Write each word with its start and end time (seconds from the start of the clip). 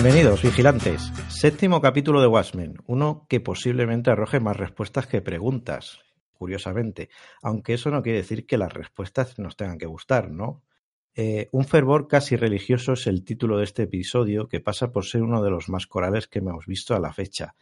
Bienvenidos, 0.00 0.42
vigilantes. 0.42 1.12
Séptimo 1.28 1.80
capítulo 1.80 2.20
de 2.20 2.28
Watchmen, 2.28 2.76
uno 2.86 3.26
que 3.28 3.40
posiblemente 3.40 4.12
arroje 4.12 4.38
más 4.38 4.56
respuestas 4.56 5.08
que 5.08 5.22
preguntas, 5.22 5.98
curiosamente, 6.34 7.08
aunque 7.42 7.74
eso 7.74 7.90
no 7.90 8.00
quiere 8.00 8.18
decir 8.18 8.46
que 8.46 8.58
las 8.58 8.72
respuestas 8.72 9.40
nos 9.40 9.56
tengan 9.56 9.76
que 9.76 9.86
gustar, 9.86 10.30
¿no? 10.30 10.62
Eh, 11.16 11.48
un 11.50 11.64
fervor 11.64 12.06
casi 12.06 12.36
religioso 12.36 12.92
es 12.92 13.08
el 13.08 13.24
título 13.24 13.58
de 13.58 13.64
este 13.64 13.82
episodio, 13.82 14.46
que 14.46 14.60
pasa 14.60 14.92
por 14.92 15.04
ser 15.04 15.22
uno 15.22 15.42
de 15.42 15.50
los 15.50 15.68
más 15.68 15.88
corales 15.88 16.28
que 16.28 16.38
hemos 16.38 16.66
visto 16.66 16.94
a 16.94 17.00
la 17.00 17.12
fecha 17.12 17.56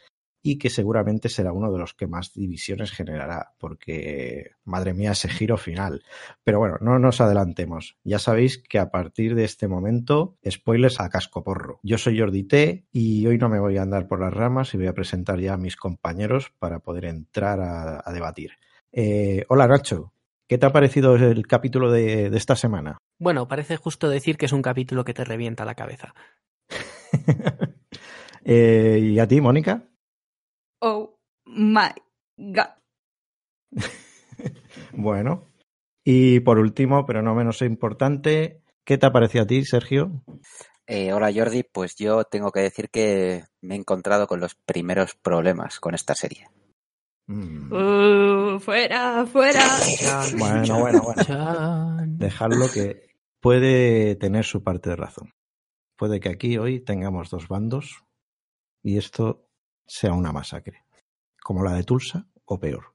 y 0.46 0.58
que 0.58 0.70
seguramente 0.70 1.28
será 1.28 1.52
uno 1.52 1.72
de 1.72 1.78
los 1.80 1.92
que 1.92 2.06
más 2.06 2.32
divisiones 2.32 2.92
generará, 2.92 3.52
porque, 3.58 4.52
madre 4.64 4.94
mía, 4.94 5.10
ese 5.10 5.28
giro 5.28 5.56
final. 5.56 6.04
Pero 6.44 6.60
bueno, 6.60 6.76
no 6.80 7.00
nos 7.00 7.20
adelantemos. 7.20 7.96
Ya 8.04 8.20
sabéis 8.20 8.58
que 8.58 8.78
a 8.78 8.92
partir 8.92 9.34
de 9.34 9.42
este 9.42 9.66
momento, 9.66 10.36
spoilers 10.48 11.00
a 11.00 11.08
casco 11.08 11.42
porro. 11.42 11.80
Yo 11.82 11.98
soy 11.98 12.20
Jordi 12.20 12.44
T 12.44 12.86
y 12.92 13.26
hoy 13.26 13.38
no 13.38 13.48
me 13.48 13.58
voy 13.58 13.76
a 13.76 13.82
andar 13.82 14.06
por 14.06 14.20
las 14.20 14.32
ramas 14.32 14.72
y 14.72 14.76
voy 14.76 14.86
a 14.86 14.94
presentar 14.94 15.40
ya 15.40 15.54
a 15.54 15.58
mis 15.58 15.74
compañeros 15.74 16.52
para 16.60 16.78
poder 16.78 17.06
entrar 17.06 17.58
a, 17.60 18.12
debatir. 18.12 18.52
Eh, 18.92 19.44
hola 19.48 19.66
Nacho, 19.66 20.12
¿qué 20.46 20.58
te 20.58 20.66
ha 20.66 20.72
parecido 20.72 21.16
el 21.16 21.44
capítulo 21.48 21.90
de, 21.90 22.26
esta 22.28 22.54
semana? 22.54 22.98
Bueno, 23.18 23.48
parece 23.48 23.76
justo 23.76 24.08
decir 24.08 24.36
que 24.36 24.46
es 24.46 24.52
un 24.52 24.62
capítulo 24.62 25.04
que 25.04 25.12
te 25.12 25.24
revienta 25.24 25.64
la 25.64 25.74
cabeza. 25.74 26.14
Eh, 28.48 29.00
¿Y 29.02 29.18
a 29.18 29.26
ti, 29.26 29.40
Mónica? 29.40 29.88
Oh 30.80 31.18
my 31.46 31.90
God. 32.36 32.70
bueno. 34.92 35.44
Y 36.04 36.40
por 36.40 36.58
último, 36.58 37.04
pero 37.04 37.22
no 37.22 37.34
menos 37.34 37.62
importante, 37.62 38.62
¿qué 38.84 38.96
te 38.96 39.06
ha 39.06 39.12
parecido 39.12 39.44
a 39.44 39.46
ti, 39.46 39.64
Sergio? 39.64 40.22
Eh, 40.86 41.12
hola 41.12 41.32
Jordi, 41.34 41.64
pues 41.64 41.96
yo 41.96 42.24
tengo 42.24 42.52
que 42.52 42.60
decir 42.60 42.90
que 42.90 43.42
me 43.60 43.74
he 43.74 43.78
encontrado 43.78 44.28
con 44.28 44.38
los 44.38 44.54
primeros 44.54 45.16
problemas 45.16 45.80
con 45.80 45.94
esta 45.94 46.14
serie. 46.14 46.48
Mm. 47.26 47.72
Uh, 47.72 48.60
fuera, 48.60 49.26
fuera. 49.26 49.64
bueno, 50.38 50.78
bueno, 50.78 51.02
bueno. 51.02 51.96
Dejadlo 52.06 52.66
que 52.72 53.10
puede 53.40 54.14
tener 54.14 54.44
su 54.44 54.62
parte 54.62 54.90
de 54.90 54.96
razón. 54.96 55.34
Puede 55.96 56.20
que 56.20 56.28
aquí 56.28 56.56
hoy 56.56 56.78
tengamos 56.78 57.30
dos 57.30 57.48
bandos 57.48 58.04
y 58.84 58.98
esto 58.98 59.45
sea 59.86 60.12
una 60.12 60.32
masacre, 60.32 60.84
como 61.42 61.62
la 61.62 61.72
de 61.74 61.84
Tulsa 61.84 62.26
o 62.44 62.58
peor. 62.58 62.94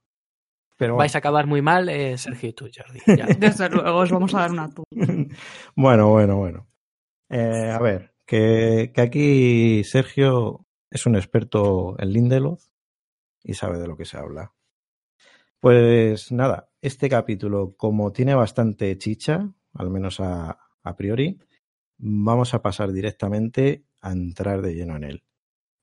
Pero, 0.76 0.96
Vais 0.96 1.14
a 1.14 1.18
acabar 1.18 1.46
muy 1.46 1.62
mal, 1.62 1.88
eh, 1.88 2.18
Sergio 2.18 2.48
y 2.48 2.52
tú, 2.52 2.68
Jordi. 2.74 3.00
Desde 3.38 3.68
luego 3.68 3.98
os 3.98 4.10
vamos 4.10 4.34
a 4.34 4.40
dar 4.40 4.50
una 4.50 4.70
bueno, 5.76 6.10
bueno, 6.10 6.36
bueno. 6.36 6.66
Eh, 7.28 7.70
a 7.70 7.78
ver, 7.78 8.14
que, 8.26 8.90
que, 8.94 9.00
aquí 9.00 9.84
Sergio 9.84 10.66
es 10.90 11.06
un 11.06 11.16
experto 11.16 11.96
en 11.98 12.12
Lindelof 12.12 12.64
y 13.42 13.54
sabe 13.54 13.78
de 13.78 13.86
lo 13.86 13.96
que 13.96 14.04
se 14.04 14.18
habla. 14.18 14.52
Pues 15.60 16.32
nada, 16.32 16.70
este 16.80 17.08
capítulo, 17.08 17.76
como 17.76 18.10
tiene 18.10 18.34
bastante 18.34 18.98
chicha, 18.98 19.48
al 19.74 19.90
menos 19.90 20.18
a, 20.18 20.58
a 20.82 20.96
priori, 20.96 21.38
vamos 21.98 22.54
a 22.54 22.62
pasar 22.62 22.92
directamente 22.92 23.84
a 24.00 24.10
entrar 24.10 24.60
de 24.62 24.74
lleno 24.74 24.96
en 24.96 25.04
él. 25.04 25.24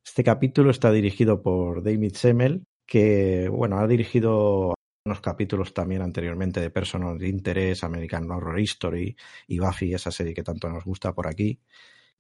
Este 0.06 0.24
capítulo 0.24 0.72
está 0.72 0.92
dirigido 0.92 1.42
por 1.42 1.84
David 1.84 2.14
Semmel, 2.14 2.66
que 2.86 3.48
bueno, 3.50 3.80
ha 3.80 3.88
dirigido 3.88 4.74
unos 5.06 5.22
capítulos 5.22 5.74
también 5.74 6.02
anteriormente 6.02 6.60
de 6.60 6.70
Personal 6.70 7.18
de 7.18 7.30
Interés, 7.30 7.84
American 7.84 8.30
Horror 8.30 8.60
History 8.60 9.16
y 9.48 9.60
Buffy, 9.60 9.94
esa 9.94 10.12
serie 10.12 10.34
que 10.34 10.44
tanto 10.44 10.70
nos 10.70 10.84
gusta 10.84 11.14
por 11.14 11.28
aquí. 11.28 11.60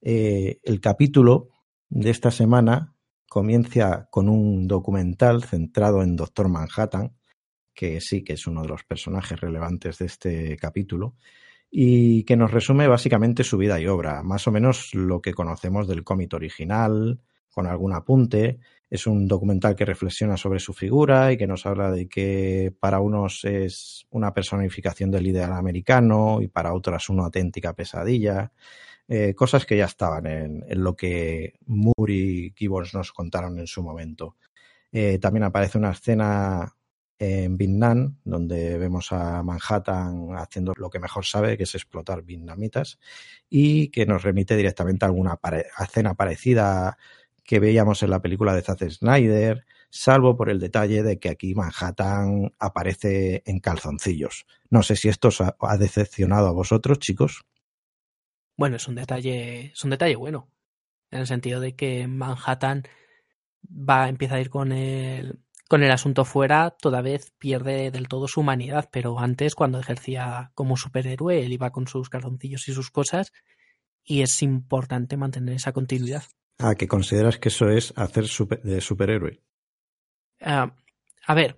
Eh, 0.02 0.60
el 0.64 0.80
capítulo 0.80 1.50
de 1.90 2.10
esta 2.10 2.32
semana 2.32 2.96
comienza 3.28 4.08
con 4.10 4.30
un 4.30 4.68
documental 4.68 5.44
centrado 5.44 6.02
en 6.02 6.16
Doctor 6.16 6.50
Manhattan, 6.50 7.16
que 7.74 8.02
sí 8.02 8.24
que 8.24 8.34
es 8.34 8.48
uno 8.48 8.62
de 8.64 8.70
los 8.70 8.84
personajes 8.84 9.40
relevantes 9.40 10.00
de 10.00 10.06
este 10.06 10.58
capítulo, 10.58 11.16
y 11.72 12.24
que 12.24 12.36
nos 12.36 12.52
resume 12.52 12.88
básicamente 12.88 13.44
su 13.44 13.58
vida 13.58 13.80
y 13.80 13.88
obra, 13.88 14.24
más 14.24 14.48
o 14.48 14.52
menos 14.52 14.94
lo 14.96 15.22
que 15.22 15.34
conocemos 15.34 15.88
del 15.88 16.04
cómic 16.04 16.34
original, 16.34 17.22
con 17.52 17.68
algún 17.68 17.94
apunte. 17.94 18.60
Es 18.90 19.06
un 19.06 19.28
documental 19.28 19.76
que 19.76 19.86
reflexiona 19.86 20.36
sobre 20.38 20.60
su 20.60 20.74
figura 20.74 21.32
y 21.32 21.38
que 21.38 21.48
nos 21.48 21.66
habla 21.66 21.92
de 21.92 22.08
que 22.08 22.74
para 22.80 23.00
unos 23.00 23.46
es 23.46 24.08
una 24.10 24.34
personificación 24.34 25.12
del 25.12 25.28
ideal 25.28 25.54
americano 25.54 26.40
y 26.42 26.48
para 26.48 26.74
otras 26.74 27.10
una 27.10 27.26
auténtica 27.26 27.74
pesadilla. 27.74 28.52
Eh, 29.08 29.34
cosas 29.34 29.66
que 29.66 29.78
ya 29.78 29.86
estaban 29.86 30.28
en, 30.28 30.64
lo 30.84 30.96
que 30.96 31.54
Moore 31.66 32.14
y 32.14 32.54
Gibbons 32.56 32.94
nos 32.94 33.12
contaron 33.12 33.60
en 33.60 33.68
su 33.68 33.82
momento. 33.82 34.38
Eh, 34.92 35.20
también 35.20 35.44
aparece 35.44 35.78
una 35.78 35.92
escena 35.92 36.76
en 37.20 37.58
Vietnam, 37.58 38.18
donde 38.24 38.78
vemos 38.78 39.12
a 39.12 39.44
Manhattan 39.44 40.30
haciendo 40.38 40.74
lo 40.78 40.90
que 40.90 41.00
mejor 41.00 41.26
sabe, 41.26 41.58
que 41.58 41.64
es 41.64 41.76
explotar 41.76 42.24
vietnamitas, 42.24 42.98
y 43.50 43.90
que 43.90 44.06
nos 44.06 44.24
remite 44.24 44.56
directamente 44.56 45.06
a 45.06 45.10
alguna 45.10 45.38
escena 45.80 46.14
parecida 46.16 46.98
que 47.50 47.60
veíamos 47.60 48.04
en 48.04 48.12
la 48.12 48.22
película 48.22 48.54
de 48.54 48.62
Zack 48.62 48.88
Snyder, 48.92 49.66
salvo 49.90 50.38
por 50.38 50.52
el 50.52 50.60
detalle 50.60 51.02
de 51.02 51.18
que 51.18 51.30
aquí 51.30 51.56
Manhattan 51.56 52.54
aparece 52.60 53.42
en 53.44 53.60
calzoncillos. 53.60 54.46
No 54.70 54.84
sé 54.84 54.96
si 54.96 55.10
esto 55.10 55.30
os 55.30 55.42
ha, 55.42 55.78
decepcionado 55.80 56.48
a 56.48 56.52
vosotros, 56.52 57.00
chicos. 57.00 57.42
Bueno, 58.56 58.76
es 58.76 58.88
un 58.88 58.94
detalle, 58.94 59.72
es 59.74 59.84
un 59.84 59.90
detalle 59.90 60.16
bueno, 60.16 60.52
en 61.10 61.22
el 61.22 61.26
sentido 61.26 61.60
de 61.60 61.76
que 61.76 62.08
Manhattan 62.08 62.84
va, 63.68 64.10
empieza 64.10 64.36
a 64.36 64.42
ir 64.42 64.52
con 64.52 64.72
el, 64.72 65.40
con 65.68 65.82
el 65.82 65.90
asunto 65.90 66.26
fuera, 66.26 66.78
toda 66.80 67.02
vez 67.02 67.34
pierde 67.40 67.90
del 67.90 68.08
todo 68.08 68.28
su 68.28 68.42
humanidad, 68.42 68.90
pero 68.92 69.18
antes, 69.18 69.56
cuando 69.56 69.80
ejercía 69.80 70.52
como 70.54 70.78
superhéroe, 70.78 71.44
él 71.44 71.52
iba 71.52 71.72
con 71.72 71.88
sus 71.88 72.10
calzoncillos 72.10 72.68
y 72.68 72.74
sus 72.74 72.92
cosas, 72.92 73.34
y 74.04 74.22
es 74.22 74.44
importante 74.44 75.18
mantener 75.18 75.56
esa 75.56 75.72
continuidad. 75.72 76.26
Ah, 76.60 76.76
que 76.76 76.88
consideras 76.88 77.38
que 77.38 77.48
eso 77.50 77.70
es 77.70 77.94
hacer 77.96 78.26
de 78.64 78.82
superhéroe. 78.82 79.42
Ah, 80.42 80.76
a 81.26 81.34
ver, 81.34 81.58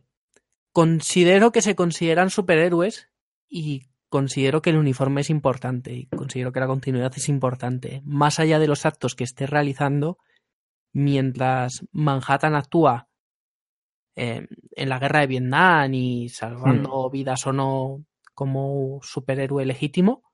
considero 0.72 1.52
que 1.52 1.64
se 1.64 1.76
consideran 1.76 2.30
superhéroes 2.30 3.10
y 3.50 3.88
considero 4.10 4.62
que 4.62 4.70
el 4.70 4.78
uniforme 4.78 5.22
es 5.22 5.32
importante 5.32 5.94
y 5.94 6.06
considero 6.06 6.52
que 6.52 6.60
la 6.60 6.68
continuidad 6.68 7.14
es 7.16 7.30
importante. 7.30 8.02
Más 8.06 8.40
allá 8.40 8.60
de 8.60 8.68
los 8.68 8.86
actos 8.86 9.16
que 9.16 9.24
esté 9.24 9.48
realizando, 9.48 10.20
mientras 10.94 11.84
Manhattan 11.92 12.54
actúa 12.54 13.08
eh, 14.16 14.48
en 14.76 14.90
la 14.90 15.00
guerra 15.00 15.22
de 15.22 15.28
Vietnam 15.28 15.94
y 15.94 16.30
salvando 16.30 17.08
hmm. 17.08 17.12
vidas 17.12 17.48
o 17.48 17.54
no 17.54 18.06
como 18.36 19.00
superhéroe 19.02 19.66
legítimo, 19.66 20.31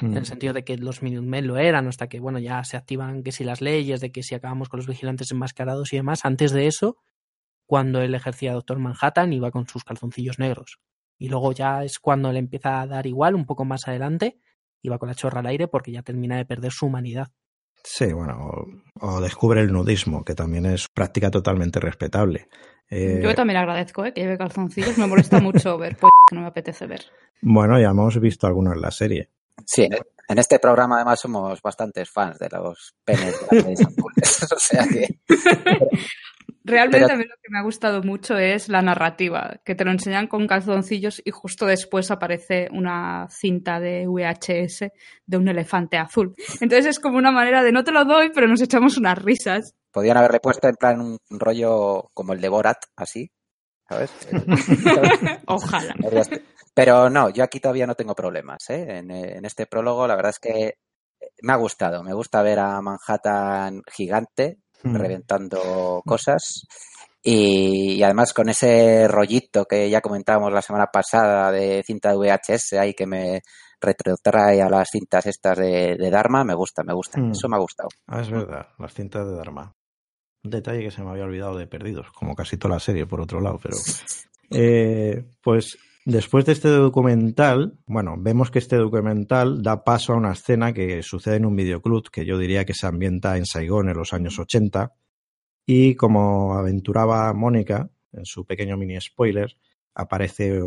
en 0.00 0.14
el 0.14 0.22
mm. 0.22 0.26
sentido 0.26 0.52
de 0.52 0.64
que 0.64 0.76
los 0.76 1.02
Minutemen 1.02 1.46
lo 1.46 1.58
eran, 1.58 1.86
hasta 1.88 2.08
que, 2.08 2.20
bueno, 2.20 2.38
ya 2.38 2.62
se 2.64 2.76
activan 2.76 3.22
que 3.22 3.32
si 3.32 3.44
las 3.44 3.60
leyes, 3.60 4.00
de 4.00 4.12
que 4.12 4.22
si 4.22 4.34
acabamos 4.34 4.68
con 4.68 4.78
los 4.78 4.86
vigilantes 4.86 5.30
enmascarados 5.30 5.92
y 5.92 5.96
demás. 5.96 6.24
Antes 6.24 6.52
de 6.52 6.66
eso, 6.66 6.98
cuando 7.66 8.00
él 8.00 8.14
ejercía 8.14 8.52
Doctor 8.52 8.78
Manhattan, 8.78 9.32
iba 9.32 9.50
con 9.50 9.68
sus 9.68 9.84
calzoncillos 9.84 10.38
negros. 10.38 10.80
Y 11.18 11.28
luego 11.28 11.52
ya 11.52 11.84
es 11.84 11.98
cuando 11.98 12.32
le 12.32 12.38
empieza 12.38 12.80
a 12.80 12.86
dar 12.86 13.06
igual, 13.06 13.34
un 13.34 13.46
poco 13.46 13.64
más 13.64 13.86
adelante, 13.86 14.40
iba 14.82 14.98
con 14.98 15.08
la 15.08 15.14
chorra 15.14 15.40
al 15.40 15.46
aire 15.46 15.68
porque 15.68 15.92
ya 15.92 16.02
termina 16.02 16.36
de 16.36 16.46
perder 16.46 16.72
su 16.72 16.86
humanidad. 16.86 17.28
Sí, 17.84 18.12
bueno, 18.12 18.50
o, 19.00 19.20
descubre 19.20 19.60
el 19.60 19.72
nudismo, 19.72 20.24
que 20.24 20.34
también 20.34 20.66
es 20.66 20.88
práctica 20.88 21.30
totalmente 21.30 21.80
respetable. 21.80 22.48
Eh, 22.90 23.20
Yo 23.22 23.34
también 23.34 23.58
agradezco 23.58 24.04
¿eh? 24.04 24.12
que 24.12 24.22
lleve 24.22 24.36
calzoncillos, 24.36 24.98
me 24.98 25.06
molesta 25.06 25.40
mucho 25.40 25.78
ver 25.78 25.96
pues, 26.00 26.10
que 26.28 26.34
no 26.34 26.42
me 26.42 26.48
apetece 26.48 26.86
ver. 26.86 27.02
Bueno, 27.40 27.80
ya 27.80 27.90
hemos 27.90 28.18
visto 28.20 28.46
algunos 28.46 28.74
en 28.74 28.82
la 28.82 28.90
serie. 28.90 29.30
Sí, 29.66 29.88
en 30.28 30.38
este 30.38 30.58
programa 30.58 30.96
además 30.96 31.20
somos 31.20 31.60
bastantes 31.60 32.08
fans 32.10 32.38
de 32.38 32.48
los 32.50 32.94
penes 33.04 33.34
de 33.50 33.74
o 34.54 34.58
sea 34.58 34.86
que... 34.86 35.08
Realmente 36.62 37.10
a 37.10 37.16
mí 37.16 37.24
lo 37.24 37.34
que 37.42 37.50
me 37.50 37.58
ha 37.58 37.62
gustado 37.62 38.02
mucho 38.02 38.36
es 38.36 38.68
la 38.68 38.82
narrativa, 38.82 39.60
que 39.64 39.74
te 39.74 39.84
lo 39.84 39.90
enseñan 39.90 40.26
con 40.26 40.46
calzoncillos 40.46 41.22
y 41.24 41.30
justo 41.30 41.64
después 41.64 42.10
aparece 42.10 42.68
una 42.70 43.26
cinta 43.30 43.80
de 43.80 44.06
VHS 44.06 44.90
de 45.26 45.36
un 45.36 45.48
elefante 45.48 45.96
azul. 45.96 46.34
Entonces 46.60 46.86
es 46.86 47.00
como 47.00 47.16
una 47.16 47.32
manera 47.32 47.62
de 47.62 47.72
no 47.72 47.82
te 47.82 47.92
lo 47.92 48.04
doy, 48.04 48.30
pero 48.32 48.46
nos 48.46 48.60
echamos 48.60 48.98
unas 48.98 49.18
risas. 49.18 49.74
Podían 49.90 50.18
haberle 50.18 50.38
puesto 50.38 50.68
en 50.68 50.76
plan 50.76 51.00
un 51.00 51.18
rollo 51.30 52.10
como 52.12 52.34
el 52.34 52.40
de 52.40 52.48
Borat, 52.50 52.78
así, 52.94 53.32
¿sabes? 53.90 54.10
Ojalá. 55.46 55.94
Pero 56.72 57.10
no, 57.10 57.30
yo 57.30 57.42
aquí 57.42 57.58
todavía 57.58 57.86
no 57.86 57.96
tengo 57.96 58.14
problemas. 58.14 58.70
¿eh? 58.70 58.98
En, 58.98 59.44
este 59.44 59.66
prólogo, 59.66 60.06
la 60.06 60.14
verdad 60.14 60.30
es 60.30 60.38
que 60.38 60.74
me 61.42 61.52
ha 61.52 61.56
gustado. 61.56 62.02
Me 62.04 62.14
gusta 62.14 62.42
ver 62.42 62.60
a 62.60 62.80
Manhattan 62.80 63.82
gigante 63.92 64.58
hmm. 64.84 64.94
reventando 64.94 66.02
cosas. 66.06 66.66
Y, 67.22 68.02
además 68.02 68.32
con 68.32 68.48
ese 68.48 69.06
rollito 69.08 69.66
que 69.66 69.90
ya 69.90 70.00
comentábamos 70.00 70.52
la 70.52 70.62
semana 70.62 70.86
pasada 70.86 71.52
de 71.52 71.82
cinta 71.84 72.12
de 72.12 72.16
VHS 72.16 72.74
ahí 72.74 72.94
que 72.94 73.06
me, 73.06 73.42
retrotrae 73.80 74.60
a 74.60 74.68
las 74.68 74.88
cintas 74.90 75.26
estas 75.26 75.58
de, 75.58 76.10
Dharma, 76.10 76.44
me 76.44 76.54
gusta, 76.54 76.82
me 76.84 76.94
gusta. 76.94 77.20
Mm. 77.20 77.32
Eso 77.32 77.48
me 77.48 77.56
ha 77.56 77.60
gustado. 77.60 77.88
Ah, 78.06 78.20
es 78.20 78.30
verdad, 78.30 78.68
las 78.78 78.94
cintas 78.94 79.26
de 79.26 79.36
Dharma. 79.36 79.72
Un 80.42 80.50
detalle 80.50 80.82
que 80.82 80.90
se 80.90 81.02
me 81.02 81.10
había 81.10 81.24
olvidado 81.24 81.56
de 81.56 81.66
Perdidos, 81.66 82.10
como 82.12 82.34
casi 82.34 82.56
toda 82.56 82.74
la 82.74 82.80
serie, 82.80 83.06
por 83.06 83.20
otro 83.20 83.40
lado, 83.40 83.58
pero... 83.62 83.76
Eh, 84.52 85.24
pues 85.42 85.78
después 86.04 86.44
de 86.44 86.52
este 86.52 86.68
documental, 86.68 87.78
bueno, 87.86 88.16
vemos 88.18 88.50
que 88.50 88.58
este 88.58 88.76
documental 88.76 89.62
da 89.62 89.84
paso 89.84 90.12
a 90.12 90.16
una 90.16 90.32
escena 90.32 90.72
que 90.72 91.02
sucede 91.02 91.36
en 91.36 91.46
un 91.46 91.54
videoclub 91.54 92.10
que 92.10 92.24
yo 92.24 92.36
diría 92.36 92.64
que 92.64 92.74
se 92.74 92.86
ambienta 92.86 93.36
en 93.36 93.46
Saigón 93.46 93.88
en 93.88 93.96
los 93.96 94.12
años 94.12 94.38
80 94.38 94.92
y 95.66 95.94
como 95.94 96.54
aventuraba 96.54 97.32
Mónica 97.32 97.90
en 98.12 98.24
su 98.24 98.44
pequeño 98.44 98.76
mini 98.76 99.00
spoiler, 99.00 99.56
aparece 99.94 100.60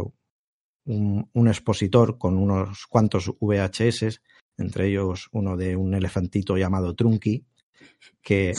un, 0.86 1.48
expositor 1.48 2.18
con 2.18 2.38
unos 2.38 2.86
cuantos 2.88 3.34
VHS, 3.40 4.22
entre 4.58 4.88
ellos 4.88 5.30
uno 5.31 5.58
de 5.58 5.75
un 5.75 5.94
elefantito 5.94 6.58
llamado 6.58 6.96
Trunky, 6.96 7.46
que... 8.22 8.54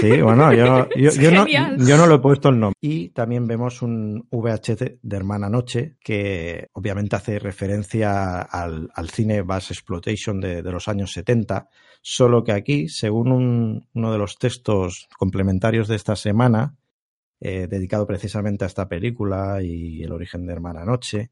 sí, 0.00 0.20
bueno, 0.20 0.52
yo, 0.52 0.88
yo, 0.96 1.30
no, 1.32 1.46
yo, 1.46 1.96
no, 1.96 2.06
lo 2.06 2.14
he 2.16 2.18
puesto 2.18 2.48
el 2.48 2.60
nombre. 2.60 2.76
Y 2.80 3.10
también 3.10 3.46
vemos 3.46 3.82
un 3.82 4.26
VHS 4.30 4.98
de 5.02 5.16
Hermana 5.16 5.48
Noche, 5.48 5.96
que 6.00 6.68
obviamente 6.72 7.16
hace 7.16 7.38
referencia 7.38 8.40
al, 8.40 8.90
al 8.94 9.10
cine 9.10 9.42
Bass 9.42 9.70
Exploitation 9.70 10.40
de, 10.40 10.62
de, 10.62 10.72
los 10.72 10.88
años 10.88 11.12
70, 11.12 11.68
solo 12.02 12.44
que 12.44 12.52
aquí, 12.52 12.88
según 12.88 13.86
uno 13.92 14.12
de 14.12 14.18
los 14.18 14.38
textos 14.38 15.08
complementarios 15.18 15.88
de 15.88 15.96
esta 15.96 16.16
semana, 16.16 16.74
eh, 17.40 17.66
dedicado 17.68 18.06
precisamente 18.06 18.64
a 18.64 18.68
esta 18.68 18.88
película 18.88 19.60
y 19.60 20.02
el 20.02 20.12
origen 20.12 20.46
de 20.46 20.52
Hermana 20.54 20.84
Noche, 20.84 21.30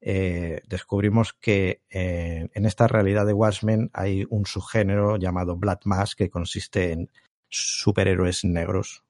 eh, 0.00 0.60
descubrimos 0.66 1.32
que 1.32 1.82
eh, 1.90 2.48
en 2.52 2.66
esta 2.66 2.88
realidad 2.88 3.24
de 3.24 3.34
Watchmen 3.34 3.88
hay 3.92 4.26
un 4.30 4.46
subgénero 4.46 5.16
llamado 5.16 5.56
Black 5.56 5.82
Mass 5.84 6.14
que 6.16 6.28
consiste 6.28 6.92
en 6.92 7.08
superhéroes 7.54 8.44
negros 8.44 9.04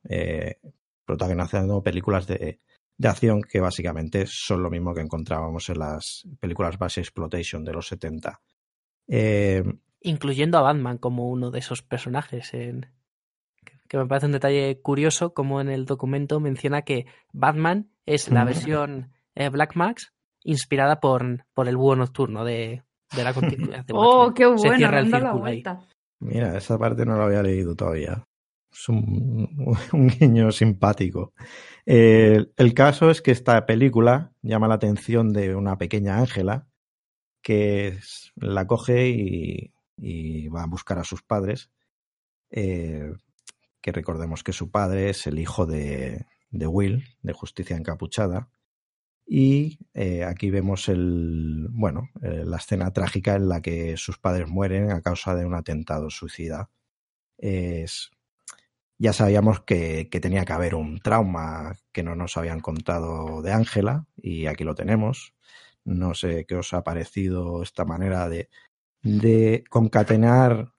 protagonizando 1.05 1.83
películas 1.83 2.27
de, 2.27 2.61
de, 2.97 3.09
acción 3.09 3.43
que 3.43 3.61
básicamente 3.61 4.25
son 4.27 4.63
lo 4.63 4.71
mismo 4.71 4.95
que 4.95 5.01
encontrábamos 5.01 5.69
en 5.69 5.79
las 5.79 6.27
películas 6.41 6.79
Base 6.79 7.01
Exploitation 7.01 7.65
de 7.65 7.73
los 7.73 7.89
70. 7.89 8.41
Incluyendo 10.01 10.59
a 10.59 10.63
Batman 10.63 10.99
como 10.99 11.29
uno 11.29 11.51
de 11.51 11.59
esos 11.59 11.83
personajes 11.83 12.55
en, 12.55 12.91
que 13.89 13.99
me 13.99 14.07
parece 14.07 14.27
un 14.27 14.33
detalle 14.33 14.81
curioso, 14.81 15.35
como 15.35 15.61
en 15.61 15.69
el 15.69 15.87
documento 15.87 16.41
menciona 16.41 16.83
que 16.83 17.07
Batman 17.33 17.91
es 18.07 18.31
la 18.31 18.45
versión 18.45 19.13
eh, 19.35 19.49
Black 19.49 19.77
Max 19.77 20.13
inspirada 20.43 21.01
por, 21.01 21.47
por 21.55 21.69
el 21.69 21.77
búho 21.77 21.97
nocturno 21.97 22.45
de, 22.45 22.83
de 23.15 23.25
la 23.25 23.33
continuidad 23.35 23.85
de 23.85 23.95
¡Oh, 23.97 24.33
qué 24.35 24.47
bueno! 24.47 24.77
Mira, 26.21 26.57
esa 26.57 26.79
parte 26.79 27.05
no 27.05 27.17
la 27.17 27.25
había 27.25 27.43
leído 27.43 27.75
todavía. 27.75 28.27
Es 28.75 28.89
un, 28.89 29.77
un 29.93 30.09
guiño 30.09 30.53
simpático. 30.53 31.33
el 31.87 32.75
caso 32.75 33.11
es 33.11 33.23
que 33.23 33.31
esta 33.31 33.65
película 33.67 34.33
llama 34.43 34.69
la 34.69 34.75
atención 34.75 35.33
de 35.33 35.55
una 35.55 35.79
pequeña 35.79 36.19
Ángela 36.19 36.67
que 37.45 37.99
la 38.37 38.67
coge 38.67 39.09
y, 39.09 40.49
va 40.49 40.65
a 40.65 40.67
buscar 40.67 40.99
a 40.99 41.05
sus 41.05 41.23
padres 41.23 41.71
eh, 42.51 43.13
que 43.81 43.93
recordemos 43.93 44.43
que 44.43 44.53
su 44.53 44.71
padre 44.71 45.11
es 45.11 45.27
el 45.27 45.39
hijo 45.39 45.67
de, 45.67 46.27
de 46.51 46.67
Will, 46.67 47.05
de 47.23 47.33
Justicia 47.33 47.77
Encapuchada. 47.77 48.49
Y 49.27 49.79
eh, 49.93 50.25
aquí 50.25 50.51
vemos 50.51 50.89
el, 50.89 51.69
bueno, 51.71 52.09
eh, 52.23 52.45
la 52.45 52.57
escena 52.59 52.93
trágica 52.93 53.35
en 53.37 53.49
la 53.49 53.61
que 53.61 53.97
sus 53.97 54.19
padres 54.19 54.49
mueren 54.49 54.91
a 54.91 55.03
causa 55.03 55.35
de 55.35 55.45
un 55.45 55.55
atentado 55.55 56.11
suicida. 56.11 56.71
Es, 57.37 58.11
ya 59.05 59.13
sabíamos 59.13 59.61
que, 59.61 60.09
tenía 60.23 60.47
que 60.47 60.55
haber 60.55 60.75
un 60.75 60.99
trauma 60.99 61.77
que 61.93 62.03
no 62.03 62.17
nos 62.17 62.39
habían 62.39 62.61
contado 62.61 63.43
de 63.43 63.53
Ángela 63.53 64.07
y 64.17 64.47
aquí 64.47 64.65
lo 64.65 64.75
tenemos. 64.75 65.35
No 65.85 66.15
sé 66.15 66.47
qué 66.47 66.57
os 66.57 66.73
ha 66.73 66.83
parecido 66.83 67.63
esta 67.63 67.85
manera 67.85 68.31
de, 68.31 68.49
de 69.03 69.63
concatenar 69.69 70.73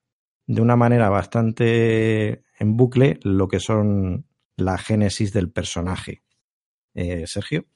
de 0.44 0.60
una 0.60 0.74
manera 0.74 1.08
bastante 1.08 2.42
en 2.58 2.76
bucle 2.76 3.20
lo 3.22 3.46
que 3.46 3.60
son 3.60 4.26
la 4.56 4.76
génesis 4.76 5.32
del 5.32 5.52
personaje. 5.52 6.24
Eh, 6.94 7.28
Sergio. 7.28 7.66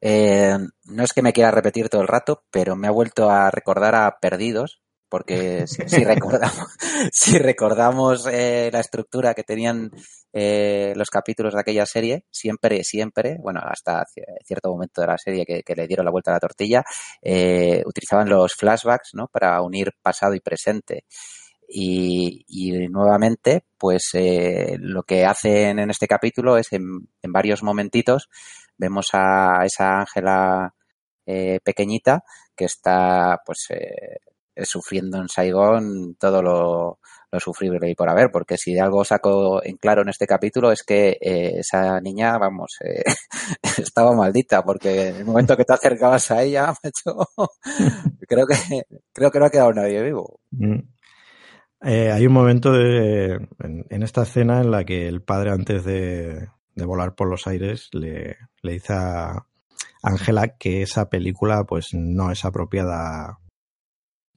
Eh, 0.00 0.56
no 0.84 1.02
es 1.02 1.12
que 1.12 1.20
me 1.20 1.34
quiera 1.34 1.50
repetir 1.50 1.90
todo 1.90 2.00
el 2.00 2.08
rato, 2.08 2.42
pero 2.50 2.74
me 2.74 2.88
ha 2.88 2.90
vuelto 2.90 3.28
a 3.28 3.50
recordar 3.50 3.94
a 3.94 4.18
Perdidos, 4.18 4.80
porque 5.08 5.66
si, 5.66 6.04
recordamos, 6.04 6.66
si 7.12 7.38
recordamos 7.38 8.26
eh, 8.26 8.70
la 8.72 8.80
estructura 8.80 9.34
que 9.34 9.44
tenían 9.44 9.90
los 10.30 11.10
capítulos 11.10 11.54
de 11.54 11.60
aquella 11.60 11.84
serie, 11.84 12.24
siempre, 12.30 12.84
siempre, 12.84 13.38
bueno, 13.40 13.60
hasta 13.60 14.04
cierto 14.44 14.70
momento 14.70 15.00
de 15.00 15.06
la 15.08 15.18
serie 15.18 15.44
que, 15.44 15.64
que 15.64 15.74
le 15.74 15.88
dieron 15.88 16.04
la 16.04 16.12
vuelta 16.12 16.30
a 16.30 16.34
la 16.34 16.40
tortilla, 16.40 16.84
utilizaban 17.20 18.28
los 18.28 18.52
flashbacks 18.54 19.14
¿no? 19.14 19.26
para 19.26 19.60
unir 19.62 19.94
pasado 20.00 20.34
y 20.34 20.40
presente. 20.40 21.06
Y, 21.70 22.44
y 22.46 22.88
nuevamente, 22.88 23.64
pues 23.76 24.10
eh, 24.14 24.76
lo 24.78 25.02
que 25.02 25.26
hacen 25.26 25.80
en 25.80 25.90
este 25.90 26.06
capítulo 26.06 26.56
es 26.56 26.72
en, 26.72 27.08
en 27.20 27.32
varios 27.32 27.62
momentitos 27.62 28.28
vemos 28.78 29.08
a 29.12 29.64
esa 29.64 29.98
Ángela 30.00 30.74
eh, 31.26 31.60
pequeñita 31.62 32.24
que 32.56 32.64
está 32.64 33.38
pues 33.44 33.66
eh, 33.70 34.20
sufriendo 34.64 35.18
en 35.18 35.28
Saigón 35.28 36.16
todo 36.18 36.42
lo, 36.42 36.98
lo 37.30 37.40
sufrible 37.40 37.90
y 37.90 37.94
por 37.94 38.08
haber, 38.08 38.30
porque 38.30 38.56
si 38.56 38.78
algo 38.78 39.04
saco 39.04 39.62
en 39.62 39.76
claro 39.76 40.02
en 40.02 40.08
este 40.08 40.26
capítulo 40.26 40.72
es 40.72 40.82
que 40.82 41.18
eh, 41.20 41.58
esa 41.58 42.00
niña, 42.00 42.38
vamos, 42.38 42.76
eh, 42.82 43.02
estaba 43.78 44.14
maldita, 44.14 44.62
porque 44.62 45.08
en 45.08 45.16
el 45.16 45.24
momento 45.24 45.56
que 45.56 45.64
te 45.64 45.74
acercabas 45.74 46.30
a 46.30 46.42
ella, 46.42 46.72
macho, 46.82 47.28
creo 48.26 48.46
que 48.46 48.82
creo 49.12 49.30
que 49.30 49.38
no 49.38 49.46
ha 49.46 49.50
quedado 49.50 49.72
nadie 49.72 50.02
vivo. 50.02 50.40
Mm. 50.50 50.78
Eh, 51.80 52.10
hay 52.10 52.26
un 52.26 52.32
momento 52.32 52.72
de, 52.72 53.34
en, 53.62 53.86
en, 53.88 54.02
esta 54.02 54.22
escena 54.22 54.60
en 54.60 54.72
la 54.72 54.84
que 54.84 55.06
el 55.06 55.22
padre, 55.22 55.52
antes 55.52 55.84
de, 55.84 56.48
de 56.74 56.84
volar 56.84 57.14
por 57.14 57.28
los 57.28 57.46
aires, 57.46 57.88
le, 57.92 58.36
le 58.62 58.72
dice 58.72 58.94
a 58.94 59.46
Ángela 60.02 60.56
que 60.56 60.82
esa 60.82 61.08
película 61.08 61.62
pues 61.64 61.90
no 61.92 62.32
es 62.32 62.44
apropiada 62.44 63.38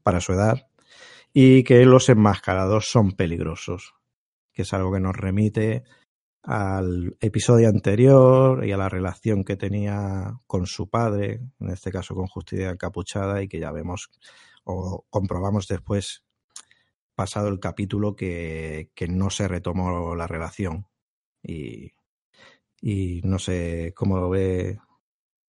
para 0.03 0.21
su 0.21 0.33
edad 0.33 0.67
y 1.33 1.63
que 1.63 1.85
los 1.85 2.09
enmascarados 2.09 2.89
son 2.89 3.13
peligrosos, 3.13 3.93
que 4.53 4.63
es 4.63 4.73
algo 4.73 4.91
que 4.93 4.99
nos 4.99 5.15
remite 5.15 5.83
al 6.43 7.15
episodio 7.19 7.69
anterior 7.69 8.65
y 8.65 8.71
a 8.71 8.77
la 8.77 8.89
relación 8.89 9.43
que 9.43 9.55
tenía 9.55 10.39
con 10.47 10.65
su 10.65 10.89
padre, 10.89 11.41
en 11.59 11.69
este 11.69 11.91
caso 11.91 12.15
con 12.15 12.27
Justicia 12.27 12.71
Encapuchada, 12.71 13.41
y 13.41 13.47
que 13.47 13.59
ya 13.59 13.71
vemos 13.71 14.09
o 14.63 15.05
comprobamos 15.09 15.67
después 15.67 16.23
pasado 17.15 17.49
el 17.49 17.59
capítulo 17.59 18.15
que, 18.15 18.89
que 18.95 19.07
no 19.07 19.29
se 19.29 19.47
retomó 19.47 20.15
la 20.15 20.27
relación. 20.27 20.87
Y, 21.43 21.93
y 22.81 23.21
no 23.23 23.37
sé 23.39 23.93
cómo 23.95 24.17
lo 24.17 24.29
ve 24.29 24.79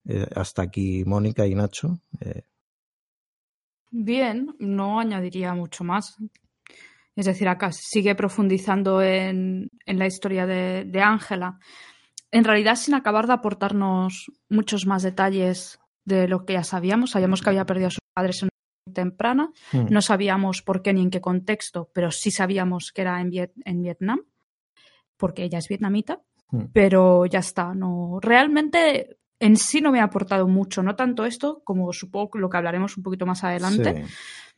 eh, 0.04 0.26
hasta 0.34 0.62
aquí 0.62 1.04
Mónica 1.06 1.46
y 1.46 1.54
Nacho. 1.54 1.98
Eh. 2.20 2.42
Bien, 3.92 4.54
no 4.58 4.98
añadiría 4.98 5.54
mucho 5.54 5.84
más. 5.84 6.16
Es 7.14 7.26
decir, 7.26 7.46
acá 7.46 7.70
sigue 7.70 8.16
profundizando 8.16 9.00
en, 9.02 9.70
en 9.86 9.98
la 9.98 10.06
historia 10.06 10.46
de 10.46 11.00
Ángela. 11.00 11.60
En 12.32 12.44
realidad, 12.44 12.76
sin 12.76 12.94
acabar 12.94 13.26
de 13.26 13.34
aportarnos 13.34 14.32
muchos 14.48 14.86
más 14.86 15.02
detalles 15.02 15.78
de 16.04 16.28
lo 16.28 16.44
que 16.44 16.54
ya 16.54 16.64
sabíamos. 16.64 17.10
Sabíamos 17.10 17.42
que 17.42 17.50
había 17.50 17.66
perdido 17.66 17.88
a 17.88 17.90
sus 17.90 18.00
padres 18.14 18.42
en 18.42 18.48
temprana. 18.92 19.50
Mm. 19.72 19.86
No 19.90 20.02
sabíamos 20.02 20.62
por 20.62 20.82
qué 20.82 20.92
ni 20.92 21.02
en 21.02 21.10
qué 21.10 21.20
contexto, 21.20 21.90
pero 21.92 22.10
sí 22.10 22.30
sabíamos 22.30 22.92
que 22.92 23.02
era 23.02 23.20
en, 23.20 23.30
Viet 23.30 23.52
en 23.64 23.82
Vietnam, 23.82 24.20
porque 25.16 25.44
ella 25.44 25.58
es 25.58 25.68
vietnamita. 25.68 26.20
Mm. 26.50 26.64
Pero 26.72 27.26
ya 27.26 27.40
está, 27.40 27.74
no. 27.74 28.18
Realmente 28.20 29.18
en 29.42 29.56
sí 29.56 29.80
no 29.80 29.90
me 29.90 30.00
ha 30.00 30.04
aportado 30.04 30.46
mucho, 30.46 30.82
no 30.82 30.94
tanto 30.94 31.24
esto 31.24 31.62
como 31.64 31.92
supongo 31.92 32.38
lo 32.38 32.48
que 32.48 32.56
hablaremos 32.56 32.96
un 32.96 33.02
poquito 33.02 33.26
más 33.26 33.42
adelante. 33.42 34.04
Sí. 34.06 34.12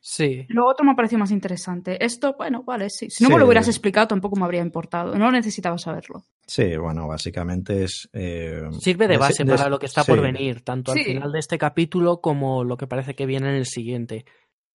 Sí. 0.07 0.45
Lo 0.51 0.67
otro 0.67 0.85
me 0.85 0.93
ha 0.93 0.95
parecido 0.95 1.21
más 1.21 1.31
interesante. 1.31 2.05
Esto, 2.05 2.35
bueno, 2.37 2.63
vale, 2.63 2.91
sí. 2.91 3.09
Si 3.09 3.25
no 3.25 3.29
sí. 3.29 3.33
me 3.33 3.39
lo 3.39 3.47
hubieras 3.47 3.69
explicado, 3.69 4.07
tampoco 4.07 4.37
me 4.37 4.45
habría 4.45 4.61
importado. 4.61 5.15
No 5.17 5.33
necesitaba 5.33 5.79
saberlo. 5.79 6.25
Sí, 6.47 6.77
bueno, 6.77 7.09
básicamente 7.09 7.85
es. 7.85 8.11
Eh, 8.13 8.61
Sirve 8.81 9.09
de 9.09 9.17
base 9.17 9.47
para 9.47 9.71
lo 9.71 9.79
que 9.79 9.87
está 9.87 10.03
sí. 10.03 10.13
por 10.13 10.21
venir, 10.21 10.61
tanto 10.61 10.93
al 10.93 10.99
final 10.99 11.33
de 11.33 11.39
este 11.39 11.57
capítulo 11.57 12.21
como 12.21 12.65
lo 12.65 12.77
que 12.77 12.87
parece 12.87 13.15
que 13.15 13.25
viene 13.25 13.49
en 13.49 13.55
el 13.55 13.65
siguiente. 13.65 14.27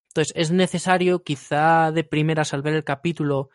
Entonces, 0.07 0.33
es 0.35 0.49
necesario, 0.49 1.21
quizá 1.21 1.91
de 1.91 2.03
primeras 2.03 2.55
al 2.55 2.63
ver 2.63 2.73
el 2.73 2.83
capítulo, 2.83 3.51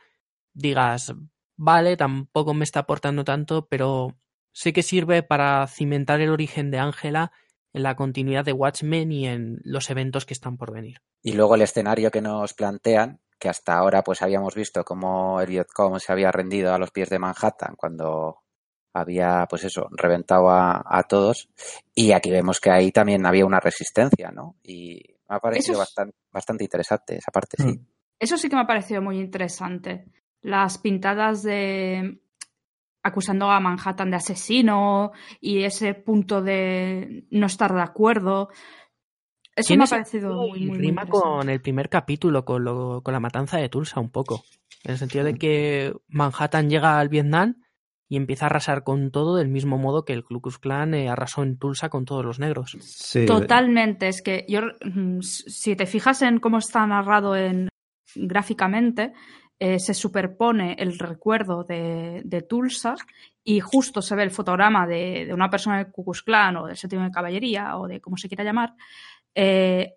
digas, 0.52 1.12
vale, 1.56 1.96
tampoco 1.96 2.54
me 2.54 2.62
está 2.62 2.80
aportando 2.80 3.25
tanto, 3.25 3.66
pero 3.66 4.14
sí 4.54 4.73
que 4.73 4.82
sirve 4.82 5.23
para 5.23 5.66
cimentar 5.66 6.23
el 6.23 6.30
origen 6.30 6.70
de 6.70 6.78
Ángela 6.78 7.32
en 7.75 7.82
la 7.82 7.96
continuidad 7.96 8.44
de 8.44 8.52
Watchmen 8.52 9.12
y 9.12 9.26
en 9.26 9.61
los 9.64 9.90
eventos 9.90 10.25
que 10.25 10.32
están 10.32 10.56
por 10.56 10.73
venir. 10.73 11.02
Y 11.23 11.32
luego 11.32 11.56
el 11.56 11.62
escenario 11.62 12.11
que 12.11 12.23
nos 12.23 12.54
plantean, 12.54 13.20
que 13.38 13.49
hasta 13.49 13.76
ahora 13.76 14.02
pues 14.02 14.23
habíamos 14.23 14.54
visto 14.54 14.84
cómo 14.84 15.40
Elliot 15.40 15.68
Combs 15.75 16.04
se 16.04 16.12
había 16.12 16.30
rendido 16.30 16.73
a 16.73 16.78
los 16.78 16.92
pies 16.92 17.11
de 17.11 17.18
Manhattan 17.18 17.75
cuando 17.76 18.38
había, 18.94 19.46
pues 19.50 19.64
eso, 19.64 19.88
reventado 19.90 20.49
a, 20.50 21.04
todos. 21.08 21.49
Y 21.94 22.12
aquí 22.12 22.30
vemos 22.30 22.61
que 22.61 22.70
ahí 22.70 22.92
también 22.92 23.26
había 23.26 23.44
una 23.44 23.58
resistencia, 23.58 24.30
¿no? 24.30 24.54
Y 24.62 25.02
me 25.28 25.37
ha 25.37 25.40
parecido 25.40 25.78
bastante, 25.78 26.16
bastante 26.30 26.62
interesante 26.62 27.16
esa 27.16 27.32
parte, 27.32 27.56
sí. 27.61 27.80
Eso 28.20 28.38
sí 28.38 28.49
que 28.49 28.54
me 28.54 28.62
ha 28.62 28.66
parecido 28.66 29.02
muy 29.02 29.18
interesante. 29.18 30.04
Las 30.40 30.78
pintadas 30.78 31.42
de 31.42 32.20
acusando 33.04 33.50
a 33.50 33.61
Manhattan 33.61 34.11
de 34.11 34.16
asesino 34.16 35.12
y 35.40 35.62
ese 35.62 35.94
punto 35.94 36.42
de 36.42 37.26
no 37.30 37.46
estar 37.46 37.73
de 37.73 37.82
acuerdo. 37.82 38.49
Eso 39.54 39.76
me 39.76 39.84
ha 39.84 39.87
parecido 39.87 40.34
muy, 40.34 40.66
muy, 40.66 40.78
rima 40.78 41.06
con 41.06 41.49
el 41.49 41.61
primer 41.61 41.88
capítulo, 41.88 42.44
con, 42.44 42.64
lo, 42.64 43.02
con 43.02 43.12
la 43.12 43.20
matanza 43.20 43.58
de 43.58 43.68
Tulsa 43.68 44.00
un 44.00 44.11
poco. 44.11 44.42
En 44.82 44.92
el 44.92 44.99
sentido 44.99 45.23
de 45.23 45.34
que 45.34 45.94
Manhattan 46.08 46.68
llega 46.68 46.99
al 46.99 47.08
Vietnam 47.08 47.56
y 48.08 48.16
empieza 48.16 48.46
a 48.46 48.49
arrasar 48.49 48.84
con 48.84 49.11
todo 49.11 49.37
del 49.37 49.49
mismo 49.49 49.78
modo 49.78 50.04
que 50.04 50.12
el 50.14 50.25
Ku 50.25 50.40
Klux 50.40 50.58
Klan 50.58 50.94
eh, 50.94 51.08
arrasó 51.08 51.42
en 51.42 51.58
Tulsa 51.58 51.90
con 51.90 52.04
todos 52.04 52.25
los 52.25 52.38
negros. 52.38 52.76
Totalmente, 53.26 54.08
es 54.08 54.23
que 54.23 54.44
yo 54.49 54.62
mm, 54.82 55.20
si 55.20 55.76
te 55.76 55.87
fijas 55.87 56.23
en 56.23 56.40
cómo 56.40 56.58
está 56.58 56.87
narrado 56.87 57.37
en 57.37 57.68
gráficamente, 58.16 59.12
eh, 59.58 59.78
se 59.78 59.94
superpone 59.94 60.76
el 60.78 60.99
recuerdo 60.99 61.64
de, 61.64 62.46
Tulsa 62.49 62.94
y 63.42 63.61
justo 63.61 64.02
se 64.02 64.14
ve 64.14 64.23
el 64.23 64.30
fotograma 64.30 64.87
de, 64.87 65.30
una 65.32 65.50
persona 65.50 65.78
del 65.78 65.92
Ku 65.92 66.04
Klux 66.04 66.23
Klan 66.23 66.56
o 66.56 66.66
del 66.66 66.76
séptimo 66.76 67.04
de 67.04 67.11
caballería 67.11 67.76
o 67.76 67.87
de 67.87 68.00
como 68.00 68.16
se 68.16 68.28
quiera 68.28 68.44
llamar, 68.44 68.75
eh, 69.34 69.94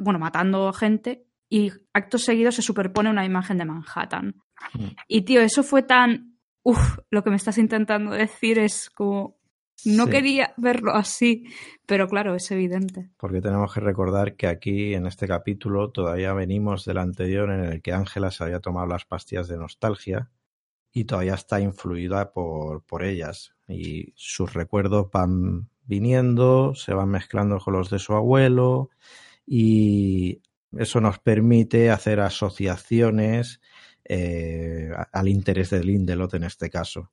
bueno, 0.00 0.18
matando 0.18 0.72
gente 0.72 1.24
y 1.48 1.72
acto 1.92 2.18
seguido 2.18 2.52
se 2.52 2.62
superpone 2.62 3.10
una 3.10 3.24
imagen 3.24 3.58
de 3.58 3.64
Manhattan. 3.64 4.34
Mm. 4.72 4.86
Y 5.08 5.22
tío, 5.22 5.40
eso 5.40 5.62
fue 5.62 5.82
tan 5.82 6.36
Uf, 6.68 6.98
lo 7.10 7.22
que 7.22 7.30
me 7.30 7.36
estás 7.36 7.58
intentando 7.58 8.10
decir 8.10 8.58
es 8.58 8.90
como 8.90 9.36
no 9.84 10.06
quería 10.06 10.54
verlo 10.56 10.92
así, 10.94 11.44
pero 11.86 12.08
claro, 12.08 12.34
es 12.34 12.50
evidente. 12.50 13.10
Porque 13.16 13.40
tenemos 13.40 13.72
que 13.72 13.80
recordar 13.80 14.36
que 14.36 14.46
aquí, 14.46 14.94
en 14.94 15.06
este 15.06 15.28
capítulo, 15.28 15.90
todavía 15.90 16.32
venimos 16.32 16.84
del 16.84 16.98
anterior 16.98 17.50
en 17.50 17.64
el 17.64 17.82
que 17.82 17.92
Ángela 17.92 18.30
se 18.30 18.44
había 18.44 18.60
tomado 18.60 18.86
las 18.86 19.04
pastillas 19.04 19.48
de 19.48 19.58
nostalgia 19.58 20.30
y 20.92 21.04
todavía 21.04 21.34
está 21.34 21.60
influida 21.60 22.32
por, 22.32 22.82
por 22.84 23.04
ellas. 23.04 23.54
Y 23.68 24.12
sus 24.16 24.54
recuerdos 24.54 25.10
van 25.12 25.68
viniendo, 25.84 26.74
se 26.74 26.94
van 26.94 27.10
mezclando 27.10 27.58
con 27.58 27.74
los 27.74 27.90
de 27.90 27.98
su 27.98 28.14
abuelo 28.14 28.90
y 29.46 30.42
eso 30.72 31.00
nos 31.00 31.18
permite 31.18 31.90
hacer 31.90 32.20
asociaciones 32.20 33.60
eh, 34.04 34.90
al 35.12 35.28
interés 35.28 35.70
de 35.70 35.82
Lindelot 35.82 36.34
en 36.34 36.44
este 36.44 36.70
caso. 36.70 37.12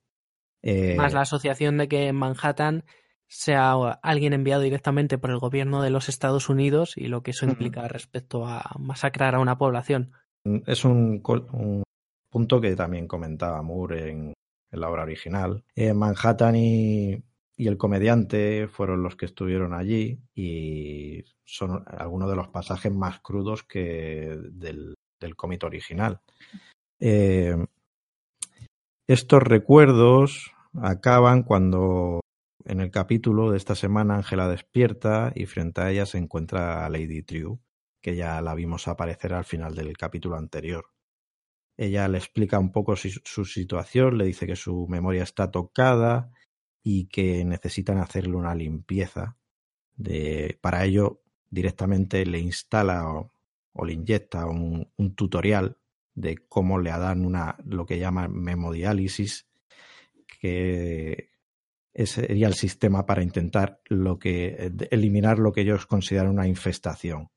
Eh, 0.64 0.96
Más 0.96 1.14
la 1.14 1.22
asociación 1.22 1.78
de 1.78 1.88
que 1.88 2.08
en 2.08 2.16
Manhattan 2.16 2.86
sea 3.28 3.74
alguien 4.02 4.34
enviado 4.34 4.62
directamente 4.62 5.18
por 5.18 5.32
el 5.32 5.40
gobierno 5.40 5.82
de 5.82 5.90
los 5.90 6.08
Estados 6.08 6.50
Unidos 6.50 6.96
y 6.96 7.08
lo 7.08 7.22
que 7.22 7.32
eso 7.32 7.46
implica 7.46 7.88
respecto 7.88 8.46
a 8.46 8.64
masacrar 8.80 9.36
a 9.36 9.40
una 9.40 9.58
población. 9.58 10.14
Mm, 10.46 10.60
es 10.68 10.86
un, 10.86 11.22
punto 12.30 12.62
que 12.62 12.76
también 12.76 13.08
comentaba 13.08 13.62
Moore 13.62 14.10
en, 14.10 14.34
la 14.72 14.90
obra 14.90 15.04
original. 15.04 15.64
Eh, 15.76 15.94
Manhattan 15.94 16.56
y, 16.56 17.24
el 17.58 17.78
comediante 17.78 18.68
fueron 18.68 19.04
los 19.04 19.16
que 19.16 19.26
estuvieron 19.26 19.74
allí 19.74 20.20
y 20.36 21.24
son 21.46 21.84
algunos 21.86 22.30
de 22.30 22.36
los 22.36 22.50
pasajes 22.50 22.92
más 22.92 23.20
crudos 23.22 23.64
que 23.64 24.38
del, 24.52 24.96
del 25.20 25.36
cómic 25.36 25.64
original. 25.64 26.20
Eh, 27.00 27.56
estos 29.08 29.44
recuerdos 29.44 30.53
acaban 30.82 31.44
cuando 31.44 32.20
en 32.66 32.80
el 32.80 32.92
capítulo 32.92 33.52
de 33.52 33.58
esta 33.58 33.76
semana 33.76 34.16
Ángela 34.16 34.48
despierta 34.48 35.32
y 35.36 35.46
frente 35.46 35.82
a 35.82 35.92
ella 35.92 36.06
se 36.06 36.18
encuentra 36.18 36.86
a 36.86 36.90
Lady 36.90 37.24
True, 37.24 37.60
que 38.02 38.16
ya 38.16 38.42
la 38.42 38.56
vimos 38.56 38.88
aparecer 38.88 39.34
al 39.34 39.46
final 39.46 39.76
del 39.76 39.98
capítulo 39.98 40.38
anterior. 40.38 40.86
Ella 41.76 42.08
le 42.08 42.18
explica 42.20 42.60
un 42.60 42.72
poco 42.72 42.96
su 42.96 43.46
situación, 43.46 44.18
le 44.18 44.26
dice 44.26 44.46
que 44.46 44.56
su 44.56 44.88
memoria 44.88 45.24
está 45.24 45.50
tocada 45.50 46.32
y 46.84 47.08
que 47.08 47.44
necesitan 47.46 47.98
hacerle 47.98 48.36
una 48.36 48.54
limpieza. 48.54 49.38
De, 49.96 50.58
para 50.62 50.86
ello, 50.86 51.22
directamente 51.50 52.26
le 52.26 52.40
instala 52.40 53.10
o, 53.10 53.32
le 53.86 53.94
inyecta 53.94 54.46
un, 54.46 54.92
tutorial 55.16 55.78
de 56.14 56.38
cómo 56.48 56.80
le 56.80 56.92
dan 56.92 57.26
una, 57.26 57.58
lo 57.66 57.86
que 57.86 57.98
llaman 57.98 58.32
memodiálisis, 58.34 59.48
que 60.44 61.30
sería 62.06 62.48
el 62.48 62.54
sistema 62.54 63.06
para 63.06 63.24
intentar 63.24 63.80
lo 63.86 64.20
que, 64.20 64.74
eliminar 64.92 65.40
lo 65.40 65.54
que 65.54 65.62
ellos 65.62 65.86
consideran 65.86 66.32
una 66.32 66.50
infestación. 66.50 67.30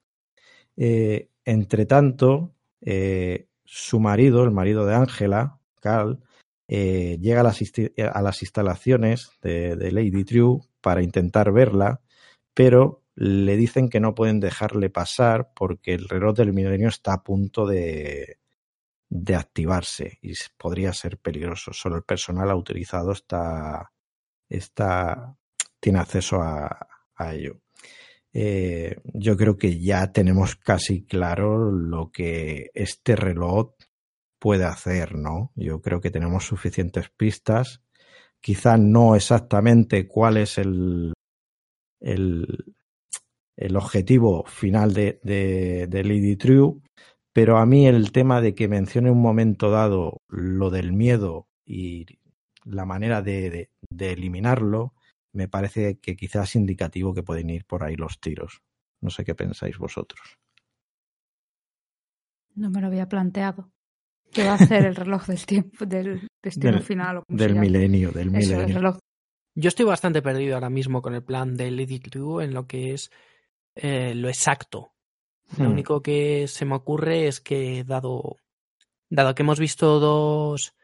Eh, 0.77 1.31
entre 1.45 1.87
tanto, 1.87 2.57
eh, 2.81 3.47
su 3.65 4.01
marido, 4.01 4.43
el 4.43 4.51
marido 4.51 4.85
de 4.87 4.97
Ángela, 4.97 5.61
Carl, 5.81 6.19
eh, 6.67 7.17
llega 7.21 7.43
a 7.43 7.45
las, 7.45 7.61
a 8.13 8.23
las 8.23 8.43
instalaciones 8.43 9.31
de, 9.41 9.77
de, 9.77 9.93
Lady 9.93 10.25
True 10.25 10.63
para 10.81 11.01
intentar 11.01 11.53
verla, 11.53 12.01
pero 12.55 13.05
le 13.15 13.57
dicen 13.57 13.89
que 13.89 14.01
no 14.01 14.17
pueden 14.17 14.41
dejarle 14.41 14.91
pasar 14.91 15.53
porque 15.55 15.95
el 15.95 16.09
reloj 16.09 16.35
del 16.37 16.53
milenio 16.53 16.89
está 16.89 17.13
a 17.13 17.23
punto 17.23 17.67
de, 17.67 18.39
de 19.09 19.37
activarse 19.37 20.19
y 20.23 20.33
podría 20.57 20.93
ser 20.93 21.19
peligroso. 21.19 21.73
Solo 21.73 21.97
el 21.97 22.03
personal 22.03 22.51
autorizado 22.51 23.13
está, 23.13 23.93
está 24.49 25.37
tiene 25.81 26.01
acceso 26.01 26.41
a, 26.43 26.89
ello. 27.33 27.61
Eh, 28.33 28.97
yo 29.15 29.37
creo 29.37 29.57
que 29.57 29.81
ya 29.81 30.13
tenemos 30.13 30.57
casi 30.57 31.05
claro 31.07 31.71
lo 31.71 32.11
que 32.11 32.71
este 32.75 33.17
reloj 33.17 33.75
puede 34.39 34.65
hacer, 34.65 35.15
¿no? 35.15 35.53
Yo 35.55 35.81
creo 35.81 36.01
que 36.01 36.11
tenemos 36.11 36.45
suficientes 36.45 37.09
pistas. 37.09 37.83
Quizá 38.41 38.77
no 38.77 39.17
exactamente 39.17 40.07
cuál 40.07 40.37
es 40.37 40.59
el, 40.59 41.15
el, 42.01 42.75
el 43.57 43.77
objetivo 43.77 44.45
final 44.45 44.93
de, 44.93 45.19
de, 45.23 45.87
de 45.87 46.05
Lady 46.05 46.37
True, 46.37 46.81
pero 47.37 47.59
a 47.59 47.67
mí 47.67 47.87
el 47.87 48.13
tema 48.13 48.41
de 48.41 48.55
que 48.55 48.67
mencione 48.67 49.11
un 49.11 49.21
momento 49.21 49.71
dado 49.71 50.23
lo 50.27 50.71
del 50.71 50.95
miedo 50.95 51.51
y 51.67 52.07
la 52.65 52.87
manera 52.87 53.21
de, 53.21 53.69
eliminarlo, 53.95 54.95
me 55.35 55.47
parece 55.47 55.99
que 55.99 56.17
quizás 56.17 56.49
es 56.49 56.57
indicativo 56.57 57.13
que 57.13 57.23
pueden 57.23 57.51
ir 57.51 57.67
por 57.67 57.85
ahí 57.85 57.95
los 57.95 58.21
tiros. 58.21 58.63
No 59.03 59.11
sé 59.11 59.23
qué 59.23 59.35
pensáis 59.35 59.77
vosotros. 59.77 60.39
No 62.55 62.71
me 62.71 62.81
lo 62.81 62.87
había 62.87 63.07
planteado. 63.07 63.71
¿Qué 64.33 64.43
va 64.43 64.53
a 64.53 64.55
hacer 64.55 64.87
el 64.87 64.97
reloj 64.97 65.27
del 65.27 65.45
tiempo, 65.45 65.85
del 65.85 66.27
destino 66.43 66.81
final? 66.81 67.23
del 67.29 67.57
milenio, 67.57 68.13
del 68.13 68.31
milenio. 68.31 68.99
Yo 69.55 69.69
estoy 69.69 69.85
bastante 69.85 70.23
perdido 70.23 70.55
ahora 70.55 70.71
mismo 70.71 71.03
con 71.03 71.15
el 71.15 71.23
plan 71.23 71.55
de 71.55 71.71
Lady 71.71 72.01
True 72.01 72.47
en 72.47 72.55
lo 72.55 72.67
que 72.67 72.95
es 72.95 73.11
eh, 73.75 74.15
lo 74.15 74.29
exacto 74.29 74.96
lo 75.59 75.69
hmm. 75.69 75.73
único 75.73 76.03
que 76.03 76.49
se 76.49 76.65
me 76.65 76.75
ocurre 76.75 77.29
es 77.29 77.41
que 77.41 77.85
dado, 77.85 78.37
dado 79.09 79.35
que 79.35 79.43
hemos 79.43 79.59
visto 79.59 80.01
dos, 80.01 80.75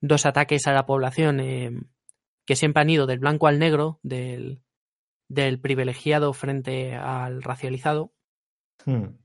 dos 0.00 0.26
ataques 0.26 0.66
a 0.66 0.72
la 0.72 0.86
población 0.86 1.40
eh, 1.40 1.70
que 2.44 2.56
siempre 2.56 2.82
han 2.82 2.90
ido 2.90 3.06
del 3.06 3.20
blanco 3.20 3.46
al 3.46 3.58
negro, 3.58 4.00
del, 4.02 4.62
del 5.28 5.60
privilegiado 5.60 6.32
frente 6.32 6.94
al 6.94 7.42
racializado, 7.42 8.12
hmm. 8.84 9.16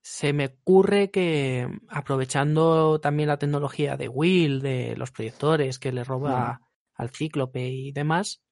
se 0.00 0.32
me 0.32 0.46
ocurre 0.46 1.10
que 1.10 1.68
aprovechando 1.88 3.00
también 3.00 3.28
la 3.28 3.38
tecnología 3.38 3.96
de 3.96 4.08
Will, 4.08 4.60
de 4.60 4.96
los 4.96 5.10
proyectores 5.10 5.78
que 5.78 5.92
le 5.92 6.04
roba 6.04 6.52
hmm. 6.52 6.64
al 6.94 7.10
cíclope 7.10 7.68
y 7.68 7.92
demás, 7.92 8.42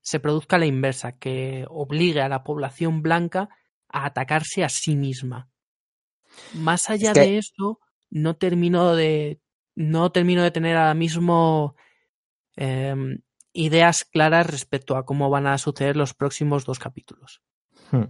se 0.00 0.20
produzca 0.20 0.58
la 0.58 0.66
inversa, 0.66 1.18
que 1.18 1.66
obligue 1.68 2.20
a 2.20 2.28
la 2.28 2.42
población 2.42 3.02
blanca 3.02 3.48
a 3.88 4.06
atacarse 4.06 4.64
a 4.64 4.68
sí 4.68 4.96
misma. 4.96 5.48
Más 6.54 6.90
allá 6.90 7.12
de 7.12 7.38
eso, 7.38 7.80
no 8.10 8.36
termino 8.36 8.94
de. 8.94 9.40
No 9.74 10.10
termino 10.10 10.42
de 10.42 10.50
tener 10.50 10.76
ahora 10.76 10.94
mismo 10.94 11.76
em, 12.56 13.20
ideas 13.52 14.04
claras 14.04 14.48
respecto 14.48 14.96
a 14.96 15.04
cómo 15.04 15.30
van 15.30 15.46
a 15.46 15.56
suceder 15.58 15.96
los 15.96 16.14
próximos 16.14 16.64
dos 16.64 16.78
capítulos. 16.80 17.42
Hmm. 17.92 18.04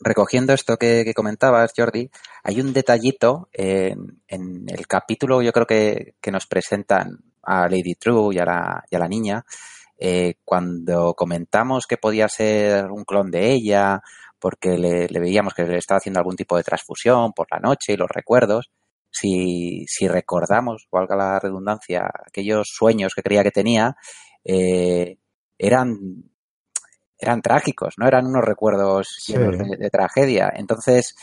recogiendo 0.00 0.54
esto 0.54 0.78
que, 0.78 1.12
comentabas, 1.14 1.72
Jordi, 1.76 2.10
hay 2.42 2.60
un 2.60 2.72
detallito 2.72 3.48
en, 3.52 4.22
el 4.28 4.86
capítulo, 4.86 5.42
yo 5.42 5.52
creo 5.52 5.66
que, 5.66 6.14
que, 6.20 6.32
nos 6.32 6.46
presentan 6.46 7.18
a 7.42 7.68
Lady 7.68 7.94
True 7.94 8.34
y 8.34 8.38
a 8.38 8.44
la, 8.46 8.84
y 8.90 8.96
a 8.96 8.98
la 8.98 9.08
niña, 9.08 9.44
eh, 10.04 10.34
cuando 10.44 11.14
comentamos 11.14 11.86
que 11.86 11.96
podía 11.96 12.28
ser 12.28 12.90
un 12.90 13.04
clon 13.04 13.30
de 13.30 13.52
ella, 13.52 14.02
porque 14.42 14.76
le, 14.76 15.06
veíamos 15.20 15.54
que 15.54 15.62
le 15.62 15.78
estaba 15.78 15.98
haciendo 15.98 16.18
algún 16.18 16.34
tipo 16.34 16.56
de 16.56 16.64
transfusión 16.64 17.32
por 17.32 17.46
la 17.52 17.60
noche 17.60 17.92
y 17.92 17.96
los 17.96 18.10
recuerdos, 18.10 18.72
si, 19.08 19.84
si 19.86 20.08
recordamos, 20.08 20.88
valga 20.90 21.14
la 21.14 21.38
redundancia, 21.38 22.10
aquellos 22.26 22.68
sueños 22.74 23.14
que 23.14 23.22
creía 23.22 23.44
que 23.44 23.52
tenía, 23.52 23.96
eh, 24.44 25.16
eran, 25.56 25.96
eran 27.16 27.40
trágicos, 27.40 27.94
no 27.98 28.08
eran 28.08 28.26
unos 28.26 28.44
recuerdos 28.44 29.22
de, 29.28 29.90
tragedia. 29.90 30.52
Entonces, 30.56 31.14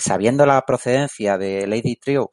sabiendo 0.00 0.44
la 0.44 0.60
procedencia 0.62 1.38
de 1.38 1.68
Lady 1.68 1.94
True 1.94 2.26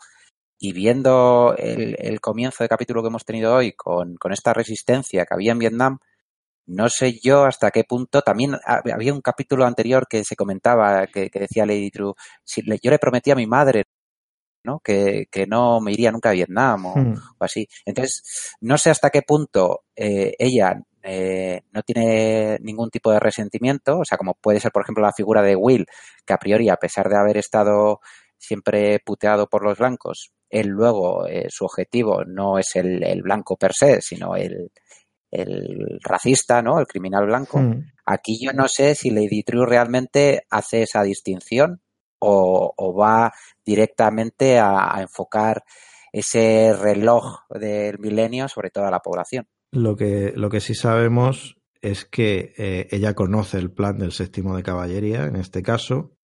y 0.58 0.74
viendo 0.74 1.54
el, 1.60 2.20
comienzo 2.22 2.64
de 2.64 2.70
capítulo 2.70 3.04
que 3.04 3.10
hemos 3.10 3.24
tenido 3.24 3.54
hoy 3.54 3.74
con, 3.74 4.18
esta 4.32 4.52
resistencia 4.52 5.28
que 5.28 5.34
había 5.36 5.52
en 5.52 5.60
Vietnam, 5.60 6.00
no 6.68 6.90
sé 6.90 7.20
yo 7.24 7.46
hasta 7.46 7.72
qué 7.72 7.84
punto. 7.84 8.22
También 8.22 8.58
había 8.66 9.14
un 9.14 9.22
capítulo 9.22 9.66
anterior 9.66 10.08
que 10.10 10.24
se 10.24 10.36
comentaba, 10.36 11.08
que, 11.08 11.30
decía 11.34 11.66
Lady 11.66 11.92
True, 11.92 12.14
si 12.44 12.62
yo 12.82 12.92
le 12.92 13.00
prometí 13.00 13.32
a 13.32 13.36
mi 13.36 13.48
madre 13.48 13.84
¿no? 14.64 14.80
Que, 14.80 15.28
no 15.48 15.80
me 15.80 15.92
iría 15.92 16.12
nunca 16.12 16.30
a 16.30 16.34
Vietnam 16.34 16.88
hmm. 16.88 17.14
o, 17.38 17.44
así. 17.44 17.68
Entonces, 17.86 18.56
no 18.62 18.78
sé 18.78 18.90
hasta 18.90 19.12
qué 19.12 19.22
punto 19.22 19.84
eh, 19.96 20.34
ella 20.40 20.82
eh, 21.04 21.62
no 21.72 21.84
tiene 21.84 22.58
ningún 22.62 22.90
tipo 22.90 23.12
de 23.12 23.20
resentimiento, 23.20 24.00
o 24.00 24.06
sea, 24.06 24.18
como 24.18 24.34
puede 24.34 24.60
ser, 24.60 24.72
por 24.72 24.82
ejemplo, 24.82 25.04
la 25.04 25.14
figura 25.14 25.44
de 25.44 25.56
Will, 25.56 25.86
que 26.26 26.34
a 26.34 26.38
priori, 26.38 26.68
a 26.70 26.78
pesar 26.78 27.10
de 27.10 27.18
haber 27.18 27.38
estado 27.38 28.00
siempre 28.40 29.00
puteado 29.06 29.48
por 29.48 29.64
los 29.64 29.78
blancos, 29.78 30.32
él 30.50 30.68
luego, 30.68 31.28
eh, 31.28 31.46
su 31.50 31.66
objetivo 31.66 32.24
no 32.26 32.58
es 32.58 32.76
el, 32.76 33.22
blanco 33.22 33.56
per 33.56 33.74
se, 33.74 34.02
sino 34.02 34.36
el, 34.36 34.72
racista, 36.02 36.62
¿no? 36.62 36.80
El 36.80 36.88
criminal 36.88 37.26
blanco. 37.26 37.60
Hmm. 37.60 37.92
Aquí 38.06 38.40
yo 38.44 38.54
no 38.54 38.68
sé 38.68 38.96
si 38.96 39.10
Lady 39.10 39.44
True 39.44 39.66
realmente 39.66 40.44
hace 40.50 40.84
esa 40.84 41.04
distinción 41.04 41.82
o, 42.20 42.96
va 42.98 43.34
directamente 43.66 44.58
a, 44.60 44.98
enfocar 45.00 45.64
ese 46.12 46.74
reloj 46.74 47.40
del 47.50 48.00
milenio 48.00 48.48
sobre 48.48 48.70
toda 48.70 48.90
la 48.90 49.00
población. 49.00 49.48
Lo 49.72 49.96
que, 49.96 50.32
lo 50.36 50.50
que 50.50 50.62
sí 50.62 50.74
sabemos 50.74 51.58
es 51.82 52.06
que 52.06 52.54
eh, 52.58 52.88
ella 52.92 53.14
conoce 53.14 53.58
el 53.58 53.72
plan 53.72 53.98
del 53.98 54.12
séptimo 54.12 54.56
de 54.56 54.64
caballería, 54.64 55.26
en 55.26 55.36
este 55.36 55.62
caso, 55.62 56.16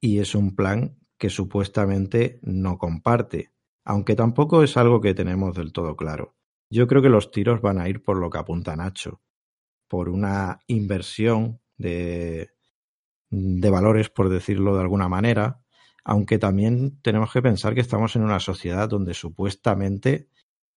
y 0.00 0.18
es 0.18 0.34
un 0.34 0.54
plan 0.54 0.98
que 1.18 1.30
supuestamente 1.30 2.38
no 2.42 2.78
comparte, 2.78 3.52
aunque 3.84 4.14
tampoco 4.14 4.62
es 4.62 4.76
algo 4.76 5.00
que 5.00 5.14
tenemos 5.14 5.54
del 5.56 5.72
todo 5.72 5.96
claro. 5.96 6.37
Yo 6.70 6.86
creo 6.86 7.02
que 7.02 7.08
los 7.08 7.30
tiros 7.30 7.60
van 7.60 7.78
a 7.80 7.88
ir 7.88 8.02
por 8.02 8.18
lo 8.18 8.30
que 8.30 8.38
apunta 8.38 8.76
Nacho, 8.76 9.20
por 9.88 10.08
una 10.08 10.60
inversión 10.66 11.60
de, 11.76 12.50
de 13.30 13.70
valores, 13.70 14.10
por 14.10 14.28
decirlo 14.28 14.74
de 14.74 14.82
alguna 14.82 15.08
manera, 15.08 15.60
aunque 16.04 16.38
también 16.38 17.00
tenemos 17.02 17.32
que 17.32 17.42
pensar 17.42 17.74
que 17.74 17.80
estamos 17.80 18.16
en 18.16 18.22
una 18.22 18.40
sociedad 18.40 18.88
donde 18.88 19.14
supuestamente 19.14 20.28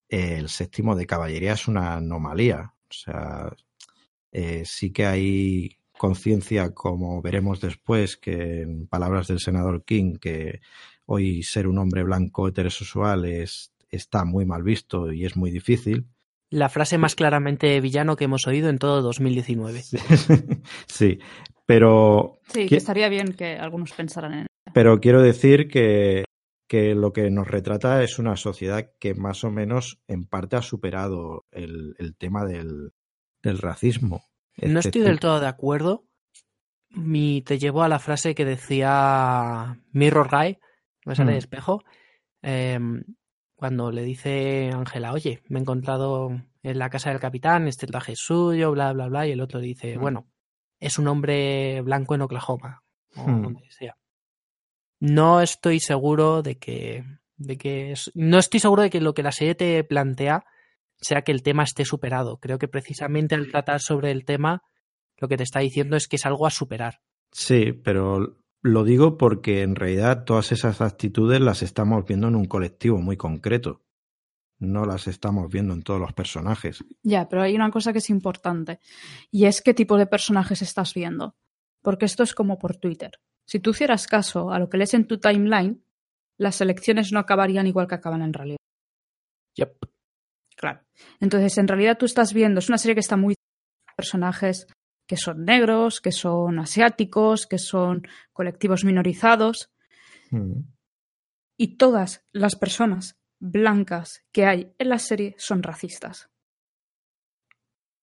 el 0.09 0.49
séptimo 0.49 0.95
de 0.95 1.07
caballería 1.07 1.53
es 1.53 1.67
una 1.67 1.95
anomalía. 1.95 2.73
O 2.89 2.93
sea, 2.93 3.55
eh, 4.31 4.63
sí 4.65 4.91
que 4.91 5.05
hay 5.05 5.77
conciencia, 5.97 6.73
como 6.73 7.21
veremos 7.21 7.61
después, 7.61 8.17
que 8.17 8.61
en 8.61 8.87
palabras 8.87 9.27
del 9.27 9.39
senador 9.39 9.85
King, 9.85 10.17
que 10.19 10.59
hoy 11.05 11.43
ser 11.43 11.67
un 11.67 11.77
hombre 11.77 12.03
blanco 12.03 12.47
heterosexual 12.47 13.25
es, 13.25 13.70
está 13.91 14.25
muy 14.25 14.45
mal 14.45 14.63
visto 14.63 15.11
y 15.11 15.25
es 15.25 15.35
muy 15.35 15.51
difícil. 15.51 16.07
La 16.49 16.69
frase 16.69 16.97
más 16.97 17.15
claramente 17.15 17.79
villano 17.79 18.15
que 18.15 18.25
hemos 18.25 18.47
oído 18.47 18.69
en 18.69 18.77
todo 18.77 19.01
2019. 19.01 19.81
sí, 20.87 21.19
pero... 21.65 22.39
Sí, 22.47 22.65
que 22.67 22.77
estaría 22.77 23.07
bien 23.07 23.33
que 23.33 23.55
algunos 23.55 23.93
pensaran 23.93 24.33
en 24.33 24.47
Pero 24.73 24.99
quiero 24.99 25.21
decir 25.21 25.69
que, 25.69 26.25
que 26.67 26.93
lo 26.93 27.13
que 27.13 27.29
nos 27.31 27.47
retrata 27.47 28.03
es 28.03 28.19
una 28.19 28.35
sociedad 28.35 28.91
que 28.99 29.13
más 29.13 29.43
o 29.43 29.51
menos 29.51 30.01
en 30.07 30.25
parte 30.25 30.57
ha 30.57 30.61
superado 30.61 31.45
el, 31.51 31.95
el 31.99 32.15
tema 32.17 32.45
del, 32.45 32.91
del 33.41 33.57
racismo. 33.57 34.25
No 34.57 34.79
estoy 34.79 35.01
del 35.01 35.19
todo 35.19 35.39
de 35.39 35.47
acuerdo. 35.47 36.05
Mi, 36.89 37.41
te 37.41 37.57
llevo 37.57 37.83
a 37.83 37.87
la 37.87 37.99
frase 37.99 38.35
que 38.35 38.43
decía 38.45 39.79
Mirror 39.91 40.29
Guy, 40.29 40.59
me 41.05 41.15
sale 41.15 41.31
de 41.31 41.37
mm. 41.37 41.39
espejo, 41.39 41.83
em, 42.41 43.03
cuando 43.61 43.91
le 43.91 44.01
dice 44.01 44.71
Ángela, 44.73 45.13
oye, 45.13 45.43
me 45.47 45.59
he 45.59 45.61
encontrado 45.61 46.31
en 46.63 46.79
la 46.79 46.89
casa 46.89 47.11
del 47.11 47.19
capitán, 47.19 47.67
este 47.67 47.85
traje 47.85 48.13
es 48.13 48.19
suyo, 48.19 48.71
bla, 48.71 48.91
bla, 48.91 49.07
bla, 49.07 49.27
y 49.27 49.33
el 49.33 49.39
otro 49.39 49.59
dice, 49.59 49.99
mm. 49.99 50.01
bueno, 50.01 50.27
es 50.79 50.97
un 50.97 51.07
hombre 51.07 51.79
blanco 51.81 52.15
en 52.15 52.21
Oklahoma, 52.21 52.81
o 53.15 53.21
hmm. 53.21 53.41
donde 53.43 53.69
sea. 53.69 53.95
No 54.99 55.41
estoy 55.41 55.79
seguro 55.79 56.41
de 56.41 56.57
que, 56.57 57.03
de 57.37 57.59
que 57.59 57.93
no 58.15 58.39
estoy 58.39 58.59
seguro 58.59 58.81
de 58.81 58.89
que 58.89 58.99
lo 58.99 59.13
que 59.13 59.21
la 59.21 59.31
serie 59.31 59.53
te 59.53 59.83
plantea 59.83 60.43
sea 60.99 61.21
que 61.21 61.31
el 61.31 61.43
tema 61.43 61.61
esté 61.61 61.85
superado. 61.85 62.39
Creo 62.39 62.57
que 62.57 62.67
precisamente 62.67 63.35
al 63.35 63.51
tratar 63.51 63.79
sobre 63.79 64.09
el 64.09 64.25
tema, 64.25 64.63
lo 65.17 65.27
que 65.27 65.37
te 65.37 65.43
está 65.43 65.59
diciendo 65.59 65.97
es 65.97 66.07
que 66.07 66.15
es 66.15 66.25
algo 66.25 66.47
a 66.47 66.49
superar. 66.49 67.01
Sí, 67.31 67.73
pero 67.73 68.41
lo 68.61 68.83
digo 68.83 69.17
porque 69.17 69.61
en 69.61 69.75
realidad 69.75 70.23
todas 70.23 70.51
esas 70.51 70.81
actitudes 70.81 71.41
las 71.41 71.63
estamos 71.63 72.05
viendo 72.05 72.27
en 72.27 72.35
un 72.35 72.45
colectivo 72.45 72.99
muy 72.99 73.17
concreto 73.17 73.81
no 74.61 74.85
las 74.85 75.07
estamos 75.07 75.51
viendo 75.51 75.73
en 75.73 75.81
todos 75.81 75.99
los 75.99 76.13
personajes. 76.13 76.85
Ya, 77.03 77.27
pero 77.27 77.41
hay 77.41 77.55
una 77.55 77.71
cosa 77.71 77.91
que 77.91 77.97
es 77.97 78.09
importante 78.09 78.79
y 79.31 79.45
es 79.45 79.61
qué 79.61 79.73
tipo 79.73 79.97
de 79.97 80.05
personajes 80.05 80.61
estás 80.61 80.93
viendo. 80.93 81.35
Porque 81.81 82.05
esto 82.05 82.21
es 82.23 82.35
como 82.35 82.59
por 82.59 82.77
Twitter. 82.77 83.11
Si 83.45 83.59
tú 83.59 83.71
hicieras 83.71 84.05
caso 84.05 84.51
a 84.51 84.59
lo 84.59 84.69
que 84.69 84.77
lees 84.77 84.93
en 84.93 85.07
tu 85.07 85.19
timeline, 85.19 85.83
las 86.37 86.61
elecciones 86.61 87.11
no 87.11 87.19
acabarían 87.19 87.65
igual 87.65 87.87
que 87.87 87.95
acaban 87.95 88.21
en 88.21 88.33
realidad. 88.33 88.59
Yep. 89.55 89.77
Claro. 90.55 90.81
Entonces, 91.19 91.57
en 91.57 91.67
realidad 91.67 91.97
tú 91.97 92.05
estás 92.05 92.33
viendo, 92.33 92.59
es 92.59 92.69
una 92.69 92.77
serie 92.77 92.93
que 92.93 93.01
está 93.01 93.17
muy 93.17 93.33
personajes 93.97 94.67
que 95.11 95.17
son 95.17 95.43
negros, 95.43 95.99
que 95.99 96.13
son 96.13 96.57
asiáticos, 96.57 97.45
que 97.45 97.57
son 97.57 98.07
colectivos 98.31 98.85
minorizados. 98.85 99.69
Mm. 100.29 100.61
Y 101.57 101.75
todas 101.75 102.23
las 102.31 102.55
personas 102.55 103.19
blancas 103.37 104.23
que 104.31 104.45
hay 104.45 104.73
en 104.79 104.87
la 104.87 104.99
serie 104.99 105.35
son 105.37 105.63
racistas. 105.63 106.29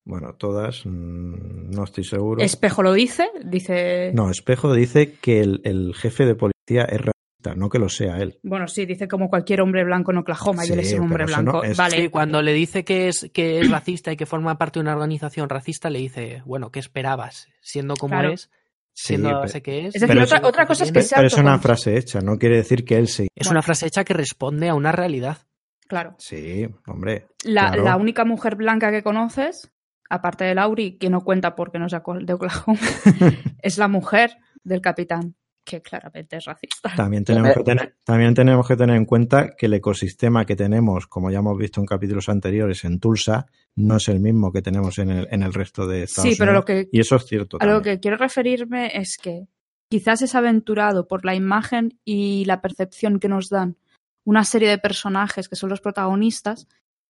Bueno, 0.05 0.35
todas, 0.35 0.85
mm, 0.85 1.71
no 1.71 1.85
estoy 1.85 2.05
seguro. 2.05 2.43
Espejo 2.43 2.83
lo 2.83 2.93
dice, 2.93 3.31
dice... 3.43 4.13
No, 4.13 4.29
Espejo 4.29 4.75
dice 4.75 5.15
que 5.15 5.41
el, 5.41 5.95
jefe 5.95 6.27
de 6.27 6.35
policía 6.35 6.83
es 6.83 7.01
racista, 7.01 7.13
no 7.55 7.69
que 7.69 7.79
lo 7.79 7.89
sea 7.89 8.19
él. 8.19 8.39
Bueno, 8.43 8.67
sí, 8.67 8.85
dice 8.85 9.09
como 9.09 9.29
cualquier 9.29 9.61
hombre 9.61 9.85
blanco 9.85 10.11
en 10.11 10.19
Oklahoma 10.19 10.67
y 10.67 10.73
él 10.73 10.81
es 10.81 10.93
un 10.95 11.03
hombre 11.03 11.25
blanco. 11.25 11.63
Vale. 11.77 12.11
cuando 12.11 12.43
le 12.43 12.53
dice 12.53 12.85
que 12.85 13.09
es, 13.09 13.31
que 13.33 13.61
es 13.61 13.71
racista 13.71 14.13
y 14.13 14.17
que 14.17 14.27
forma 14.27 14.59
parte 14.59 14.79
de 14.79 14.83
una 14.83 14.95
organización 14.95 15.49
racista, 15.49 15.91
le 15.91 16.01
dice, 16.01 16.43
bueno, 16.45 16.71
¿qué 16.71 16.81
esperabas? 16.81 17.49
Siendo 17.61 17.95
como 17.95 18.21
es, 18.23 18.51
siendo 18.93 19.47
sí, 19.47 19.61
que 19.61 19.87
es. 19.87 19.95
Es 19.95 20.01
decir, 20.03 20.19
otra, 20.43 20.67
cosa 20.67 20.85
es 20.85 20.93
que 20.93 21.03
sea. 21.03 21.17
Pero 21.17 21.29
es 21.29 21.37
una 21.37 21.59
frase 21.59 21.97
hecha, 21.97 22.21
no 22.21 22.39
quiere 22.39 22.57
decir 22.57 22.85
que 22.85 22.97
él 22.97 23.09
se. 23.09 23.29
Es 23.35 23.51
una 23.51 23.63
frase 23.63 23.87
hecha 23.87 24.05
que 24.05 24.15
responde 24.15 24.69
a 24.69 24.75
una 24.75 24.93
realidad. 24.93 25.39
Claro. 25.87 26.17
Sí, 26.19 26.69
hombre. 26.87 27.29
La, 27.45 27.75
la 27.75 27.97
única 27.97 28.25
mujer 28.25 28.57
blanca 28.57 28.91
que 28.91 29.03
conoces, 29.03 29.71
aparte 30.11 30.45
de 30.45 30.55
Lauri, 30.55 30.99
que 30.99 31.09
no 31.09 31.23
cuenta 31.23 31.55
porque 31.55 31.79
no 31.79 31.87
es 31.87 31.93
de 31.93 32.33
Oklahoma, 32.33 32.79
es 33.63 33.79
la 33.79 33.89
mujer 33.89 34.37
del 34.65 34.83
capitán 34.83 35.35
que 35.69 35.83
claramente 35.83 36.39
es 36.39 36.47
racista. 36.47 36.95
También 36.97 37.25
tenemos, 37.25 37.55
que 37.55 37.63
tener, 37.63 37.97
también 38.03 38.35
tenemos 38.35 38.67
que 38.67 38.77
tener 38.77 38.97
en 38.97 39.05
cuenta 39.05 39.55
que 39.57 39.67
el 39.67 39.75
ecosistema 39.75 40.47
que 40.47 40.57
tenemos, 40.57 41.07
como 41.07 41.31
ya 41.31 41.41
hemos 41.41 41.59
visto 41.59 41.81
en 41.81 41.87
capítulos 41.87 42.31
anteriores 42.31 42.85
en 42.85 42.99
Tulsa, 42.99 43.47
no 43.77 43.97
es 43.97 44.09
el 44.09 44.21
mismo 44.21 44.51
que 44.51 44.63
tenemos 44.63 44.99
en 44.99 45.11
el, 45.11 45.29
en 45.31 45.43
el 45.43 45.53
resto 45.53 45.87
de 45.87 46.05
Estados 46.05 46.31
sí, 46.31 46.37
pero 46.39 46.53
Lo 46.53 46.65
que, 46.65 46.89
y 46.91 47.01
eso 47.01 47.17
es 47.17 47.27
cierto. 47.27 47.59
A 47.61 47.67
lo 47.67 47.83
que 47.83 48.01
quiero 48.01 48.17
referirme 48.17 48.91
es 48.95 49.19
que 49.19 49.47
quizás 49.91 50.23
es 50.23 50.35
aventurado 50.35 51.07
por 51.07 51.27
la 51.27 51.35
imagen 51.35 52.01
y 52.05 52.47
la 52.47 52.63
percepción 52.63 53.21
que 53.21 53.29
nos 53.29 53.51
dan 53.51 53.77
una 54.25 54.45
serie 54.45 54.71
de 54.71 54.79
personajes 54.79 55.49
que 55.49 55.57
son 55.57 55.69
los 55.69 55.81
protagonistas 55.81 56.67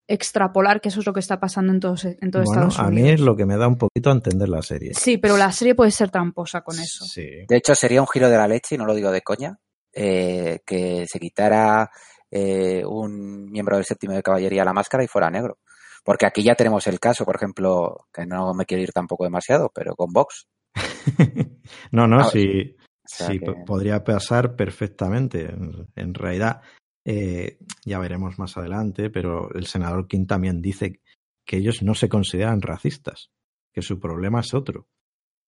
extrapolar 0.08 0.80
que 0.80 0.88
eso 0.88 1.00
es 1.00 1.06
lo 1.06 1.12
que 1.12 1.20
está 1.20 1.38
pasando 1.38 1.72
en, 1.72 1.80
todos, 1.80 2.06
en 2.06 2.30
todo 2.30 2.42
Estados 2.42 2.78
Unidos. 2.78 2.78
A 2.78 2.90
mí 2.90 3.10
es 3.10 3.20
lo 3.20 3.36
que 3.36 3.44
me 3.44 3.58
da 3.58 3.68
un 3.68 3.76
poquito 3.76 4.08
a 4.08 4.14
entender 4.14 4.48
la 4.48 4.62
serie. 4.62 4.94
Sí, 4.94 5.18
pero 5.18 5.36
la 5.36 5.52
serie 5.52 5.74
puede 5.74 5.90
ser 5.90 6.10
tramposa 6.10 6.62
con 6.62 6.78
eso. 6.78 7.04
De 7.14 7.56
hecho, 7.56 7.74
sería 7.74 8.00
un 8.00 8.08
giro 8.08 8.30
de 8.30 8.36
la 8.38 8.48
leche, 8.48 8.74
y 8.74 8.78
no 8.78 8.86
lo 8.86 8.94
digo 8.94 9.12
de 9.12 9.20
coña, 9.20 9.58
eh, 9.92 10.60
que 10.64 11.06
se 11.06 11.20
quitara 11.20 11.90
eh, 12.30 12.82
un 12.86 13.50
miembro 13.50 13.76
del 13.76 13.84
séptimo 13.84 14.14
de 14.14 14.22
caballería 14.22 14.64
la 14.64 14.72
máscara 14.72 15.04
y 15.04 15.08
fuera 15.08 15.30
negro. 15.30 15.58
Porque 16.02 16.24
aquí 16.24 16.42
ya 16.42 16.54
tenemos 16.54 16.86
el 16.86 16.98
caso, 16.98 17.26
por 17.26 17.36
ejemplo, 17.36 18.06
que 18.12 18.24
no 18.24 18.54
me 18.54 18.64
quiero 18.64 18.82
ir 18.82 18.92
tampoco 18.92 19.24
demasiado, 19.24 19.70
pero 19.74 19.94
con 19.94 20.10
Vox. 20.10 20.48
no, 21.92 22.08
no, 22.08 22.24
sí, 22.24 22.76
sí 23.04 23.40
podría 23.66 24.02
pasar 24.04 24.56
perfectamente. 24.56 25.50
en 25.96 26.14
realidad, 26.14 26.62
eh, 27.10 27.58
ya 27.86 27.98
veremos 27.98 28.38
más 28.38 28.56
adelante, 28.58 29.08
pero 29.08 29.50
el 29.54 29.66
senador 29.66 30.06
King 30.08 30.26
también 30.26 30.60
dice 30.60 31.00
que 31.46 31.56
ellos 31.56 31.82
no 31.82 31.94
se 31.94 32.08
consideran 32.10 32.60
racistas, 32.60 33.30
que 33.72 33.80
su 33.80 33.98
problema 33.98 34.40
es 34.40 34.52
otro. 34.52 34.86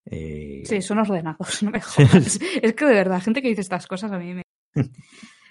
Eh, 0.06 0.62
Sí, 0.64 0.80
son 0.80 0.98
ordenados, 1.00 1.62
no 1.62 1.70
me 1.70 1.80
jodas. 1.80 2.38
es 2.62 2.74
que 2.74 2.84
de 2.86 2.94
verdad, 2.94 3.20
gente 3.22 3.42
que 3.42 3.48
dice 3.48 3.60
estas 3.60 3.86
cosas 3.86 4.10
a 4.12 4.18
mí 4.18 4.34
me... 4.34 4.42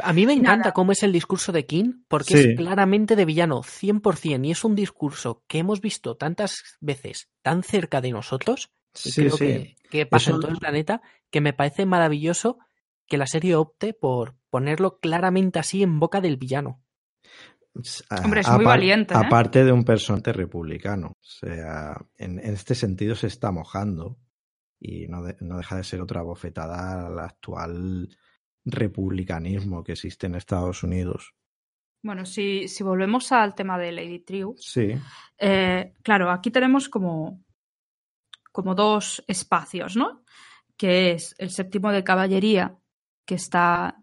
A 0.02 0.14
mí 0.14 0.26
me 0.26 0.32
encanta 0.32 0.58
Nada. 0.58 0.72
cómo 0.72 0.94
es 0.94 1.04
el 1.04 1.12
discurso 1.12 1.52
de 1.52 1.66
King, 1.66 2.04
porque 2.08 2.38
Sí. 2.38 2.50
es 2.52 2.56
claramente 2.58 3.18
de 3.18 3.26
villano, 3.26 3.64
100%, 3.64 4.46
y 4.48 4.52
es 4.52 4.64
un 4.64 4.74
discurso 4.74 5.44
que 5.46 5.58
hemos 5.58 5.82
visto 5.82 6.16
tantas 6.16 6.78
veces 6.80 7.28
tan 7.42 7.64
cerca 7.64 8.00
de 8.00 8.12
nosotros, 8.12 8.72
Sí, 8.94 9.12
creo 9.14 9.32
sí. 9.36 9.38
que, 9.46 9.76
que 9.92 10.06
pasa 10.06 10.30
Eso- 10.30 10.36
en 10.36 10.42
todo 10.42 10.52
el 10.54 10.58
planeta, 10.58 11.02
que 11.30 11.42
me 11.42 11.52
parece 11.52 11.86
maravilloso 11.86 12.60
que 13.08 13.18
la 13.18 13.28
serie 13.28 13.56
opte 13.56 13.94
por 13.94 14.36
ponerlo 14.50 15.00
claramente 15.00 15.60
así 15.60 15.84
en 15.84 16.00
boca 16.00 16.22
del 16.22 16.38
villano. 16.38 16.82
Hombre, 18.24 18.42
es 18.42 18.50
muy 18.50 18.66
valiente, 18.66 19.14
¿eh? 19.14 19.18
Aparte 19.18 19.64
de 19.64 19.72
un 19.72 19.86
personaje 19.86 20.34
republicano. 20.34 21.10
O 21.10 21.24
sea, 21.24 21.96
en, 22.18 22.40
en 22.40 22.54
este 22.54 22.76
sentido 22.76 23.16
se 23.16 23.28
está 23.28 23.52
mojando 23.52 24.18
y 24.80 25.08
no, 25.08 25.24
de- 25.24 25.38
no 25.40 25.58
deja 25.58 25.78
de 25.78 25.84
ser 25.84 26.02
otra 26.02 26.22
bofetada 26.22 27.08
al 27.08 27.20
actual 27.20 28.10
republicanismo 28.66 29.84
que 29.84 29.94
existe 29.94 30.28
en 30.28 30.36
Estados 30.36 30.84
Unidos. 30.84 31.34
Bueno, 32.02 32.26
si, 32.26 32.68
si 32.68 32.84
volvemos 32.84 33.32
al 33.32 33.56
tema 33.56 33.78
de 33.78 33.92
Lady 33.92 34.20
Triu, 34.20 34.56
Sí, 34.58 34.94
Eh, 35.38 35.94
claro, 36.02 36.32
aquí 36.32 36.50
tenemos 36.52 36.90
como, 36.90 37.44
como 38.52 38.74
dos 38.76 39.24
espacios, 39.28 39.96
¿no? 39.96 40.24
Que 40.78 41.12
es 41.12 41.36
el 41.38 41.50
séptimo 41.50 41.92
de 41.92 42.04
caballería, 42.04 42.78
que 43.26 43.36
está 43.36 44.02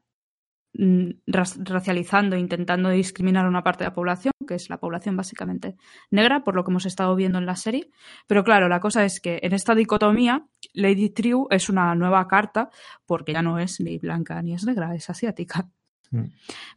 racializando, 1.26 2.36
intentando 2.36 2.90
discriminar 2.90 3.46
a 3.46 3.48
una 3.48 3.62
parte 3.62 3.84
de 3.84 3.90
la 3.90 3.94
población, 3.94 4.32
que 4.46 4.54
es 4.54 4.68
la 4.68 4.78
población 4.78 5.16
básicamente 5.16 5.76
negra, 6.10 6.44
por 6.44 6.54
lo 6.54 6.64
que 6.64 6.70
hemos 6.70 6.86
estado 6.86 7.14
viendo 7.16 7.38
en 7.38 7.46
la 7.46 7.56
serie. 7.56 7.90
Pero 8.26 8.44
claro, 8.44 8.68
la 8.68 8.80
cosa 8.80 9.04
es 9.04 9.20
que 9.20 9.40
en 9.42 9.52
esta 9.52 9.74
dicotomía, 9.74 10.46
Lady 10.74 11.10
Triu 11.10 11.46
es 11.50 11.68
una 11.68 11.94
nueva 11.94 12.26
carta, 12.28 12.70
porque 13.06 13.32
ya 13.32 13.42
no 13.42 13.58
es 13.58 13.80
ni 13.80 13.98
blanca 13.98 14.40
ni 14.42 14.54
es 14.54 14.64
negra, 14.64 14.94
es 14.94 15.08
asiática. 15.08 15.68
Mm. 16.10 16.24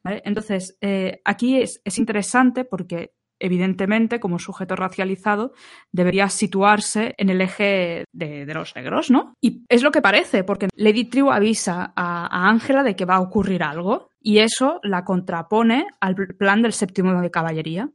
¿Vale? 0.04 0.22
Entonces, 0.26 0.78
eh, 0.82 1.22
aquí 1.26 1.62
es, 1.62 1.82
es 1.84 1.98
interesante 2.00 2.66
porque, 2.66 3.14
evidentemente, 3.40 4.20
como 4.20 4.40
sujeto 4.40 4.76
racializado, 4.76 5.54
debería 5.92 6.30
situarse 6.30 7.16
en 7.18 7.30
el 7.30 7.42
eje 7.42 8.06
de, 8.14 8.46
de 8.46 8.54
los 8.54 8.76
negros, 8.76 9.10
¿no? 9.10 9.34
Y 9.42 9.64
es 9.70 9.82
lo 9.84 9.92
que 9.92 10.02
parece, 10.02 10.44
porque 10.44 10.68
Lady 10.76 11.06
Triu 11.06 11.32
avisa 11.32 11.94
a 11.96 12.50
Ángela 12.50 12.84
de 12.84 12.96
que 12.96 13.06
va 13.06 13.16
a 13.16 13.22
ocurrir 13.22 13.64
algo, 13.64 14.10
y 14.22 14.40
eso 14.40 14.80
la 14.84 15.04
contrapone 15.06 15.88
al 16.02 16.16
plan 16.16 16.62
del 16.62 16.74
séptimo 16.74 17.22
de 17.22 17.32
caballería. 17.32 17.90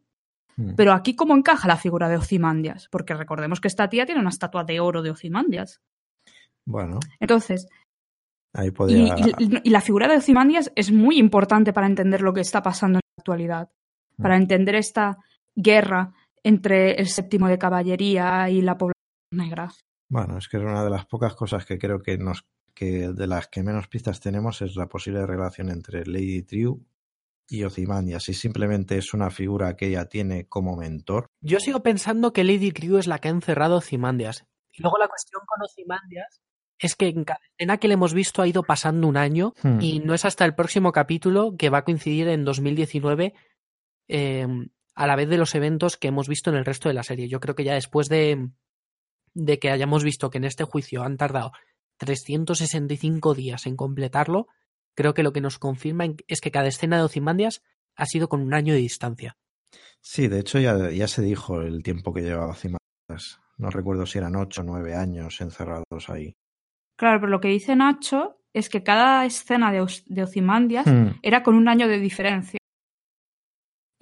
Mm. 0.57 0.74
Pero 0.76 0.92
aquí, 0.92 1.14
¿cómo 1.16 1.37
encaja 1.37 1.68
la 1.68 1.76
figura 1.76 2.09
de 2.09 2.16
Ozymandias? 2.16 2.88
Porque 2.90 3.12
recordemos 3.14 3.61
que 3.61 3.68
esta 3.68 3.88
tía 3.88 4.07
tiene 4.07 4.20
una 4.20 4.30
estatua 4.30 4.64
de 4.64 4.80
oro 4.80 5.02
de 5.02 5.11
Ozymandias. 5.11 5.83
bueno, 6.64 7.00
Entonces, 7.20 7.68
ahí 8.54 8.68
y, 8.68 8.70
podría. 8.70 9.16
y- 9.38 9.61
y 9.64 9.70
la 9.70 9.80
figura 9.80 10.09
de 10.09 10.16
Ozymandias 10.16 10.72
es 10.76 10.92
muy 10.92 11.18
importante 11.18 11.72
para 11.72 11.87
entender 11.88 12.22
lo 12.22 12.33
que 12.33 12.40
está 12.40 12.62
pasando 12.62 12.98
en 12.98 13.00
la 13.04 13.20
actualidad, 13.20 13.68
para 14.16 14.37
entender 14.37 14.76
esta 14.76 15.18
guerra 15.55 16.12
entre 16.43 16.93
el 16.93 17.09
séptimo 17.09 17.49
de 17.49 17.59
caballería 17.59 18.49
y 18.51 18.61
la 18.61 18.77
población 18.77 18.95
negra. 19.33 19.71
Bueno, 20.09 20.38
es 20.38 20.49
que 20.49 20.59
es 20.59 20.62
una 20.62 20.85
de 20.85 20.90
las 20.90 21.07
pocas 21.07 21.35
cosas 21.35 21.64
que 21.64 21.79
creo 21.79 22.01
que 22.01 22.19
nos 22.19 22.45
que 22.75 23.09
de 23.09 23.27
las 23.27 23.47
que 23.49 23.62
menos 23.62 23.87
pistas 23.88 24.21
tenemos 24.21 24.61
es 24.61 24.75
la 24.77 24.88
posible 24.88 25.25
relación 25.27 25.71
entre 25.71 26.05
Lady 26.07 26.43
Triu 26.43 26.85
y 27.49 27.62
Ozymandias. 27.62 28.25
Si 28.25 28.35
simplemente 28.35 28.99
es 28.99 29.14
una 29.14 29.31
figura 29.31 29.77
que 29.77 29.87
ella 29.87 30.07
tiene 30.07 30.47
como 30.49 30.77
mentor. 30.77 31.29
Yo 31.40 31.61
sigo 31.61 31.83
pensando 31.83 32.33
que 32.33 32.43
Lady 32.43 32.73
Triu 32.73 32.99
es 32.99 33.07
la 33.07 33.21
que 33.21 33.29
ha 33.29 33.31
encerrado 33.31 33.75
a 33.75 33.79
Ozymandias. 33.79 34.45
Y 34.73 34.83
luego 34.83 34.99
la 34.99 35.07
cuestión 35.07 35.43
con 35.47 35.62
Ozymandias 35.62 36.40
es 36.79 36.97
que 36.97 37.09
en 37.09 37.25
cada 37.25 37.40
escena 37.57 37.79
que 37.79 37.87
le 37.87 37.95
hemos 37.95 38.12
visto 38.12 38.43
ha 38.43 38.49
ido 38.49 38.64
pasando 38.64 39.07
un 39.07 39.17
año 39.17 39.55
Hmm. 39.62 39.81
y 39.81 40.01
no 40.01 40.12
es 40.14 40.25
hasta 40.25 40.45
el 40.45 40.57
próximo 40.57 40.90
capítulo 40.90 41.55
que 41.57 41.71
va 41.71 41.79
a 41.79 41.85
coincidir 41.85 42.27
en 42.29 42.45
2019 42.45 43.35
eh, 44.09 44.47
a 44.94 45.07
la 45.07 45.16
vez 45.16 45.28
de 45.28 45.38
los 45.38 45.54
eventos 45.54 45.96
que 45.96 46.09
hemos 46.09 46.28
visto 46.28 46.50
en 46.50 46.57
el 46.57 46.64
resto 46.64 46.88
de 46.88 46.94
la 46.94 47.02
serie. 47.02 47.28
Yo 47.28 47.40
creo 47.40 47.54
que 47.54 47.64
ya 47.64 47.74
después 47.74 48.09
de, 48.09 48.48
de 49.35 49.59
que 49.59 49.70
hayamos 49.70 50.04
visto 50.04 50.30
que 50.30 50.38
en 50.38 50.44
este 50.44 50.64
juicio 50.64 51.02
han 51.02 51.16
tardado 51.16 51.52
365 51.98 53.35
días 53.35 53.66
en 53.66 53.76
completarlo, 53.76 54.46
creo 54.94 55.14
que 55.14 55.22
lo 55.22 55.33
que 55.33 55.40
nos 55.40 55.59
confirma 55.59 56.04
es 56.28 56.40
que 56.40 56.50
cada 56.50 56.68
escena 56.68 56.96
de 56.96 57.04
Ozymandias 57.04 57.62
ha 57.96 58.07
sido 58.07 58.28
con 58.28 58.40
un 58.40 58.54
año 58.54 58.74
de 58.74 58.80
distancia. 58.80 59.37
Sí, 60.00 60.28
de 60.28 60.40
hecho 60.40 60.59
ya, 60.59 60.90
ya 60.90 61.09
se 61.09 61.22
dijo 61.22 61.62
el 61.62 61.83
tiempo 61.83 62.12
que 62.12 62.22
llevaba 62.22 62.52
Ozymandias. 62.52 63.40
No 63.57 63.70
recuerdo 63.70 64.07
si 64.07 64.18
eran 64.18 64.37
ocho 64.37 64.62
o 64.62 64.64
nueve 64.64 64.94
años 64.94 65.40
encerrados 65.40 66.09
ahí. 66.09 66.35
Claro, 66.96 67.20
pero 67.20 67.30
lo 67.30 67.40
que 67.40 67.48
dice 67.48 67.74
Nacho 67.76 68.40
es 68.52 68.68
que 68.68 68.83
cada 68.83 69.24
escena 69.24 69.72
de, 69.72 69.85
de 70.07 70.22
Ozymandias 70.22 70.87
Hmm. 70.87 71.18
era 71.22 71.42
con 71.42 71.54
un 71.54 71.68
año 71.68 71.88
de 71.88 71.98
diferencia. 71.98 72.59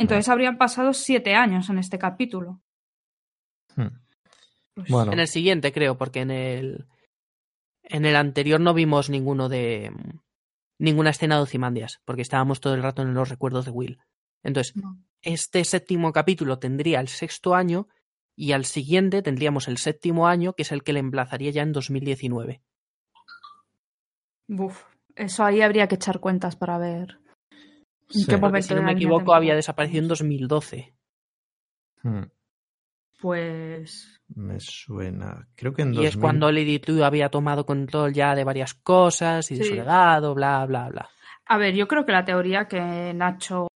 Entonces 0.02 0.28
habrían 0.28 0.58
pasado 0.58 0.92
siete 0.92 1.34
años 1.34 1.68
en 1.70 1.78
este 1.78 1.98
capítulo. 1.98 2.60
Hmm. 3.76 3.88
Pues- 4.74 4.88
Bueno. 4.90 5.12
En 5.12 5.20
el 5.20 5.28
siguiente, 5.28 5.72
creo, 5.72 5.96
porque 5.98 6.20
en 6.20 6.30
el. 6.30 6.86
En 7.82 8.04
el 8.06 8.16
anterior 8.16 8.60
no 8.60 8.74
vimos 8.74 9.10
ninguno 9.10 9.48
de. 9.48 9.90
ninguna 10.78 11.10
escena 11.10 11.36
de 11.36 11.42
Ozymandias, 11.42 12.00
porque 12.04 12.22
estábamos 12.22 12.60
todo 12.60 12.74
el 12.74 12.82
rato 12.82 13.02
en 13.02 13.14
los 13.14 13.28
recuerdos 13.28 13.64
de 13.66 13.70
Will. 13.70 13.98
Entonces, 14.42 14.74
No. 14.76 14.98
este 15.20 15.64
séptimo 15.64 16.12
capítulo 16.12 16.58
tendría 16.58 16.98
el 17.00 17.06
sexto 17.08 17.54
año 17.54 17.86
y 18.34 18.50
al 18.52 18.64
siguiente 18.64 19.22
tendríamos 19.22 19.68
el 19.68 19.78
séptimo 19.78 20.26
año, 20.26 20.54
que 20.54 20.62
es 20.62 20.72
el 20.72 20.82
que 20.82 20.92
le 20.92 20.98
emplazaría 21.00 21.50
ya 21.52 21.62
en 21.62 21.72
2019. 21.72 22.62
Buf, 24.48 24.82
eso 25.14 25.44
ahí 25.44 25.60
habría 25.60 25.86
que 25.86 25.94
echar 25.94 26.18
cuentas 26.20 26.56
para 26.56 26.78
ver. 26.78 27.20
¿En 28.14 28.20
Sí. 28.20 28.26
qué 28.26 28.32
Porque 28.32 28.40
momento 28.46 28.68
si 28.68 28.74
no 28.74 28.82
me 28.82 28.92
equivoco, 28.92 29.34
había 29.34 29.54
desaparecido 29.54 29.98
en 30.00 30.04
estamos? 30.12 30.18
2012. 30.20 30.94
Hmm. 32.02 32.22
Pues 33.20 34.20
Me 34.34 34.58
suena. 34.58 35.46
Creo 35.54 35.72
que 35.72 35.82
en 35.82 35.88
Y 35.92 35.96
2000... 35.96 36.08
es 36.08 36.16
cuando 36.16 36.50
Lady 36.50 36.78
True 36.78 37.04
había 37.04 37.28
tomado 37.28 37.64
control 37.66 38.12
ya 38.12 38.34
de 38.34 38.44
varias 38.44 38.74
cosas 38.74 39.50
y 39.50 39.56
de 39.58 39.64
su 39.64 39.74
legado, 39.74 40.34
bla, 40.34 40.64
bla, 40.66 40.88
bla. 40.88 41.08
A 41.46 41.58
ver, 41.58 41.74
yo 41.74 41.86
creo 41.86 42.04
que 42.06 42.12
la 42.12 42.24
teoría 42.24 42.66
que 42.66 43.12
Nacho 43.14 43.68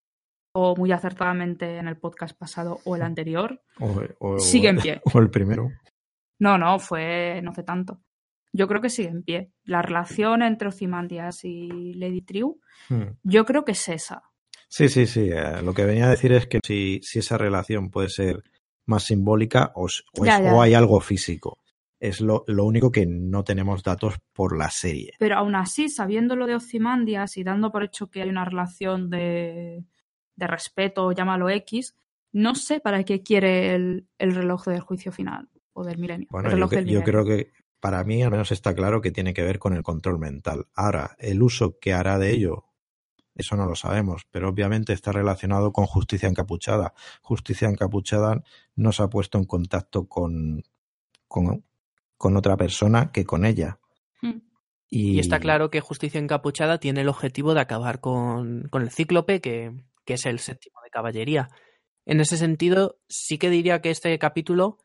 o 0.55 0.75
muy 0.77 0.91
acertadamente 0.93 1.77
en 1.77 1.87
el 1.89 1.99
podcast 1.99 2.37
pasado 2.37 2.81
o 2.85 2.97
el 2.97 3.03
anterior 3.03 3.61
O, 3.79 4.01
o- 4.19 4.39
sigue 4.39 4.69
en 4.71 4.79
pie. 4.79 5.01
O 5.15 5.19
el 5.19 5.31
primero. 5.31 5.69
No, 6.39 6.59
no, 6.59 6.79
fue 6.79 7.41
no 7.43 7.51
hace 7.51 7.63
tanto. 7.63 8.01
Yo 8.57 8.67
creo 8.69 8.81
que 8.81 8.91
sigue 8.91 9.09
en 9.09 9.23
pie. 9.23 9.51
La 9.65 9.83
relación 9.83 10.43
entre 10.43 10.69
Ozymandias 10.69 11.45
y 11.45 11.93
Lady 11.95 12.23
Triu, 12.23 12.61
Hmm. 12.89 13.17
yo 13.23 13.45
creo 13.45 13.65
que 13.65 13.73
es 13.73 13.89
esa. 13.89 14.23
Sí, 14.69 14.89
sí, 14.89 15.07
sí. 15.07 15.29
eh, 15.33 15.63
lo 15.63 15.75
que 15.75 15.85
venía 15.85 16.07
a 16.07 16.11
decir 16.11 16.33
es 16.33 16.47
que 16.47 16.61
si, 16.65 17.01
si 17.03 17.19
esa 17.19 17.37
relación 17.39 17.91
puede 17.91 18.09
ser 18.09 18.43
más 18.87 19.05
simbólica 19.05 19.73
o, 19.75 19.87
es- 19.87 20.05
Ya, 20.23 20.61
hay 20.63 20.75
algo 20.75 21.01
físico. 21.01 21.59
Es 21.99 22.21
lo, 22.21 22.45
lo 22.47 22.65
único 22.65 22.91
que 22.93 23.07
no 23.07 23.43
tenemos 23.43 23.83
datos 23.83 24.15
por 24.33 24.57
la 24.57 24.71
serie. 24.71 25.15
Pero 25.19 25.37
aún 25.37 25.55
así, 25.55 25.89
sabiendo 25.89 26.37
lo 26.37 26.47
de 26.47 26.55
Ozymandias 26.57 27.37
y 27.37 27.43
dando 27.45 27.73
por 27.73 27.83
hecho 27.85 28.09
que 28.09 28.23
hay 28.23 28.29
una 28.29 28.45
relación 28.45 29.09
de, 29.11 29.85
de 30.37 30.47
respeto, 30.47 31.11
llámalo 31.13 31.49
X, 31.49 31.95
no 32.33 32.55
sé 32.55 32.81
para 32.81 33.03
qué 33.05 33.23
quiere 33.23 33.75
el, 33.75 34.07
el 34.19 34.35
reloj 34.35 34.67
del 34.67 34.81
juicio 34.81 35.11
final 35.11 35.49
o 35.73 35.85
del 35.85 35.99
milenio. 35.99 36.29
Bueno, 36.31 36.51
yo, 36.51 37.03
creo 37.03 37.25
que 37.25 37.51
para 37.87 38.03
mí 38.03 38.21
al 38.21 38.33
menos 38.33 38.51
está 38.51 38.75
claro 38.75 39.01
que 39.01 39.13
tiene 39.13 39.33
que 39.33 39.45
ver 39.45 39.61
con 39.61 39.73
el 39.73 39.85
control 39.85 40.19
mental. 40.19 40.67
Ahora, 40.75 41.15
el 41.21 41.41
uso 41.41 41.79
que 41.79 41.93
hará 41.93 42.19
de 42.19 42.33
ello, 42.33 42.65
eso 43.37 43.55
no 43.55 43.65
lo 43.65 43.77
sabemos, 43.77 44.27
pero 44.33 44.49
obviamente 44.49 44.93
está 44.93 45.13
relacionado 45.13 45.73
con 45.73 45.87
justicia 45.87 46.29
encapuchada. 46.29 46.95
Justicia 47.23 47.69
encapuchada 47.69 48.43
no 48.75 48.91
se 48.91 49.05
ha 49.05 49.07
puesto 49.07 49.39
en 49.39 49.45
contacto 49.45 50.09
con, 50.09 50.65
con, 51.29 51.65
con 52.17 52.37
otra 52.37 52.57
persona 52.57 53.13
que 53.13 53.25
con 53.25 53.45
ella. 53.45 53.79
Mm. 54.21 54.41
Y, 54.89 55.11
Y 55.13 55.19
está 55.21 55.39
claro 55.39 55.71
que 55.71 55.81
Justicia 55.81 56.19
Encapuchada 56.19 56.81
tiene 56.81 57.03
el 57.03 57.09
objetivo 57.09 57.55
de 57.55 57.61
acabar 57.61 58.01
con, 58.01 58.67
con 58.69 58.83
el 58.83 58.91
Cíclope, 58.91 59.41
que, 59.41 59.75
que 60.05 60.15
es 60.15 60.27
el 60.27 60.41
séptimo 60.41 60.81
de 60.83 60.91
caballería. 60.91 61.51
En 62.05 62.19
ese 62.19 62.37
sentido, 62.37 62.99
sí 63.09 63.39
que 63.39 63.49
diría 63.49 63.81
que 63.81 63.91
este 63.91 64.19
capítulo 64.19 64.79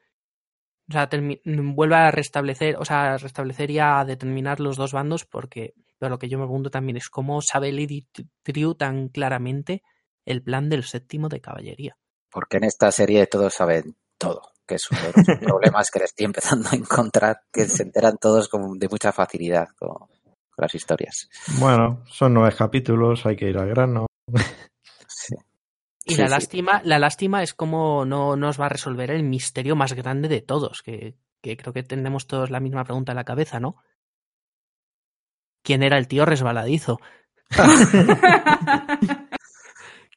o 0.92 0.94
sea, 0.94 1.10
termi- 1.10 1.40
vuelve 1.74 1.96
a 1.96 2.12
restablecer, 2.12 2.76
o 2.78 2.84
sea, 2.84 3.14
a 3.14 3.18
restablecer 3.18 3.72
y 3.72 3.80
a 3.80 4.04
determinar 4.04 4.60
los 4.60 4.76
dos 4.76 4.92
bandos, 4.92 5.24
porque 5.26 5.74
pero 5.98 6.10
lo 6.10 6.20
que 6.20 6.28
yo 6.28 6.38
me 6.38 6.44
pregunto 6.46 6.70
también 6.70 6.98
es 6.98 7.10
cómo 7.10 7.42
sabe 7.42 7.72
Lady 7.72 8.08
Triu 8.44 8.76
tan 8.76 9.08
claramente 9.08 9.84
el 10.26 10.44
plan 10.44 10.68
del 10.68 10.84
séptimo 10.84 11.30
de 11.30 11.40
caballería. 11.40 11.96
Porque 12.30 12.58
en 12.58 12.66
esta 12.66 12.92
serie 12.92 13.26
todos 13.28 13.54
saben 13.54 13.96
todo, 14.18 14.42
que 14.68 14.76
es 14.76 14.92
uno 14.92 15.00
de 15.02 15.14
los 15.16 15.40
problemas 15.40 15.90
que 15.92 16.00
le 16.00 16.06
estoy 16.06 16.26
empezando 16.26 16.68
a 16.72 16.76
encontrar, 16.76 17.42
que 17.54 17.66
se 17.66 17.84
enteran 17.84 18.18
todos 18.20 18.50
con, 18.50 18.78
de 18.80 18.90
mucha 18.90 19.12
facilidad 19.14 19.70
con, 19.78 19.90
con 19.96 20.58
las 20.58 20.76
historias. 20.76 21.30
Bueno, 21.60 22.04
son 22.08 22.34
nueve 22.34 22.54
capítulos, 22.58 23.26
hay 23.26 23.36
que 23.38 23.50
ir 23.50 23.58
al 23.58 23.70
grano. 23.70 24.08
Sí. 25.08 25.36
Y 26.06 26.16
la 26.16 26.28
lástima, 26.28 26.82
la 26.84 27.00
lástima 27.00 27.44
es 27.44 27.54
como 27.54 28.06
no 28.06 28.36
nos 28.36 28.60
va 28.60 28.66
a 28.66 28.70
resolver 28.70 29.12
el 29.12 29.24
misterio 29.24 29.76
más 29.76 29.94
grande 29.94 30.28
de 30.28 30.42
todos, 30.42 30.82
que, 30.82 31.16
que 31.42 31.58
creo 31.58 31.74
que 31.74 31.84
tenemos 31.84 32.28
todos 32.28 32.50
la 32.50 32.60
misma 32.60 32.84
pregunta 32.84 33.12
en 33.12 33.18
la 33.18 33.24
cabeza, 33.24 33.60
¿no? 33.60 33.78
¿Quién 35.64 35.84
era 35.84 35.98
el 35.98 36.08
tío 36.08 36.26
resbaladizo? 36.26 37.00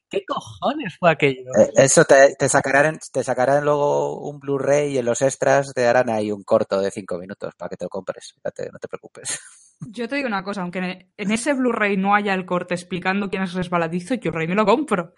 ¿Qué 0.09 0.23
cojones 0.25 0.97
fue 0.97 1.11
aquello? 1.11 1.51
Eh, 1.57 1.71
eso 1.75 2.05
te, 2.05 2.35
te, 2.35 2.49
sacarán, 2.49 2.99
te 3.11 3.23
sacarán 3.23 3.63
luego 3.65 4.19
un 4.27 4.39
Blu-ray 4.39 4.93
y 4.93 4.97
en 4.97 5.05
los 5.05 5.21
extras 5.21 5.73
te 5.73 5.85
harán 5.87 6.09
ahí 6.09 6.31
un 6.31 6.43
corto 6.43 6.79
de 6.79 6.89
cinco 6.91 7.17
minutos 7.17 7.53
para 7.55 7.69
que 7.69 7.77
te 7.77 7.85
lo 7.85 7.89
compres. 7.89 8.33
No 8.43 8.51
te 8.79 8.87
preocupes. 8.87 9.39
Yo 9.81 10.07
te 10.07 10.15
digo 10.15 10.27
una 10.27 10.43
cosa, 10.43 10.61
aunque 10.61 11.09
en 11.17 11.31
ese 11.31 11.53
Blu-ray 11.53 11.97
no 11.97 12.15
haya 12.15 12.33
el 12.33 12.45
corte 12.45 12.73
explicando 12.73 13.29
quién 13.29 13.43
es 13.43 13.53
resbaladizo, 13.53 14.15
yo 14.15 14.31
rey 14.31 14.47
me 14.47 14.55
lo 14.55 14.65
compro, 14.65 15.13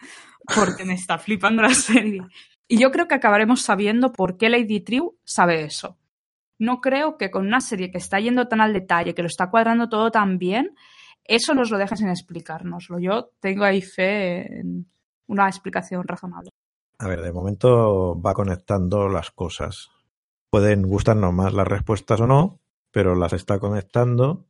porque 0.55 0.83
me 0.83 0.93
está 0.93 1.17
flipando 1.17 1.61
la 1.61 1.73
serie. 1.73 2.21
Y 2.67 2.79
yo 2.79 2.91
creo 2.91 3.07
que 3.07 3.15
acabaremos 3.15 3.61
sabiendo 3.61 4.11
por 4.11 4.37
qué 4.37 4.49
Lady 4.49 4.81
Triu 4.81 5.17
sabe 5.23 5.63
eso. 5.63 5.97
No 6.59 6.81
creo 6.81 7.17
que 7.17 7.29
con 7.29 7.45
una 7.45 7.61
serie 7.61 7.91
que 7.91 7.99
está 7.99 8.19
yendo 8.19 8.47
tan 8.47 8.61
al 8.61 8.73
detalle, 8.73 9.13
que 9.13 9.21
lo 9.21 9.27
está 9.27 9.49
cuadrando 9.49 9.89
todo 9.89 10.11
tan 10.11 10.39
bien, 10.39 10.75
eso 11.23 11.53
nos 11.53 11.69
lo 11.69 11.77
dejen 11.77 11.97
sin 11.97 12.09
explicárnoslo. 12.09 12.99
Yo 12.99 13.31
tengo 13.39 13.63
ahí 13.63 13.81
fe 13.81 14.59
en 14.59 14.87
una 15.27 15.47
explicación 15.47 16.07
razonable. 16.07 16.49
A 16.99 17.07
ver, 17.07 17.21
de 17.21 17.31
momento 17.31 18.19
va 18.19 18.33
conectando 18.33 19.07
las 19.07 19.29
cosas. 19.31 19.89
Pueden 20.49 20.81
gustarnos 20.81 21.33
más 21.33 21.53
las 21.53 21.67
respuestas 21.67 22.21
o 22.21 22.27
no, 22.27 22.59
pero 22.91 23.15
las 23.15 23.33
está 23.33 23.59
conectando, 23.59 24.46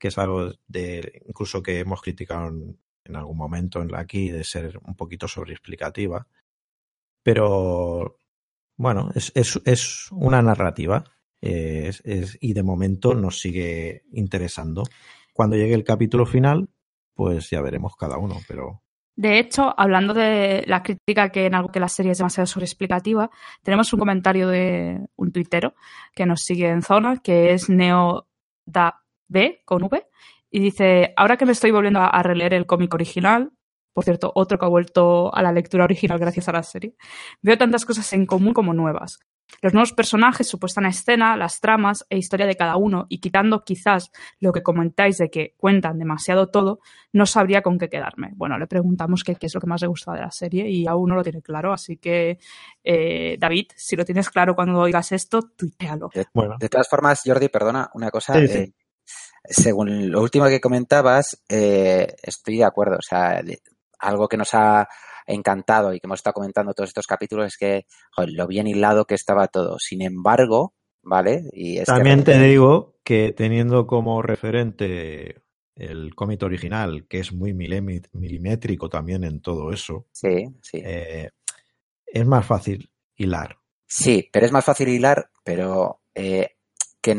que 0.00 0.08
es 0.08 0.18
algo 0.18 0.50
de 0.66 1.22
incluso 1.26 1.62
que 1.62 1.78
hemos 1.78 2.02
criticado 2.02 2.48
en, 2.48 2.78
algún 3.14 3.36
momento 3.36 3.82
en 3.82 3.92
la 3.92 4.00
aquí 4.00 4.30
de 4.30 4.44
ser 4.44 4.80
un 4.84 4.96
poquito 4.96 5.28
sobreexplicativa. 5.28 6.26
Pero 7.22 8.16
bueno, 8.76 9.10
es, 9.14 9.30
es, 9.34 9.60
es 9.64 10.08
una 10.10 10.42
narrativa 10.42 11.04
es, 11.40 12.38
y 12.40 12.52
de 12.52 12.62
momento 12.62 13.14
nos 13.14 13.40
sigue 13.40 14.04
interesando. 14.12 14.84
Cuando 15.32 15.56
llegue 15.56 15.74
el 15.74 15.84
capítulo 15.84 16.26
final, 16.26 16.68
pues 17.14 17.50
ya 17.50 17.60
veremos 17.60 17.96
cada 17.96 18.18
uno, 18.18 18.36
pero 18.46 18.82
de 19.16 19.38
hecho, 19.38 19.74
hablando 19.76 20.14
de 20.14 20.64
la 20.66 20.82
crítica 20.82 21.28
que 21.28 21.44
en 21.44 21.54
algo 21.54 21.70
que 21.70 21.80
la 21.80 21.88
serie 21.88 22.12
es 22.12 22.18
demasiado 22.18 22.46
sobreexplicativa, 22.46 23.28
tenemos 23.62 23.92
un 23.92 23.98
comentario 23.98 24.48
de 24.48 24.98
un 25.16 25.30
tuitero 25.30 25.74
que 26.14 26.24
nos 26.24 26.40
sigue 26.40 26.70
en 26.70 26.80
zona, 26.80 27.18
que 27.18 27.52
es 27.52 27.68
NeoDaB 29.30 29.64
con 29.64 29.82
V, 29.84 30.06
y 30.50 30.60
dice, 30.60 31.14
ahora 31.16 31.36
que 31.36 31.46
me 31.46 31.52
estoy 31.52 31.70
volviendo 31.70 32.00
a 32.00 32.22
releer 32.22 32.54
el 32.54 32.66
cómic 32.66 32.92
original, 32.92 33.52
por 33.92 34.04
cierto, 34.04 34.32
otro 34.34 34.58
que 34.58 34.66
ha 34.66 34.68
vuelto 34.68 35.34
a 35.34 35.42
la 35.42 35.52
lectura 35.52 35.84
original 35.84 36.18
gracias 36.18 36.48
a 36.48 36.52
la 36.52 36.62
serie, 36.62 36.94
veo 37.42 37.58
tantas 37.58 37.84
cosas 37.84 38.12
en 38.12 38.26
común 38.26 38.52
como 38.54 38.72
nuevas. 38.72 39.18
Los 39.62 39.74
nuevos 39.74 39.92
personajes, 39.92 40.46
su 40.48 40.58
puesta 40.60 40.80
en 40.80 40.86
escena, 40.86 41.36
las 41.36 41.60
tramas 41.60 42.06
e 42.08 42.16
historia 42.16 42.46
de 42.46 42.56
cada 42.56 42.76
uno, 42.76 43.06
y 43.08 43.18
quitando 43.18 43.64
quizás 43.64 44.12
lo 44.38 44.52
que 44.52 44.62
comentáis 44.62 45.18
de 45.18 45.28
que 45.28 45.54
cuentan 45.56 45.98
demasiado 45.98 46.48
todo, 46.48 46.80
no 47.12 47.26
sabría 47.26 47.60
con 47.60 47.76
qué 47.76 47.88
quedarme. 47.88 48.30
Bueno, 48.36 48.58
le 48.58 48.66
preguntamos 48.68 49.24
qué, 49.24 49.34
qué 49.34 49.46
es 49.46 49.54
lo 49.54 49.60
que 49.60 49.66
más 49.66 49.80
le 49.82 49.88
gusta 49.88 50.12
de 50.12 50.20
la 50.20 50.30
serie 50.30 50.68
y 50.68 50.86
aún 50.86 51.08
no 51.08 51.16
lo 51.16 51.24
tiene 51.24 51.42
claro, 51.42 51.72
así 51.72 51.96
que 51.96 52.38
eh, 52.84 53.36
David, 53.38 53.66
si 53.74 53.96
lo 53.96 54.04
tienes 54.04 54.30
claro 54.30 54.54
cuando 54.54 54.78
oigas 54.78 55.10
esto, 55.12 55.42
tuitealo. 55.42 56.10
De, 56.14 56.26
bueno. 56.32 56.56
de 56.58 56.68
todas 56.68 56.88
formas, 56.88 57.22
Jordi, 57.24 57.48
perdona 57.48 57.90
una 57.94 58.10
cosa. 58.10 58.34
Sí, 58.34 58.46
sí. 58.46 58.58
Eh, 58.58 58.72
según 59.44 60.10
lo 60.10 60.20
último 60.20 60.46
que 60.46 60.60
comentabas, 60.60 61.42
eh, 61.48 62.14
estoy 62.22 62.58
de 62.58 62.64
acuerdo. 62.64 62.96
O 62.96 63.02
sea, 63.02 63.42
algo 63.98 64.28
que 64.28 64.36
nos 64.36 64.54
ha 64.54 64.88
encantado 65.26 65.94
y 65.94 66.00
que 66.00 66.06
hemos 66.06 66.18
estado 66.18 66.34
comentando 66.34 66.74
todos 66.74 66.90
estos 66.90 67.06
capítulos 67.06 67.46
es 67.46 67.56
que 67.56 67.86
joder, 68.12 68.30
lo 68.32 68.46
bien 68.46 68.66
hilado 68.66 69.04
que 69.04 69.14
estaba 69.14 69.48
todo. 69.48 69.78
Sin 69.78 70.02
embargo, 70.02 70.74
¿vale? 71.02 71.44
Y 71.52 71.78
es 71.78 71.86
También 71.86 72.20
que... 72.20 72.32
te 72.32 72.40
digo 72.40 72.96
que 73.04 73.32
teniendo 73.32 73.86
como 73.86 74.22
referente 74.22 75.42
el 75.76 76.14
cómic 76.14 76.42
original, 76.42 77.06
que 77.08 77.20
es 77.20 77.32
muy 77.32 77.54
milimétrico 77.54 78.88
también 78.88 79.24
en 79.24 79.40
todo 79.40 79.72
eso, 79.72 80.06
sí, 80.12 80.46
sí. 80.60 80.82
Eh, 80.84 81.30
es 82.06 82.26
más 82.26 82.44
fácil 82.44 82.90
hilar. 83.16 83.58
Sí, 83.86 84.28
pero 84.32 84.46
es 84.46 84.52
más 84.52 84.64
fácil 84.64 84.88
hilar, 84.88 85.30
pero 85.42 86.02
eh, 86.14 86.50
que, 87.00 87.14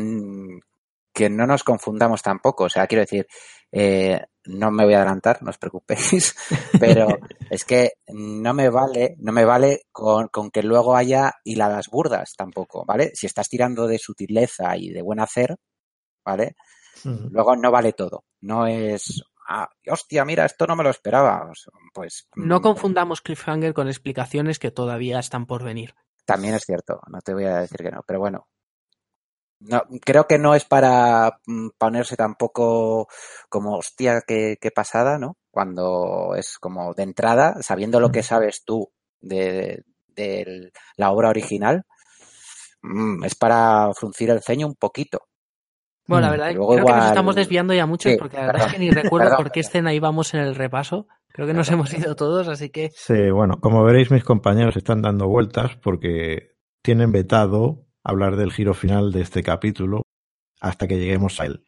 que 1.12 1.30
no 1.30 1.46
nos 1.46 1.64
confundamos 1.64 2.22
tampoco. 2.22 2.64
O 2.64 2.68
sea, 2.68 2.86
quiero 2.86 3.02
decir, 3.02 3.26
eh, 3.70 4.20
no 4.44 4.70
me 4.70 4.84
voy 4.84 4.94
a 4.94 4.98
adelantar, 4.98 5.42
no 5.42 5.50
os 5.50 5.58
preocupéis, 5.58 6.34
pero 6.80 7.08
es 7.50 7.64
que 7.64 7.92
no 8.08 8.54
me 8.54 8.68
vale, 8.68 9.16
no 9.18 9.32
me 9.32 9.44
vale 9.44 9.82
con, 9.92 10.28
con, 10.28 10.50
que 10.50 10.62
luego 10.62 10.96
haya 10.96 11.32
hiladas 11.44 11.88
burdas 11.88 12.34
tampoco, 12.36 12.84
¿vale? 12.84 13.12
Si 13.14 13.26
estás 13.26 13.48
tirando 13.48 13.86
de 13.86 13.98
sutileza 13.98 14.76
y 14.76 14.90
de 14.90 15.02
buen 15.02 15.20
hacer, 15.20 15.56
¿vale? 16.24 16.56
Luego 17.04 17.56
no 17.56 17.70
vale 17.70 17.94
todo. 17.94 18.24
No 18.42 18.66
es, 18.66 19.22
ah, 19.48 19.68
hostia, 19.90 20.24
mira, 20.24 20.44
esto 20.44 20.66
no 20.66 20.76
me 20.76 20.84
lo 20.84 20.90
esperaba. 20.90 21.50
Pues. 21.92 22.28
No 22.36 22.60
confundamos 22.60 23.22
Cliffhanger 23.22 23.74
con 23.74 23.88
explicaciones 23.88 24.58
que 24.58 24.70
todavía 24.70 25.18
están 25.18 25.46
por 25.46 25.64
venir. 25.64 25.94
También 26.24 26.54
es 26.54 26.62
cierto, 26.64 27.00
no 27.08 27.20
te 27.20 27.34
voy 27.34 27.44
a 27.44 27.58
decir 27.58 27.78
que 27.78 27.90
no, 27.90 28.02
pero 28.06 28.20
bueno, 28.20 28.46
no, 29.68 29.82
creo 30.04 30.26
que 30.26 30.38
no 30.38 30.54
es 30.54 30.64
para 30.64 31.38
ponerse 31.78 32.16
tampoco 32.16 33.08
como 33.48 33.76
hostia 33.76 34.22
qué, 34.26 34.56
qué, 34.60 34.70
pasada, 34.70 35.18
¿no? 35.18 35.36
Cuando 35.50 36.34
es 36.36 36.58
como 36.58 36.94
de 36.94 37.02
entrada, 37.04 37.56
sabiendo 37.60 38.00
lo 38.00 38.10
que 38.10 38.22
sabes 38.22 38.64
tú 38.64 38.90
de, 39.20 39.84
la 40.96 41.10
obra 41.10 41.28
original, 41.28 41.84
mmm, 42.82 43.24
es 43.24 43.34
para 43.34 43.92
fruncir 43.94 44.30
el 44.30 44.42
ceño 44.42 44.66
un 44.66 44.74
poquito. 44.74 45.22
Bueno, 46.06 46.26
la 46.26 46.30
verdad 46.32 46.48
es 46.48 46.54
que 46.54 46.58
creo 46.58 46.78
igual... 46.78 46.94
que 46.94 47.00
nos 47.00 47.08
estamos 47.08 47.34
desviando 47.36 47.74
ya 47.74 47.86
mucho 47.86 48.08
sí, 48.08 48.16
porque 48.18 48.36
la 48.36 48.46
verdad 48.46 48.54
perdón, 48.54 48.68
es 48.68 48.74
que 48.74 48.80
ni 48.80 48.90
recuerdo 48.90 49.26
perdón, 49.26 49.44
por 49.44 49.52
qué 49.52 49.60
escena 49.60 49.94
íbamos 49.94 50.34
en 50.34 50.40
el 50.40 50.54
repaso. 50.54 51.06
Creo 51.28 51.46
que 51.46 51.54
nos 51.54 51.70
hemos 51.70 51.94
ido 51.94 52.16
todos, 52.16 52.48
así 52.48 52.70
que. 52.70 52.90
Sí, 52.94 53.30
bueno, 53.30 53.60
como 53.60 53.84
veréis, 53.84 54.10
mis 54.10 54.24
compañeros 54.24 54.76
están 54.76 55.00
dando 55.00 55.28
vueltas 55.28 55.76
porque 55.76 56.50
tienen 56.82 57.12
vetado 57.12 57.86
hablar 58.04 58.36
del 58.36 58.52
giro 58.52 58.74
final 58.74 59.12
de 59.12 59.22
este 59.22 59.42
capítulo 59.42 60.02
hasta 60.60 60.86
que 60.86 60.98
lleguemos 60.98 61.40
a 61.40 61.46
él. 61.46 61.66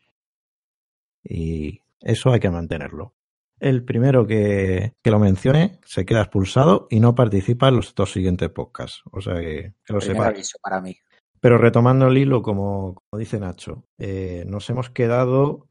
Y 1.23 1.81
eso 2.01 2.33
hay 2.33 2.41
que 2.41 2.51
mantenerlo. 2.51 3.15
El 3.61 3.85
primero 3.85 4.27
que, 4.27 4.93
que 5.03 5.11
lo 5.11 5.19
mencione 5.19 5.81
se 5.85 6.05
queda 6.05 6.23
expulsado 6.23 6.87
y 6.91 7.01
no 7.01 7.15
participa 7.15 7.69
en 7.69 7.77
los 7.77 7.95
dos 7.95 8.13
siguientes 8.13 8.51
podcasts. 8.51 9.03
O 9.11 9.21
sea 9.21 9.41
que, 9.41 9.75
que 9.85 9.93
lo 9.93 10.01
sepa. 10.01 10.33
para 10.61 10.81
mí. 10.81 10.97
Pero 11.41 11.59
retomando 11.59 12.09
el 12.09 12.19
hilo, 12.19 12.43
como, 12.43 12.95
como 12.95 13.19
dice 13.19 13.39
Nacho, 13.39 13.85
eh, 13.99 14.45
nos 14.47 14.69
hemos 14.71 14.91
quedado 14.91 15.69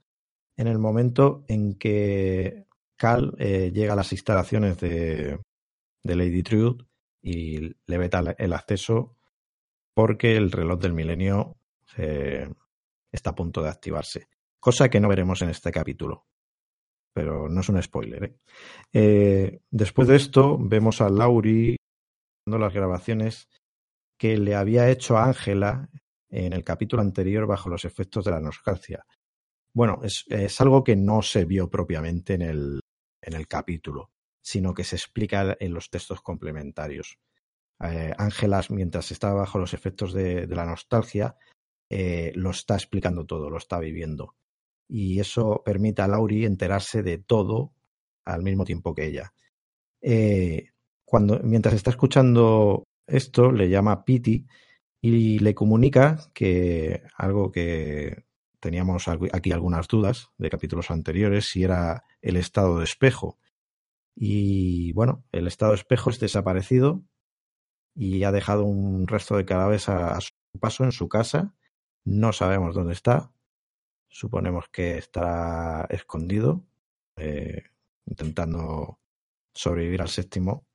en 0.55 0.67
el 0.67 0.79
momento 0.79 1.43
en 1.47 1.75
que 1.75 2.67
Cal 2.95 3.33
eh, 3.37 3.71
llega 3.73 3.93
a 3.93 3.95
las 3.95 4.11
instalaciones 4.11 4.79
de, 4.79 5.39
de 6.03 6.15
Lady 6.15 6.43
Truth 6.43 6.83
y 7.21 7.75
le 7.85 7.97
veta 7.97 8.35
el 8.37 8.53
acceso 8.53 9.15
porque 9.93 10.35
el 10.35 10.51
reloj 10.51 10.79
del 10.79 10.93
milenio 10.93 11.57
eh, 11.97 12.49
está 13.11 13.31
a 13.31 13.35
punto 13.35 13.61
de 13.61 13.69
activarse. 13.69 14.27
Cosa 14.59 14.89
que 14.89 14.99
no 14.99 15.09
veremos 15.09 15.41
en 15.41 15.49
este 15.49 15.71
capítulo. 15.71 16.25
Pero 17.13 17.47
no 17.47 17.61
es 17.61 17.69
un 17.69 17.81
spoiler. 17.81 18.23
¿eh? 18.23 18.35
Eh, 18.91 19.59
después 19.69 20.07
de 20.07 20.15
esto, 20.15 20.57
vemos 20.57 21.01
a 21.01 21.09
Lauri 21.09 21.75
dando 22.45 22.57
las 22.57 22.73
grabaciones 22.73 23.47
que 24.17 24.37
le 24.37 24.55
había 24.55 24.89
hecho 24.89 25.17
a 25.17 25.25
Ángela 25.25 25.89
en 26.29 26.53
el 26.53 26.63
capítulo 26.63 27.01
anterior 27.01 27.45
bajo 27.45 27.69
los 27.69 27.85
efectos 27.85 28.25
de 28.25 28.31
la 28.31 28.39
nostalgia. 28.39 29.05
Bueno, 29.75 29.99
es, 30.03 30.25
es 30.27 30.59
algo 30.61 30.83
que 30.83 30.95
no 30.95 31.21
se 31.21 31.45
vio 31.45 31.69
propiamente 31.69 32.33
en 32.33 32.41
el, 32.41 32.79
en 33.21 33.33
el 33.33 33.47
capítulo, 33.47 34.11
sino 34.41 34.73
que 34.73 34.83
se 34.83 34.95
explica 34.95 35.55
en 35.59 35.73
los 35.73 35.89
textos 35.89 36.21
complementarios. 36.21 37.17
Ángelas, 38.17 38.69
eh, 38.69 38.73
mientras 38.73 39.11
está 39.11 39.33
bajo 39.33 39.59
los 39.59 39.73
efectos 39.73 40.13
de, 40.13 40.47
la 40.47 40.65
nostalgia, 40.65 41.35
eh, 41.89 42.31
lo 42.35 42.51
está 42.51 42.75
explicando 42.75 43.25
todo, 43.25 43.49
lo 43.49 43.57
está 43.57 43.79
viviendo. 43.79 44.35
Y 44.87 45.19
eso 45.19 45.61
permite 45.65 46.01
a 46.01 46.07
Lauri 46.07 46.45
enterarse 46.45 47.03
de 47.03 47.17
todo 47.17 47.73
al 48.25 48.43
mismo 48.43 48.65
tiempo 48.65 48.93
que 48.93 49.05
ella. 49.05 49.33
Eh, 50.01 50.69
cuando, 51.05 51.39
mientras 51.43 51.73
está 51.73 51.89
escuchando 51.89 52.83
esto, 53.07 53.51
le 53.51 53.69
llama 53.69 54.05
Piti 54.05 54.45
y 55.01 55.39
le 55.39 55.53
comunica 55.53 56.29
que 56.33 57.03
algo 57.17 57.51
que 57.51 58.25
teníamos 58.59 59.07
aquí 59.09 59.51
algunas 59.51 59.87
dudas 59.87 60.29
de 60.37 60.49
capítulos 60.49 60.89
anteriores, 60.89 61.49
si 61.49 61.63
era 61.63 62.05
el 62.21 62.37
estado 62.37 62.79
de 62.79 62.85
espejo. 62.85 63.37
Y 64.15 64.93
bueno, 64.93 65.25
el 65.33 65.47
estado 65.47 65.71
de 65.71 65.77
espejo 65.77 66.09
es 66.09 66.19
desaparecido 66.19 67.03
y 67.95 68.23
ha 68.23 68.31
dejado 68.31 68.63
un 68.63 69.07
resto 69.07 69.37
de 69.37 69.45
cadáveres 69.45 69.89
a, 69.89 70.15
a 70.15 70.21
su 70.21 70.31
paso 70.59 70.83
en 70.83 70.91
su 70.91 71.07
casa. 71.07 71.53
No 72.05 72.33
sabemos 72.33 72.75
dónde 72.75 72.93
está. 72.93 73.31
Suponemos 74.09 74.65
que 74.69 74.97
estará 74.97 75.85
escondido, 75.89 76.63
eh, 77.17 77.63
intentando 78.05 78.99
sobrevivir 79.55 80.01
al 80.01 80.09
séptimo. 80.09 80.65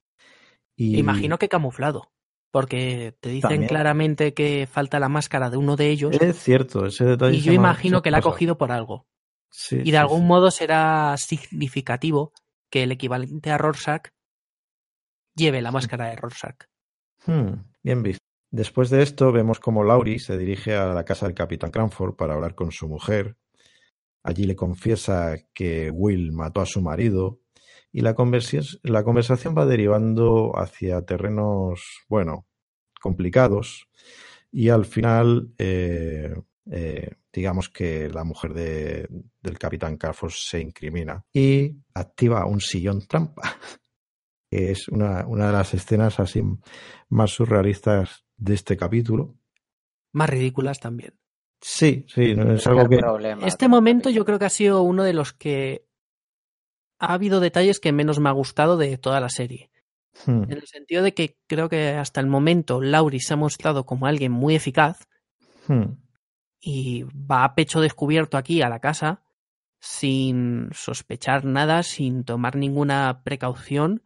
Y 0.76 0.98
Imagino 0.98 1.38
que 1.38 1.48
camuflado. 1.48 2.11
Porque 2.50 3.14
te 3.20 3.28
dicen 3.28 3.50
También. 3.50 3.68
claramente 3.68 4.33
que 4.33 4.66
falta 4.66 4.98
la 4.98 5.11
máscara 5.11 5.50
de 5.50 5.59
uno 5.59 5.76
de 5.76 5.90
ellos. 5.90 6.16
es 6.18 6.37
cierto, 6.42 6.87
ese 6.87 7.04
detalle. 7.04 7.37
Y 7.37 7.40
yo 7.42 7.52
imagino 7.52 8.00
que 8.00 8.11
la 8.11 8.18
ha 8.18 8.22
cogido 8.22 8.57
por 8.57 8.72
algo. 8.72 9.07
Sí, 9.50 9.76
Y 9.76 9.85
sí, 9.85 9.90
de 9.90 9.98
algún 9.98 10.20
sí. 10.20 10.26
modo 10.26 10.50
será 10.50 11.14
significativo 11.18 12.33
que 12.70 12.85
el 12.85 12.92
equivalente 12.92 13.50
a 13.50 13.59
Rorschach 13.59 14.09
lleve 15.37 15.61
la 15.61 15.72
máscara 15.72 16.07
de 16.09 16.16
Rorschach. 16.16 16.57
Hmm, 17.29 17.64
bien 17.83 18.03
visto. 18.03 18.25
Después 18.51 18.88
de 18.88 19.03
esto, 19.03 19.31
vemos 19.33 19.61
como 19.61 19.85
Laurie 19.85 20.19
se 20.19 20.38
dirige 20.38 20.75
a 20.75 20.95
la 20.95 21.05
casa 21.05 21.27
del 21.27 21.35
capitán 21.35 21.71
Cranford 21.71 22.14
para 22.17 22.33
hablar 22.35 22.55
con 22.55 22.73
su 22.73 22.88
mujer. 22.88 23.37
Allí 24.25 24.45
le 24.45 24.57
confiesa 24.57 25.37
que 25.55 25.91
Will 25.91 26.33
mató 26.33 26.62
a 26.62 26.67
su 26.67 26.83
marido 26.83 27.41
y 27.93 28.03
la, 28.03 28.14
conversación 28.14 29.55
va 29.57 29.67
derivando 29.67 30.53
hacia 30.59 31.03
terrenos, 31.03 31.83
bueno, 32.09 32.47
complicados 33.01 33.88
y 34.53 34.71
al 34.71 34.87
final, 34.87 35.53
eh, 35.59 36.35
eh, 36.71 37.11
digamos 37.33 37.69
que 37.69 38.09
la 38.11 38.25
mujer 38.25 38.55
de- 38.55 39.09
del 39.43 39.59
capitán 39.59 39.99
Cranford 39.99 40.33
se 40.33 40.61
incrimina 40.61 41.25
y 41.33 41.77
activa 41.95 42.47
un 42.47 42.61
sillón 42.61 43.07
trampa 43.07 43.43
que 44.51 44.71
es 44.73 44.89
una, 44.89 45.27
una 45.27 45.47
de 45.49 45.53
las 45.53 45.75
escenas 45.75 46.21
así 46.21 46.43
más 47.09 47.31
surrealistas 47.31 48.25
de 48.37 48.55
este 48.55 48.77
capítulo. 48.77 49.37
Más 50.13 50.31
ridículas 50.31 50.81
también. 50.81 51.19
Sí, 51.61 52.05
sí, 52.09 52.35
no 52.35 52.53
es 52.53 52.67
algo 52.67 52.89
que... 52.89 52.99
problema 52.99 53.47
Este 53.47 53.69
momento 53.69 54.11
yo 54.11 54.25
creo 54.25 54.39
que 54.39 54.45
ha 54.45 54.51
sido 54.51 54.83
uno 54.83 55.03
de 55.03 55.13
los 55.13 55.33
que 55.33 55.87
ha 56.99 57.15
habido 57.15 57.41
detalles 57.41 57.81
que 57.81 57.93
menos 57.93 58.21
me 58.21 58.29
ha 58.29 58.33
gustado 58.33 58.77
de 58.77 58.97
toda 58.97 59.21
la 59.21 59.29
serie. 59.29 59.71
Hmm, 60.25 60.45
En 60.45 60.53
el 60.53 60.67
sentido 60.67 61.03
de 61.03 61.15
que 61.15 61.37
creo 61.47 61.69
que 61.69 61.91
hasta 61.91 62.21
el 62.21 62.27
momento 62.27 62.81
Laurie 62.81 63.21
se 63.21 63.35
ha 63.35 63.37
mostrado 63.37 63.87
como 63.87 64.07
alguien 64.07 64.33
muy 64.33 64.55
eficaz 64.55 65.09
hmm. 65.67 65.93
y 66.61 67.03
va 67.03 67.45
a 67.45 67.55
pecho 67.55 67.81
descubierto 67.81 68.37
aquí 68.37 68.63
a 68.63 68.69
la 68.69 68.81
casa 68.81 69.23
sin 69.81 70.71
sospechar 70.73 71.45
nada, 71.45 71.83
sin 71.83 72.25
tomar 72.25 72.57
ninguna 72.57 73.23
precaución. 73.23 74.03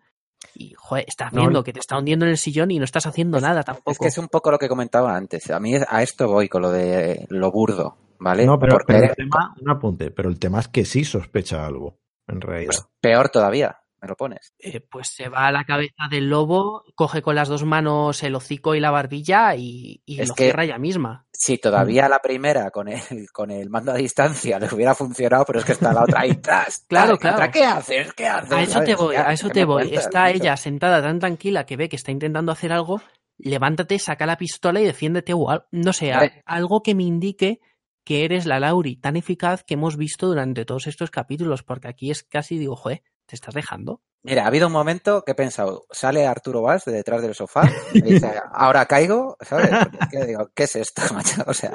Y, 0.54 0.74
joder, 0.76 1.04
estás 1.08 1.32
No, 1.32 1.42
viendo 1.42 1.64
que 1.64 1.72
te 1.72 1.80
está 1.80 1.98
hundiendo 1.98 2.24
en 2.24 2.32
el 2.32 2.38
sillón 2.38 2.70
y 2.70 2.78
no 2.78 2.84
estás 2.84 3.06
haciendo 3.06 3.40
nada 3.40 3.62
tampoco. 3.62 3.92
Es 3.92 3.98
que 3.98 4.08
es 4.08 4.18
un 4.18 4.28
poco 4.28 4.50
lo 4.50 4.58
que 4.58 4.68
comentaba 4.68 5.16
antes. 5.16 5.50
A 5.50 5.58
mí 5.60 5.74
a 5.74 6.02
esto 6.02 6.28
voy 6.28 6.48
con 6.48 6.62
lo 6.62 6.70
de 6.70 7.26
lo 7.28 7.50
burdo, 7.50 7.96
¿vale? 8.18 8.44
No, 8.46 8.58
pero, 8.58 8.72
Porque 8.74 8.92
pero 8.94 9.06
el 9.06 9.14
tema, 9.16 9.54
un 9.60 9.70
apunte, 9.70 10.10
pero 10.10 10.28
el 10.28 10.38
tema 10.38 10.60
es 10.60 10.68
que 10.68 10.84
sí 10.84 11.04
sospecha 11.04 11.64
algo, 11.66 11.98
en 12.28 12.40
realidad. 12.40 12.72
pues, 12.74 12.84
peor 13.00 13.28
todavía, 13.30 13.81
me 14.02 14.08
lo 14.08 14.16
pones. 14.16 14.52
Eh, 14.58 14.80
pues 14.80 15.08
se 15.14 15.28
va 15.28 15.46
a 15.46 15.52
la 15.52 15.64
cabeza 15.64 16.08
del 16.10 16.28
lobo, 16.28 16.82
coge 16.96 17.22
con 17.22 17.36
las 17.36 17.48
dos 17.48 17.64
manos 17.64 18.22
el 18.24 18.34
hocico 18.34 18.74
y 18.74 18.80
la 18.80 18.90
barbilla 18.90 19.54
y, 19.56 20.02
y 20.04 20.20
Es 20.20 20.28
lo 20.28 20.34
que- 20.34 20.44
cierra 20.44 20.64
ella 20.64 20.78
misma. 20.78 21.24
Si 21.32 21.58
todavía 21.58 22.08
la 22.08 22.20
primera 22.20 22.70
con 22.70 22.88
el, 22.88 23.00
con 23.32 23.50
el 23.50 23.70
mando 23.70 23.92
a 23.92 23.96
distancia 23.96 24.58
le 24.60 24.68
hubiera 24.74 24.94
funcionado, 24.94 25.44
pero 25.46 25.60
es 25.60 25.64
que 25.64 25.72
está 25.72 25.92
la 25.92 26.02
otra 26.02 26.20
ahí 26.20 26.34
tras. 26.36 26.84
Claro, 26.88 27.16
claro. 27.16 27.50
¿Qué 27.52 27.64
haces? 27.64 28.12
¿Qué 28.12 28.26
haces? 28.26 28.52
A 28.52 28.62
eso 28.62 28.72
¿Sabes? 28.74 28.88
te 28.88 28.94
voy, 28.96 29.16
a 29.16 29.32
eso 29.32 29.48
¿qué 29.48 29.54
te 29.54 29.64
voy. 29.64 29.82
cuentas, 29.84 30.04
Está 30.04 30.30
ella 30.30 30.56
sentada 30.56 31.00
tan 31.00 31.18
tranquila 31.20 31.64
que 31.64 31.76
ve 31.76 31.88
que 31.88 31.96
está 31.96 32.10
intentando 32.10 32.52
hacer 32.52 32.72
algo, 32.72 33.00
levántate, 33.38 33.98
saca 33.98 34.26
la 34.26 34.36
pistola 34.36 34.80
y 34.80 34.84
defiéndete 34.84 35.32
o 35.34 35.64
no 35.70 35.92
sé, 35.92 36.12
algo 36.44 36.82
que 36.82 36.94
me 36.94 37.04
indique 37.04 37.60
que 38.04 38.24
eres 38.24 38.46
la 38.46 38.58
Lauri 38.60 38.96
tan 38.96 39.14
eficaz 39.16 39.62
que 39.64 39.74
hemos 39.74 39.96
visto 39.96 40.26
durante 40.26 40.64
todos 40.64 40.86
estos 40.88 41.10
capítulos, 41.12 41.62
porque 41.62 41.86
aquí 41.88 42.10
es 42.10 42.24
casi 42.24 42.58
digo, 42.58 42.74
joder, 42.76 43.02
¿te 43.26 43.36
estás 43.36 43.54
dejando? 43.54 44.00
Mira, 44.24 44.44
ha 44.44 44.46
habido 44.46 44.68
un 44.68 44.72
momento 44.72 45.22
que 45.24 45.32
he 45.32 45.34
pensado, 45.34 45.84
sale 45.90 46.26
Arturo 46.26 46.62
Valls 46.62 46.84
de 46.84 46.92
detrás 46.92 47.22
del 47.22 47.34
sofá 47.34 47.68
y 47.92 48.00
dice, 48.02 48.32
ahora 48.52 48.86
caigo, 48.86 49.36
¿sabes? 49.40 49.70
Porque 49.98 50.26
digo, 50.26 50.48
¿qué 50.54 50.64
es 50.64 50.76
esto, 50.76 51.02
macho? 51.14 51.42
O 51.46 51.54
sea, 51.54 51.72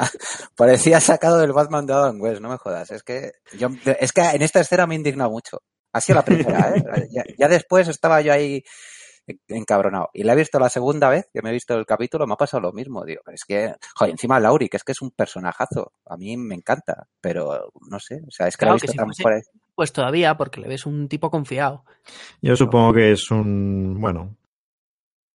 parecía 0.56 1.02
sacado 1.02 1.40
del 1.40 1.52
Batman 1.52 1.86
de 1.86 1.94
Adam 1.94 2.22
West, 2.22 2.42
no 2.42 2.50
me 2.50 2.58
jodas. 2.58 2.92
Es 2.92 3.04
que 3.04 3.34
yo, 3.58 3.68
es 4.00 4.14
que 4.14 4.22
en 4.22 4.42
esta 4.42 4.62
escena 4.62 4.88
me 4.88 4.96
he 4.96 4.98
indignado 4.98 5.30
mucho. 5.30 5.62
Ha 5.92 6.00
sido 6.00 6.16
la 6.18 6.26
primera, 6.26 6.74
¿eh? 6.76 7.08
Ya, 7.12 7.24
ya 7.38 7.48
después 7.48 7.88
estaba 7.88 8.22
yo 8.22 8.32
ahí 8.32 8.64
encabronado. 9.48 10.10
Y 10.14 10.24
la 10.24 10.34
he 10.34 10.36
visto 10.36 10.60
la 10.60 10.70
segunda 10.70 11.10
vez 11.10 11.28
que 11.34 11.42
me 11.42 11.50
he 11.50 11.54
visto 11.54 11.74
el 11.76 11.86
capítulo, 11.86 12.26
me 12.28 12.34
ha 12.34 12.38
pasado 12.38 12.62
lo 12.62 12.72
mismo. 12.72 13.04
Digo, 13.04 13.22
es 13.34 13.44
que, 13.46 13.74
joder, 13.96 14.12
encima 14.12 14.40
Lauri, 14.40 14.70
que 14.70 14.78
es 14.78 14.84
que 14.84 14.94
es 14.94 15.02
un 15.02 15.12
personajazo. 15.12 15.94
A 16.06 16.18
mí 16.18 16.38
me 16.38 16.56
encanta, 16.56 17.08
pero 17.20 17.72
no 17.90 18.00
sé, 18.00 18.22
o 18.26 18.32
sea, 18.32 18.48
es 18.48 18.56
que 18.56 18.66
Claro 18.66 18.76
la 18.76 18.78
he 18.78 18.82
que 18.82 18.88
visto 18.88 18.92
si 18.92 18.98
tan 18.98 19.14
fuese-. 19.14 19.50
Pues 19.78 19.94
todavía, 19.94 20.36
porque 20.36 20.60
le 20.60 20.68
ves 20.68 20.88
un 20.88 21.08
tipo 21.08 21.30
confiado. 21.30 21.86
Yo 22.42 22.56
supongo 22.56 22.94
que 22.94 23.12
es 23.12 23.30
un, 23.30 23.96
bueno, 24.02 24.36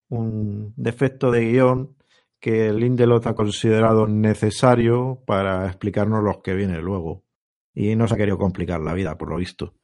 un 0.08 0.74
defecto 0.76 1.30
de 1.30 1.42
guion 1.52 1.96
que 2.40 2.72
Lindelof 2.72 3.24
ha 3.28 3.34
considerado 3.36 4.08
necesario 4.08 5.22
para 5.26 5.68
explicarnos 5.68 6.24
lo 6.24 6.42
que 6.42 6.54
viene 6.54 6.78
luego. 6.82 7.22
Y 7.72 7.94
no 7.94 8.08
se 8.08 8.14
ha 8.14 8.16
querido 8.16 8.36
complicar 8.36 8.80
la 8.80 8.94
vida, 8.94 9.16
por 9.16 9.30
lo 9.30 9.36
visto. 9.36 9.74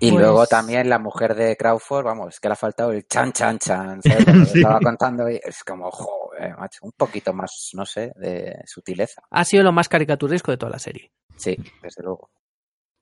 Y 0.00 0.10
Pues- 0.10 0.20
luego 0.20 0.46
también 0.48 0.88
la 0.88 0.98
mujer 0.98 1.36
de 1.36 1.56
Crawford, 1.56 2.04
vamos, 2.04 2.34
es 2.34 2.40
que 2.40 2.48
le 2.48 2.54
ha 2.54 2.56
faltado 2.56 2.90
el 2.90 3.06
chan, 3.06 3.30
chan, 3.32 3.58
chan, 3.60 4.02
¿sabes? 4.02 4.24
Cuando 4.26 4.46
Sí. 4.46 4.58
estaba 4.58 4.80
contando, 4.80 5.30
y 5.30 5.36
es 5.40 5.62
como, 5.62 5.92
joder, 5.92 6.56
macho, 6.58 6.80
un 6.82 6.92
poquito 6.96 7.32
más, 7.32 7.70
no 7.74 7.86
sé, 7.86 8.12
de 8.16 8.62
sutileza. 8.66 9.22
Ha 9.30 9.44
sido 9.44 9.62
lo 9.62 9.70
más 9.70 9.88
caricaturesco 9.88 10.50
de 10.50 10.56
toda 10.56 10.72
la 10.72 10.78
serie. 10.80 11.12
Sí, 11.36 11.56
desde 11.80 12.02
luego. 12.02 12.30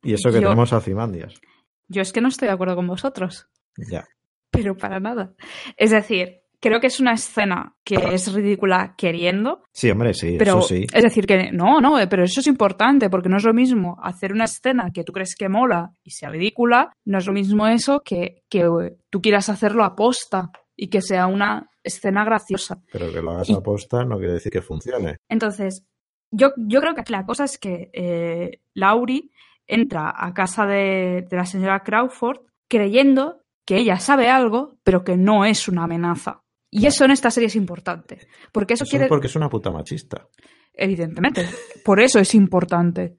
Y 0.06 0.14
eso 0.14 0.30
que 0.30 0.36
Yo- 0.36 0.48
tenemos 0.48 0.72
a 0.72 0.80
Cimandias. 0.80 1.34
Yo 1.88 2.02
es 2.02 2.12
que 2.12 2.20
no 2.20 2.28
estoy 2.28 2.48
de 2.48 2.54
acuerdo 2.54 2.76
con 2.76 2.86
vosotros, 2.86 3.48
Ya. 3.90 4.04
pero 4.50 4.76
para 4.76 4.98
nada. 5.00 5.34
Es 5.76 5.90
decir, 5.92 6.40
creo 6.60 6.80
que 6.80 6.88
es 6.88 6.98
una 7.00 7.12
escena 7.12 7.76
que 7.84 7.94
es 8.12 8.32
ridícula 8.32 8.94
queriendo, 8.96 9.62
Sí, 9.72 9.90
hombre, 9.90 10.12
sí, 10.14 10.36
pero 10.38 10.58
eso 10.58 10.62
sí. 10.68 10.86
es 10.92 11.02
decir 11.02 11.26
que 11.26 11.52
no, 11.52 11.80
no, 11.80 11.98
eh, 12.00 12.06
pero 12.08 12.24
eso 12.24 12.40
es 12.40 12.46
importante 12.48 13.08
porque 13.10 13.28
no 13.28 13.36
es 13.36 13.44
lo 13.44 13.52
mismo 13.54 13.98
hacer 14.02 14.32
una 14.32 14.44
escena 14.46 14.90
que 14.92 15.04
tú 15.04 15.12
crees 15.12 15.36
que 15.36 15.48
mola 15.48 15.92
y 16.02 16.10
sea 16.10 16.30
ridícula, 16.30 16.92
no 17.04 17.18
es 17.18 17.26
lo 17.26 17.32
mismo 17.32 17.66
eso 17.68 18.00
que, 18.04 18.42
que 18.48 18.60
eh, 18.62 18.96
tú 19.10 19.20
quieras 19.20 19.48
hacerlo 19.48 19.84
a 19.84 19.94
posta 19.94 20.50
y 20.74 20.88
que 20.88 21.02
sea 21.02 21.26
una 21.26 21.70
escena 21.84 22.24
graciosa. 22.24 22.82
Pero 22.90 23.12
que 23.12 23.22
lo 23.22 23.30
hagas 23.32 23.48
Y- 23.50 23.54
a 23.54 23.60
posta 23.60 24.04
no 24.04 24.18
quiere 24.18 24.32
decir 24.32 24.50
que 24.50 24.60
funcione. 24.62 25.18
Entonces, 25.28 25.84
yo, 26.32 26.52
yo 26.56 26.80
creo 26.80 26.94
que 26.94 27.04
la 27.12 27.24
cosa 27.24 27.44
es 27.44 27.58
que 27.58 27.90
eh, 27.92 28.60
Laurie 28.74 29.30
entra 29.66 30.12
a 30.16 30.32
casa 30.34 30.66
de, 30.66 31.26
de 31.28 31.36
la 31.36 31.44
señora 31.46 31.82
Crawford 31.82 32.40
creyendo 32.68 33.42
que 33.66 33.76
ella 33.78 33.98
sabe 33.98 34.28
algo, 34.28 34.76
pero 34.84 35.02
que 35.04 35.16
no 35.16 35.44
es 35.44 35.68
una 35.68 35.84
amenaza. 35.84 36.40
Y 36.70 36.86
eso 36.86 37.04
en 37.04 37.10
esta 37.12 37.30
serie 37.30 37.46
es 37.48 37.56
importante. 37.56 38.28
Porque 38.52 38.74
eso, 38.74 38.84
Eso 38.84 38.90
quiere. 38.90 39.04
es 39.06 39.08
porque 39.08 39.26
es 39.28 39.36
una 39.36 39.48
puta 39.48 39.70
machista. 39.70 40.28
Evidentemente. 40.72 41.46
Por 41.84 42.00
eso 42.00 42.18
es 42.18 42.34
importante. 42.34 43.16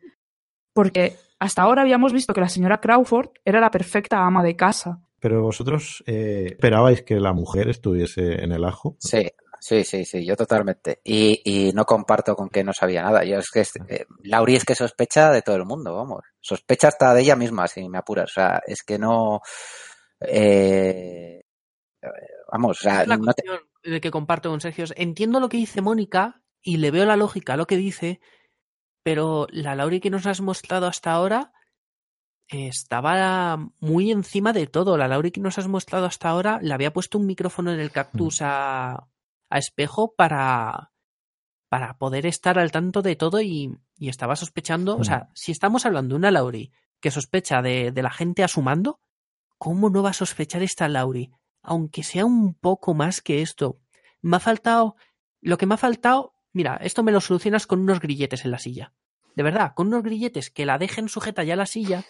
Porque 0.74 1.16
hasta 1.40 1.64
ahora 1.64 1.82
habíamos 1.82 2.14
visto 2.14 2.34
que 2.34 2.42
la 2.42 2.50
señora 2.50 2.80
Crawford 2.80 3.30
era 3.44 3.60
la 3.60 3.72
perfecta 3.72 4.26
ama 4.26 4.44
de 4.44 4.56
casa. 4.56 5.02
Pero 5.20 5.42
vosotros 5.42 6.04
eh, 6.06 6.46
esperabais 6.52 7.02
que 7.02 7.20
la 7.20 7.34
mujer 7.34 7.70
estuviese 7.70 8.44
en 8.44 8.52
el 8.52 8.64
ajo. 8.64 8.96
Sí, 9.00 9.28
sí, 9.60 9.84
sí, 9.84 10.06
sí, 10.06 10.26
yo 10.26 10.36
totalmente. 10.36 11.02
Y, 11.04 11.42
y 11.44 11.72
no 11.74 11.86
comparto 11.86 12.36
con 12.36 12.50
que 12.50 12.64
no 12.64 12.74
sabía 12.74 13.04
nada. 13.04 13.24
Yo 13.24 13.38
es 13.40 13.50
que, 13.52 13.62
eh, 13.90 14.06
Lauri 14.24 14.56
es 14.56 14.66
que 14.66 14.76
sospecha 14.76 15.32
de 15.32 15.42
todo 15.42 15.56
el 15.56 15.66
mundo, 15.66 15.96
vamos. 15.96 16.24
Sospecha 16.40 16.88
hasta 16.90 17.14
de 17.14 17.22
ella 17.22 17.36
misma, 17.36 17.68
si 17.68 17.88
me 17.90 17.98
apuras. 17.98 18.30
O 18.32 18.34
sea, 18.34 18.62
es 18.66 18.84
que 18.84 18.98
no, 19.00 19.42
eh, 20.22 21.42
vamos, 22.52 22.80
o 22.80 22.84
sea, 22.84 23.02
Es 23.04 23.08
la 23.08 23.18
no 23.18 23.34
te- 23.34 23.44
cuestión 23.44 23.60
de 23.84 24.02
que 24.02 24.12
comparto 24.12 24.50
con 24.50 24.62
Sergio. 24.62 24.86
Entiendo 24.96 25.40
lo 25.40 25.50
que 25.50 25.58
dice 25.58 25.82
Mónica 25.82 26.42
y 26.62 26.78
le 26.78 26.92
veo 26.92 27.06
la 27.06 27.16
lógica 27.18 27.54
a 27.54 27.58
lo 27.58 27.68
que 27.68 27.78
dice, 27.78 28.20
pero 29.04 29.48
la 29.52 29.76
Lauri 29.76 30.00
que 30.00 30.10
nos 30.10 30.26
has 30.26 30.42
mostrado 30.42 30.88
hasta 30.88 31.12
ahora 31.12 31.54
estaba 32.50 33.58
muy 33.80 34.12
encima 34.12 34.54
de 34.54 34.68
todo. 34.68 34.98
La 34.98 35.08
Lauri 35.08 35.32
que 35.32 35.42
nos 35.42 35.58
has 35.58 35.68
mostrado 35.68 36.06
hasta 36.06 36.30
ahora 36.30 36.60
le 36.62 36.74
había 36.74 36.94
puesto 36.94 37.18
un 37.18 37.26
micrófono 37.26 37.72
en 37.74 37.80
el 37.80 37.92
cactus 37.92 38.40
a, 38.42 39.08
a 39.50 39.58
espejo 39.58 40.14
para, 40.16 40.92
para 41.70 41.98
poder 41.98 42.26
estar 42.26 42.60
al 42.60 42.72
tanto 42.72 43.02
de 43.02 43.16
todo 43.16 43.42
y, 43.42 43.78
y 43.98 44.10
estaba 44.10 44.36
sospechando. 44.36 44.98
O 44.98 45.04
sea, 45.04 45.30
si 45.34 45.52
estamos 45.52 45.86
hablando 45.86 46.16
de 46.16 46.20
una 46.20 46.32
Lauri 46.32 46.72
que 47.00 47.12
sospecha 47.12 47.62
de, 47.62 47.92
de 47.92 48.02
la 48.02 48.12
gente 48.12 48.44
a 48.44 48.48
su 48.48 48.62
mando, 48.62 49.00
¿cómo 49.58 49.90
no 49.90 50.04
va 50.04 50.12
a 50.12 50.14
sospechar 50.14 50.64
esta 50.64 50.88
Lauri? 50.88 51.32
Aunque 51.62 52.04
sea 52.04 52.26
un 52.26 52.54
poco 52.54 52.94
más 52.94 53.22
que 53.22 53.42
esto. 53.42 53.80
Me 54.22 54.38
ha 54.38 54.40
faltado. 54.40 54.96
Lo 55.42 55.58
que 55.58 55.66
me 55.66 55.76
ha 55.76 55.78
faltado. 55.78 56.34
Mira, 56.54 56.78
esto 56.78 57.04
me 57.04 57.12
lo 57.12 57.22
solucionas 57.22 57.68
con 57.68 57.82
unos 57.82 58.00
grilletes 58.00 58.46
en 58.46 58.52
la 58.52 58.60
silla. 58.60 58.94
De 59.36 59.44
verdad, 59.44 59.74
con 59.76 59.88
unos 59.88 60.02
grilletes 60.02 60.50
que 60.50 60.66
la 60.66 60.80
dejen 60.80 61.10
sujeta 61.10 61.44
ya 61.44 61.54
a 61.54 61.58
la 61.58 61.68
silla 61.68 62.04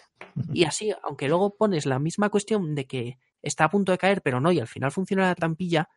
y 0.54 0.64
así, 0.64 0.94
aunque 1.02 1.28
luego 1.28 1.56
pones 1.56 1.84
la 1.84 1.98
misma 1.98 2.30
cuestión 2.30 2.74
de 2.74 2.86
que 2.86 3.18
está 3.42 3.64
a 3.64 3.70
punto 3.70 3.92
de 3.92 3.98
caer, 3.98 4.22
pero 4.22 4.40
no, 4.40 4.50
y 4.50 4.60
al 4.60 4.66
final 4.66 4.92
funciona 4.92 5.26
la 5.26 5.34
trampilla, 5.34 5.90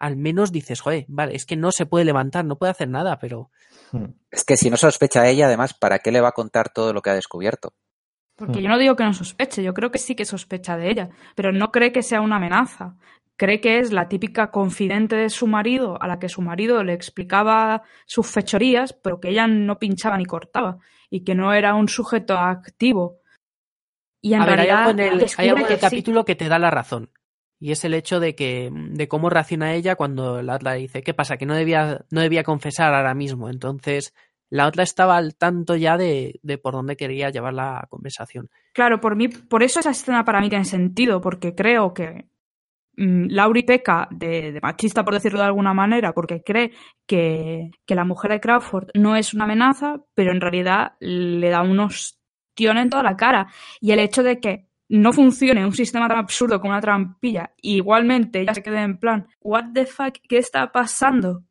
al 0.00 0.16
menos 0.16 0.50
dices, 0.50 0.80
joder, 0.80 1.04
vale, 1.08 1.36
es 1.36 1.46
que 1.46 1.56
no 1.56 1.70
se 1.70 1.86
puede 1.86 2.04
levantar, 2.04 2.44
no 2.44 2.56
puede 2.56 2.72
hacer 2.72 2.88
nada, 2.88 3.18
pero 3.18 3.50
Hmm. 3.92 4.06
es 4.30 4.44
que 4.44 4.56
si 4.56 4.70
no 4.70 4.76
sospecha 4.76 5.28
ella, 5.28 5.46
además, 5.46 5.74
¿para 5.74 5.98
qué 5.98 6.10
le 6.10 6.20
va 6.20 6.28
a 6.28 6.32
contar 6.32 6.72
todo 6.72 6.92
lo 6.92 7.02
que 7.02 7.10
ha 7.10 7.14
descubierto? 7.14 7.74
Porque 8.36 8.58
Hmm. 8.58 8.62
yo 8.62 8.68
no 8.68 8.78
digo 8.78 8.96
que 8.96 9.04
no 9.04 9.12
sospeche, 9.12 9.62
yo 9.62 9.74
creo 9.74 9.90
que 9.90 9.98
sí 9.98 10.14
que 10.14 10.24
sospecha 10.24 10.76
de 10.76 10.90
ella, 10.90 11.10
pero 11.36 11.52
no 11.52 11.70
cree 11.70 11.92
que 11.92 12.02
sea 12.02 12.20
una 12.20 12.36
amenaza. 12.36 12.96
cree 13.36 13.62
que 13.62 13.78
es 13.78 13.90
la 13.90 14.06
típica 14.06 14.50
confidente 14.50 15.16
de 15.16 15.30
su 15.30 15.46
marido 15.46 15.96
a 16.02 16.06
la 16.06 16.18
que 16.18 16.28
su 16.28 16.42
marido 16.42 16.84
le 16.84 16.92
explicaba 16.92 17.82
sus 18.04 18.26
fechorías, 18.26 18.92
pero 18.92 19.18
que 19.18 19.30
ella 19.30 19.46
no 19.46 19.78
pinchaba 19.78 20.18
ni 20.18 20.26
cortaba 20.26 20.76
y 21.08 21.24
que 21.24 21.34
no 21.34 21.54
era 21.54 21.74
un 21.74 21.88
sujeto 21.88 22.36
activo. 22.36 23.20
Y 24.20 24.34
en 24.34 24.44
realidad 24.44 24.84
hay 25.38 25.48
algo 25.48 25.64
en 25.64 25.72
el, 25.72 25.80
capítulo 25.80 26.26
que 26.26 26.36
te 26.36 26.50
da 26.50 26.58
la 26.58 26.70
razón. 26.70 27.10
Y 27.60 27.72
es 27.72 27.84
el 27.84 27.94
hecho 27.94 28.20
de 28.20 28.34
que 28.34 28.70
de 28.72 29.06
cómo 29.06 29.30
reacciona 29.30 29.74
ella 29.74 29.94
cuando 29.94 30.42
la 30.42 30.56
otra 30.56 30.72
dice, 30.72 31.02
¿qué 31.02 31.14
pasa? 31.14 31.36
Que 31.36 31.46
no 31.46 31.54
debía, 31.54 32.04
no 32.10 32.22
debía 32.22 32.42
confesar 32.42 32.94
ahora 32.94 33.14
mismo. 33.14 33.50
Entonces, 33.50 34.14
la 34.48 34.66
otra 34.66 34.82
estaba 34.82 35.16
al 35.16 35.36
tanto 35.36 35.76
ya 35.76 35.96
de, 35.96 36.40
de, 36.42 36.58
por 36.58 36.72
dónde 36.72 36.96
quería 36.96 37.30
llevar 37.30 37.52
la 37.54 37.86
conversación. 37.90 38.48
Claro, 38.72 39.00
por 39.00 39.14
mí, 39.14 39.28
por 39.28 39.62
eso 39.62 39.80
esa 39.80 39.90
escena 39.90 40.24
para 40.24 40.40
mí 40.40 40.48
tiene 40.48 40.64
sentido, 40.64 41.20
porque 41.20 41.54
creo 41.54 41.92
que 41.92 42.26
mmm, 42.96 43.26
Lauri 43.28 43.62
peca 43.62 44.08
de, 44.10 44.58
machista, 44.62 45.04
por 45.04 45.14
decirlo 45.14 45.40
de 45.40 45.44
alguna 45.44 45.74
manera, 45.74 46.14
porque 46.14 46.42
cree 46.42 46.72
que, 47.06 47.70
que, 47.84 47.94
la 47.94 48.04
mujer 48.04 48.30
de 48.32 48.40
Crawford 48.40 48.88
no 48.94 49.16
es 49.16 49.34
una 49.34 49.44
amenaza, 49.44 50.00
pero 50.14 50.32
en 50.32 50.40
realidad 50.40 50.94
le 50.98 51.50
da 51.50 51.62
unos 51.62 52.20
en 52.68 52.90
toda 52.90 53.02
la 53.02 53.16
cara. 53.16 53.48
Y 53.80 53.92
el 53.92 53.98
hecho 54.00 54.22
de 54.22 54.40
que 54.40 54.66
no 54.90 55.12
funcione 55.12 55.64
un 55.64 55.72
sistema 55.72 56.08
tan 56.08 56.18
absurdo 56.18 56.60
como 56.60 56.72
una 56.72 56.80
trampilla, 56.80 57.54
igualmente 57.62 58.40
ella 58.40 58.54
se 58.54 58.62
quede 58.62 58.82
en 58.82 58.98
plan, 58.98 59.28
what 59.40 59.66
the 59.72 59.86
fuck, 59.86 60.16
¿qué 60.28 60.38
está 60.38 60.72
pasando? 60.72 61.44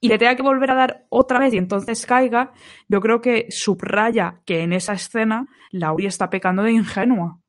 Y 0.00 0.08
le 0.08 0.18
tenga 0.18 0.36
que 0.36 0.42
volver 0.42 0.70
a 0.70 0.76
dar 0.76 1.06
otra 1.08 1.40
vez 1.40 1.52
y 1.52 1.58
entonces 1.58 2.06
caiga, 2.06 2.52
yo 2.88 3.00
creo 3.00 3.20
que 3.20 3.48
subraya 3.50 4.40
que 4.46 4.60
en 4.60 4.72
esa 4.72 4.92
escena 4.92 5.46
Laurie 5.72 6.06
está 6.06 6.30
pecando 6.30 6.62
de 6.62 6.70
ingenua. 6.70 7.40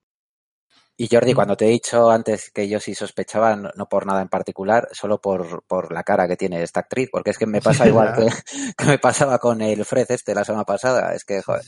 Y 0.98 1.08
Jordi, 1.10 1.34
cuando 1.34 1.56
te 1.56 1.66
he 1.66 1.70
dicho 1.70 2.10
antes 2.10 2.50
que 2.52 2.68
yo 2.68 2.80
sí 2.80 2.96
sospechaba, 2.96 3.56
no, 3.56 3.70
no 3.76 3.88
por 3.88 4.06
nada 4.06 4.22
en 4.24 4.28
particular, 4.28 4.88
solo 4.92 5.22
por, 5.22 5.64
por, 5.64 5.94
la 5.94 6.04
cara 6.04 6.28
que 6.28 6.36
tiene 6.36 6.62
esta 6.62 6.82
actriz, 6.82 7.10
porque 7.12 7.30
es 7.30 7.38
que 7.38 7.46
me 7.46 7.62
pasa 7.62 7.88
igual 7.88 8.14
que, 8.16 8.28
que, 8.76 8.86
me 8.86 8.98
pasaba 8.98 9.38
con 9.38 9.62
el 9.62 9.86
Fred 9.86 10.08
este 10.10 10.36
la 10.36 10.44
semana 10.44 10.66
pasada. 10.66 11.14
Es 11.14 11.24
que, 11.24 11.42
joder, 11.42 11.64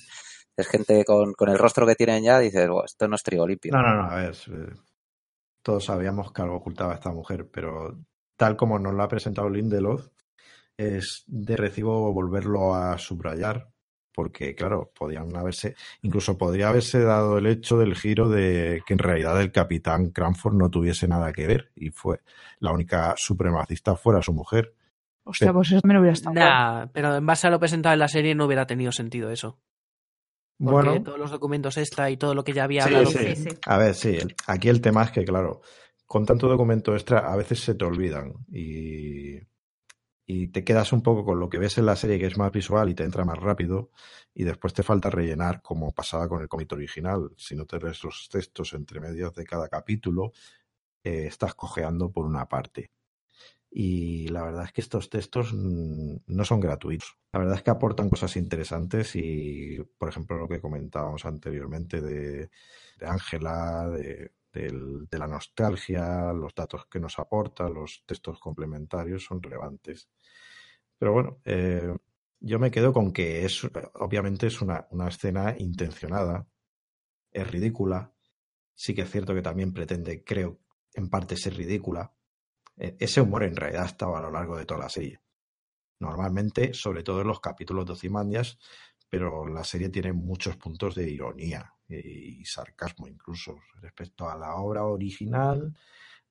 es 0.55 0.67
gente 0.67 1.03
con, 1.05 1.33
con 1.33 1.49
el 1.49 1.57
rostro 1.57 1.85
que 1.85 1.95
tienen 1.95 2.23
ya, 2.23 2.39
dices, 2.39 2.67
oh, 2.69 2.83
esto 2.85 3.07
no 3.07 3.15
es 3.15 3.23
trigo 3.23 3.47
limpio. 3.47 3.73
No, 3.73 3.81
no, 3.81 3.95
no, 3.95 4.09
a 4.09 4.15
ver, 4.15 4.35
eh, 4.51 4.73
todos 5.61 5.85
sabíamos 5.85 6.31
que 6.31 6.41
algo 6.41 6.57
ocultaba 6.57 6.93
esta 6.93 7.11
mujer, 7.11 7.49
pero 7.51 7.97
tal 8.35 8.55
como 8.55 8.77
nos 8.77 8.93
lo 8.93 9.03
ha 9.03 9.07
presentado 9.07 9.49
Lindelof, 9.49 10.07
es 10.77 11.23
de 11.27 11.55
recibo 11.55 12.11
volverlo 12.13 12.75
a 12.75 12.97
subrayar, 12.97 13.69
porque 14.13 14.53
claro, 14.55 14.91
podían 14.93 15.35
haberse, 15.35 15.75
incluso 16.01 16.37
podría 16.37 16.69
haberse 16.69 17.01
dado 17.01 17.37
el 17.37 17.47
hecho 17.47 17.77
del 17.77 17.95
giro 17.95 18.29
de 18.29 18.83
que 18.85 18.93
en 18.93 18.99
realidad 18.99 19.41
el 19.41 19.51
capitán 19.51 20.09
Cranford 20.09 20.55
no 20.55 20.69
tuviese 20.69 21.07
nada 21.07 21.33
que 21.33 21.47
ver 21.47 21.71
y 21.75 21.89
fue 21.89 22.21
la 22.59 22.71
única 22.71 23.15
supremacista 23.17 23.95
fuera 23.95 24.21
su 24.21 24.33
mujer. 24.33 24.75
Hostia, 25.25 25.47
pero, 25.47 25.53
pues 25.53 25.71
eso 25.71 25.81
también 25.81 26.01
hubiera 26.01 26.13
estado. 26.13 26.35
Nah, 26.35 26.87
pero 26.87 27.15
en 27.15 27.25
base 27.25 27.47
a 27.47 27.49
lo 27.49 27.59
presentado 27.59 27.93
en 27.93 27.99
la 27.99 28.07
serie 28.07 28.35
no 28.35 28.45
hubiera 28.45 28.67
tenido 28.67 28.91
sentido 28.91 29.31
eso. 29.31 29.57
Porque 30.57 30.89
bueno, 30.89 31.03
todos 31.03 31.19
los 31.19 31.31
documentos 31.31 31.77
extra 31.77 32.09
y 32.09 32.17
todo 32.17 32.35
lo 32.35 32.43
que 32.43 32.53
ya 32.53 32.63
había 32.63 32.83
sí, 32.83 32.93
hablado. 32.93 33.11
Sí. 33.11 33.35
Sí, 33.35 33.49
a 33.65 33.77
ver, 33.77 33.95
sí. 33.95 34.17
Aquí 34.47 34.69
el 34.69 34.81
tema 34.81 35.03
es 35.03 35.11
que, 35.11 35.25
claro, 35.25 35.61
con 36.05 36.25
tanto 36.25 36.47
documento 36.47 36.93
extra 36.93 37.31
a 37.31 37.35
veces 37.35 37.59
se 37.59 37.75
te 37.75 37.85
olvidan 37.85 38.33
y, 38.51 39.39
y 40.25 40.47
te 40.47 40.63
quedas 40.63 40.93
un 40.93 41.01
poco 41.01 41.25
con 41.25 41.39
lo 41.39 41.49
que 41.49 41.57
ves 41.57 41.77
en 41.77 41.85
la 41.85 41.95
serie 41.95 42.19
que 42.19 42.27
es 42.27 42.37
más 42.37 42.51
visual 42.51 42.89
y 42.89 42.93
te 42.93 43.03
entra 43.03 43.25
más 43.25 43.37
rápido 43.39 43.91
y 44.33 44.43
después 44.43 44.73
te 44.73 44.83
falta 44.83 45.09
rellenar 45.09 45.61
como 45.61 45.91
pasaba 45.91 46.29
con 46.29 46.41
el 46.41 46.47
cómic 46.47 46.71
original. 46.71 47.31
Si 47.37 47.55
no 47.55 47.65
te 47.65 47.77
ves 47.79 48.03
los 48.03 48.29
textos 48.29 48.73
entre 48.73 48.99
medios 48.99 49.33
de 49.33 49.43
cada 49.43 49.67
capítulo, 49.67 50.31
eh, 51.03 51.25
estás 51.27 51.55
cojeando 51.55 52.11
por 52.11 52.25
una 52.25 52.47
parte 52.47 52.91
y 53.75 54.27
la 54.27 54.43
verdad 54.43 54.65
es 54.65 54.71
que 54.71 54.81
estos 54.81 55.09
textos 55.09 55.51
no 55.51 56.45
son 56.45 56.59
gratuitos. 56.59 57.17
La 57.31 57.39
verdad 57.39 57.55
es 57.55 57.63
que 57.63 57.71
aportan 57.71 58.07
cosas 58.09 58.35
interesantes 58.35 59.15
y, 59.15 59.79
por 59.97 60.09
ejemplo, 60.09 60.37
lo 60.37 60.47
que 60.47 60.61
comentábamos 60.61 61.25
anteriormente 61.25 61.99
de 61.99 62.49
Ángela, 63.01 63.89
de, 63.89 64.31
la 65.11 65.25
nostalgia, 65.27 66.31
los 66.33 66.53
datos 66.53 66.85
que 66.85 66.99
nos 66.99 67.17
aporta, 67.17 67.67
los 67.67 68.03
textos 68.05 68.39
complementarios 68.39 69.25
son 69.25 69.41
relevantes. 69.41 70.07
Pero 70.99 71.13
bueno, 71.13 71.39
eh, 71.43 71.97
yo 72.41 72.59
me 72.59 72.69
quedo 72.69 72.93
con 72.93 73.11
que 73.11 73.43
es, 73.43 73.63
obviamente, 73.95 74.47
es 74.47 74.61
una, 74.61 74.87
una 74.91 75.07
escena 75.07 75.55
intencionada, 75.57 76.45
es 77.31 77.49
ridícula. 77.49 78.13
Sí 78.75 78.93
que 78.93 79.01
es 79.01 79.09
cierto 79.09 79.33
que 79.33 79.41
también 79.41 79.73
pretende, 79.73 80.23
creo, 80.23 80.59
en 80.93 81.09
parte 81.09 81.37
ser 81.37 81.55
ridícula, 81.55 82.13
ese 82.77 83.21
humor 83.21 83.43
en 83.43 83.55
realidad 83.55 83.85
estaba 83.85 84.19
a 84.19 84.21
lo 84.21 84.31
largo 84.31 84.57
de 84.57 84.65
toda 84.65 84.81
la 84.81 84.89
serie. 84.89 85.19
Normalmente, 85.99 86.73
sobre 86.73 87.03
todo 87.03 87.21
en 87.21 87.27
los 87.27 87.39
capítulos 87.39 87.85
de 87.85 87.93
Ozymandias, 87.93 88.57
pero 89.09 89.47
la 89.47 89.63
serie 89.63 89.89
tiene 89.89 90.11
muchos 90.11 90.57
puntos 90.57 90.95
de 90.95 91.09
ironía 91.09 91.71
y 91.87 92.43
sarcasmo 92.45 93.07
incluso 93.07 93.55
respecto 93.79 94.27
a 94.27 94.35
la 94.35 94.55
obra 94.55 94.85
original, 94.85 95.73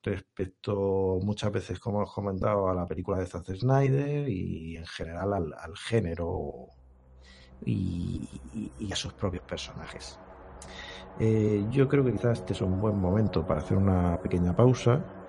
respecto 0.03 1.20
muchas 1.22 1.53
veces, 1.53 1.78
como 1.78 1.99
hemos 1.99 2.12
comentado, 2.12 2.68
a 2.68 2.74
la 2.74 2.86
película 2.86 3.18
de 3.18 3.26
Zack 3.26 3.55
Snyder 3.55 4.28
y 4.28 4.76
en 4.76 4.86
general 4.86 5.32
al, 5.32 5.76
género 5.76 6.66
y, 7.64 8.28
a 8.90 8.97
sus 8.97 9.12
propios 9.12 9.45
personajes. 9.45 10.18
Eh, 11.20 11.64
yo 11.70 11.88
creo 11.88 12.05
que 12.05 12.12
quizás 12.12 12.40
este 12.40 12.53
es 12.55 12.61
un 12.62 12.80
buen 12.80 12.99
momento 12.99 13.47
para 13.47 13.61
hacer 13.61 13.76
una 13.76 14.20
pequeña 14.20 14.57
pausa 14.57 15.22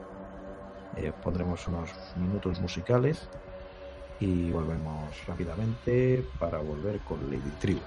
eh, 0.95 1.11
pondremos 1.21 1.67
unos 1.67 1.91
minutos 2.15 2.59
musicales 2.59 3.29
y 4.19 4.51
volvemos 4.51 5.25
rápidamente 5.25 6.23
para 6.37 6.59
volver 6.59 7.01
con 7.01 7.29
Lady 7.29 7.51
Tribu. 7.51 7.81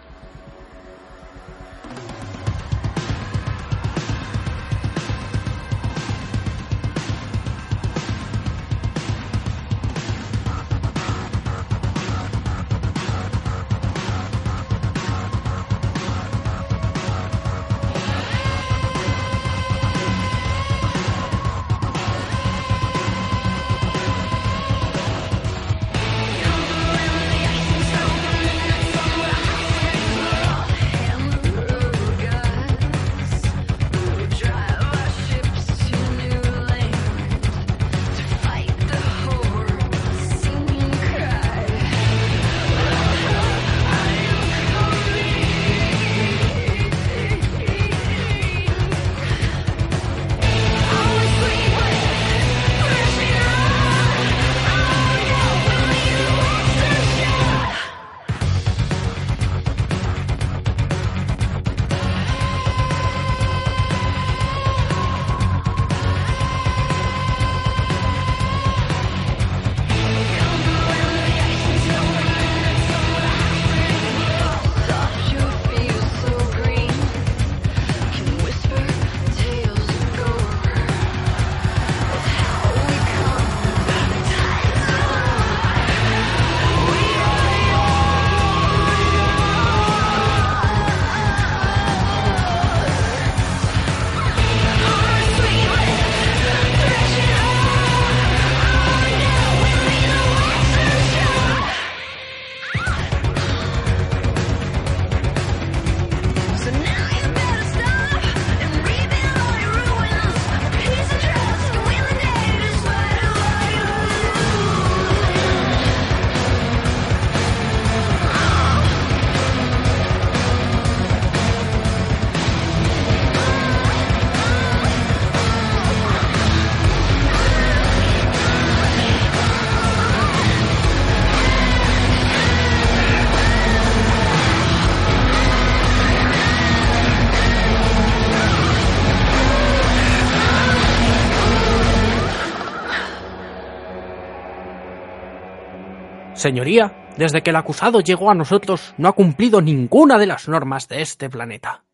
Señoría, 146.36 146.94
desde 147.16 147.42
que 147.42 147.48
el 147.48 147.56
acusado 147.56 148.00
llegó 148.00 148.30
a 148.30 148.34
nosotros 148.34 148.94
no 148.98 149.08
ha 149.08 149.12
cumplido 149.12 149.62
ninguna 149.62 150.18
de 150.18 150.26
las 150.26 150.48
normas 150.48 150.86
de 150.86 151.00
este 151.00 151.30
planeta. 151.30 151.84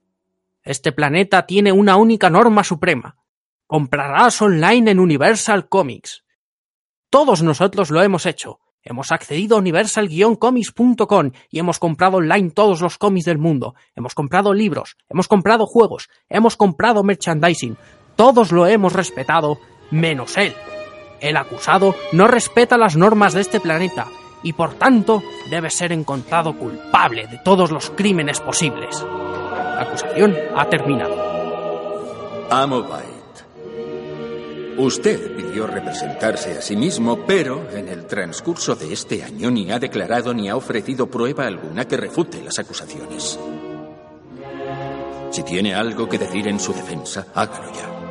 Este 0.64 0.90
planeta 0.90 1.46
tiene 1.46 1.70
una 1.70 1.96
única 1.96 2.28
norma 2.28 2.64
suprema. 2.64 3.16
Comprarás 3.68 4.42
online 4.42 4.90
en 4.90 4.98
Universal 4.98 5.68
Comics. 5.68 6.24
Todos 7.08 7.42
nosotros 7.42 7.92
lo 7.92 8.02
hemos 8.02 8.26
hecho. 8.26 8.58
Hemos 8.82 9.12
accedido 9.12 9.54
a 9.56 9.60
universal-comics.com 9.60 11.30
y 11.48 11.60
hemos 11.60 11.78
comprado 11.78 12.16
online 12.16 12.50
todos 12.50 12.80
los 12.80 12.98
cómics 12.98 13.26
del 13.26 13.38
mundo. 13.38 13.76
Hemos 13.94 14.16
comprado 14.16 14.52
libros, 14.54 14.96
hemos 15.08 15.28
comprado 15.28 15.66
juegos, 15.66 16.08
hemos 16.28 16.56
comprado 16.56 17.04
merchandising. 17.04 17.76
Todos 18.16 18.50
lo 18.50 18.66
hemos 18.66 18.92
respetado, 18.92 19.60
menos 19.92 20.36
él. 20.36 20.52
El 21.20 21.36
acusado 21.36 21.94
no 22.10 22.26
respeta 22.26 22.76
las 22.76 22.96
normas 22.96 23.34
de 23.34 23.42
este 23.42 23.60
planeta 23.60 24.08
y 24.42 24.52
por 24.52 24.74
tanto 24.74 25.22
debe 25.50 25.70
ser 25.70 25.92
encontrado 25.92 26.56
culpable 26.56 27.26
de 27.26 27.38
todos 27.38 27.70
los 27.70 27.90
crímenes 27.90 28.40
posibles. 28.40 29.02
La 29.02 29.82
acusación 29.82 30.36
ha 30.56 30.68
terminado. 30.68 31.16
Amo. 32.50 32.86
Usted 34.78 35.36
pidió 35.36 35.66
representarse 35.66 36.56
a 36.56 36.62
sí 36.62 36.76
mismo, 36.76 37.26
pero 37.26 37.68
en 37.70 37.88
el 37.88 38.06
transcurso 38.06 38.74
de 38.74 38.92
este 38.92 39.22
año 39.22 39.50
ni 39.50 39.70
ha 39.70 39.78
declarado 39.78 40.32
ni 40.32 40.48
ha 40.48 40.56
ofrecido 40.56 41.08
prueba 41.08 41.46
alguna 41.46 41.86
que 41.86 41.98
refute 41.98 42.42
las 42.42 42.58
acusaciones. 42.58 43.38
Si 45.30 45.42
tiene 45.42 45.74
algo 45.74 46.08
que 46.08 46.18
decir 46.18 46.48
en 46.48 46.58
su 46.58 46.72
defensa, 46.72 47.26
hágalo 47.34 47.72
ya. 47.72 48.02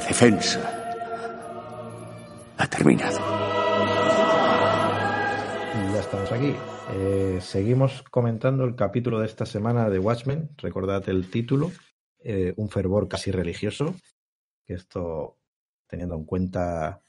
Defensa 0.00 0.60
ha 2.56 2.66
terminado. 2.66 3.18
Ya 5.92 6.00
estamos 6.00 6.30
aquí. 6.32 6.54
Eh, 6.92 7.38
seguimos 7.40 8.02
comentando 8.02 8.64
el 8.64 8.74
capítulo 8.74 9.20
de 9.20 9.26
esta 9.26 9.46
semana 9.46 9.88
de 9.88 9.98
Watchmen. 9.98 10.50
Recordad 10.58 11.08
el 11.08 11.30
título, 11.30 11.70
eh, 12.18 12.52
un 12.56 12.68
fervor 12.68 13.08
casi 13.08 13.30
religioso. 13.30 13.94
Esto, 14.66 15.38
teniendo 15.86 16.16
en 16.16 16.24
cuenta 16.24 17.02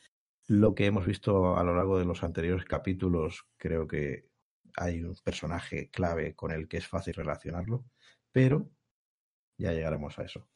lo 0.47 0.73
que 0.73 0.85
hemos 0.85 1.05
visto 1.05 1.57
a 1.57 1.63
lo 1.63 1.75
largo 1.75 1.99
de 1.99 2.05
los 2.05 2.23
anteriores 2.23 2.65
capítulos, 2.65 3.45
creo 3.57 3.87
que 3.87 4.29
hay 4.77 5.03
un 5.03 5.15
personaje 5.23 5.89
clave 5.89 6.35
con 6.35 6.51
el 6.51 6.67
que 6.67 6.77
es 6.77 6.87
fácil 6.87 7.13
relacionarlo, 7.13 7.85
pero 8.31 8.69
ya 9.57 9.73
llegaremos 9.73 10.17
a 10.17 10.23
eso. 10.23 10.47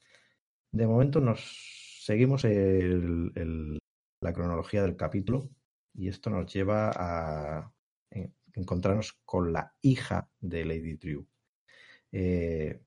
De 0.71 0.87
momento 0.87 1.19
nos 1.19 1.84
seguimos 2.05 2.43
la 2.43 4.33
cronología 4.33 4.83
del 4.83 4.95
capítulo 4.95 5.49
y 5.95 6.07
esto 6.07 6.29
nos 6.29 6.53
lleva 6.53 6.91
a 6.95 7.73
encontrarnos 8.53 9.13
con 9.25 9.51
la 9.51 9.73
hija 9.81 10.29
de 10.39 10.65
Lady 10.65 10.97
Drew. 10.97 11.27
Eh, 12.11 12.79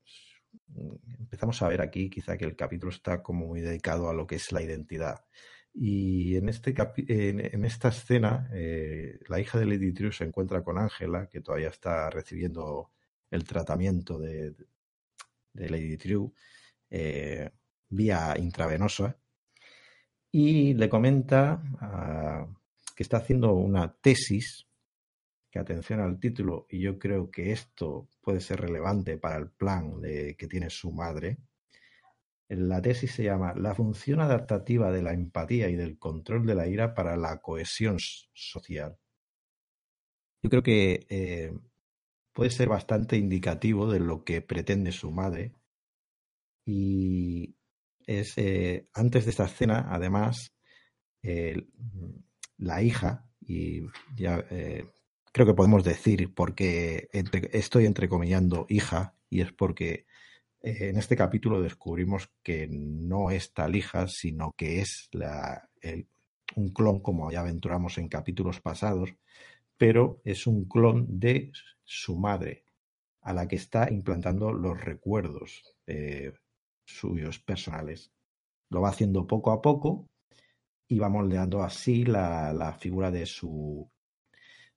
empezamos 1.19 1.61
a 1.62 1.69
ver 1.69 1.81
aquí 1.81 2.09
quizá 2.09 2.39
que 2.39 2.45
el 2.45 2.55
capítulo 2.55 2.93
está 2.93 3.21
como 3.21 3.47
muy 3.47 3.61
dedicado 3.61 4.09
a 4.09 4.14
lo 4.14 4.25
que 4.25 4.37
es 4.37 4.53
la 4.53 4.62
identidad. 4.62 5.25
Y 5.75 6.37
en, 6.37 6.49
este 6.49 6.73
esta 7.64 7.89
escena, 7.89 8.49
eh, 8.53 9.19
la 9.27 9.41
hija 9.41 9.59
de 9.59 9.66
Lady 9.66 9.91
Drew 9.91 10.12
se 10.12 10.25
encuentra 10.25 10.62
con 10.62 10.79
Ángela, 10.79 11.29
que 11.29 11.41
todavía 11.41 11.71
está 11.71 12.09
recibiendo 12.09 12.93
el 13.33 13.43
tratamiento 13.43 14.16
de, 14.21 14.55
Lady 15.55 15.97
Drew. 15.97 16.33
Eh, 16.89 17.51
vía 17.89 18.34
intravenosa 18.39 19.16
y 20.30 20.74
le 20.74 20.89
comenta 20.89 21.62
uh, 21.80 22.55
que 22.95 23.03
está 23.03 23.18
haciendo 23.18 23.55
una 23.55 23.93
tesis, 23.95 24.66
que 25.51 25.59
atención 25.59 26.01
al 26.01 26.18
título, 26.20 26.66
y 26.68 26.80
yo 26.80 26.99
creo 26.99 27.30
que 27.30 27.53
esto 27.53 28.09
puede 28.20 28.41
ser 28.41 28.61
relevante 28.61 29.16
para 29.16 29.36
el 29.36 29.51
plan 29.51 30.03
que 30.03 30.47
tiene 30.49 30.68
su 30.68 30.93
madre. 30.93 31.39
La 32.49 32.82
tesis 32.82 33.12
se 33.12 33.24
llama 33.24 33.55
La 33.55 33.74
función 33.74 34.20
adaptativa 34.20 34.91
de 34.91 35.03
la 35.03 35.12
empatía 35.12 35.68
y 35.68 35.76
del 35.76 35.99
control 35.99 36.47
de 36.47 36.55
la 36.55 36.66
ira 36.66 36.95
para 36.95 37.16
la 37.16 37.41
cohesión 37.41 37.99
social. 37.99 38.99
Yo 40.43 40.51
creo 40.51 40.62
que 40.62 41.07
eh, 41.09 41.53
puede 42.32 42.51
ser 42.51 42.68
bastante 42.68 43.16
indicativo 43.16 43.91
de 43.91 44.01
lo 44.01 44.24
que 44.24 44.41
pretende 44.43 44.93
su 44.93 45.11
madre 45.11 45.53
y, 46.64 47.57
es 48.09 48.38
eh, 48.38 48.88
antes 48.94 49.26
de 49.26 49.30
esta 49.30 49.44
escena, 49.44 49.86
además, 49.90 50.54
eh, 51.22 51.66
la 52.56 52.82
hija, 52.82 53.26
y 53.40 53.82
ya 54.16 54.44
eh, 54.50 54.86
creo 55.30 55.46
que 55.46 55.54
podemos 55.54 55.84
decir 55.84 56.32
porque 56.34 57.09
estoy 57.12 57.84
entrecomillando 57.84 58.66
hija, 58.70 59.14
y 59.28 59.42
es 59.42 59.52
porque 59.52 60.06
en 60.61 60.96
este 60.96 61.16
capítulo 61.16 61.61
descubrimos 61.61 62.30
que 62.42 62.66
no 62.68 63.30
es 63.30 63.52
tal 63.52 63.76
hija, 63.76 64.09
sino 64.09 64.52
que 64.56 64.80
es 64.80 65.09
un 66.56 66.68
clon, 66.72 67.00
como 67.00 67.30
ya 67.30 67.40
aventuramos 67.40 67.98
en 67.98 68.09
capítulos 68.09 68.61
pasados, 68.61 69.14
pero 69.76 70.20
es 70.24 70.46
un 70.46 70.64
clon 70.64 71.06
de 71.20 71.52
su 71.84 72.18
madre, 72.18 72.64
a 73.20 73.34
la 73.34 73.46
que 73.46 73.56
está 73.56 73.88
implantando 73.90 74.52
los 74.52 74.80
recuerdos 74.80 75.62
suyos 76.89 77.39
personales. 77.39 78.11
Lo 78.70 78.80
va 78.80 78.91
haciendo 78.91 79.26
poco 79.26 79.53
a 79.53 79.61
poco 79.61 80.09
y 80.89 80.99
va 80.99 81.09
moldeando 81.09 81.62
así 81.62 82.05
la, 82.05 82.53
la 82.53 82.72
figura 82.74 83.11
de 83.11 83.26
su 83.26 83.91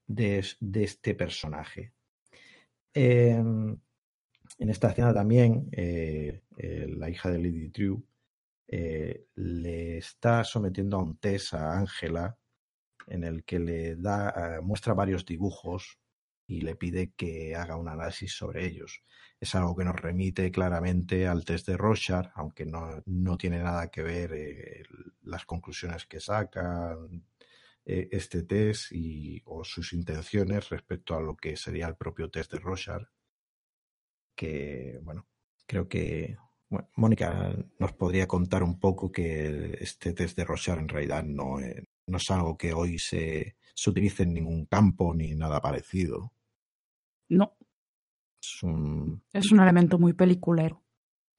de, 0.05 0.45
de 0.59 0.83
este 0.83 1.15
personaje. 1.15 1.93
En 4.61 4.69
esta 4.69 4.89
escena 4.89 5.13
también 5.13 5.69
eh, 5.71 6.41
eh, 6.57 6.87
la 6.89 7.09
hija 7.09 7.31
de 7.31 7.37
Lady 7.37 7.69
Drew 7.69 8.03
eh, 8.67 9.27
le 9.35 9.97
está 9.97 10.43
sometiendo 10.43 10.97
a 10.97 11.03
un 11.03 11.17
test 11.17 11.53
a 11.53 11.77
Ángela 11.77 12.37
en 13.07 13.23
el 13.23 13.43
que 13.43 13.59
le 13.59 13.95
da 13.95 14.59
muestra 14.61 14.93
varios 14.93 15.25
dibujos 15.25 15.99
y 16.51 16.61
le 16.61 16.75
pide 16.75 17.11
que 17.13 17.55
haga 17.55 17.75
un 17.75 17.87
análisis 17.87 18.33
sobre 18.33 18.65
ellos 18.65 19.03
es 19.41 19.55
algo 19.55 19.75
que 19.75 19.83
nos 19.83 19.95
remite 19.95 20.51
claramente 20.51 21.27
al 21.27 21.43
test 21.43 21.67
de 21.67 21.75
Rorschach, 21.75 22.27
aunque 22.35 22.63
no, 22.63 23.01
no 23.07 23.37
tiene 23.37 23.57
nada 23.57 23.89
que 23.89 24.03
ver 24.03 24.33
eh, 24.33 24.83
las 25.23 25.45
conclusiones 25.45 26.05
que 26.05 26.19
saca 26.19 26.95
eh, 27.83 28.07
este 28.11 28.43
test 28.43 28.91
y, 28.91 29.41
o 29.45 29.63
sus 29.63 29.93
intenciones 29.93 30.69
respecto 30.69 31.15
a 31.15 31.21
lo 31.21 31.35
que 31.35 31.57
sería 31.57 31.87
el 31.87 31.95
propio 31.95 32.29
test 32.29 32.51
de 32.53 32.59
Rorschach. 32.59 33.01
Que, 34.35 34.99
bueno, 35.01 35.27
creo 35.65 35.87
que 35.87 36.37
bueno, 36.69 36.89
Mónica 36.95 37.51
nos 37.79 37.93
podría 37.93 38.27
contar 38.27 38.61
un 38.61 38.79
poco 38.79 39.11
que 39.11 39.75
este 39.81 40.13
test 40.13 40.37
de 40.37 40.45
Rorschach 40.45 40.77
en 40.77 40.87
realidad 40.87 41.23
no, 41.23 41.59
eh, 41.59 41.83
no 42.05 42.17
es 42.17 42.29
algo 42.29 42.55
que 42.57 42.73
hoy 42.73 42.99
se, 42.99 43.55
se 43.73 43.89
utilice 43.89 44.21
en 44.21 44.35
ningún 44.35 44.67
campo 44.67 45.15
ni 45.15 45.33
nada 45.33 45.59
parecido. 45.61 46.31
No, 47.31 47.55
es 48.41 48.63
un, 48.63 49.23
es 49.31 49.51
un 49.51 49.61
elemento 49.61 49.97
muy 49.97 50.13
peliculero. 50.13 50.81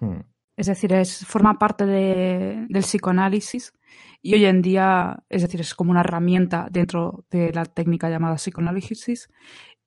hmm. 0.00 0.20
Es 0.54 0.66
decir, 0.66 0.92
es, 0.92 1.24
forma 1.26 1.58
parte 1.58 1.86
de, 1.86 2.66
del 2.68 2.82
psicoanálisis 2.82 3.72
y 4.20 4.34
hoy 4.34 4.44
en 4.44 4.60
día, 4.60 5.24
es 5.30 5.42
decir, 5.42 5.60
es 5.60 5.74
como 5.74 5.90
una 5.90 6.00
herramienta 6.00 6.68
dentro 6.70 7.24
de 7.30 7.52
la 7.52 7.64
técnica 7.64 8.10
llamada 8.10 8.36
psicoanálisis 8.36 9.30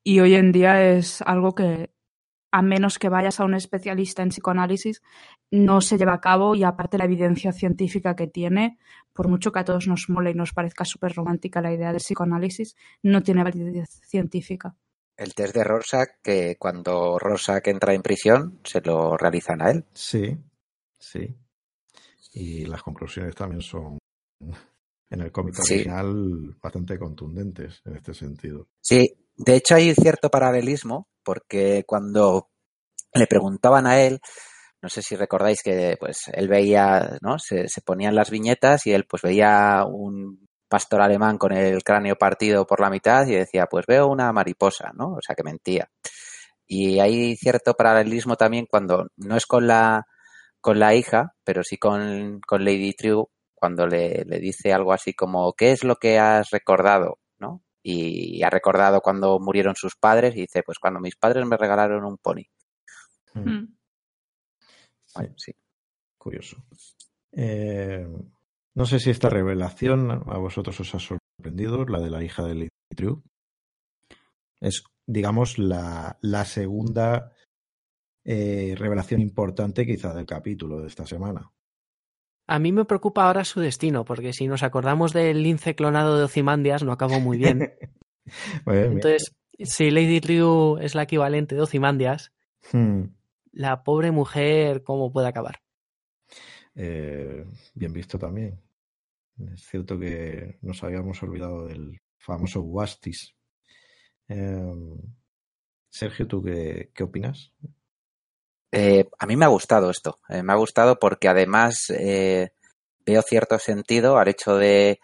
y 0.02 0.20
hoy 0.20 0.34
en 0.34 0.50
día 0.50 0.92
es 0.92 1.22
algo 1.22 1.54
que, 1.54 1.90
a 2.50 2.62
menos 2.62 2.98
que 2.98 3.08
vayas 3.08 3.38
a 3.38 3.44
un 3.44 3.54
especialista 3.54 4.22
en 4.22 4.30
psicoanálisis, 4.30 5.02
no 5.52 5.80
se 5.80 5.98
lleva 5.98 6.14
a 6.14 6.20
cabo 6.20 6.56
y 6.56 6.64
aparte 6.64 6.98
la 6.98 7.04
evidencia 7.04 7.52
científica 7.52 8.16
que 8.16 8.26
tiene, 8.26 8.78
por 9.12 9.28
mucho 9.28 9.52
que 9.52 9.60
a 9.60 9.64
todos 9.64 9.86
nos 9.86 10.08
mole 10.08 10.32
y 10.32 10.34
nos 10.34 10.52
parezca 10.52 10.84
súper 10.84 11.14
romántica 11.14 11.62
la 11.62 11.72
idea 11.72 11.92
del 11.92 12.00
psicoanálisis, 12.00 12.76
no 13.02 13.22
tiene 13.22 13.44
validez 13.44 14.00
científica 14.04 14.76
el 15.16 15.34
test 15.34 15.54
de 15.54 15.64
Rorschach 15.64 16.08
que 16.22 16.56
cuando 16.58 17.18
Rorschach 17.18 17.66
entra 17.68 17.94
en 17.94 18.02
prisión 18.02 18.60
se 18.64 18.80
lo 18.80 19.16
realizan 19.16 19.62
a 19.62 19.70
él. 19.70 19.84
Sí, 19.94 20.36
sí. 20.98 21.34
Y 22.32 22.66
las 22.66 22.82
conclusiones 22.82 23.34
también 23.34 23.62
son 23.62 23.98
en 25.10 25.20
el 25.20 25.32
cómic 25.32 25.54
Sí. 25.62 25.74
original 25.74 26.56
bastante 26.60 26.98
contundentes 26.98 27.80
en 27.84 27.96
este 27.96 28.12
sentido. 28.12 28.68
Sí, 28.80 29.06
de 29.36 29.56
hecho 29.56 29.74
hay 29.76 29.94
cierto 29.94 30.28
paralelismo 30.30 31.08
porque 31.24 31.84
cuando 31.86 32.50
le 33.14 33.26
preguntaban 33.26 33.86
a 33.86 34.00
él, 34.02 34.20
no 34.82 34.88
sé 34.90 35.00
si 35.02 35.16
recordáis 35.16 35.62
que 35.64 35.96
pues 35.98 36.18
él 36.32 36.48
veía, 36.48 37.18
¿no? 37.22 37.38
Se, 37.38 37.68
se 37.68 37.80
ponían 37.80 38.14
las 38.14 38.30
viñetas 38.30 38.86
y 38.86 38.92
él 38.92 39.06
pues 39.08 39.22
veía 39.22 39.84
un 39.88 40.45
pastor 40.68 41.00
alemán 41.00 41.38
con 41.38 41.52
el 41.52 41.82
cráneo 41.82 42.16
partido 42.16 42.66
por 42.66 42.80
la 42.80 42.90
mitad 42.90 43.26
y 43.26 43.34
decía, 43.34 43.66
pues 43.66 43.86
veo 43.86 44.06
una 44.08 44.32
mariposa, 44.32 44.92
¿no? 44.94 45.14
O 45.14 45.20
sea 45.22 45.34
que 45.34 45.42
mentía. 45.44 45.88
Y 46.66 46.98
hay 46.98 47.36
cierto 47.36 47.74
paralelismo 47.74 48.36
también 48.36 48.66
cuando 48.66 49.08
no 49.16 49.36
es 49.36 49.46
con 49.46 49.66
la 49.66 50.06
con 50.60 50.80
la 50.80 50.94
hija, 50.94 51.34
pero 51.44 51.62
sí 51.62 51.76
con, 51.76 52.40
con 52.44 52.64
Lady 52.64 52.92
True, 52.92 53.26
cuando 53.54 53.86
le, 53.86 54.24
le 54.24 54.40
dice 54.40 54.72
algo 54.72 54.92
así 54.92 55.14
como, 55.14 55.52
¿qué 55.52 55.70
es 55.70 55.84
lo 55.84 55.94
que 55.96 56.18
has 56.18 56.50
recordado? 56.50 57.20
¿no? 57.38 57.62
Y 57.82 58.42
ha 58.42 58.50
recordado 58.50 59.00
cuando 59.00 59.38
murieron 59.38 59.76
sus 59.76 59.94
padres 59.94 60.34
y 60.34 60.40
dice, 60.40 60.62
pues 60.64 60.78
cuando 60.78 60.98
mis 60.98 61.14
padres 61.16 61.46
me 61.46 61.56
regalaron 61.56 62.04
un 62.04 62.18
pony. 62.18 62.42
Mm. 63.34 63.76
Vale, 65.14 65.34
sí. 65.36 65.54
Curioso. 66.18 66.56
Eh, 67.32 68.06
no 68.76 68.86
sé 68.86 69.00
si 69.00 69.10
esta 69.10 69.28
revelación 69.28 70.10
a 70.10 70.38
vosotros 70.38 70.78
os 70.78 70.94
ha 70.94 70.98
sorprendido, 71.00 71.84
la 71.86 71.98
de 71.98 72.10
la 72.10 72.22
hija 72.22 72.44
de 72.44 72.54
Lady 72.54 72.68
True. 72.94 73.22
Es, 74.60 74.84
digamos, 75.06 75.58
la, 75.58 76.18
la 76.20 76.44
segunda 76.44 77.32
eh, 78.24 78.74
revelación 78.76 79.20
importante 79.20 79.84
quizá 79.86 80.14
del 80.14 80.26
capítulo 80.26 80.80
de 80.80 80.86
esta 80.88 81.06
semana. 81.06 81.50
A 82.46 82.58
mí 82.60 82.70
me 82.70 82.84
preocupa 82.84 83.26
ahora 83.26 83.44
su 83.44 83.60
destino, 83.60 84.04
porque 84.04 84.32
si 84.32 84.46
nos 84.46 84.62
acordamos 84.62 85.12
del 85.12 85.42
lince 85.42 85.74
clonado 85.74 86.16
de 86.16 86.24
Ozymandias, 86.24 86.84
no 86.84 86.92
acabó 86.92 87.18
muy 87.18 87.38
bien. 87.38 87.72
Bueno, 88.64 88.80
mira. 88.88 88.92
Entonces, 88.94 89.32
si 89.60 89.92
Lady 89.92 90.18
Ryu 90.18 90.78
es 90.80 90.96
la 90.96 91.04
equivalente 91.04 91.54
de 91.54 91.60
Ozymandias, 91.62 92.32
Hmm. 92.72 93.04
la 93.52 93.84
pobre 93.84 94.10
mujer, 94.10 94.82
¿cómo 94.82 95.12
puede 95.12 95.28
acabar? 95.28 95.60
Eh, 96.74 97.44
bien 97.74 97.92
visto 97.92 98.18
también. 98.18 98.60
Es 99.38 99.66
cierto 99.66 99.98
que 99.98 100.58
nos 100.62 100.82
habíamos 100.82 101.22
olvidado 101.22 101.66
del 101.66 102.00
famoso 102.18 102.62
Wastis. 102.62 103.34
Eh, 104.28 104.74
Sergio, 105.90 106.26
¿tú 106.26 106.42
qué, 106.42 106.90
qué 106.94 107.02
opinas? 107.02 107.52
Eh, 108.72 109.08
a 109.18 109.26
mí 109.26 109.36
me 109.36 109.44
ha 109.44 109.48
gustado 109.48 109.90
esto. 109.90 110.18
Eh, 110.28 110.42
me 110.42 110.52
ha 110.52 110.56
gustado 110.56 110.98
porque 110.98 111.28
además 111.28 111.90
eh, 111.90 112.50
veo 113.04 113.22
cierto 113.22 113.58
sentido 113.58 114.18
al 114.18 114.28
hecho 114.28 114.56
de, 114.56 115.00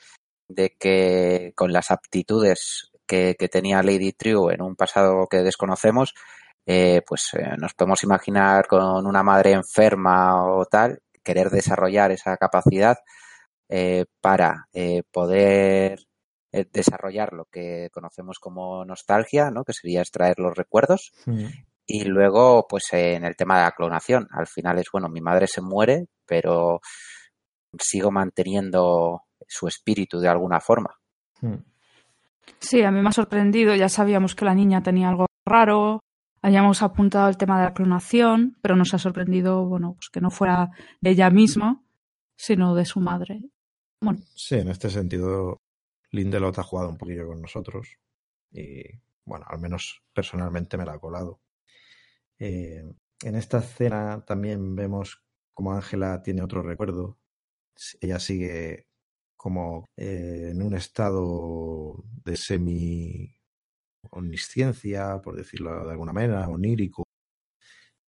que 0.79 1.53
con 1.57 1.73
las 1.73 1.91
aptitudes 1.91 2.91
que, 3.07 3.35
tenía 3.51 3.83
Lady 3.83 4.13
True 4.13 4.55
en 4.55 4.63
un 4.63 4.77
pasado 4.77 5.27
que 5.31 5.39
desconocemos, 5.39 6.15
eh, 6.67 7.03
pues 7.07 7.31
nos 7.59 7.75
podemos 7.75 8.03
imaginar 8.03 8.67
con 8.67 9.07
una 9.07 9.23
madre 9.23 9.53
enferma 9.53 10.45
o 10.45 10.67
tal, 10.67 11.01
querer 11.23 11.51
desarrollar 11.51 12.13
esa 12.13 12.37
capacidad 12.37 12.99
eh, 13.69 14.05
para 14.21 14.69
eh, 14.73 15.03
poder 15.11 16.01
eh, 16.55 16.67
desarrollar 16.71 17.33
lo 17.33 17.47
que 17.47 17.89
conocemos 17.93 18.39
como 18.39 18.85
nostalgia, 18.85 19.51
¿no? 19.51 19.65
que 19.65 19.73
sería 19.73 20.01
extraer 20.01 20.39
los 20.39 20.55
recuerdos. 20.55 21.13
Hmm. 21.25 21.47
Y 21.87 22.05
luego, 22.05 22.67
pues 22.69 22.85
eh, 22.93 23.15
en 23.15 23.25
el 23.25 23.37
tema 23.37 23.57
de 23.57 23.65
la 23.65 23.73
clonación, 23.73 24.29
al 24.31 24.47
final 24.47 24.79
es, 24.79 24.87
bueno, 24.93 25.09
mi 25.09 25.21
madre 25.23 25.47
se 25.47 25.63
muere, 25.63 26.09
pero 26.27 26.81
sigo 27.79 28.11
manteniendo 28.11 29.23
su 29.49 29.67
espíritu 29.67 30.21
de 30.21 30.29
alguna 30.29 30.61
forma. 30.61 30.91
Hmm. 31.41 31.65
Sí, 32.59 32.83
a 32.83 32.91
mí 32.91 33.01
me 33.01 33.09
ha 33.09 33.13
sorprendido. 33.13 33.75
Ya 33.75 33.89
sabíamos 33.89 34.35
que 34.35 34.45
la 34.45 34.55
niña 34.55 34.83
tenía 34.83 35.09
algo 35.09 35.27
raro. 35.47 36.01
Habíamos 36.43 36.83
apuntado 36.83 37.29
el 37.29 37.39
tema 37.39 37.59
de 37.59 37.65
la 37.65 37.75
clonación, 37.75 38.59
pero 38.61 38.77
nos 38.77 38.93
ha 38.95 38.99
sorprendido, 38.99 39.65
bueno, 39.65 39.95
pues 39.95 40.11
que 40.11 40.21
no 40.21 40.31
fuera 40.31 40.71
de 41.01 41.11
ella 41.11 41.31
misma, 41.31 41.83
sino 42.43 42.75
de 42.75 42.85
su 42.85 42.99
madre. 42.99 43.41
Bueno, 44.01 44.21
Sí, 44.35 44.57
en 44.57 44.69
este 44.69 44.91
sentido, 44.91 45.59
Lindelot 46.11 46.59
ha 46.59 46.65
jugado 46.65 46.89
un 46.89 46.99
poquillo 46.99 47.29
con 47.29 47.41
nosotros 47.41 47.97
y, 48.51 48.83
bueno, 49.25 49.47
al 49.49 49.61
menos 49.61 50.03
personalmente 50.13 50.77
me 50.77 50.85
la 50.85 50.95
ha 50.95 50.99
colado. 50.99 51.41
Eh, 52.41 52.83
en 53.23 53.35
esta 53.37 53.59
escena 53.59 54.25
también 54.27 54.75
vemos 54.75 55.23
como 55.55 55.73
Ángela 55.73 56.21
tiene 56.21 56.43
otro 56.43 56.63
recuerdo. 56.63 57.21
Ella 58.01 58.19
sigue 58.19 58.89
como 59.37 59.87
eh, 59.97 60.49
en 60.51 60.63
un 60.63 60.75
estado 60.75 62.03
de 62.25 62.37
semi 62.37 63.37
omnisciencia, 64.11 65.21
por 65.23 65.37
decirlo 65.37 65.85
de 65.85 65.93
alguna 65.93 66.13
manera, 66.13 66.49
onírico. 66.49 67.05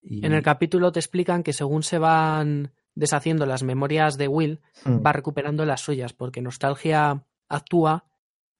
Y, 0.02 0.26
En 0.26 0.32
el 0.32 0.42
capítulo 0.42 0.90
te 0.90 0.98
explican 0.98 1.44
que 1.44 1.52
según 1.52 1.84
se 1.84 1.98
van 1.98 2.72
deshaciendo 2.94 3.46
las 3.46 3.62
memorias 3.62 4.16
de 4.16 4.28
Will, 4.28 4.60
Hmm. 4.84 5.04
va 5.04 5.12
recuperando 5.12 5.64
las 5.64 5.80
suyas, 5.80 6.12
porque 6.12 6.40
Nostalgia 6.42 7.24
actúa 7.48 8.06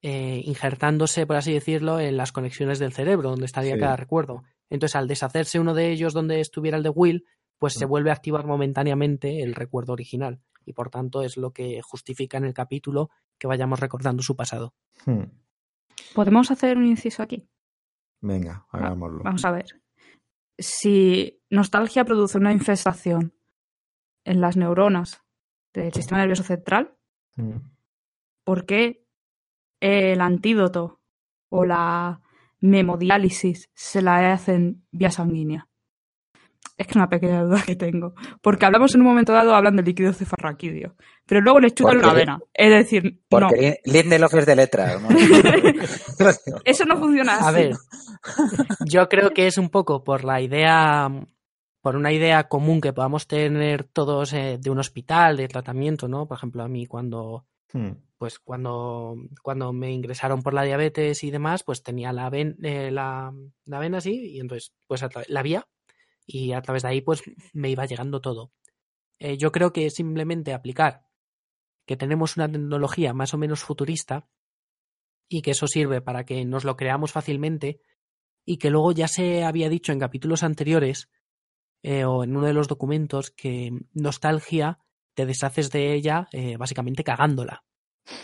eh, 0.07 0.43
injertándose, 0.45 1.26
por 1.26 1.37
así 1.37 1.53
decirlo, 1.55 1.99
en 1.99 2.18
las 2.18 2.30
conexiones 2.30 2.78
del 2.78 2.93
cerebro, 2.93 3.30
donde 3.30 3.47
estaría 3.47 3.74
Sí. 3.74 3.80
cada 3.80 3.97
recuerdo. 3.97 4.43
Entonces, 4.68 4.97
al 4.97 5.09
deshacerse 5.09 5.59
uno 5.59 5.72
de 5.72 5.91
ellos 5.93 6.12
donde 6.12 6.41
estuviera 6.41 6.76
el 6.76 6.82
de 6.82 6.91
Will, 6.91 7.24
pues 7.59 7.72
se 7.72 7.87
Mm. 7.87 7.89
vuelve 7.89 8.11
a 8.11 8.12
activar 8.12 8.47
momentáneamente 8.47 9.43
el 9.43 9.55
recuerdo 9.55 9.95
original. 9.95 10.41
Y 10.66 10.74
por 10.74 10.91
tanto 10.91 11.22
es 11.22 11.37
lo 11.39 11.53
que 11.53 11.80
justifica 11.82 12.37
en 12.37 12.45
el 12.45 12.53
capítulo 12.53 13.09
que 13.39 13.47
vayamos 13.47 13.80
recordando 13.80 14.22
su 14.22 14.37
pasado. 14.37 14.74
Hmm. 15.07 15.22
¿podemos 16.14 16.51
hacer 16.51 16.76
un 16.76 16.87
inciso 16.87 17.22
aquí? 17.22 17.49
Venga, 18.20 18.66
hagámoslo. 18.70 19.22
Vamos 19.22 19.45
a 19.45 19.53
ver. 19.53 19.66
Si 20.59 21.41
nostalgia 21.51 22.05
produce 22.05 22.39
una 22.39 22.53
infestación 22.53 23.34
en 24.25 24.41
las 24.41 24.57
neuronas 24.57 25.22
del 25.72 25.93
sistema 25.93 26.20
nervioso 26.20 26.43
central, 26.43 26.97
Hmm. 27.37 27.59
¿por 28.45 28.64
qué 28.64 29.05
el 29.81 30.20
antídoto 30.20 31.01
o 31.49 31.64
la 31.64 32.20
memodiálisis 32.61 33.70
se 33.75 34.03
la 34.03 34.33
hacen 34.33 34.85
vía 34.93 35.11
sanguínea? 35.11 35.68
Es 36.77 36.87
que 36.87 36.93
es 36.93 36.97
una 36.97 37.09
pequeña 37.09 37.43
duda 37.43 37.62
que 37.64 37.77
tengo. 37.77 38.14
Porque 38.43 38.66
hablamos 38.66 38.95
en 38.95 39.03
un 39.03 39.07
momento 39.07 39.33
dado, 39.33 39.55
hablan 39.55 39.77
del 39.77 39.85
líquido 39.85 40.12
cefalraquídeo, 40.12 40.97
pero 41.25 41.41
luego 41.41 41.61
les 41.61 41.75
chupan 41.75 41.99
una 41.99 42.12
vena. 42.12 42.41
Es 42.53 42.70
decir, 42.70 43.05
no, 43.05 43.18
Porque 43.29 43.79
Lindelof 43.85 44.35
es 44.35 44.47
de 44.47 44.57
letras. 44.57 45.01
¿no? 46.49 46.59
eso 46.64 46.85
no 46.85 46.97
funciona 46.97 47.37
así. 47.37 47.45
A 47.47 47.51
ver, 47.53 47.72
yo 48.87 49.09
creo 49.09 49.31
que 49.31 49.47
es 49.47 49.57
un 49.59 49.70
poco 49.70 50.03
por 50.03 50.25
la 50.25 50.41
idea, 50.41 51.09
por 51.85 51.97
una 51.97 52.12
idea 52.12 52.49
común 52.49 52.80
que 52.80 52.95
podamos 52.95 53.26
tener 53.26 53.85
todos 53.85 54.32
eh, 54.32 54.57
de 54.59 54.70
un 54.70 54.78
hospital, 54.78 55.37
de 55.37 55.49
tratamiento, 55.49 56.09
¿no? 56.09 56.26
Por 56.26 56.39
ejemplo, 56.39 56.62
a 56.62 56.68
mí 56.68 56.87
cuando, 56.87 57.45
Hmm. 57.74 57.91
pues 58.18 58.39
cuando, 58.39 59.16
cuando 59.43 59.72
me 59.72 59.91
ingresaron 59.91 60.43
por 60.45 60.55
la 60.55 60.62
diabetes 60.62 61.24
y 61.24 61.32
demás, 61.32 61.64
pues 61.64 61.82
tenía 61.82 62.12
la, 62.12 62.30
ven, 62.30 62.57
eh, 62.62 62.93
la, 62.93 63.35
la 63.64 63.78
vena 63.80 63.99
así 63.99 64.30
y 64.30 64.41
entonces, 64.41 64.72
pues 64.87 65.05
la 65.26 65.43
vía 65.43 65.66
y 66.24 66.53
a 66.53 66.62
través 66.62 66.85
de 66.85 66.89
ahí, 66.91 67.01
pues 67.01 67.22
me 67.53 67.70
iba 67.70 67.85
llegando 67.85 68.20
todo. 68.20 68.53
Eh, 69.18 69.37
yo 69.37 69.51
creo 69.51 69.72
que 69.72 69.91
simplemente 69.91 70.55
aplicar 70.55 71.05
que 71.85 71.97
tenemos 71.97 72.37
una 72.37 72.51
tecnología 72.51 73.12
más 73.12 73.35
o 73.35 73.39
menos 73.39 73.64
futurista 73.64 74.28
y 75.28 75.43
que 75.43 75.51
eso 75.51 75.66
sirve 75.66 76.01
para 76.01 76.24
que 76.24 76.45
nos 76.45 76.64
lo 76.64 76.76
creamos 76.76 77.11
fácilmente 77.11 77.80
y 78.47 78.59
que 78.59 78.70
luego 78.70 78.93
ya 78.93 79.09
se 79.09 79.43
había 79.43 79.68
dicho 79.68 79.91
en 79.93 79.99
capítulos 79.99 80.45
anteriores 80.45 81.11
eh, 81.87 82.07
o 82.07 82.24
en 82.24 82.35
uno 82.35 82.47
de 82.47 82.55
los 82.55 82.66
documentos 82.66 83.30
que 83.30 83.70
nostalgia 83.93 84.78
te 85.12 85.26
deshaces 85.26 85.70
de 85.70 85.93
ella 85.93 86.28
eh, 86.32 86.57
básicamente 86.57 87.05
cagándola. 87.05 87.62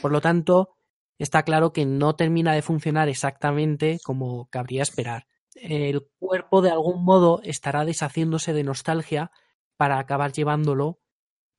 Por 0.00 0.12
lo 0.12 0.22
tanto, 0.22 0.70
está 1.18 1.42
claro 1.42 1.70
que 1.74 1.84
no 1.84 2.16
termina 2.16 2.54
de 2.54 2.62
funcionar 2.62 3.11
exactamente 3.11 3.98
como 4.02 4.48
cabría 4.48 4.82
esperar. 4.82 5.26
El 5.54 6.08
cuerpo 6.18 6.62
de 6.62 6.70
algún 6.70 7.04
modo 7.04 7.42
estará 7.44 7.84
deshaciéndose 7.84 8.54
de 8.54 8.64
nostalgia 8.64 9.30
para 9.76 9.98
acabar 9.98 10.32
llevándolo 10.32 10.98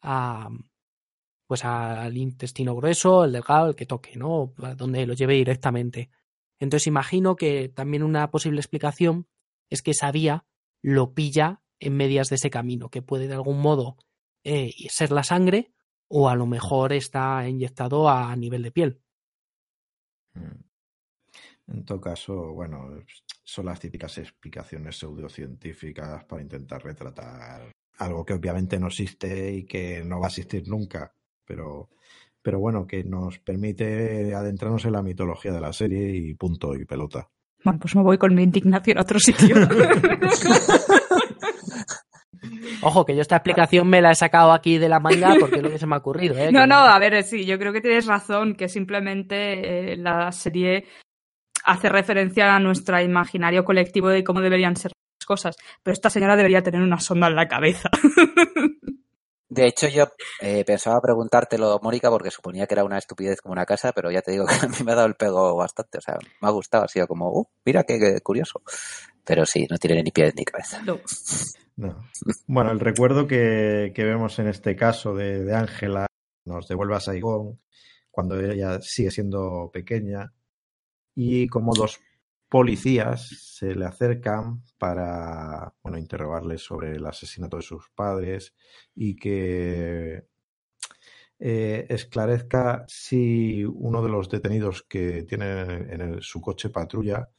a 0.02 0.50
pues 1.46 1.66
al 1.66 2.18
intestino 2.18 2.76
grueso, 2.76 3.26
el 3.26 3.34
delgado, 3.34 3.68
el 3.68 3.76
que 3.76 3.86
toque, 3.86 4.16
¿no? 4.16 4.54
Donde 4.76 5.06
lo 5.06 5.14
lleve 5.14 5.36
directamente. 5.36 6.10
Entonces 6.60 6.88
imagino 6.88 7.36
que 7.36 7.70
también 7.70 8.02
una 8.02 8.32
posible 8.32 8.60
explicación 8.60 9.28
es 9.70 9.84
que 9.84 9.92
esa 9.92 10.12
vía 10.12 10.46
lo 10.82 11.14
pilla 11.14 11.61
en 11.82 11.98
medias 11.98 12.30
de 12.30 12.36
ese 12.36 12.50
camino, 12.50 12.90
que 12.90 13.02
puede 13.02 13.28
de 13.28 13.34
algún 13.34 13.60
modo 13.60 13.98
eh, 14.44 14.72
ser 14.90 15.12
la 15.12 15.24
sangre 15.24 15.74
o 16.08 16.30
a 16.30 16.36
lo 16.36 16.46
mejor 16.46 16.94
está 16.94 17.48
inyectado 17.48 18.08
a 18.08 18.36
nivel 18.36 18.64
de 18.64 18.72
piel. 18.72 19.02
Hmm. 20.34 20.64
En 21.68 21.86
todo 21.86 22.02
caso, 22.02 22.54
bueno, 22.54 23.04
son 23.44 23.66
las 23.66 23.80
típicas 23.80 24.18
explicaciones 24.18 24.98
pseudocientíficas 24.98 26.26
para 26.26 26.42
intentar 26.42 26.84
retratar 26.84 27.72
algo 27.98 28.26
que 28.26 28.34
obviamente 28.34 28.78
no 28.78 28.88
existe 28.88 29.54
y 29.54 29.64
que 29.64 30.04
no 30.04 30.20
va 30.20 30.28
a 30.28 30.30
existir 30.30 30.68
nunca, 30.68 31.14
pero, 31.46 31.90
pero 32.42 32.60
bueno, 32.60 32.86
que 32.86 33.04
nos 33.04 33.40
permite 33.40 34.36
adentrarnos 34.36 34.84
en 34.86 34.94
la 34.94 35.02
mitología 35.02 35.54
de 35.54 35.62
la 35.62 35.72
serie 35.72 36.14
y 36.14 36.34
punto 36.34 36.76
y 36.76 36.84
pelota. 36.86 37.30
Bueno, 37.64 37.80
pues 37.80 37.96
me 37.96 38.02
voy 38.02 38.18
con 38.18 38.36
mi 38.36 38.44
indignación 38.44 38.98
a 38.98 39.02
otro 39.02 39.20
sitio. 39.20 39.56
Ojo, 42.82 43.06
que 43.06 43.16
yo 43.16 43.22
esta 43.22 43.38
explicación 43.38 43.88
me 43.88 44.02
la 44.02 44.12
he 44.12 44.16
sacado 44.16 44.52
aquí 44.52 44.78
de 44.78 44.90
la 44.90 45.00
manga 45.00 45.36
porque 45.40 45.58
es 45.58 45.64
lo 45.64 45.70
que 45.70 45.80
se 45.80 45.88
me 45.88 45.96
ha 45.96 46.00
ocurrido. 46.00 46.36
¿eh? 46.38 46.52
No, 46.52 46.68
no, 46.68 46.76
a 46.76 47.00
ver, 47.00 47.24
sí, 47.24 47.46
yo 47.46 47.58
creo 47.58 47.74
que 47.74 47.82
tienes 47.82 48.06
razón, 48.06 48.56
que 48.56 48.68
simplemente 48.68 49.94
eh, 49.94 49.98
la 49.98 50.32
serie 50.32 50.86
hace 51.64 51.90
referencia 51.90 52.56
a 52.56 52.60
nuestro 52.60 53.00
imaginario 53.00 53.64
colectivo 53.64 54.10
de 54.10 54.24
cómo 54.24 54.42
deberían 54.42 54.76
ser 54.76 54.92
las 55.20 55.26
cosas. 55.26 55.56
Pero 55.84 55.94
esta 55.94 56.10
señora 56.10 56.36
debería 56.36 56.64
tener 56.64 56.82
una 56.82 57.00
sonda 57.00 57.28
en 57.28 57.36
la 57.36 57.48
cabeza. 57.48 57.90
De 59.52 59.68
hecho, 59.68 59.90
yo 59.90 60.06
eh, 60.40 60.64
pensaba 60.64 61.02
preguntártelo, 61.02 61.78
Mónica, 61.84 62.10
porque 62.10 62.32
suponía 62.32 62.66
que 62.68 62.74
era 62.74 62.86
una 62.86 62.98
estupidez 62.98 63.42
como 63.42 63.52
una 63.52 63.66
casa, 63.66 63.92
pero 63.92 64.10
ya 64.10 64.22
te 64.22 64.32
digo 64.32 64.46
que 64.46 64.54
a 64.66 64.70
mí 64.70 64.78
me 64.86 64.94
ha 64.94 64.96
dado 64.96 65.08
el 65.10 65.16
pego 65.16 65.58
bastante. 65.58 65.98
O 65.98 66.02
sea, 66.02 66.18
me 66.42 66.48
ha 66.48 66.52
gustado, 66.52 66.86
ha 66.86 66.88
sido 66.88 67.06
como, 67.06 67.30
uh, 67.30 67.46
mira 67.66 67.84
qué, 67.84 68.00
qué 68.00 68.22
curioso. 68.22 68.62
Pero 69.26 69.46
sí, 69.46 69.68
no 69.70 69.78
tiene 69.78 70.04
ni 70.04 70.12
pies 70.12 70.34
ni 70.36 70.44
cabeza. 70.46 70.82
No. 70.84 71.00
No. 71.78 72.04
Bueno, 72.48 72.72
el 72.72 72.80
recuerdo 72.80 73.28
que, 73.28 73.92
que 73.96 74.04
vemos 74.04 74.38
en 74.40 74.48
este 74.48 74.76
caso 74.76 75.16
de 75.16 75.44
de 75.44 75.56
Ángela 75.56 76.06
nos 76.46 76.68
devuelve 76.68 76.96
a 76.96 77.00
Saigón 77.00 77.60
cuando 78.12 78.40
ella 78.40 78.80
sigue 78.82 79.10
siendo 79.12 79.70
pequeña 79.74 80.34
y 81.16 81.48
como 81.48 81.74
dos 81.74 82.00
policías 82.50 83.28
se 83.58 83.74
le 83.76 83.86
acercan 83.86 84.64
para 84.78 85.74
bueno, 85.82 85.98
interrogarle 85.98 86.58
sobre 86.58 86.96
el 86.98 87.06
asesinato 87.06 87.58
de 87.58 87.64
sus 87.64 87.90
padres 87.96 88.54
y 88.94 89.16
que 89.16 90.26
eh, 91.40 91.86
esclarezca 91.90 92.86
si 92.88 93.64
uno 93.66 94.04
de 94.04 94.10
los 94.10 94.30
detenidos 94.30 94.84
que 94.84 95.24
tiene 95.24 95.62
en 95.62 96.02
el- 96.02 96.22
su 96.22 96.40
coche 96.42 96.70
patrulla 96.70 97.30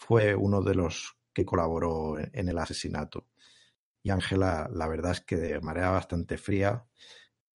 fue 0.00 0.34
uno 0.34 0.62
de 0.62 0.74
los 0.74 1.18
que 1.32 1.44
colaboró 1.44 2.18
en, 2.18 2.48
el 2.48 2.58
asesinato. 2.58 3.26
Y 4.02 4.08
Ángela, 4.10 4.68
la 4.72 4.88
verdad 4.88 5.12
es 5.12 5.20
que 5.20 5.36
de 5.36 5.60
manera 5.60 5.90
bastante 5.90 6.38
fría, 6.38 6.86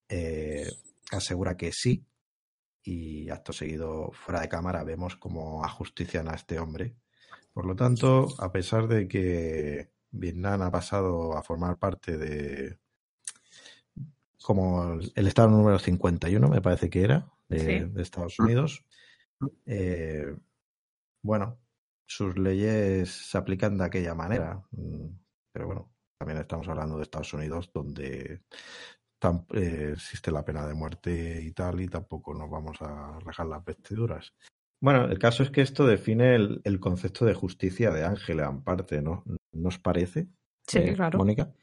eh, 0.08 0.70
asegura 1.12 1.58
que 1.58 1.72
sí. 1.72 2.06
Y 2.84 3.30
acto 3.32 3.52
seguido, 3.52 4.12
fuera 4.14 4.42
de 4.42 4.48
cámara, 4.48 4.84
vemos 4.84 5.16
cómo 5.16 5.66
ajustician 5.66 6.30
a 6.30 6.36
este 6.36 6.60
hombre. 6.60 6.96
Por 7.52 7.66
lo 7.66 7.76
tanto, 7.76 8.28
a 8.38 8.52
pesar 8.52 8.88
de 8.88 9.08
que 9.08 9.90
Vietnam 10.12 10.62
ha 10.62 10.72
pasado 10.72 11.36
a 11.36 11.42
formar 11.42 11.80
parte 11.80 12.16
de 12.16 12.78
como 14.44 14.94
el- 14.94 15.12
el 15.16 15.28
estado 15.28 15.50
número 15.50 15.80
51, 15.80 16.48
me 16.48 16.62
parece 16.62 16.92
que 16.92 17.02
era, 17.04 17.28
de, 17.50 17.60
Sí. 17.60 17.92
de 17.92 18.02
Estados 18.04 18.38
Unidos, 18.40 18.86
eh, 19.66 20.36
bueno, 21.24 21.58
sus 22.08 22.38
leyes 22.38 23.10
se 23.10 23.38
aplican 23.38 23.78
de 23.78 23.86
aquella 23.86 24.14
manera. 24.16 24.64
mm, 24.72 25.08
Pero 25.54 25.68
bueno, 25.68 25.94
también 26.20 26.40
estamos 26.40 26.68
hablando 26.68 26.98
de 26.98 27.04
Estados 27.04 27.34
Unidos, 27.34 27.72
donde 27.74 28.42
eh, 29.54 29.92
existe 29.94 30.32
la 30.32 30.44
pena 30.46 30.68
de 30.68 30.74
muerte 30.74 31.42
y 31.42 31.52
tal, 31.52 31.82
y 31.82 31.88
tampoco 31.88 32.34
nos 32.34 32.50
vamos 32.50 32.82
a 32.82 33.20
rajar 33.20 33.48
las 33.48 33.64
vestiduras. 33.64 34.34
Bueno, 34.82 35.06
el 35.06 35.18
caso 35.18 35.44
es 35.44 35.50
que 35.50 35.62
esto 35.62 35.86
define 35.88 36.36
el, 36.36 36.62
el 36.64 36.80
concepto 36.80 37.26
de 37.26 37.34
justicia 37.34 37.92
de 37.92 38.04
Ángela, 38.06 38.48
en 38.50 38.62
parte, 38.62 39.02
¿no? 39.02 39.24
¿Nos 39.54 39.80
parece? 39.80 40.28
Sí, 40.68 40.80
eh, 40.80 40.94
claro. 40.94 41.18
Mónica. 41.18 41.54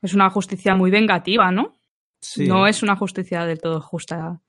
Es 0.00 0.14
una 0.14 0.30
justicia 0.30 0.74
muy 0.74 0.90
vengativa, 0.90 1.50
¿no? 1.50 1.74
Sí. 2.22 2.46
No 2.46 2.66
es 2.66 2.82
una 2.82 2.96
justicia 2.96 3.44
del 3.44 3.60
todo 3.60 3.80
justa, 3.80 4.40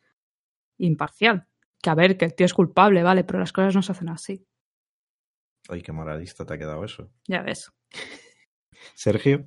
imparcial. 0.77 1.47
Que 1.81 1.89
a 1.89 1.95
ver, 1.95 2.17
que 2.17 2.25
el 2.25 2.35
tío 2.35 2.45
es 2.45 2.53
culpable, 2.53 3.03
vale, 3.03 3.23
pero 3.23 3.39
las 3.39 3.51
cosas 3.51 3.75
no 3.75 3.81
se 3.81 3.91
hacen 3.91 4.09
así. 4.09 4.45
Ay, 5.69 5.81
qué 5.81 5.91
moralista 5.91 6.45
te 6.45 6.53
ha 6.53 6.57
quedado 6.57 6.83
eso. 6.83 7.09
Ya 7.27 7.41
ves. 7.41 7.71
Sergio. 8.95 9.45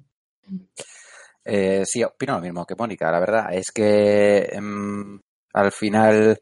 Eh, 1.45 1.83
sí, 1.85 2.03
opino 2.03 2.35
lo 2.35 2.41
mismo 2.41 2.67
que 2.67 2.75
Mónica. 2.77 3.11
La 3.11 3.21
verdad 3.21 3.53
es 3.53 3.71
que 3.73 4.49
em, 4.53 5.21
al 5.53 5.73
final 5.73 6.39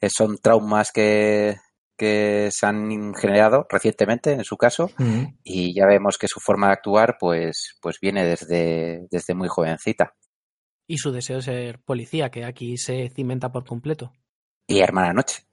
eh, 0.00 0.08
son 0.10 0.38
traumas 0.38 0.90
que, 0.92 1.56
que 1.96 2.48
se 2.50 2.66
han 2.66 3.14
generado 3.14 3.66
recientemente, 3.68 4.32
en 4.32 4.44
su 4.44 4.56
caso, 4.56 4.90
y 5.44 5.74
ya 5.74 5.86
vemos 5.86 6.16
que 6.18 6.28
su 6.28 6.40
forma 6.40 6.68
de 6.68 6.72
actuar 6.72 7.16
pues, 7.20 7.76
pues 7.80 7.98
viene 8.00 8.24
desde, 8.24 9.06
desde 9.10 9.34
muy 9.34 9.48
jovencita. 9.48 10.14
Y 10.86 10.96
su 10.96 11.12
deseo 11.12 11.36
de 11.36 11.42
ser 11.42 11.80
policía, 11.82 12.30
que 12.30 12.44
aquí 12.44 12.76
se 12.76 13.10
cimenta 13.10 13.52
por 13.52 13.64
completo. 13.64 14.12
Y 14.66 14.80
hermana 14.80 15.12
noche. 15.12 15.49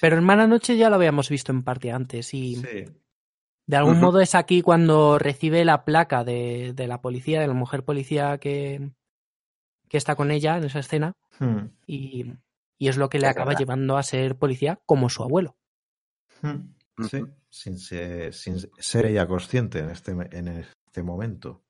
Pero 0.00 0.16
Hermana 0.16 0.46
Noche 0.46 0.76
ya 0.76 0.88
lo 0.90 0.96
habíamos 0.96 1.28
visto 1.28 1.52
en 1.52 1.62
parte 1.62 1.90
antes 1.92 2.34
y 2.34 2.56
Sí. 2.56 2.84
de 3.66 3.76
algún 3.76 4.00
modo 4.00 4.20
es 4.20 4.34
aquí 4.34 4.62
cuando 4.62 5.18
recibe 5.18 5.64
la 5.64 5.84
placa 5.84 6.24
de, 6.24 6.72
de 6.74 6.86
la 6.88 7.00
policía, 7.00 7.40
de 7.40 7.46
la 7.48 7.54
mujer 7.54 7.84
policía 7.84 8.38
que, 8.38 8.90
que 9.88 9.96
está 9.96 10.16
con 10.16 10.30
ella 10.30 10.56
en 10.56 10.64
esa 10.64 10.80
escena 10.80 11.12
Mm, 11.40 11.68
y, 11.86 12.32
y 12.78 12.88
es 12.88 12.96
lo 12.96 13.08
que 13.08 13.20
le 13.20 13.26
Es 13.26 13.30
acaba 13.32 13.50
verdad. 13.50 13.60
llevando 13.60 13.96
a 13.96 14.02
ser 14.02 14.36
policía 14.36 14.80
como 14.86 15.08
su 15.08 15.22
abuelo. 15.22 15.56
mm, 16.42 17.04
Sí, 17.08 17.22
sin 17.48 17.78
ser, 17.78 18.34
sin 18.34 18.58
ser 18.78 19.06
ella 19.06 19.28
consciente 19.28 19.78
en 19.78 19.90
este, 19.90 20.10
en 20.10 20.48
este 20.48 21.02
momento. 21.04 21.62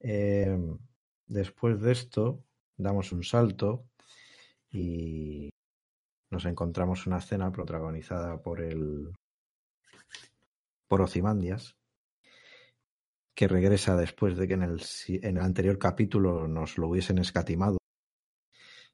Eh, 0.00 0.54
después 1.26 1.80
de 1.80 1.92
esto, 1.92 2.44
damos 2.76 3.10
un 3.12 3.24
salto 3.24 3.86
y 4.70 5.48
nos 6.30 6.44
encontramos 6.44 7.06
una 7.06 7.18
escena 7.18 7.50
protagonizada 7.50 8.40
por 8.40 8.60
el 8.60 9.12
por 10.86 11.02
Ozymandias, 11.02 11.76
que 13.34 13.46
regresa 13.46 13.94
después 13.96 14.36
de 14.36 14.48
que 14.48 14.54
en 14.54 14.62
el, 14.62 14.82
en 15.08 15.36
el 15.36 15.42
anterior 15.42 15.78
capítulo 15.78 16.48
nos 16.48 16.78
lo 16.78 16.88
hubiesen 16.88 17.18
escatimado. 17.18 17.76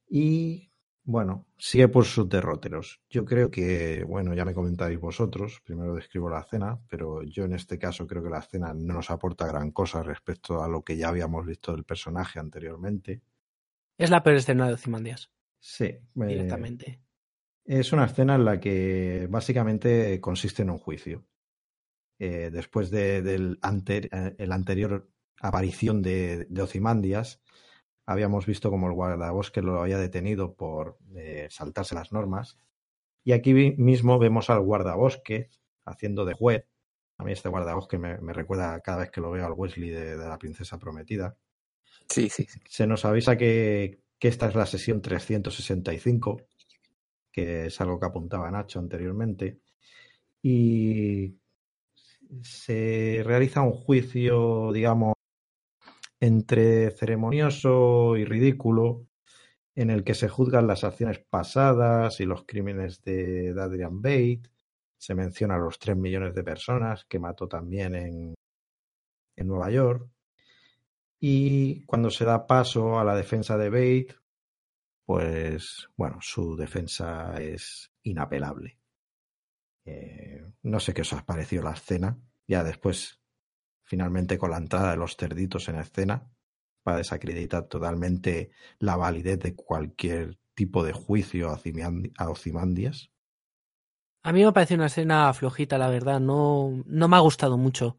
Y 0.09 0.70
bueno, 1.05 1.47
sigue 1.57 1.89
por 1.89 2.05
sus 2.05 2.28
derroteros. 2.28 3.01
Yo 3.09 3.24
creo 3.24 3.51
que, 3.51 4.05
bueno, 4.05 4.35
ya 4.35 4.45
me 4.45 4.55
comentáis 4.55 4.99
vosotros, 4.99 5.61
primero 5.64 5.95
describo 5.95 6.28
la 6.28 6.41
escena, 6.41 6.80
pero 6.89 7.22
yo 7.22 7.45
en 7.45 7.55
este 7.55 7.78
caso 7.78 8.07
creo 8.07 8.22
que 8.22 8.30
la 8.30 8.41
escena 8.41 8.74
no 8.74 8.95
nos 8.95 9.11
aporta 9.11 9.47
gran 9.47 9.70
cosa 9.70 10.03
respecto 10.03 10.62
a 10.62 10.68
lo 10.68 10.82
que 10.82 10.97
ya 10.97 11.09
habíamos 11.09 11.47
visto 11.47 11.72
del 11.72 11.85
personaje 11.85 12.39
anteriormente. 12.39 13.22
Es 13.97 14.11
la 14.11 14.22
peor 14.22 14.37
escena 14.37 14.66
de 14.66 14.74
Ozymandias, 14.74 15.30
Sí, 15.61 15.85
eh, 15.85 16.03
directamente. 16.14 17.04
Es 17.65 17.93
una 17.93 18.05
escena 18.05 18.35
en 18.35 18.45
la 18.45 18.61
que 18.61 19.27
básicamente 19.31 20.21
consiste 20.21 20.62
en 20.62 20.71
un 20.71 20.79
juicio. 20.79 21.25
Eh, 22.19 22.51
después 22.53 22.91
de, 22.91 23.23
del 23.23 23.59
eh, 23.89 24.35
el 24.39 24.53
anterior 24.53 25.11
aparición 25.41 26.01
de, 26.03 26.47
de 26.49 26.62
Ozymandias, 26.62 27.43
habíamos 28.07 28.47
visto 28.47 28.71
como 28.71 28.87
el 28.87 28.95
guardabosque 28.95 29.62
lo 29.62 29.81
había 29.81 29.99
detenido 29.99 30.55
por 30.55 30.99
eh, 31.17 31.49
saltarse 31.51 31.95
las 31.95 32.12
normas. 32.12 32.59
Y 33.25 33.33
aquí 33.33 33.55
mismo 33.55 34.19
vemos 34.19 34.51
al 34.51 34.61
guardabosque 34.61 35.49
haciendo 35.87 36.25
de 36.25 36.35
juez. 36.35 36.67
A 37.19 37.25
mí 37.25 37.33
este 37.33 37.49
guardabosque 37.49 37.99
me, 37.99 38.19
me 38.19 38.33
recuerda 38.33 38.81
cada 38.81 38.99
vez 38.99 39.11
que 39.11 39.21
lo 39.21 39.31
veo 39.31 39.47
al 39.47 39.53
Wesley 39.53 39.91
de, 39.91 40.17
de 40.17 40.29
la 40.29 40.39
princesa 40.39 40.79
prometida. 40.79 41.37
Sí, 42.09 42.29
sí. 42.29 42.47
sí. 42.49 42.61
Se 42.69 42.87
nos 42.87 43.05
avisa 43.05 43.37
que, 43.37 44.03
que 44.19 44.29
esta 44.29 44.49
es 44.49 44.55
la 44.55 44.67
sesión 44.67 45.01
365, 45.01 46.43
que 47.35 47.66
es 47.66 47.80
algo 47.80 47.99
que 47.99 48.07
apuntaba 48.07 48.49
Nacho 48.49 48.78
anteriormente, 48.78 49.59
y 50.41 51.35
se 52.43 53.22
realiza 53.24 53.62
un 53.62 53.72
juicio, 53.72 54.72
digamos, 54.72 55.14
entre 56.20 56.93
ceremonioso 56.93 58.16
y 58.16 58.24
ridículo, 58.24 59.09
en 59.74 59.91
el 59.91 60.05
que 60.05 60.14
se 60.14 60.28
juzgan 60.28 60.68
las 60.68 60.85
acciones 60.85 61.18
pasadas 61.28 62.20
y 62.20 62.24
los 62.24 62.45
crímenes 62.45 63.03
de, 63.03 63.53
Adrian 63.59 64.01
Bate. 64.01 64.43
Se 64.97 65.16
menciona 65.16 65.59
los 65.59 65.80
3 65.80 65.97
millones 65.97 66.35
de 66.35 66.45
personas 66.45 67.05
que 67.07 67.18
mató 67.18 67.49
también 67.49 67.97
en, 67.97 68.35
en 69.35 69.47
Nueva 69.49 69.70
York. 69.72 70.09
Y 71.18 71.85
cuando 71.87 72.11
se 72.11 72.24
da 72.24 72.47
paso 72.47 72.99
a 73.01 73.05
la 73.05 73.16
defensa 73.16 73.59
de 73.59 73.70
Bate, 73.70 74.24
pues 75.05 75.89
bueno, 75.97 76.19
su 76.21 76.57
defensa 76.57 77.35
es 77.41 77.93
inapelable. 78.03 78.79
Eh, 79.85 80.43
no 80.63 80.81
sé 80.81 80.95
qué 80.95 81.03
os 81.03 81.13
ha 81.13 81.25
parecido 81.25 81.63
la 81.63 81.73
escena. 81.73 82.19
Ya 82.47 82.65
después, 82.65 83.21
finalmente 83.83 84.39
con 84.39 84.51
la 84.51 84.59
entrada 84.59 84.93
de 84.93 84.97
los 84.97 85.17
cerditos 85.17 85.69
en 85.69 85.77
escena, 85.77 86.31
para 86.83 86.99
desacreditar 86.99 87.65
totalmente 87.65 88.51
la 88.79 88.97
validez 88.97 89.39
de 89.41 89.55
cualquier 89.55 90.39
tipo 90.55 90.85
de 90.85 90.93
juicio 90.93 91.51
a 91.51 92.31
Ozymandias. 92.31 93.11
A 94.23 94.33
mí 94.33 94.45
me 94.45 94.53
parece 94.53 94.75
una 94.75 94.87
escena 94.87 95.33
flojita, 95.35 95.77
la 95.77 95.89
verdad. 95.89 96.21
No, 96.21 96.83
no 96.87 97.09
me 97.09 97.17
ha 97.17 97.21
gustado 97.21 97.59
mucho. 97.59 97.99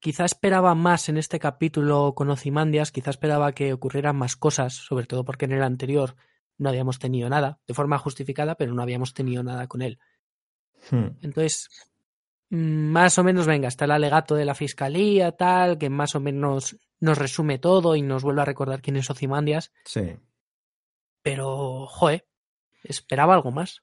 Quizá 0.00 0.24
esperaba 0.24 0.74
más 0.74 1.08
en 1.08 1.16
este 1.16 1.38
capítulo 1.38 2.14
con 2.14 2.30
Ozymandias, 2.30 2.92
quizá 2.92 3.10
esperaba 3.10 3.52
que 3.52 3.72
ocurrieran 3.72 4.16
más 4.16 4.36
cosas, 4.36 4.74
sobre 4.74 5.06
todo 5.06 5.24
porque 5.24 5.46
en 5.46 5.52
el 5.52 5.62
anterior 5.62 6.14
no 6.56 6.68
habíamos 6.68 6.98
tenido 6.98 7.28
nada, 7.28 7.60
de 7.66 7.74
forma 7.74 7.98
justificada, 7.98 8.54
pero 8.54 8.74
no 8.74 8.82
habíamos 8.82 9.14
tenido 9.14 9.42
nada 9.42 9.66
con 9.66 9.82
él. 9.82 9.98
Hmm. 10.90 11.16
Entonces, 11.22 11.68
mm, 12.50 12.90
más 12.90 13.18
o 13.18 13.24
menos, 13.24 13.46
venga, 13.46 13.68
está 13.68 13.86
el 13.86 13.92
alegato 13.92 14.34
de 14.34 14.44
la 14.44 14.54
fiscalía, 14.54 15.32
tal, 15.32 15.78
que 15.78 15.90
más 15.90 16.14
o 16.14 16.20
menos 16.20 16.76
nos 17.00 17.18
resume 17.18 17.58
todo 17.58 17.96
y 17.96 18.02
nos 18.02 18.22
vuelve 18.22 18.42
a 18.42 18.46
recordar 18.46 18.82
quién 18.82 18.96
es 18.96 19.10
Ozymandias. 19.10 19.72
Sí. 19.84 20.16
Pero, 21.22 21.86
joe, 21.86 22.26
esperaba 22.82 23.34
algo 23.34 23.50
más. 23.50 23.82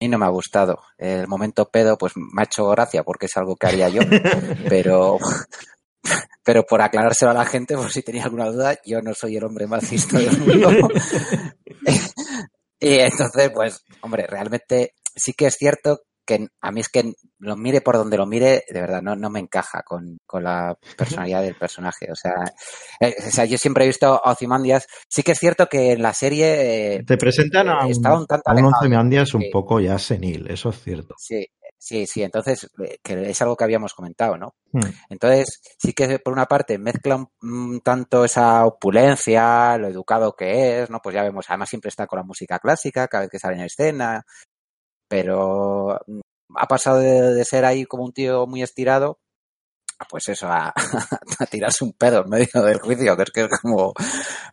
Mí 0.00 0.08
no 0.08 0.18
me 0.18 0.26
ha 0.26 0.30
gustado. 0.30 0.80
El 0.98 1.26
momento 1.26 1.68
pedo, 1.70 1.96
pues 1.96 2.12
me 2.16 2.42
ha 2.42 2.44
hecho 2.44 2.68
gracia 2.68 3.02
porque 3.02 3.26
es 3.26 3.36
algo 3.36 3.56
que 3.56 3.66
haría 3.66 3.88
yo, 3.88 4.02
pero, 4.68 5.18
pero 6.44 6.64
por 6.64 6.82
aclarárselo 6.82 7.30
a 7.30 7.34
la 7.34 7.46
gente, 7.46 7.76
por 7.76 7.90
si 7.90 8.02
tenía 8.02 8.24
alguna 8.24 8.50
duda, 8.50 8.78
yo 8.84 9.00
no 9.00 9.14
soy 9.14 9.36
el 9.36 9.44
hombre 9.44 9.66
más 9.66 9.90
listo 9.90 10.18
del 10.18 10.38
mundo. 10.38 10.88
y 12.78 12.94
entonces, 12.98 13.50
pues, 13.54 13.84
hombre, 14.02 14.26
realmente 14.26 14.94
sí 15.14 15.32
que 15.32 15.46
es 15.46 15.54
cierto 15.54 16.02
que 16.26 16.48
a 16.60 16.70
mí 16.72 16.80
es 16.80 16.88
que 16.90 17.12
lo 17.38 17.56
mire 17.56 17.80
por 17.80 17.96
donde 17.96 18.16
lo 18.18 18.26
mire, 18.26 18.64
de 18.68 18.80
verdad, 18.80 19.00
no, 19.00 19.16
no 19.16 19.30
me 19.30 19.40
encaja 19.40 19.82
con, 19.82 20.18
con 20.26 20.44
la 20.44 20.76
personalidad 20.96 21.42
del 21.42 21.54
personaje. 21.54 22.10
O 22.10 22.14
sea, 22.16 22.34
eh, 23.00 23.14
o 23.26 23.30
sea, 23.30 23.44
yo 23.46 23.56
siempre 23.56 23.84
he 23.84 23.86
visto 23.86 24.06
a 24.22 24.32
Ozymandias. 24.32 24.86
Sí 25.08 25.22
que 25.22 25.32
es 25.32 25.38
cierto 25.38 25.68
que 25.68 25.92
en 25.92 26.02
la 26.02 26.12
serie 26.12 26.96
eh, 26.96 27.04
Te 27.06 27.16
presentan 27.16 27.68
a 27.68 27.86
eh, 27.88 27.92
un, 27.96 28.06
un 28.06 28.26
tanto 28.26 28.42
a 28.44 28.52
un. 28.54 28.64
Ozymandias 28.74 29.32
un 29.34 29.42
Sí. 29.42 29.50
poco 29.52 29.80
ya 29.80 29.98
senil, 29.98 30.50
eso 30.50 30.70
es 30.70 30.82
cierto. 30.82 31.14
Sí, 31.18 31.46
sí, 31.78 32.06
sí. 32.06 32.22
Entonces, 32.22 32.68
eh, 32.84 32.98
que 33.02 33.30
es 33.30 33.40
algo 33.42 33.56
que 33.56 33.64
habíamos 33.64 33.94
comentado, 33.94 34.36
¿no? 34.36 34.54
Hmm. 34.72 34.80
Entonces, 35.10 35.60
sí 35.78 35.92
que 35.92 36.18
por 36.18 36.32
una 36.32 36.46
parte 36.46 36.78
mezcla 36.78 37.16
un, 37.16 37.28
un 37.42 37.80
tanto 37.80 38.24
esa 38.24 38.64
opulencia, 38.66 39.78
lo 39.78 39.88
educado 39.88 40.34
que 40.34 40.82
es, 40.82 40.90
¿no? 40.90 40.98
Pues 41.02 41.14
ya 41.14 41.22
vemos, 41.22 41.46
además 41.48 41.68
siempre 41.68 41.90
está 41.90 42.06
con 42.06 42.18
la 42.18 42.24
música 42.24 42.58
clásica 42.58 43.06
cada 43.08 43.22
vez 43.22 43.30
que 43.30 43.38
sale 43.38 43.56
en 43.56 43.62
escena, 43.62 44.24
pero 45.08 46.00
mm, 46.06 46.20
ha 46.56 46.66
pasado 46.66 46.98
de, 46.98 47.34
de 47.34 47.44
ser 47.44 47.64
ahí 47.64 47.84
como 47.84 48.04
un 48.04 48.12
tío 48.12 48.46
muy 48.46 48.62
estirado, 48.62 49.18
pues 50.08 50.28
eso, 50.28 50.46
a, 50.48 50.72
a 51.38 51.46
tirarse 51.46 51.84
un 51.84 51.92
pedo 51.92 52.22
en 52.22 52.30
medio 52.30 52.62
del 52.62 52.80
juicio, 52.80 53.16
que 53.16 53.22
es 53.22 53.30
que 53.30 53.44
es 53.44 53.60
como... 53.60 53.94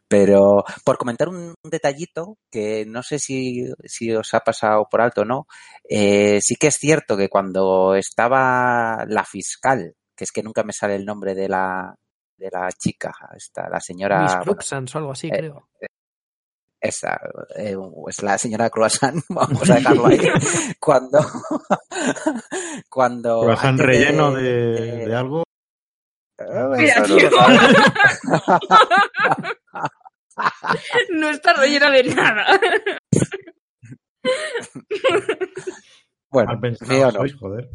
Pero 0.08 0.64
por 0.86 0.98
comentar 0.98 1.28
un, 1.28 1.54
detallito 1.64 2.38
que 2.52 2.86
no 2.86 3.04
sé 3.04 3.20
si, 3.20 3.66
si 3.84 4.12
os 4.14 4.34
ha 4.34 4.42
pasado 4.42 4.88
por 4.90 5.02
alto 5.02 5.22
o 5.22 5.26
no, 5.26 5.48
eh, 5.90 6.40
sí 6.42 6.56
que 6.56 6.68
es 6.68 6.78
cierto 6.78 7.18
que 7.18 7.30
cuando 7.30 7.96
estaba 7.96 9.06
la 9.08 9.26
fiscal, 9.26 9.96
que 10.16 10.24
es 10.24 10.32
que 10.32 10.44
nunca 10.44 10.64
me 10.64 10.74
sale 10.74 10.96
el 10.96 11.06
nombre 11.06 11.34
de 11.34 11.50
la, 11.50 11.96
de 12.38 12.50
la 12.52 12.70
chica, 12.72 13.12
esta, 13.36 13.70
la 13.70 13.80
señora... 13.80 14.22
Miss 14.22 14.36
bueno, 14.46 14.86
o 14.94 14.98
algo 14.98 15.12
así, 15.12 15.28
eh, 15.28 15.38
creo. 15.38 15.68
Esa, 16.84 17.18
eh, 17.56 17.78
es 18.10 18.22
la 18.22 18.38
señora 18.38 18.70
Croissant, 18.70 19.24
vamos 19.30 19.70
a 19.70 19.76
dejarlo 19.76 20.08
ahí. 20.08 20.20
cuando, 20.80 21.20
cuando. 22.90 23.42
Croissant 23.42 23.80
antes 23.80 23.86
relleno 23.88 24.32
de, 24.34 25.06
de 25.08 25.16
algo. 25.16 25.44
Eh, 26.38 26.78
Mira, 26.78 27.04
tío. 27.04 27.30
No 31.12 31.30
está 31.30 31.54
rellena 31.54 31.90
de 31.90 32.04
nada. 32.04 32.60
Bueno, 36.30 36.60
pensado 36.60 36.92
no, 36.92 37.12
sois, 37.12 37.36
joder. 37.36 37.70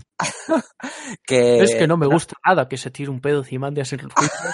que, 1.25 1.61
Es 1.61 1.77
que 1.77 1.87
no 1.87 1.97
me 1.97 2.07
gusta 2.07 2.35
nada 2.45 2.69
que 2.69 2.77
se 2.77 2.91
tire 2.91 3.11
un 3.11 3.21
pedo 3.21 3.41
Ozymandias 3.41 3.93
en 3.93 4.01
el 4.01 4.11
juicio. 4.11 4.51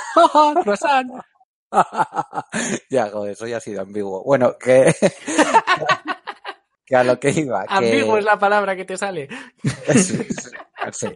Ya, 2.90 3.10
joder, 3.10 3.32
eso 3.32 3.46
ya 3.46 3.58
ha 3.58 3.60
sido 3.60 3.82
ambiguo. 3.82 4.22
Bueno, 4.24 4.56
que. 4.58 4.94
que 6.86 6.96
a 6.96 7.04
lo 7.04 7.18
que 7.18 7.30
iba. 7.30 7.64
Que... 7.64 7.74
Ambiguo 7.74 8.18
es 8.18 8.24
la 8.24 8.38
palabra 8.38 8.76
que 8.76 8.84
te 8.84 8.96
sale. 8.96 9.28
Sí, 9.92 10.02
sí, 10.02 10.26
sí. 10.92 11.08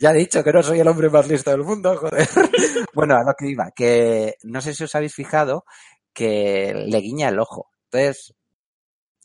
Ya 0.00 0.10
he 0.10 0.14
dicho 0.14 0.42
que 0.42 0.52
no 0.52 0.62
soy 0.62 0.80
el 0.80 0.88
hombre 0.88 1.08
más 1.08 1.28
listo 1.28 1.50
del 1.50 1.62
mundo, 1.62 1.96
joder. 1.96 2.26
Bueno, 2.94 3.16
a 3.16 3.24
lo 3.24 3.34
que 3.36 3.48
iba, 3.48 3.70
que 3.74 4.34
no 4.44 4.60
sé 4.60 4.72
si 4.72 4.84
os 4.84 4.94
habéis 4.94 5.14
fijado 5.14 5.64
que 6.12 6.72
le 6.74 6.98
guiña 6.98 7.28
el 7.28 7.40
ojo. 7.40 7.70
Entonces, 7.90 8.34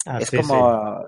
Ah, 0.06 0.20
es 0.20 0.30
sí, 0.30 0.38
como. 0.38 1.06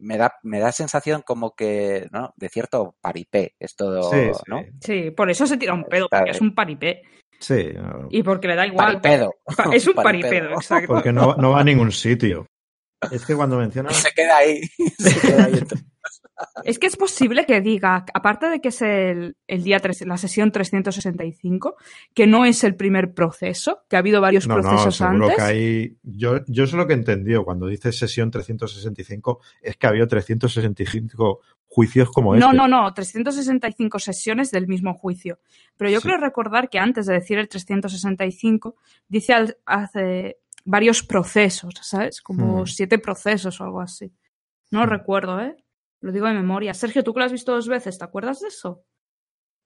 Me 0.00 0.16
da, 0.16 0.32
me 0.44 0.60
da 0.60 0.70
sensación 0.70 1.22
como 1.22 1.56
que, 1.56 2.06
¿no? 2.12 2.32
De 2.36 2.48
cierto 2.48 2.94
paripé. 3.00 3.56
Es 3.58 3.74
todo. 3.74 4.12
¿no? 4.46 4.62
Sí, 4.80 5.10
por 5.10 5.28
eso 5.28 5.44
se 5.44 5.56
tira 5.56 5.74
un 5.74 5.84
pedo, 5.84 6.08
porque 6.08 6.30
es 6.30 6.40
un 6.40 6.54
paripé. 6.54 7.02
Sí, 7.40 7.68
no, 7.74 8.08
Y 8.10 8.22
porque 8.22 8.48
le 8.48 8.56
da 8.56 8.66
igual. 8.66 9.00
Paripedo. 9.00 9.34
Pa- 9.56 9.70
Es 9.74 9.86
un 9.86 9.94
Paripedo. 9.94 10.30
paripedo, 10.30 10.50
exacto. 10.54 10.88
porque 10.94 11.12
no, 11.12 11.34
no 11.36 11.50
va 11.52 11.60
a 11.60 11.64
ningún 11.64 11.92
sitio. 11.92 12.46
Es 13.12 13.24
que 13.24 13.36
cuando 13.36 13.56
mencionas 13.58 13.96
Se 13.96 14.10
queda 14.12 14.36
ahí. 14.38 14.60
Se 14.98 15.20
queda 15.20 15.44
ahí. 15.44 15.52
Es 16.64 16.78
que 16.78 16.86
es 16.86 16.96
posible 16.96 17.44
que 17.46 17.60
diga, 17.60 18.04
aparte 18.14 18.48
de 18.48 18.60
que 18.60 18.68
es 18.68 18.80
el, 18.82 19.36
el 19.48 19.62
día 19.64 19.80
tres- 19.80 20.06
la 20.06 20.16
sesión 20.16 20.52
365, 20.52 21.76
que 22.14 22.26
no 22.26 22.44
es 22.44 22.62
el 22.64 22.76
primer 22.76 23.12
proceso, 23.12 23.80
que 23.88 23.96
ha 23.96 23.98
habido 23.98 24.20
varios 24.20 24.46
No, 24.46 24.56
no, 24.56 24.62
procesos 24.62 24.96
seguro 24.96 25.24
antes. 25.24 25.36
que 25.36 25.42
hay. 25.42 25.96
Yo, 26.02 26.44
yo 26.46 26.64
es 26.64 26.72
lo 26.72 26.86
que 26.86 26.92
he 26.92 26.96
entendido 26.96 27.44
cuando 27.44 27.66
dice 27.66 27.90
sesión 27.92 28.30
365, 28.30 29.40
es 29.62 29.76
que 29.76 29.86
había 29.86 30.06
365 30.06 31.40
juicios 31.66 32.10
como 32.10 32.34
No, 32.36 32.46
este. 32.46 32.56
no, 32.56 32.68
no, 32.68 32.94
365 32.94 33.98
sesiones 33.98 34.50
del 34.50 34.66
mismo 34.68 34.94
juicio. 34.94 35.38
Pero 35.76 35.90
yo 35.90 36.00
Sí. 36.00 36.08
creo 36.08 36.18
recordar 36.18 36.70
que 36.70 36.78
antes 36.78 37.06
de 37.06 37.14
decir 37.14 37.38
el 37.38 37.48
365, 37.48 38.76
dice 39.08 39.32
al- 39.34 39.56
hace 39.66 40.38
varios 40.64 41.02
procesos, 41.02 41.74
¿sabes? 41.82 42.20
Como 42.22 42.62
Hmm. 42.62 42.66
siete 42.66 42.98
procesos 42.98 43.60
o 43.60 43.64
algo 43.64 43.80
así. 43.80 44.12
No 44.70 44.86
recuerdo, 44.86 45.40
¿eh? 45.40 45.56
Lo 46.00 46.12
digo 46.12 46.26
de 46.26 46.34
memoria. 46.34 46.74
Sergio, 46.74 47.02
tú 47.02 47.12
que 47.12 47.20
lo 47.20 47.26
has 47.26 47.32
visto 47.32 47.52
dos 47.52 47.68
veces, 47.68 47.98
¿te 47.98 48.04
acuerdas 48.04 48.40
de 48.40 48.48
eso? 48.48 48.84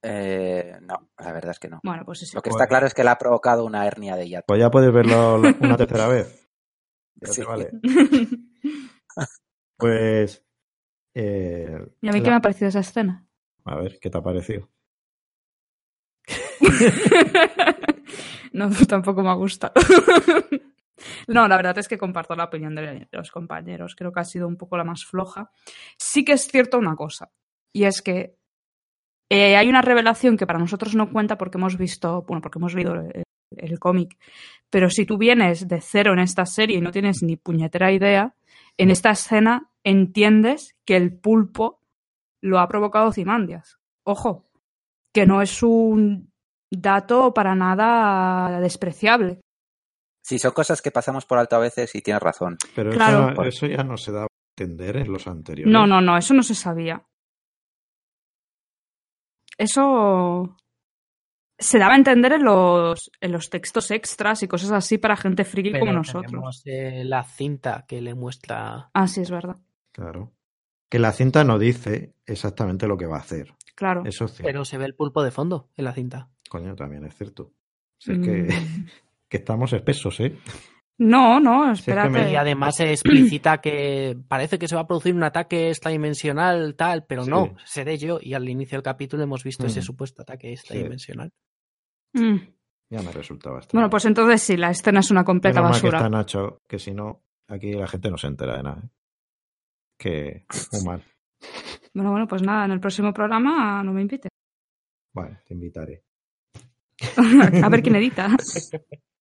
Eh, 0.03 0.79
no, 0.83 1.11
la 1.19 1.33
verdad 1.33 1.53
es 1.53 1.59
que 1.59 1.69
no. 1.69 1.81
Bueno, 1.85 2.05
pues 2.05 2.23
eso. 2.23 2.37
Lo 2.37 2.43
que 2.43 2.51
está 2.51 2.67
claro 2.67 2.87
es 2.87 2.95
que 2.95 3.05
le 3.05 3.11
ha 3.11 3.19
provocado 3.19 3.65
una 3.65 3.87
hernia 3.87 4.17
de 4.17 4.29
hiato. 4.29 4.45
Pues 4.49 4.61
ya 4.61 4.71
puedes 4.71 4.93
verlo 4.93 5.37
una 5.61 5.77
tercera 5.77 6.09
vez. 6.09 6.39
Ya 7.17 7.29
te 7.29 7.35
Sí. 7.35 7.43
vale. 7.45 7.71
Pues. 9.77 10.45
eh, 11.15 11.79
¿Y 12.01 12.09
a 12.09 12.13
mí 12.13 12.19
la- 12.19 12.25
qué 12.25 12.31
me 12.31 12.37
ha 12.37 12.41
parecido 12.41 12.69
esa 12.69 12.81
escena? 12.81 13.27
A 13.65 13.77
ver, 13.77 13.99
¿qué 14.01 14.11
te 14.11 14.19
ha 14.19 14.23
parecido? 14.23 14.69
no, 18.53 18.71
tampoco 18.89 19.23
me 19.23 19.31
ha 19.31 19.35
gustado. 19.35 19.73
No, 21.29 21.49
la 21.49 21.57
verdad 21.57 21.79
es 21.79 21.89
que 21.89 21.99
comparto 21.99 22.35
la 22.35 22.45
opinión 22.45 22.75
de 22.75 23.09
los 23.13 23.31
compañeros. 23.31 23.95
Creo 23.97 24.13
que 24.13 24.21
ha 24.21 24.25
sido 24.25 24.49
un 24.49 24.57
poco 24.57 24.77
la 24.77 24.85
más 24.85 25.05
floja. 25.05 25.51
Sí 25.99 26.25
que 26.25 26.33
es 26.33 26.47
cierto 26.47 26.79
una 26.79 26.97
cosa, 26.97 27.31
y 27.73 27.85
es 27.85 28.03
que 28.03 28.37
eh, 29.31 29.57
hay 29.57 29.69
una 29.69 29.83
revelación 29.83 30.37
que 30.37 30.47
para 30.47 30.59
nosotros 30.59 30.95
no 30.95 31.11
cuenta 31.11 31.39
porque 31.39 31.59
hemos 31.59 31.77
visto, 31.77 32.23
bueno, 32.23 32.43
porque 32.43 32.59
hemos 32.59 32.75
leído 32.75 32.95
el, 32.95 33.25
el 33.57 33.79
cómic, 33.79 34.19
pero 34.71 34.91
si 34.91 35.07
tú 35.07 35.19
vienes 35.19 35.69
de 35.69 35.81
cero 35.81 36.13
en 36.13 36.19
esta 36.19 36.47
serie 36.47 36.79
y 36.79 36.81
no 36.81 36.91
tienes 36.91 37.23
ni 37.23 37.37
puñetera 37.37 37.93
idea, 37.93 38.35
en 38.77 38.91
esta 38.91 39.11
escena 39.11 39.71
entiendes 39.85 40.77
que 40.85 40.97
el 40.97 41.15
pulpo 41.15 41.81
lo 42.41 42.59
ha 42.59 42.69
provocado 42.69 43.13
Cimandias. 43.13 43.79
Ojo, 44.05 44.49
que 45.13 45.27
no 45.27 45.43
es 45.43 45.63
un 45.63 46.33
dato 46.71 47.35
para 47.35 47.55
nada 47.55 48.61
despreciable. 48.61 49.41
Sí, 50.23 50.39
son 50.39 50.53
cosas 50.53 50.81
que 50.81 50.91
pasamos 50.93 51.27
por 51.27 51.39
alto 51.39 51.57
a 51.57 51.59
veces 51.59 51.95
y 51.95 52.01
tienes 52.01 52.23
razón. 52.23 52.57
Pero 52.77 52.93
Claro. 52.93 53.33
eso, 53.33 53.43
eso 53.45 53.67
ya 53.67 53.83
no 53.83 53.97
se 53.97 54.13
da 54.13 54.23
a 54.25 54.27
entender 54.57 54.97
en 54.99 55.13
los 55.13 55.27
anteriores. 55.27 55.73
No, 55.73 55.87
no, 55.87 56.01
no, 56.01 56.17
eso 56.17 56.33
no 56.33 56.43
se 56.45 56.55
sabía. 56.55 57.05
Eso 59.59 60.57
se 61.59 61.79
daba 61.79 61.93
a 61.95 61.97
entender 61.97 62.33
en 62.33 62.45
los, 62.45 63.11
en 63.21 63.33
los 63.33 63.51
textos 63.51 63.91
extras 63.91 64.43
y 64.43 64.49
cosas 64.49 64.73
así 64.73 64.99
para 64.99 65.17
gente 65.17 65.45
friki 65.45 65.71
Pero 65.71 65.81
como 65.87 65.93
nosotros. 65.93 66.63
eh, 66.65 67.05
la 67.05 67.23
cinta 67.25 67.85
que 67.87 68.01
le 68.01 68.15
muestra. 68.15 68.91
Ah, 68.95 69.07
sí, 69.07 69.21
es 69.21 69.31
verdad. 69.31 69.57
Claro. 69.93 70.33
Que 70.89 70.99
la 70.99 71.13
cinta 71.13 71.45
no 71.45 71.59
dice 71.59 72.15
exactamente 72.27 72.87
lo 72.87 72.97
que 72.97 73.07
va 73.07 73.17
a 73.17 73.21
hacer. 73.21 73.55
Claro. 73.75 74.03
Eso 74.05 74.25
es 74.25 74.33
cierto. 74.33 74.45
Pero 74.47 74.65
se 74.65 74.79
ve 74.79 74.87
el 74.87 74.95
pulpo 74.95 75.23
de 75.23 75.31
fondo 75.31 75.71
en 75.77 75.85
la 75.85 75.93
cinta. 75.95 76.31
Coño, 76.49 76.75
también 76.75 77.05
es 77.05 77.15
cierto. 77.17 77.53
Si 77.99 78.13
es 78.13 78.19
Mm. 78.19 78.23
que 78.25 78.49
estamos 79.39 79.73
espesos, 79.73 80.21
¿eh? 80.21 80.37
No, 80.99 81.41
no, 81.41 81.73
es 81.73 81.83
que 81.83 81.91
espérate. 81.91 82.11
me- 82.11 82.33
Y 82.33 82.37
además 82.37 82.77
se 82.77 82.91
explicita 82.91 83.61
que 83.61 84.17
parece 84.29 84.59
que 84.59 84.69
se 84.69 84.75
va 84.75 84.83
a 84.83 84.87
producir 84.87 85.15
un 85.15 85.25
ataque 85.25 85.69
extradimensional, 85.71 86.75
tal, 86.77 87.05
pero 87.07 87.25
Sí. 87.25 87.31
no, 87.31 87.55
seré 87.65 87.97
yo. 87.99 88.19
Y 88.21 88.35
al 88.35 88.49
inicio 88.49 88.77
del 88.77 88.83
capítulo 88.85 89.23
hemos 89.23 89.43
visto 89.43 89.67
ese 89.67 89.81
Mm. 89.81 89.85
supuesto 89.85 90.23
ataque 90.23 90.53
extradimensional. 90.53 91.33
Mm. 92.13 92.37
Ya 92.91 93.03
me 93.03 93.11
resultaba 93.11 93.59
extraño. 93.59 93.81
Bueno, 93.81 93.91
pues 93.91 94.05
entonces 94.05 94.43
sí, 94.43 94.57
la 94.57 94.71
escena 94.71 95.01
es 95.01 95.11
una 95.11 95.25
completa 95.25 95.61
Menos 95.61 95.73
mal 95.77 95.81
que 95.81 95.87
basura. 95.89 95.99
está 96.07 96.09
Nacho, 96.17 96.59
que 96.69 96.79
si 96.79 96.93
no, 96.93 97.25
aquí 97.49 97.73
la 97.73 97.89
gente 97.89 98.11
no 98.11 98.19
se 98.19 98.27
entera 98.27 98.59
de 98.59 98.63
nada. 98.63 98.83
¿eh? 98.85 98.89
Que 99.99 100.45
muy 100.73 100.85
mal. 100.85 101.03
Bueno, 101.95 102.11
bueno, 102.13 102.27
pues 102.27 102.41
nada, 102.43 102.65
en 102.65 102.71
el 102.71 102.81
próximo 102.81 103.13
programa 103.13 103.83
no 103.83 103.93
me 103.93 104.01
invite. 104.01 104.29
Vale, 105.15 105.41
te 105.45 105.53
invitaré. 105.53 106.03
a 107.65 107.69
ver 107.69 107.83
quién 107.83 107.97
edita. 107.97 108.29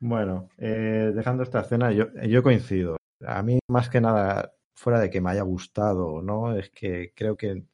Bueno, 0.00 0.48
eh, 0.58 1.12
dejando 1.14 1.42
esta 1.42 1.60
escena, 1.60 1.90
yo, 1.92 2.42
coincido. 2.42 2.96
A 3.26 3.42
mí, 3.42 3.58
más 3.68 3.88
que 3.88 4.00
nada, 4.00 4.54
fuera 4.74 5.00
de 5.00 5.10
que 5.10 5.20
me 5.20 5.30
haya 5.30 5.42
gustado, 5.42 6.22
¿no? 6.22 6.56
Es 6.56 6.70
que 6.70 7.12
creo 7.14 7.36
que 7.36 7.64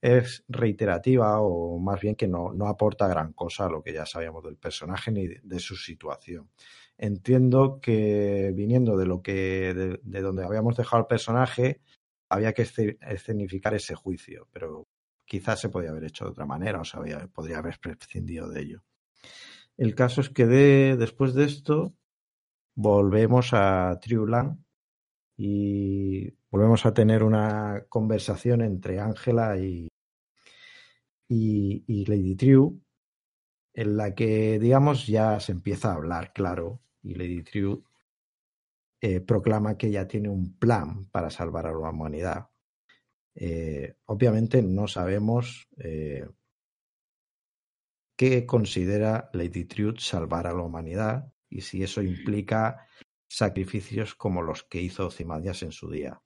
es 0.00 0.44
reiterativa 0.48 1.40
o 1.40 1.78
más 1.80 2.00
bien 2.00 2.14
que 2.14 2.28
no, 2.28 2.52
aporta 2.68 3.08
gran 3.08 3.32
cosa 3.32 3.66
a 3.66 3.70
lo 3.70 3.82
que 3.82 3.92
ya 3.92 4.06
sabíamos 4.06 4.44
del 4.44 4.56
personaje 4.56 5.10
ni 5.10 5.26
de, 5.26 5.58
su 5.58 5.76
situación. 5.76 6.50
Entiendo 6.98 7.80
que 7.80 8.52
viniendo 8.54 8.96
de 8.96 9.06
lo 9.06 9.22
que 9.22 9.74
de, 9.74 10.00
de 10.02 10.20
donde 10.20 10.44
habíamos 10.44 10.76
dejado 10.76 11.02
el 11.02 11.06
personaje, 11.08 11.80
había 12.28 12.52
que 12.52 12.62
escenificar 12.62 13.74
ese 13.74 13.94
juicio, 13.94 14.48
pero 14.52 14.86
quizás 15.24 15.60
se 15.60 15.68
podía 15.68 15.90
haber 15.90 16.04
hecho 16.04 16.24
de 16.24 16.30
otra 16.30 16.46
manera 16.46 16.80
o 16.80 16.84
se 16.84 16.98
podría 17.28 17.58
haber 17.58 17.78
prescindido 17.80 18.48
de 18.48 18.60
ello. 18.60 18.82
El 19.76 19.94
caso 19.94 20.20
es 20.20 20.30
que 20.30 20.46
de, 20.46 20.96
después 20.96 21.34
de 21.34 21.44
esto 21.44 21.94
volvemos 22.74 23.50
a 23.52 23.98
Triulan 24.00 24.64
y 25.36 26.30
volvemos 26.50 26.86
a 26.86 26.94
tener 26.94 27.22
una 27.22 27.84
conversación 27.88 28.62
entre 28.62 29.00
Ángela 29.00 29.58
y, 29.58 29.88
Lady 31.28 32.36
True 32.36 32.72
en 33.74 33.96
la 33.96 34.14
que, 34.14 34.58
digamos, 34.58 35.06
ya 35.06 35.38
se 35.40 35.52
empieza 35.52 35.90
a 35.90 35.96
hablar 35.96 36.32
claro 36.32 36.80
y 37.02 37.14
Lady 37.14 37.42
True 37.42 37.82
eh, 39.02 39.20
proclama 39.20 39.76
que 39.76 39.88
ella 39.88 40.08
tiene 40.08 40.30
un 40.30 40.56
plan 40.58 41.06
para 41.10 41.28
salvar 41.28 41.66
a 41.66 41.72
la 41.72 41.90
humanidad. 41.90 42.48
Eh, 43.34 43.96
obviamente 44.06 44.62
no 44.62 44.88
sabemos 44.88 45.68
eh, 45.76 46.26
qué 48.16 48.46
considera 48.46 49.30
Lady 49.32 49.64
Truth 49.64 49.98
salvar 49.98 50.46
a 50.46 50.54
la 50.54 50.62
humanidad 50.62 51.32
y 51.48 51.60
si 51.60 51.82
eso 51.82 52.02
implica 52.02 52.88
sacrificios 53.28 54.14
como 54.14 54.42
los 54.42 54.64
que 54.64 54.80
hizo 54.80 55.06
Ozymandias 55.06 55.62
en 55.62 55.72
su 55.72 55.90
día. 55.90 56.20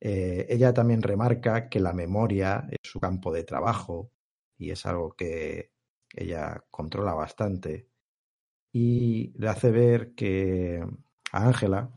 Eh, 0.00 0.46
ella 0.48 0.72
también 0.72 1.02
remarca 1.02 1.68
que 1.68 1.80
la 1.80 1.92
memoria 1.92 2.66
es 2.70 2.78
su 2.82 3.00
campo 3.00 3.32
de 3.32 3.44
trabajo 3.44 4.12
y 4.58 4.70
es 4.70 4.86
algo 4.86 5.14
que 5.14 5.72
ella 6.14 6.64
controla 6.70 7.14
bastante 7.14 7.88
y 8.72 9.32
le 9.38 9.48
hace 9.48 9.70
ver 9.70 10.14
que 10.14 10.84
a 11.32 11.46
Ángela 11.46 11.90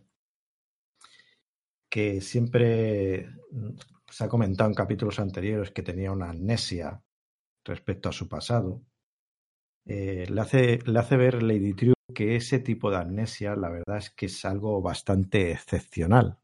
que 1.90 2.22
siempre 2.22 3.30
se 4.10 4.24
ha 4.24 4.30
comentado 4.30 4.70
en 4.70 4.76
capítulos 4.76 5.20
anteriores 5.20 5.72
que 5.72 5.84
tenía 5.84 6.12
una 6.12 6.30
amnesia 6.30 7.04
respecto 7.70 8.10
a 8.10 8.12
su 8.12 8.28
pasado. 8.28 8.82
Eh, 9.86 10.26
le, 10.30 10.42
hace, 10.42 10.80
le 10.86 11.00
hace 11.00 11.18
ver 11.18 11.42
Lady 11.42 11.74
True 11.74 11.94
que 12.14 12.36
ese 12.36 12.60
tipo 12.60 12.92
de 12.92 12.98
amnesia, 12.98 13.56
la 13.56 13.70
verdad 13.70 13.98
es 13.98 14.10
que 14.10 14.26
es 14.26 14.44
algo 14.44 14.82
bastante 14.82 15.52
excepcional 15.52 16.40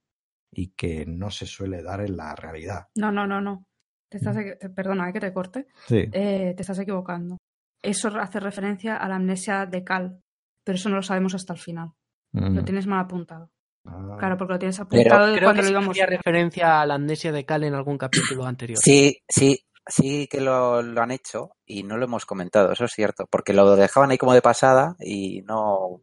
y 0.51 0.67
que 0.69 1.05
no 1.05 1.29
se 1.31 1.45
suele 1.45 1.83
dar 1.83 2.01
en 2.01 2.15
la 2.15 2.33
realidad. 2.35 2.87
No, 2.95 3.11
no, 3.11 3.27
no, 3.27 3.41
no. 3.41 3.65
Te 4.09 4.17
estás, 4.17 4.37
mm. 4.37 4.73
perdona, 4.73 5.09
¿eh? 5.09 5.13
que 5.13 5.19
te 5.19 5.33
corte. 5.33 5.67
Sí. 5.87 6.07
Eh, 6.11 6.53
te 6.55 6.61
estás 6.61 6.79
equivocando. 6.79 7.37
Eso 7.81 8.07
hace 8.19 8.39
referencia 8.39 8.97
a 8.97 9.07
la 9.09 9.15
amnesia 9.15 9.65
de 9.65 9.83
Cal, 9.83 10.21
pero 10.63 10.75
eso 10.75 10.89
no 10.89 10.95
lo 10.95 11.03
sabemos 11.03 11.35
hasta 11.35 11.53
el 11.53 11.59
final. 11.59 11.91
Lo 12.33 12.65
tienes 12.65 12.85
mal 12.85 12.99
apuntado. 12.99 13.49
Ah. 13.85 14.17
Claro, 14.19 14.35
porque 14.37 14.53
lo 14.53 14.59
tienes 14.59 14.79
apuntado 14.79 15.27
de 15.27 15.41
cuando 15.41 15.61
lo 15.61 15.69
íbamos. 15.69 15.97
referencia 15.97 16.81
a 16.81 16.85
la 16.85 16.95
amnesia 16.95 17.31
de 17.31 17.45
Cal 17.45 17.63
en 17.63 17.75
algún 17.75 17.97
capítulo 17.97 18.45
anterior. 18.45 18.77
Sí, 18.81 19.21
sí, 19.27 19.59
sí 19.87 20.27
que 20.27 20.41
lo, 20.41 20.77
han 20.77 21.11
hecho 21.11 21.55
y 21.65 21.83
no 21.83 21.97
lo 21.97 22.05
hemos 22.05 22.25
comentado, 22.25 22.71
eso 22.71 22.85
es 22.85 22.93
cierto, 22.93 23.27
porque 23.29 23.53
lo 23.53 23.75
dejaban 23.75 24.11
ahí 24.11 24.17
como 24.17 24.33
de 24.33 24.41
pasada 24.41 24.95
y 24.99 25.41
no. 25.43 26.01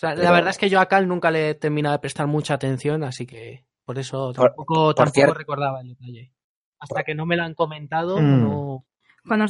La 0.00 0.32
verdad 0.32 0.50
es 0.50 0.58
que 0.58 0.68
yo 0.68 0.80
a 0.80 0.86
Cal 0.86 1.08
nunca 1.08 1.30
le 1.30 1.50
he 1.50 1.54
terminado 1.54 1.94
de 1.94 2.00
prestar 2.00 2.26
mucha 2.26 2.54
atención, 2.54 3.04
así 3.04 3.26
que 3.26 3.64
por 3.84 3.98
eso 3.98 4.32
tampoco, 4.32 4.94
recordaba 5.34 5.80
el 5.80 5.88
detalle. 5.88 6.32
Hasta 6.78 7.02
que 7.04 7.14
no 7.14 7.26
me 7.26 7.36
lo 7.36 7.44
han 7.44 7.54
comentado, 7.54 8.20
mm. 8.20 8.42
no. 8.42 8.86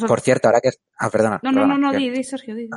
Por 0.07 0.21
cierto, 0.21 0.49
ahora 0.49 0.61
que. 0.61 0.71
Ah, 0.99 1.11
perdona. 1.11 1.41
No, 1.43 1.51
no, 1.51 1.67
no, 1.67 1.79
no, 1.79 1.93
di, 1.93 2.23
Sergio, 2.23 2.55
di. 2.55 2.69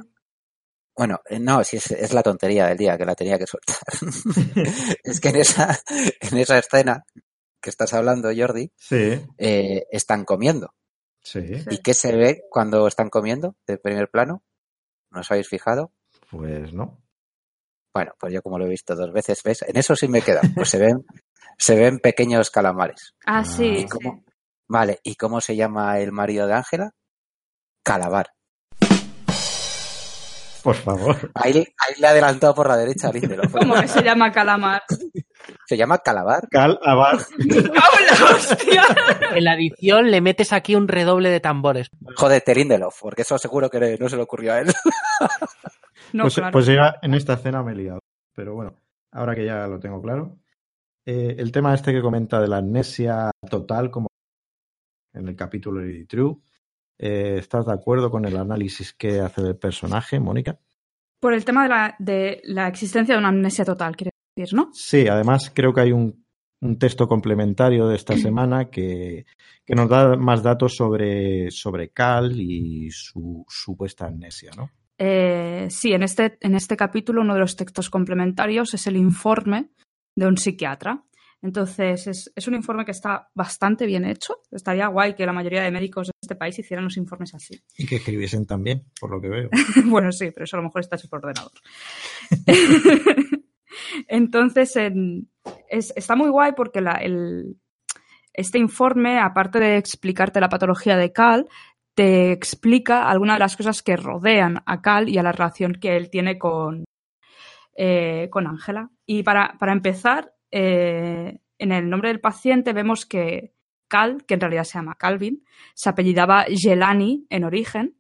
Bueno, 0.95 1.21
eh, 1.29 1.39
no, 1.39 1.63
sí, 1.63 1.77
es, 1.77 2.13
la 2.13 2.23
tontería 2.23 2.67
del 2.67 2.77
día 2.77 2.97
que 2.97 3.05
la 3.05 3.13
tenía 3.13 3.37
que 3.37 3.45
soltar. 3.45 3.77
es 5.03 5.19
que 5.19 5.29
en 5.29 5.35
esa, 5.35 5.79
en 6.21 6.37
esa 6.39 6.57
escena 6.57 7.05
que 7.61 7.69
estás 7.69 7.93
hablando, 7.93 8.29
Jordi, 8.35 8.71
sí. 8.75 9.21
Eh, 9.37 9.85
están 9.91 10.25
comiendo. 10.25 10.73
Sí. 11.28 11.41
¿Y 11.69 11.80
qué 11.80 11.93
se 11.93 12.15
ve 12.15 12.43
cuando 12.49 12.88
están 12.88 13.09
comiendo 13.09 13.57
de 13.67 13.78
primer 13.78 14.09
plano? 14.09 14.43
¿No 15.11 15.19
os 15.19 15.30
habéis 15.30 15.49
fijado? 15.49 15.91
Pues 16.32 16.71
no. 16.71 17.03
Bueno, 17.93 18.13
pues 18.17 18.32
yo 18.32 18.41
como 18.41 18.57
lo 18.57 18.65
he 18.65 18.69
visto 18.69 18.95
dos 18.95 19.11
veces, 19.11 19.41
¿ves? 19.43 19.61
En 19.63 19.75
eso 19.75 19.93
sí 19.93 20.07
me 20.07 20.21
queda. 20.21 20.39
Pues 20.55 20.69
se 20.69 20.78
ven, 20.78 21.05
se 21.57 21.75
ven 21.75 21.99
pequeños 21.99 22.49
calamares. 22.49 23.13
Ah, 23.25 23.43
sí. 23.43 23.86
Vale, 24.69 25.01
¿y 25.03 25.15
cómo 25.15 25.41
se 25.41 25.57
llama 25.57 25.99
el 25.99 26.13
marido 26.13 26.47
de 26.47 26.53
Ángela? 26.53 26.91
Calabar. 27.84 28.28
Por 30.63 30.75
favor. 30.75 31.32
Ahí, 31.36 31.51
le 31.53 31.65
he 31.99 32.07
adelantado 32.07 32.55
por 32.55 32.69
la 32.69 32.78
derecha 32.78 33.11
Lindelof. 33.11 33.51
¿Cómo 33.59 33.75
que 33.82 33.88
se 33.89 34.01
llama 34.01 34.32
calamar? 34.32 34.82
Se 35.65 35.77
llama 35.77 35.99
calabar. 35.99 36.47
Calabar. 36.49 37.17
hostia! 38.35 38.83
En 39.35 39.43
la 39.43 39.55
edición 39.55 40.09
le 40.09 40.21
metes 40.21 40.53
aquí 40.53 40.75
un 40.75 40.87
redoble 40.87 41.29
de 41.29 41.39
tambores. 41.39 41.89
Joder, 42.15 42.43
Lindelof, 42.55 43.01
porque 43.01 43.21
eso 43.23 43.37
seguro 43.37 43.69
que 43.69 43.97
no 43.99 44.09
se 44.09 44.15
le 44.15 44.23
ocurrió 44.23 44.53
a 44.53 44.59
él. 44.59 44.67
No, 46.13 46.23
pues, 46.23 46.35
claro. 46.35 46.51
pues 46.53 46.65
ya 46.67 46.95
en 47.01 47.15
esta 47.15 47.33
escena 47.33 47.61
me 47.63 47.73
he 47.73 47.75
liado. 47.75 47.99
Pero 48.33 48.55
bueno, 48.55 48.79
ahora 49.11 49.35
que 49.35 49.43
ya 49.43 49.67
lo 49.67 49.77
tengo 49.77 50.01
claro. 50.01 50.37
Eh, 51.05 51.35
el 51.37 51.51
tema 51.51 51.73
este 51.73 51.91
que 51.91 52.01
comenta 52.01 52.39
de 52.39 52.47
la 52.47 52.57
amnesia 52.57 53.29
total, 53.49 53.91
como 53.91 54.07
en 55.13 55.27
el 55.27 55.35
capítulo 55.35 55.81
de 55.81 56.05
True, 56.05 56.37
eh, 56.99 57.35
¿Estás 57.37 57.65
de 57.65 57.73
acuerdo 57.73 58.09
con 58.09 58.25
el 58.25 58.37
análisis 58.37 58.93
que 58.93 59.19
hace 59.19 59.41
del 59.41 59.57
personaje, 59.57 60.19
Mónica? 60.19 60.59
Por 61.19 61.33
el 61.33 61.45
tema 61.45 61.63
de 61.63 61.69
la, 61.69 61.95
de 61.99 62.41
la 62.43 62.67
existencia 62.67 63.15
de 63.15 63.19
una 63.19 63.29
amnesia 63.29 63.65
total, 63.65 63.95
quiere 63.95 64.11
decir, 64.38 64.55
¿no? 64.55 64.69
Sí, 64.73 65.07
además 65.07 65.51
creo 65.53 65.73
que 65.73 65.81
hay 65.81 65.91
un, 65.91 66.25
un 66.61 66.77
texto 66.77 67.07
complementario 67.07 67.88
de 67.88 67.95
esta 67.95 68.17
semana 68.17 68.69
que, 68.69 69.25
que, 69.65 69.75
nos 69.75 69.89
da 69.89 70.15
más 70.15 70.43
datos 70.43 70.75
sobre, 70.75 71.51
sobre 71.51 71.89
Cal 71.89 72.39
y 72.39 72.89
su 72.91 73.45
supuesta 73.47 74.07
amnesia, 74.07 74.51
¿no? 74.55 74.69
Eh, 74.99 75.67
sí, 75.69 75.93
en 75.93 76.01
este, 76.01 76.38
en 76.41 76.55
este 76.55 76.75
capítulo 76.75 77.21
uno 77.21 77.35
de 77.35 77.39
los 77.41 77.55
textos 77.55 77.89
complementarios 77.89 78.73
es 78.73 78.88
el 78.88 78.97
informe 78.97 79.69
de 80.15 80.25
un 80.25 80.38
psiquiatra 80.38 81.03
entonces, 81.41 82.07
es, 82.07 82.31
es, 82.35 82.47
un 82.47 82.55
informe 82.55 82.83
que 82.83 82.91
está 82.91 83.29
bastante 83.35 83.85
bien 83.85 84.05
hecho. 84.05 84.41
Estaría 84.51 84.88
guay 84.88 85.13
que 85.13 85.25
la 85.25 85.33
mayoría 85.33 85.61
de 85.61 85.71
médicos 85.71 86.07
de 86.07 86.13
este 86.19 86.35
país 86.35 86.57
hicieran 86.57 86.85
los 86.85 86.97
informes 86.97 87.35
así. 87.35 87.61
Y 87.77 87.85
que 87.85 87.97
escribiesen 87.97 88.45
también, 88.45 88.85
por 88.99 89.11
lo 89.11 89.21
que 89.21 89.29
veo. 89.29 89.49
bueno, 89.85 90.11
sí, 90.11 90.31
pero 90.31 90.45
eso 90.45 90.57
a 90.57 90.59
lo 90.59 90.65
mejor 90.65 90.81
está 90.81 90.95
hecho 90.95 91.07
por 91.07 91.19
ordenador. 91.19 91.51
Entonces, 94.07 94.75
es, 95.69 95.93
está 95.95 96.15
muy 96.15 96.29
guay 96.29 96.53
porque 96.55 96.83
este 98.33 98.59
informe, 98.59 99.19
aparte 99.19 99.59
de 99.59 99.77
explicarte 99.77 100.39
la 100.39 100.49
patología 100.49 100.97
de 100.97 101.11
Cal, 101.11 101.47
te 101.95 102.31
explica 102.31 103.09
algunas 103.09 103.37
de 103.37 103.39
las 103.39 103.57
cosas 103.57 103.81
que 103.81 103.97
rodean 103.97 104.61
a 104.65 104.81
Cal 104.81 105.09
y 105.09 105.17
a 105.17 105.23
la 105.23 105.31
relación 105.31 105.73
que 105.73 105.97
él 105.97 106.09
tiene 106.09 106.37
con 106.37 106.85
eh, 107.75 108.29
Ángela. 108.33 108.89
Y 109.05 109.23
para, 109.23 109.55
para 109.59 109.73
empezar, 109.73 110.33
eh, 110.51 111.39
en 111.57 111.71
el 111.71 111.89
nombre 111.89 112.09
del 112.09 112.19
paciente 112.19 112.73
vemos 112.73 113.05
que 113.05 113.53
Cal, 113.87 114.25
que 114.25 114.33
en 114.33 114.41
realidad 114.41 114.65
se 114.65 114.77
llama 114.77 114.95
Calvin, 114.95 115.43
se 115.73 115.89
apellidaba 115.89 116.45
Gelani 116.49 117.25
en 117.29 117.43
origen, 117.45 117.97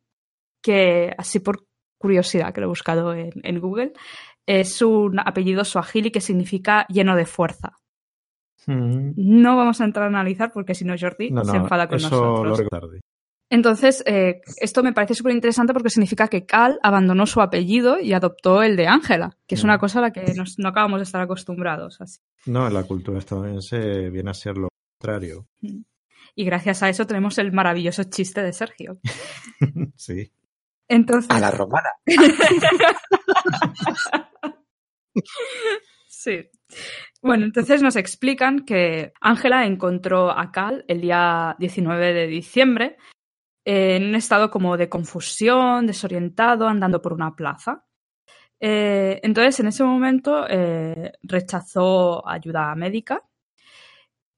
que 0.61 1.13
así 1.17 1.39
por 1.39 1.65
curiosidad 1.97 2.53
que 2.53 2.61
lo 2.61 2.67
he 2.67 2.69
buscado 2.69 3.13
en, 3.13 3.59
Google, 3.59 3.93
es 4.47 4.81
un 4.81 5.19
apellido 5.19 5.63
suajili 5.63 6.09
que 6.09 6.21
significa 6.21 6.87
lleno 6.87 7.15
de 7.15 7.25
fuerza. 7.25 7.77
Mm. 8.65 9.11
No 9.15 9.55
vamos 9.55 9.79
a 9.81 9.85
entrar 9.85 10.05
a 10.05 10.07
analizar 10.07 10.51
porque 10.51 10.73
si 10.73 10.85
no 10.85 10.95
Jordi 10.99 11.29
se 11.43 11.57
enfada 11.57 11.87
con 11.87 12.01
nosotros. 12.01 12.61
Entonces, 13.49 14.03
eh, 14.05 14.41
esto 14.57 14.83
me 14.83 14.91
parece 14.91 15.13
súper 15.13 15.33
interesante 15.33 15.71
porque 15.71 15.89
significa 15.89 16.27
que 16.27 16.45
Cal 16.45 16.79
abandonó 16.83 17.25
su 17.25 17.39
apellido 17.39 17.97
y 17.99 18.11
adoptó 18.11 18.61
el 18.61 18.75
de 18.75 18.87
Ángela, 18.87 19.37
que 19.47 19.55
es 19.55 19.63
una 19.63 19.77
mm. 19.77 19.79
cosa 19.79 19.99
a 19.99 20.01
la 20.01 20.11
que 20.11 20.33
no 20.57 20.69
acabamos 20.69 20.99
de 20.99 21.03
estar 21.03 21.21
acostumbrados. 21.21 22.01
Así. 22.01 22.19
No, 22.45 22.67
en 22.67 22.73
la 22.73 22.83
cultura 22.83 23.19
estadounidense 23.19 24.09
viene 24.09 24.31
a 24.31 24.33
ser 24.33 24.57
lo 24.57 24.69
contrario. 24.99 25.47
Mm. 25.61 25.81
Y 26.35 26.45
gracias 26.45 26.83
a 26.83 26.89
eso 26.89 27.07
tenemos 27.07 27.37
el 27.37 27.51
maravilloso 27.51 28.03
chiste 28.03 28.43
de 28.43 28.53
Sergio. 28.53 28.99
sí. 29.95 30.31
Entonces... 30.87 31.29
A 31.29 31.39
la 31.39 31.51
romana. 31.51 31.89
sí. 36.07 36.49
Bueno, 37.21 37.45
entonces 37.45 37.81
nos 37.81 37.95
explican 37.95 38.65
que 38.65 39.13
Ángela 39.21 39.65
encontró 39.65 40.31
a 40.31 40.51
Cal 40.51 40.85
el 40.87 41.01
día 41.01 41.55
19 41.59 42.13
de 42.13 42.27
diciembre 42.27 42.97
en 43.65 44.05
un 44.05 44.15
estado 44.15 44.49
como 44.49 44.77
de 44.77 44.87
confusión, 44.87 45.87
desorientado, 45.87 46.67
andando 46.67 47.01
por 47.01 47.11
una 47.11 47.35
plaza. 47.35 47.83
Eh, 48.59 49.19
entonces, 49.23 49.59
en 49.59 49.67
ese 49.67 49.83
momento 49.83 50.47
eh, 50.49 51.11
rechazó 51.21 52.27
ayuda 52.27 52.73
médica 52.75 53.21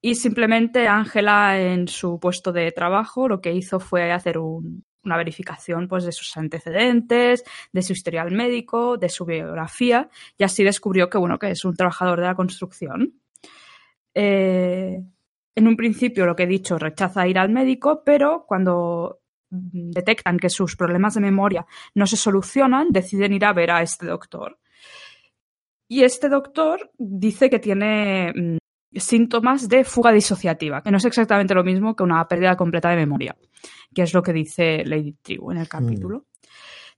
Y 0.02 0.16
simplemente 0.16 0.88
Ángela 0.88 1.60
en 1.60 1.88
su 1.88 2.20
puesto 2.20 2.52
de 2.52 2.72
trabajo 2.72 3.28
lo 3.28 3.40
que 3.40 3.54
hizo 3.54 3.80
fue 3.80 4.12
hacer 4.12 4.40
un, 4.40 4.84
una 5.04 5.18
verificación 5.18 5.88
pues, 5.88 6.04
de 6.06 6.12
sus 6.12 6.36
antecedentes, 6.38 7.44
de 7.72 7.82
su 7.82 7.94
historial 7.94 8.32
médico, 8.32 8.98
de 8.98 9.10
su 9.10 9.26
biografía, 9.26 10.10
y 10.38 10.44
así 10.44 10.64
descubrió 10.64 11.10
que, 11.10 11.18
bueno, 11.18 11.38
que 11.40 11.52
es 11.52 11.66
un 11.66 11.76
trabajador 11.76 12.20
de 12.20 12.26
la 12.26 12.36
construcción. 12.36 13.14
Eh, 14.14 15.02
en 15.56 15.68
un 15.68 15.76
principio, 15.76 16.26
lo 16.26 16.36
que 16.36 16.44
he 16.44 16.48
dicho, 16.48 16.78
rechaza 16.78 17.28
ir 17.28 17.38
al 17.38 17.50
médico, 17.50 18.04
pero 18.06 18.46
cuando 18.48 19.20
detectan 19.50 20.38
que 20.38 20.50
sus 20.50 20.76
problemas 20.76 21.16
de 21.16 21.22
memoria 21.22 21.66
no 21.96 22.06
se 22.06 22.18
solucionan, 22.18 22.90
deciden 22.92 23.34
ir 23.34 23.46
a 23.46 23.54
ver 23.54 23.72
a 23.72 23.82
este 23.82 24.06
doctor. 24.06 24.60
Y 25.88 26.04
este 26.04 26.30
doctor 26.30 26.92
dice 26.98 27.50
que 27.50 27.58
tiene 27.58 28.32
mm, 28.34 28.58
síntomas 28.94 29.68
de 29.68 29.84
fuga 29.84 30.12
disociativa, 30.12 30.82
que 30.82 30.92
no 30.92 30.98
es 30.98 31.06
exactamente 31.06 31.56
lo 31.56 31.64
mismo 31.64 31.96
que 31.96 32.04
una 32.04 32.28
pérdida 32.28 32.56
completa 32.56 32.90
de 32.90 32.96
memoria, 32.96 33.36
que 33.94 34.04
es 34.04 34.14
lo 34.14 34.22
que 34.22 34.34
dice 34.34 34.84
Lady 34.86 35.14
Tribu 35.14 35.52
en 35.52 35.58
el 35.58 35.68
capítulo. 35.68 36.26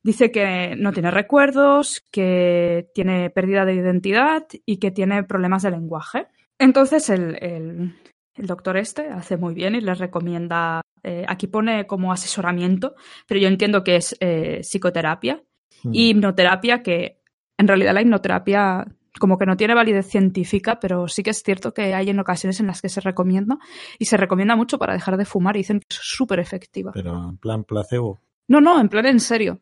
Dice 0.03 0.31
que 0.31 0.75
no 0.77 0.91
tiene 0.91 1.11
recuerdos, 1.11 2.03
que 2.11 2.89
tiene 2.93 3.29
pérdida 3.29 3.65
de 3.65 3.75
identidad 3.75 4.47
y 4.65 4.77
que 4.77 4.89
tiene 4.91 5.23
problemas 5.23 5.61
de 5.61 5.71
lenguaje. 5.71 6.27
Entonces 6.57 7.09
el, 7.09 7.93
doctor 8.35 8.77
este 8.77 9.09
hace 9.09 9.37
muy 9.37 9.53
bien 9.53 9.75
y 9.75 9.81
les 9.81 9.99
recomienda, 9.99 10.81
eh, 11.03 11.25
aquí 11.27 11.47
pone 11.47 11.85
como 11.85 12.11
asesoramiento, 12.11 12.95
pero 13.27 13.39
yo 13.39 13.47
entiendo 13.47 13.83
que 13.83 13.97
es 13.97 14.15
eh, 14.19 14.61
psicoterapia 14.63 15.43
y 15.83 16.09
hipnoterapia, 16.09 16.81
que 16.81 17.21
en 17.57 17.67
realidad 17.67 17.93
la 17.93 18.01
hipnoterapia 18.01 18.87
como 19.19 19.37
que 19.37 19.45
no 19.45 19.57
tiene 19.57 19.75
validez 19.75 20.07
científica, 20.07 20.79
pero 20.79 21.07
sí 21.07 21.23
que 21.23 21.31
es 21.31 21.43
cierto 21.43 21.73
que 21.73 21.93
hay 21.93 22.09
en 22.09 22.19
ocasiones 22.19 22.59
en 22.59 22.67
las 22.67 22.81
que 22.81 22.89
se 22.89 23.01
recomienda 23.01 23.57
y 23.99 24.05
se 24.05 24.17
recomienda 24.17 24.55
mucho 24.55 24.79
para 24.79 24.93
dejar 24.93 25.17
de 25.17 25.25
fumar 25.25 25.55
y 25.55 25.59
dicen 25.59 25.79
que 25.79 25.87
es 25.89 25.99
súper 26.01 26.39
efectiva. 26.39 26.91
Pero 26.93 27.29
en 27.29 27.37
plan 27.37 27.63
placebo. 27.63 28.21
No, 28.47 28.61
no, 28.61 28.79
en 28.79 28.89
plan 28.89 29.05
en 29.05 29.19
serio. 29.19 29.59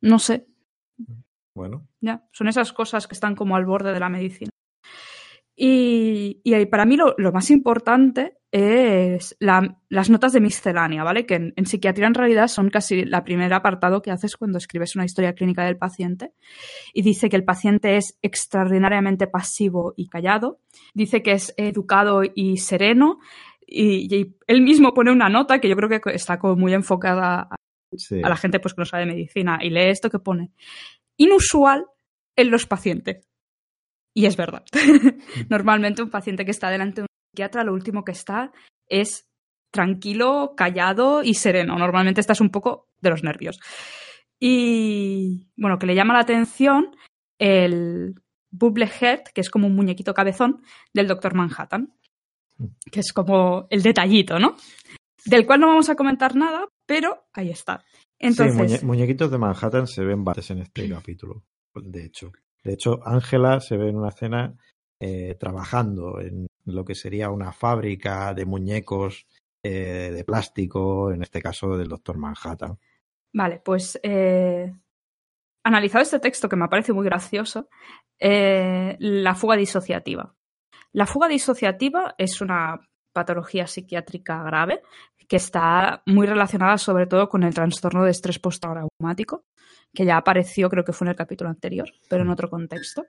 No 0.00 0.18
sé. 0.18 0.46
Bueno. 1.54 1.86
Ya, 2.00 2.26
son 2.32 2.48
esas 2.48 2.72
cosas 2.72 3.06
que 3.06 3.14
están 3.14 3.36
como 3.36 3.56
al 3.56 3.64
borde 3.64 3.92
de 3.92 4.00
la 4.00 4.08
medicina. 4.08 4.50
Y, 5.56 6.40
y 6.42 6.66
para 6.66 6.84
mí 6.84 6.96
lo, 6.96 7.14
más 7.32 7.50
importante 7.50 8.38
es 8.50 9.36
las 9.38 10.10
notas 10.10 10.32
de 10.32 10.40
miscelánea, 10.40 11.04
¿vale? 11.04 11.26
Que 11.26 11.52
en, 11.54 11.66
psiquiatría 11.66 12.06
en 12.06 12.14
realidad 12.14 12.48
son 12.48 12.70
casi 12.70 13.04
la 13.04 13.24
primera 13.24 13.56
apartado 13.56 14.02
que 14.02 14.10
haces 14.10 14.36
cuando 14.36 14.58
escribes 14.58 14.96
una 14.96 15.04
historia 15.04 15.34
clínica 15.34 15.64
del 15.64 15.76
paciente. 15.76 16.32
Y 16.92 17.02
dice 17.02 17.28
que 17.28 17.36
el 17.36 17.44
paciente 17.44 17.96
es 17.96 18.18
extraordinariamente 18.22 19.26
pasivo 19.26 19.94
y 19.96 20.08
callado. 20.08 20.60
Dice 20.92 21.22
que 21.22 21.32
es 21.32 21.54
educado 21.56 22.22
y 22.34 22.56
sereno. 22.56 23.18
Y, 23.66 24.36
él 24.46 24.62
mismo 24.62 24.92
pone 24.92 25.12
una 25.12 25.28
nota 25.28 25.60
que 25.60 25.68
yo 25.68 25.76
creo 25.76 25.88
que 25.88 26.00
está 26.12 26.38
como 26.38 26.56
muy 26.56 26.74
enfocada 26.74 27.48
a, 27.50 27.56
a 28.22 28.28
la 28.28 28.36
gente 28.36 28.58
pues, 28.60 28.74
que 28.74 28.80
no 28.80 28.86
sabe 28.86 29.06
medicina. 29.06 29.58
Y 29.62 29.70
lee 29.70 29.90
esto 29.90 30.10
que 30.10 30.18
pone. 30.18 30.50
Inusual 31.16 31.86
en 32.36 32.50
los 32.50 32.66
pacientes. 32.66 33.24
Y 34.14 34.26
es 34.26 34.36
verdad. 34.36 34.64
Normalmente 35.50 36.02
un 36.02 36.10
paciente 36.10 36.44
que 36.44 36.52
está 36.52 36.70
delante 36.70 37.00
de 37.00 37.02
un 37.02 37.08
psiquiatra, 37.32 37.64
lo 37.64 37.74
último 37.74 38.04
que 38.04 38.12
está 38.12 38.52
es 38.88 39.26
tranquilo, 39.72 40.54
callado 40.56 41.24
y 41.24 41.34
sereno. 41.34 41.76
Normalmente 41.76 42.20
estás 42.20 42.40
un 42.40 42.50
poco 42.50 42.88
de 43.00 43.10
los 43.10 43.24
nervios. 43.24 43.58
Y 44.38 45.48
bueno, 45.56 45.78
que 45.78 45.86
le 45.86 45.96
llama 45.96 46.14
la 46.14 46.20
atención 46.20 46.96
el 47.38 48.14
Bubblehead, 48.52 49.24
que 49.34 49.40
es 49.40 49.50
como 49.50 49.66
un 49.66 49.74
muñequito 49.74 50.14
cabezón 50.14 50.62
del 50.92 51.08
Doctor 51.08 51.34
Manhattan, 51.34 51.92
que 52.90 53.00
es 53.00 53.12
como 53.12 53.66
el 53.68 53.82
detallito, 53.82 54.38
¿no? 54.38 54.56
Del 55.24 55.44
cual 55.44 55.60
no 55.60 55.68
vamos 55.68 55.88
a 55.88 55.96
comentar 55.96 56.36
nada, 56.36 56.68
pero 56.86 57.26
ahí 57.32 57.50
está. 57.50 57.84
Entonces, 58.18 58.80
sí, 58.80 58.86
muñequitos 58.86 59.30
de 59.30 59.38
Manhattan 59.38 59.88
se 59.88 60.04
ven 60.04 60.22
bastantes 60.22 60.50
en 60.50 60.58
este 60.58 60.88
capítulo, 60.88 61.42
de 61.74 62.04
hecho. 62.04 62.30
De 62.64 62.72
hecho, 62.72 62.98
Ángela 63.04 63.60
se 63.60 63.76
ve 63.76 63.90
en 63.90 63.96
una 63.96 64.08
escena 64.08 64.56
eh, 64.98 65.36
trabajando 65.38 66.18
en 66.20 66.46
lo 66.64 66.84
que 66.84 66.94
sería 66.94 67.28
una 67.28 67.52
fábrica 67.52 68.32
de 68.32 68.46
muñecos 68.46 69.26
eh, 69.62 70.10
de 70.14 70.24
plástico, 70.24 71.12
en 71.12 71.22
este 71.22 71.42
caso 71.42 71.76
del 71.76 71.88
Doctor 71.88 72.16
Manhattan. 72.16 72.78
Vale, 73.34 73.60
pues 73.62 74.00
eh, 74.02 74.72
analizado 75.62 76.02
este 76.02 76.20
texto 76.20 76.48
que 76.48 76.56
me 76.56 76.68
parece 76.68 76.94
muy 76.94 77.04
gracioso, 77.04 77.68
la 78.18 79.34
fuga 79.34 79.56
disociativa. 79.56 80.34
La 80.92 81.06
fuga 81.06 81.28
disociativa 81.28 82.14
es 82.16 82.40
una 82.40 82.80
patología 83.12 83.66
psiquiátrica 83.66 84.42
grave 84.42 84.82
que 85.28 85.36
está 85.36 86.02
muy 86.06 86.26
relacionada 86.26 86.78
sobre 86.78 87.06
todo 87.06 87.28
con 87.28 87.42
el 87.42 87.54
trastorno 87.54 88.04
de 88.04 88.10
estrés 88.10 88.38
postraumático 88.38 89.44
que 89.94 90.04
ya 90.04 90.16
apareció, 90.16 90.68
creo 90.68 90.84
que 90.84 90.92
fue 90.92 91.06
en 91.06 91.10
el 91.10 91.16
capítulo 91.16 91.50
anterior, 91.50 91.88
pero 92.08 92.22
en 92.22 92.28
mm. 92.28 92.32
otro 92.32 92.50
contexto. 92.50 93.06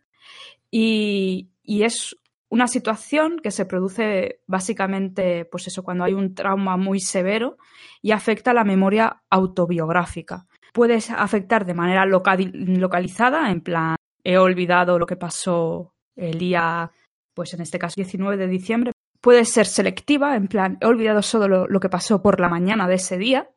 Y, 0.70 1.49
es 1.66 2.16
una 2.49 2.68
situación 2.68 3.40
que 3.40 3.52
se 3.52 3.66
produce 3.66 4.41
básicamente, 4.45 5.45
pues 5.45 5.68
eso, 5.68 5.84
cuando 5.84 6.03
hay 6.03 6.14
un 6.14 6.36
trauma 6.36 6.78
muy 6.78 6.99
severo 6.99 7.57
y 8.02 8.12
afecta 8.12 8.52
a 8.52 8.53
la 8.53 8.64
memoria 8.64 9.24
autobiográfica. 9.30 10.45
Puede 10.74 10.99
afectar 11.18 11.66
de 11.66 11.74
manera 11.74 12.06
localizada, 12.06 13.49
en 13.49 13.62
plan, 13.62 13.95
he 14.24 14.38
olvidado 14.38 14.99
lo 14.99 15.06
que 15.06 15.16
pasó 15.16 15.94
el 16.16 16.38
día, 16.38 16.91
pues 17.34 17.53
en 17.53 17.62
este 17.62 17.80
caso 17.80 17.95
19 17.98 18.38
de 18.38 18.48
diciembre. 18.48 18.91
Puede 19.22 19.45
ser 19.45 19.66
selectiva, 19.66 20.36
en 20.36 20.48
plan, 20.48 20.78
he 20.82 20.86
olvidado 20.86 21.22
solo 21.24 21.68
lo 21.68 21.80
que 21.80 21.90
pasó 21.90 22.22
por 22.22 22.40
la 22.40 22.49
mañana 22.49 22.88
de 22.88 22.95
ese 22.95 23.18
día, 23.18 23.49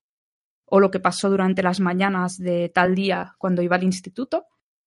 o 0.70 0.80
lo 0.80 0.90
que 0.90 1.00
pasó 1.00 1.30
durante 1.30 1.62
las 1.62 1.80
mañanas 1.80 2.36
de 2.36 2.68
tal 2.68 2.94
día 2.94 3.34
cuando 3.38 3.62
iba 3.62 3.76
al 3.76 3.84
instituto. 3.84 4.46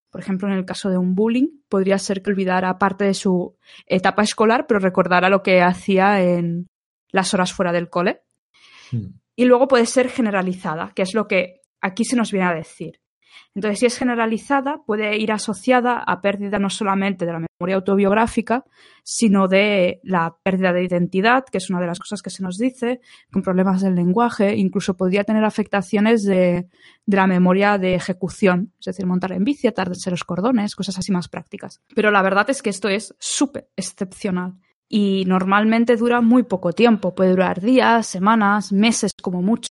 Por 0.10 0.22
ejemplo, 0.22 0.48
en 0.48 0.56
el 0.56 0.66
caso 0.66 0.90
de 0.90 0.98
un 0.98 1.16
bullying, 1.16 1.48
podría 1.70 1.98
ser 1.98 2.22
que 2.22 2.32
olvidara 2.32 2.78
parte 2.78 3.06
de 3.06 3.14
su 3.14 3.58
etapa 3.86 4.24
escolar, 4.24 4.66
pero 4.68 4.80
recordara 4.80 5.30
lo 5.30 5.42
que 5.42 5.62
hacía 5.62 6.22
en 6.22 6.68
las 7.12 7.34
horas 7.34 7.54
fuera 7.54 7.72
del 7.72 7.90
cole. 7.90 8.22
Hmm. 8.92 9.20
Y 9.36 9.46
luego 9.46 9.68
puede 9.68 9.86
ser 9.86 10.10
generalizada, 10.10 10.92
que 10.96 11.02
es 11.02 11.14
lo 11.14 11.28
que 11.28 11.62
aquí 11.80 12.04
se 12.04 12.16
nos 12.16 12.32
viene 12.32 12.48
a 12.48 12.54
decir. 12.54 13.01
Entonces, 13.54 13.80
si 13.80 13.86
es 13.86 13.98
generalizada, 13.98 14.82
puede 14.86 15.18
ir 15.18 15.32
asociada 15.32 16.00
a 16.00 16.22
pérdida 16.22 16.58
no 16.58 16.70
solamente 16.70 17.26
de 17.26 17.34
la 17.34 17.40
memoria 17.40 17.76
autobiográfica, 17.76 18.64
sino 19.04 19.48
de 19.50 20.00
la 20.04 20.38
pérdida 20.42 20.72
de 20.72 20.84
identidad, 20.84 21.44
que 21.52 21.58
es 21.58 21.70
una 21.70 21.82
de 21.82 21.88
las 21.88 22.00
cosas 22.00 22.22
que 22.22 22.30
se 22.30 22.44
nos 22.44 22.58
dice, 22.58 23.02
con 23.32 23.42
problemas 23.42 23.82
del 23.82 23.96
lenguaje, 23.96 24.56
incluso 24.56 24.96
podría 24.96 25.26
tener 25.26 25.44
afectaciones 25.44 26.24
de, 26.24 26.68
la 27.08 27.28
memoria 27.28 27.78
de 27.78 27.96
ejecución, 27.96 28.72
es 28.80 28.86
decir, 28.86 29.06
montar 29.06 29.34
en 29.34 29.44
bici, 29.44 29.68
atarse 29.68 30.10
los 30.10 30.24
cordones, 30.24 30.76
cosas 30.76 30.98
así 30.98 31.12
más 31.12 31.28
prácticas. 31.28 31.82
Pero 31.94 32.10
la 32.10 32.22
verdad 32.22 32.50
es 32.50 32.62
que 32.62 32.70
esto 32.70 32.88
es 32.88 33.14
súper 33.20 33.68
excepcional 33.76 34.54
y 34.88 35.24
normalmente 35.26 35.96
dura 35.96 36.22
muy 36.22 36.44
poco 36.44 36.74
tiempo, 36.74 37.16
puede 37.16 37.32
durar 37.32 37.62
días, 37.62 38.08
semanas, 38.08 38.72
meses 38.72 39.12
como 39.22 39.42
mucho. 39.42 39.71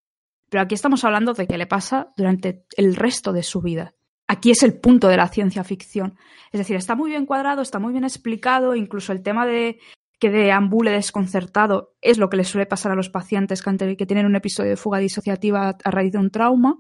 Pero 0.51 0.63
aquí 0.63 0.75
estamos 0.75 1.05
hablando 1.05 1.33
de 1.33 1.47
qué 1.47 1.57
le 1.57 1.67
pasa 1.67 2.09
durante 2.17 2.65
el 2.77 2.97
resto 2.97 3.33
de 3.33 3.43
su 3.43 3.63
vida. 3.63 3.95
Aquí 4.27 4.51
es 4.51 4.63
el 4.63 4.79
punto 4.79 5.09
de 5.09 5.17
la 5.17 5.29
ciencia 5.29 5.65
ficción. 5.65 6.17
Es 6.53 6.59
decir, 6.59 6.77
está 6.77 6.95
muy 6.95 7.11
bien 7.11 7.25
cuadrado, 7.25 7.63
está 7.63 7.79
muy 7.79 7.93
bien 7.93 8.05
explicado, 8.05 8.75
incluso 8.77 9.13
el 9.13 9.23
tema 9.23 9.47
de 9.47 9.79
que 10.21 10.31
deambule 10.31 10.91
desconcertado 10.91 11.95
es 12.03 12.19
lo 12.19 12.29
que 12.29 12.37
le 12.37 12.45
suele 12.45 12.67
pasar 12.67 12.93
a 12.93 12.95
los 12.95 13.09
pacientes 13.09 13.63
que, 13.63 14.07
tienen 14.07 14.27
un 14.27 14.37
episodio 14.37 14.71
de 14.71 14.77
fuga 14.77 14.99
disociativa 14.99 15.77
a 15.83 15.91
raíz 15.91 16.13
de 16.13 16.19
un 16.19 16.31
trauma, 16.31 16.77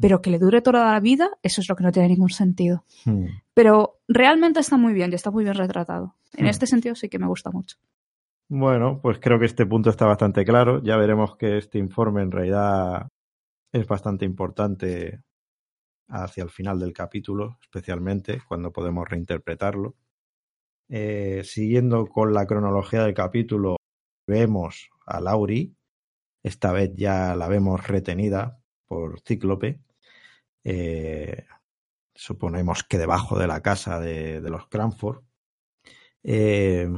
pero 0.00 0.22
que 0.22 0.30
le 0.30 0.38
dure 0.38 0.62
toda 0.62 0.92
la 0.92 1.00
vida, 1.00 1.28
eso 1.42 1.60
es 1.60 1.68
lo 1.68 1.74
que 1.74 1.82
no 1.82 1.90
tiene 1.90 2.08
ningún 2.08 2.30
sentido. 2.30 2.84
Hmm. 3.04 3.26
Pero 3.52 3.98
realmente 4.06 4.60
está 4.60 4.76
muy 4.76 4.94
bien 4.94 5.10
y 5.10 5.16
está 5.16 5.32
muy 5.32 5.42
bien 5.42 5.56
retratado. 5.56 6.14
En 6.34 6.44
hmm. 6.44 6.50
este 6.50 6.66
sentido 6.68 6.94
sí 6.94 7.08
que 7.08 7.18
me 7.18 7.26
gusta 7.26 7.50
mucho. 7.50 7.78
Bueno, 8.50 9.00
pues 9.02 9.18
creo 9.20 9.38
que 9.38 9.44
este 9.44 9.66
punto 9.66 9.90
está 9.90 10.06
bastante 10.06 10.44
claro. 10.44 10.82
Ya 10.82 10.96
veremos 10.96 11.36
que 11.36 11.58
este 11.58 11.78
informe 11.78 12.22
en 12.22 12.30
realidad 12.30 13.08
es 13.72 13.86
bastante 13.86 14.24
importante 14.24 15.22
hacia 16.08 16.44
el 16.44 16.50
final 16.50 16.78
del 16.80 16.94
capítulo, 16.94 17.58
especialmente 17.62 18.40
cuando 18.48 18.72
podemos 18.72 19.08
reinterpretarlo. 19.08 19.96
Eh, 20.88 21.42
siguiendo 21.44 22.06
con 22.06 22.32
la 22.32 22.46
cronología 22.46 23.04
del 23.04 23.14
capítulo, 23.14 23.76
vemos 24.26 24.90
a 25.06 25.20
Lauri. 25.20 25.76
Esta 26.42 26.72
vez 26.72 26.92
ya 26.96 27.36
la 27.36 27.48
vemos 27.48 27.86
retenida 27.86 28.60
por 28.86 29.20
Cíclope. 29.20 29.80
Eh, 30.64 31.46
suponemos 32.14 32.84
que 32.84 32.98
debajo 32.98 33.38
de 33.38 33.46
la 33.46 33.62
casa 33.62 34.00
de, 34.00 34.40
los 34.40 34.68
Cranford. 34.68 35.22
Eh, 36.24 36.88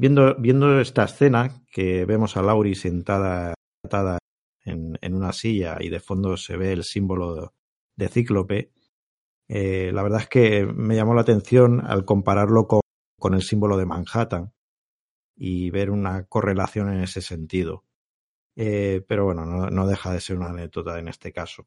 Viendo, 0.00 0.34
viendo 0.36 0.80
esta 0.80 1.04
escena, 1.04 1.62
que 1.70 2.06
vemos 2.06 2.38
a 2.38 2.42
Lauri 2.42 2.74
sentada 2.74 3.52
en, 4.64 4.98
en, 5.02 5.14
una 5.14 5.34
silla 5.34 5.76
y 5.78 5.90
de 5.90 6.00
fondo 6.00 6.38
se 6.38 6.56
ve 6.56 6.72
el 6.72 6.84
símbolo 6.84 7.52
de 7.96 8.08
Cíclope, 8.08 8.72
eh, 9.46 9.90
la 9.92 10.02
verdad 10.02 10.22
es 10.22 10.28
que 10.28 10.64
me 10.64 10.96
llamó 10.96 11.12
la 11.12 11.20
atención 11.20 11.82
al 11.86 12.06
compararlo 12.06 12.66
con, 12.66 12.80
con 13.18 13.34
el 13.34 13.42
símbolo 13.42 13.76
de 13.76 13.84
Manhattan. 13.84 14.54
y 15.36 15.68
ver 15.70 15.90
una 15.90 16.24
correlación 16.24 16.90
en 16.90 17.02
ese 17.02 17.20
sentido. 17.20 17.84
Eh, 18.56 19.04
pero 19.06 19.26
bueno, 19.26 19.44
no, 19.44 19.68
no, 19.68 19.86
deja 19.86 20.12
de 20.14 20.20
ser 20.20 20.38
una 20.38 20.48
anécdota 20.48 20.98
en 20.98 21.08
este 21.08 21.30
caso. 21.30 21.66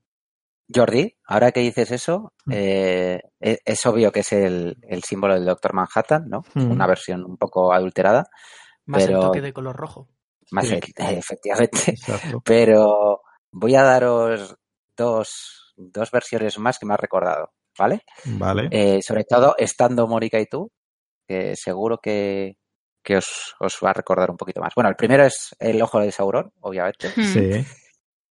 Jordi, 0.73 1.15
ahora 1.27 1.51
que 1.51 1.59
dices 1.59 1.91
eso, 1.91 2.33
mm. 2.45 2.51
eh, 2.53 3.21
e, 3.39 3.59
es, 3.65 3.85
obvio 3.85 4.11
que 4.11 4.21
es 4.21 4.33
el, 4.33 4.77
el, 4.81 5.03
símbolo 5.03 5.33
del 5.33 5.45
Doctor 5.45 5.73
Manhattan, 5.73 6.27
¿no? 6.27 6.43
Mm. 6.53 6.71
Una 6.71 6.87
versión 6.87 7.23
un 7.25 7.37
poco 7.37 7.73
adulterada. 7.73 8.25
Más 8.85 9.03
pero... 9.03 9.19
el 9.19 9.25
toque 9.25 9.41
de 9.41 9.53
color 9.53 9.75
rojo. 9.75 10.09
Más 10.51 10.67
sí. 10.67 10.75
el, 10.75 10.81
efectivamente. 11.17 11.91
Exacto. 11.91 12.41
Pero 12.45 13.21
voy 13.51 13.75
a 13.75 13.83
daros 13.83 14.55
dos, 14.95 15.73
dos 15.75 16.11
versiones 16.11 16.57
más 16.59 16.79
que 16.79 16.85
me 16.85 16.93
has 16.93 16.99
recordado, 16.99 17.51
¿vale? 17.77 18.03
Vale. 18.25 18.67
Eh, 18.71 19.01
sobre 19.01 19.23
todo 19.25 19.55
estando 19.57 20.07
Mónica 20.07 20.39
y 20.39 20.45
tú, 20.45 20.71
que 21.27 21.55
seguro 21.55 21.97
que, 21.97 22.57
que 23.03 23.17
os, 23.17 23.55
os, 23.59 23.79
va 23.83 23.91
a 23.91 23.93
recordar 23.93 24.31
un 24.31 24.37
poquito 24.37 24.61
más. 24.61 24.73
Bueno, 24.75 24.89
el 24.89 24.95
primero 24.95 25.25
es 25.25 25.55
el 25.59 25.81
ojo 25.81 25.99
de 25.99 26.11
Sauron, 26.11 26.51
obviamente. 26.61 27.09
Sí. 27.09 27.65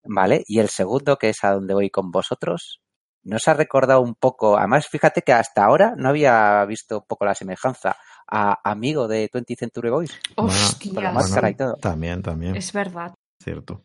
Vale, 0.04 0.44
y 0.46 0.58
el 0.58 0.68
segundo, 0.68 1.16
que 1.16 1.28
es 1.28 1.44
a 1.44 1.52
donde 1.52 1.74
voy 1.74 1.90
con 1.90 2.10
vosotros, 2.10 2.80
nos 3.24 3.46
ha 3.46 3.54
recordado 3.54 4.00
un 4.00 4.14
poco, 4.14 4.58
además 4.58 4.88
fíjate 4.88 5.22
que 5.22 5.32
hasta 5.32 5.64
ahora 5.64 5.94
no 5.96 6.08
había 6.08 6.64
visto 6.64 6.98
un 6.98 7.06
poco 7.06 7.24
la 7.24 7.34
semejanza 7.34 7.96
a 8.26 8.58
amigo 8.68 9.06
de 9.06 9.30
20 9.32 9.54
Century 9.56 9.90
Boys. 9.90 10.18
Hostia. 10.36 10.94
Con 10.94 11.04
la 11.04 11.12
máscara 11.12 11.50
y 11.50 11.54
todo. 11.54 11.74
También, 11.76 12.22
también. 12.22 12.56
Es 12.56 12.72
verdad. 12.72 13.14
Cierto. 13.42 13.84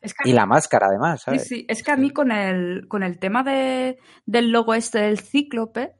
Es 0.00 0.14
que 0.14 0.28
y 0.28 0.32
la 0.32 0.46
máscara, 0.46 0.86
además, 0.86 1.22
¿sabes? 1.22 1.42
Sí, 1.42 1.56
sí. 1.56 1.66
Es 1.68 1.82
que 1.82 1.90
a 1.90 1.96
mí 1.96 2.10
con 2.10 2.30
el, 2.30 2.86
con 2.88 3.02
el 3.02 3.18
tema 3.18 3.42
de, 3.42 3.98
del 4.24 4.50
logo 4.50 4.74
este 4.74 5.00
del 5.00 5.18
cíclope, 5.18 5.96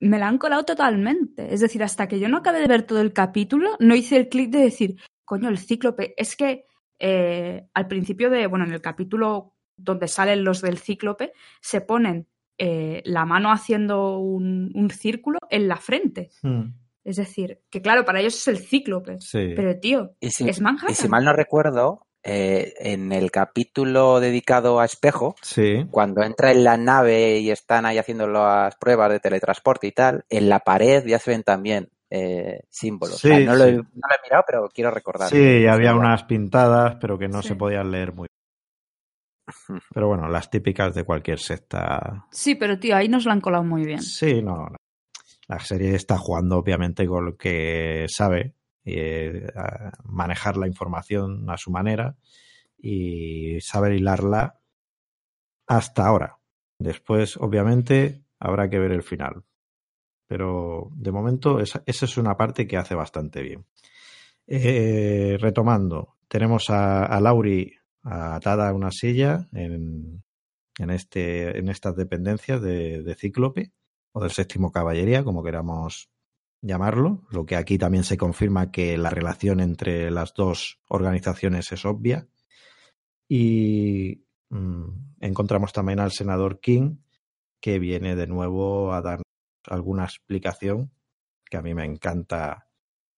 me 0.00 0.18
la 0.18 0.28
han 0.28 0.38
colado 0.38 0.64
totalmente. 0.64 1.54
Es 1.54 1.60
decir, 1.60 1.82
hasta 1.82 2.08
que 2.08 2.18
yo 2.18 2.28
no 2.28 2.38
acabé 2.38 2.60
de 2.60 2.66
ver 2.66 2.82
todo 2.82 3.00
el 3.00 3.12
capítulo, 3.12 3.76
no 3.78 3.94
hice 3.94 4.16
el 4.16 4.28
clic 4.28 4.50
de 4.50 4.58
decir, 4.58 4.96
coño, 5.24 5.48
el 5.48 5.58
cíclope. 5.58 6.14
Es 6.16 6.36
que 6.36 6.66
eh, 6.98 7.66
al 7.74 7.88
principio 7.88 8.30
de, 8.30 8.46
bueno, 8.46 8.64
en 8.64 8.72
el 8.72 8.80
capítulo 8.80 9.54
donde 9.76 10.08
salen 10.08 10.44
los 10.44 10.62
del 10.62 10.78
cíclope, 10.78 11.32
se 11.60 11.80
ponen 11.80 12.26
eh, 12.58 13.02
la 13.04 13.26
mano 13.26 13.52
haciendo 13.52 14.18
un, 14.18 14.72
un, 14.74 14.90
círculo 14.90 15.38
en 15.50 15.68
la 15.68 15.76
frente. 15.76 16.30
Hmm. 16.42 16.68
Es 17.04 17.16
decir, 17.16 17.60
que 17.70 17.82
claro, 17.82 18.04
para 18.04 18.20
ellos 18.20 18.34
es 18.34 18.48
el 18.48 18.58
cíclope. 18.58 19.20
Sí. 19.20 19.52
Pero 19.54 19.78
tío, 19.78 20.16
y 20.20 20.30
si, 20.30 20.48
es 20.48 20.60
Manhattan. 20.60 20.90
Y 20.90 20.94
si 20.94 21.08
mal 21.08 21.24
no 21.24 21.32
recuerdo, 21.32 22.06
eh, 22.28 22.74
en 22.80 23.12
el 23.12 23.30
capítulo 23.30 24.18
dedicado 24.18 24.80
a 24.80 24.84
Espejo, 24.84 25.36
sí. 25.42 25.86
cuando 25.92 26.24
entra 26.24 26.50
en 26.50 26.64
la 26.64 26.76
nave 26.76 27.38
y 27.38 27.52
están 27.52 27.86
ahí 27.86 27.98
haciendo 27.98 28.26
las 28.26 28.74
pruebas 28.76 29.12
de 29.12 29.20
teletransporte 29.20 29.86
y 29.86 29.92
tal, 29.92 30.24
en 30.28 30.48
la 30.48 30.58
pared 30.58 31.06
ya 31.06 31.20
se 31.20 31.30
ven 31.30 31.44
también 31.44 31.90
eh, 32.10 32.60
símbolos. 32.68 33.18
Sí, 33.18 33.30
o 33.30 33.34
sea, 33.36 33.44
no, 33.46 33.54
lo 33.56 33.64
he, 33.64 33.70
sí. 33.70 33.76
no, 33.76 33.82
lo 34.08 34.14
he, 34.14 34.22
mirado, 34.24 34.44
pero 34.46 34.68
quiero 34.72 34.90
recordar. 34.90 35.28
Sí, 35.30 35.66
había 35.66 35.94
unas 35.94 36.24
pintadas, 36.24 36.96
pero 37.00 37.18
que 37.18 37.28
no 37.28 37.42
Sí. 37.42 37.48
se 37.48 37.56
podían 37.56 37.90
leer 37.90 38.12
muy 38.12 38.26
bien. 38.28 38.36
Pero 39.94 40.08
bueno, 40.08 40.28
las 40.28 40.50
típicas 40.50 40.92
de 40.92 41.04
cualquier 41.04 41.38
secta. 41.38 42.26
Sí, 42.32 42.56
pero 42.56 42.80
tío, 42.80 42.96
ahí 42.96 43.08
nos 43.08 43.26
la 43.26 43.32
han 43.32 43.40
colado 43.40 43.62
muy 43.62 43.84
bien. 43.84 44.02
Sí, 44.02 44.42
no. 44.42 44.56
no. 44.68 44.76
La 45.46 45.60
serie 45.60 45.94
está 45.94 46.18
jugando, 46.18 46.58
obviamente, 46.58 47.06
con 47.06 47.24
lo 47.24 47.36
que 47.36 48.06
sabe, 48.08 48.54
eh, 48.84 49.46
a 49.54 49.92
manejar 50.02 50.56
la 50.56 50.66
información 50.66 51.48
a 51.48 51.56
su 51.56 51.70
manera 51.70 52.16
y 52.76 53.60
saber 53.60 53.92
hilarla 53.92 54.58
hasta 55.68 56.06
ahora. 56.06 56.38
Después, 56.78 57.36
obviamente, 57.36 58.24
habrá 58.40 58.68
que 58.68 58.80
ver 58.80 58.90
el 58.90 59.04
final. 59.04 59.44
Pero 60.26 60.90
de 60.94 61.12
momento, 61.12 61.60
esa, 61.60 61.82
esa 61.86 62.04
es 62.04 62.16
una 62.16 62.36
parte 62.36 62.66
que 62.66 62.76
hace 62.76 62.94
bastante 62.94 63.42
bien. 63.42 63.64
Eh, 64.46 65.36
retomando, 65.40 66.16
tenemos 66.28 66.70
a, 66.70 67.04
a 67.04 67.20
Lauri 67.20 67.72
atada 68.02 68.68
a 68.68 68.74
una 68.74 68.90
silla 68.90 69.48
en, 69.52 70.22
en, 70.78 70.90
este, 70.90 71.58
en 71.58 71.68
estas 71.68 71.96
dependencias 71.96 72.60
de, 72.62 73.02
de 73.02 73.14
Cíclope 73.14 73.72
o 74.12 74.20
del 74.20 74.30
séptimo 74.30 74.70
caballería, 74.70 75.24
como 75.24 75.42
queramos 75.42 76.10
llamarlo, 76.62 77.24
lo 77.30 77.44
que 77.44 77.56
aquí 77.56 77.78
también 77.78 78.04
se 78.04 78.16
confirma 78.16 78.70
que 78.70 78.96
la 78.96 79.10
relación 79.10 79.60
entre 79.60 80.10
las 80.10 80.34
dos 80.34 80.80
organizaciones 80.88 81.70
es 81.72 81.84
obvia. 81.84 82.26
Y 83.28 84.24
mmm, 84.50 84.88
encontramos 85.20 85.72
también 85.72 86.00
al 86.00 86.12
senador 86.12 86.60
King, 86.60 86.98
que 87.60 87.78
viene 87.78 88.16
de 88.16 88.26
nuevo 88.26 88.92
a 88.92 89.02
darnos 89.02 89.25
alguna 89.68 90.04
explicación, 90.04 90.92
que 91.48 91.56
a 91.56 91.62
mí 91.62 91.74
me 91.74 91.84
encanta 91.84 92.68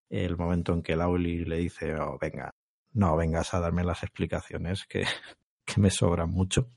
el 0.08 0.36
momento 0.36 0.72
en 0.72 0.82
que 0.82 0.96
Lauli 0.96 1.44
le 1.44 1.58
dice, 1.58 1.94
oh, 1.96 2.18
venga, 2.20 2.54
no 2.92 3.16
vengas 3.16 3.54
a 3.54 3.60
darme 3.60 3.84
las 3.84 4.02
explicaciones, 4.02 4.86
que, 4.86 5.04
que 5.64 5.80
me 5.80 5.90
sobran 5.90 6.30
mucho. 6.30 6.70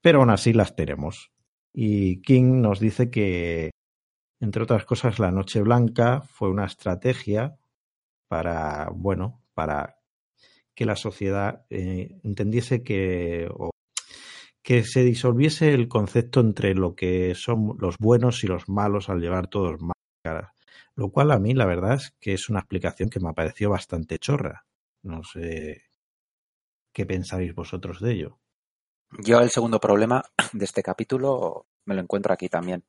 Pero 0.00 0.20
aún 0.20 0.30
así 0.30 0.52
las 0.52 0.76
tenemos. 0.76 1.32
Y 1.72 2.22
King 2.22 2.60
nos 2.60 2.80
dice 2.80 3.10
que, 3.10 3.70
entre 4.40 4.62
otras 4.62 4.84
cosas, 4.84 5.18
la 5.18 5.30
Noche 5.30 5.60
Blanca 5.60 6.22
fue 6.22 6.50
una 6.50 6.66
estrategia 6.66 7.58
para, 8.28 8.88
bueno, 8.94 9.42
para 9.54 9.98
que 10.74 10.84
la 10.84 10.96
sociedad 10.96 11.66
eh, 11.70 12.18
entendiese 12.22 12.82
que, 12.82 13.48
o, 13.50 13.70
que 14.66 14.82
se 14.82 15.04
disolviese 15.04 15.72
el 15.72 15.86
concepto 15.86 16.40
entre 16.40 16.74
lo 16.74 16.96
que 16.96 17.36
son 17.36 17.76
los 17.78 17.98
buenos 17.98 18.42
y 18.42 18.48
los 18.48 18.68
malos 18.68 19.08
al 19.08 19.20
llevar 19.20 19.46
todos 19.46 19.80
máscaras. 19.80 20.50
Lo 20.96 21.10
cual 21.12 21.30
a 21.30 21.38
mí, 21.38 21.54
la 21.54 21.66
verdad, 21.66 21.94
es 21.94 22.16
que 22.18 22.32
es 22.32 22.48
una 22.48 22.58
explicación 22.58 23.08
que 23.08 23.20
me 23.20 23.28
ha 23.28 23.32
parecido 23.32 23.70
bastante 23.70 24.18
chorra. 24.18 24.66
No 25.04 25.22
sé 25.22 25.84
qué 26.92 27.06
pensáis 27.06 27.54
vosotros 27.54 28.00
de 28.00 28.12
ello. 28.14 28.40
Yo 29.20 29.38
el 29.38 29.50
segundo 29.50 29.78
problema 29.78 30.24
de 30.52 30.64
este 30.64 30.82
capítulo 30.82 31.66
me 31.84 31.94
lo 31.94 32.00
encuentro 32.00 32.34
aquí 32.34 32.48
también. 32.48 32.82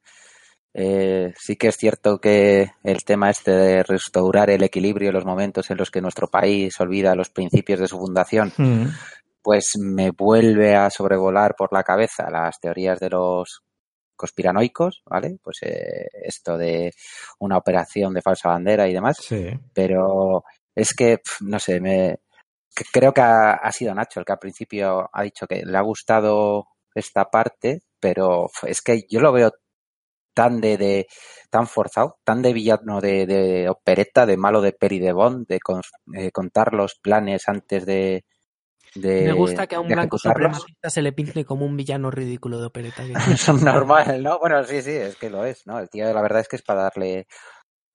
Eh, 0.73 1.31
sí 1.37 1.57
que 1.57 1.67
es 1.67 1.75
cierto 1.77 2.19
que 2.19 2.71
el 2.83 3.03
tema 3.03 3.29
este 3.29 3.51
de 3.51 3.83
restaurar 3.83 4.49
el 4.49 4.63
equilibrio 4.63 5.09
en 5.09 5.15
los 5.15 5.25
momentos 5.25 5.69
en 5.69 5.77
los 5.77 5.91
que 5.91 6.01
nuestro 6.01 6.27
país 6.27 6.79
olvida 6.79 7.13
los 7.13 7.29
principios 7.29 7.79
de 7.79 7.87
su 7.87 7.99
fundación, 7.99 8.51
mm. 8.57 8.85
Pues 9.47 9.77
me 9.79 10.11
vuelve 10.11 10.75
a 10.75 10.89
sobrevolar 10.89 11.55
por 11.55 11.71
la 11.71 11.81
cabeza 11.81 12.29
las 12.29 12.59
teorías 12.59 12.99
de 12.99 13.09
los 13.11 13.61
conspiranoicos, 14.13 15.01
¿vale? 15.05 15.37
Pues 15.41 15.59
eh, 15.61 16.05
esto 16.21 16.57
de 16.57 16.91
una 17.39 17.55
operación 17.55 18.13
de 18.13 18.21
falsa 18.21 18.49
bandera 18.49 18.89
y 18.89 18.93
demás. 18.93 19.15
Sí. 19.21 19.49
Pero 19.73 20.43
es 20.75 20.93
que, 20.93 21.21
no 21.39 21.59
sé, 21.59 21.79
me, 21.79 22.17
creo 22.91 23.13
que 23.13 23.21
ha, 23.21 23.53
ha, 23.53 23.71
sido 23.71 23.95
Nacho 23.95 24.19
el 24.19 24.25
que 24.25 24.33
al 24.33 24.39
principio 24.39 25.09
ha 25.13 25.23
dicho 25.23 25.47
que 25.47 25.63
le 25.65 25.77
ha 25.77 25.81
gustado 25.81 26.65
esta 26.93 27.29
parte, 27.29 27.83
pero 28.01 28.49
es 28.63 28.81
que 28.81 29.03
yo 29.09 29.21
lo 29.21 29.31
veo 29.31 29.53
tan 30.33 30.59
de, 30.59 30.77
de 30.77 31.07
tan 31.49 31.67
forzado, 31.67 32.17
tan 32.25 32.41
de 32.41 32.51
villano 32.51 32.99
de, 32.99 33.25
de, 33.25 33.69
opereta, 33.69 34.25
de 34.25 34.35
malo 34.35 34.59
de 34.59 34.73
peri 34.73 34.99
de 34.99 35.13
Bond, 35.13 35.47
de 35.47 35.61
con, 35.61 35.81
eh, 36.15 36.31
contar 36.31 36.73
los 36.73 36.95
planes 36.95 37.47
antes 37.47 37.85
de, 37.85 38.25
de 39.01 39.25
Me 39.25 39.33
gusta 39.33 39.67
que 39.67 39.75
a 39.75 39.79
un 39.79 39.87
blanco 39.87 40.17
supremacista 40.17 40.89
se 40.89 41.01
le 41.01 41.11
pinte 41.13 41.45
como 41.45 41.65
un 41.65 41.77
villano 41.77 42.11
ridículo 42.11 42.59
de 42.59 42.67
opereta. 42.67 43.03
Es 43.31 43.47
normal, 43.49 44.21
¿no? 44.23 44.39
Bueno, 44.39 44.63
sí, 44.63 44.81
sí, 44.81 44.91
es 44.91 45.15
que 45.15 45.29
lo 45.29 45.45
es, 45.45 45.65
¿no? 45.65 45.79
El 45.79 45.89
tío, 45.89 46.11
la 46.13 46.21
verdad 46.21 46.41
es 46.41 46.47
que 46.47 46.55
es 46.55 46.61
para 46.61 46.83
darle 46.83 47.27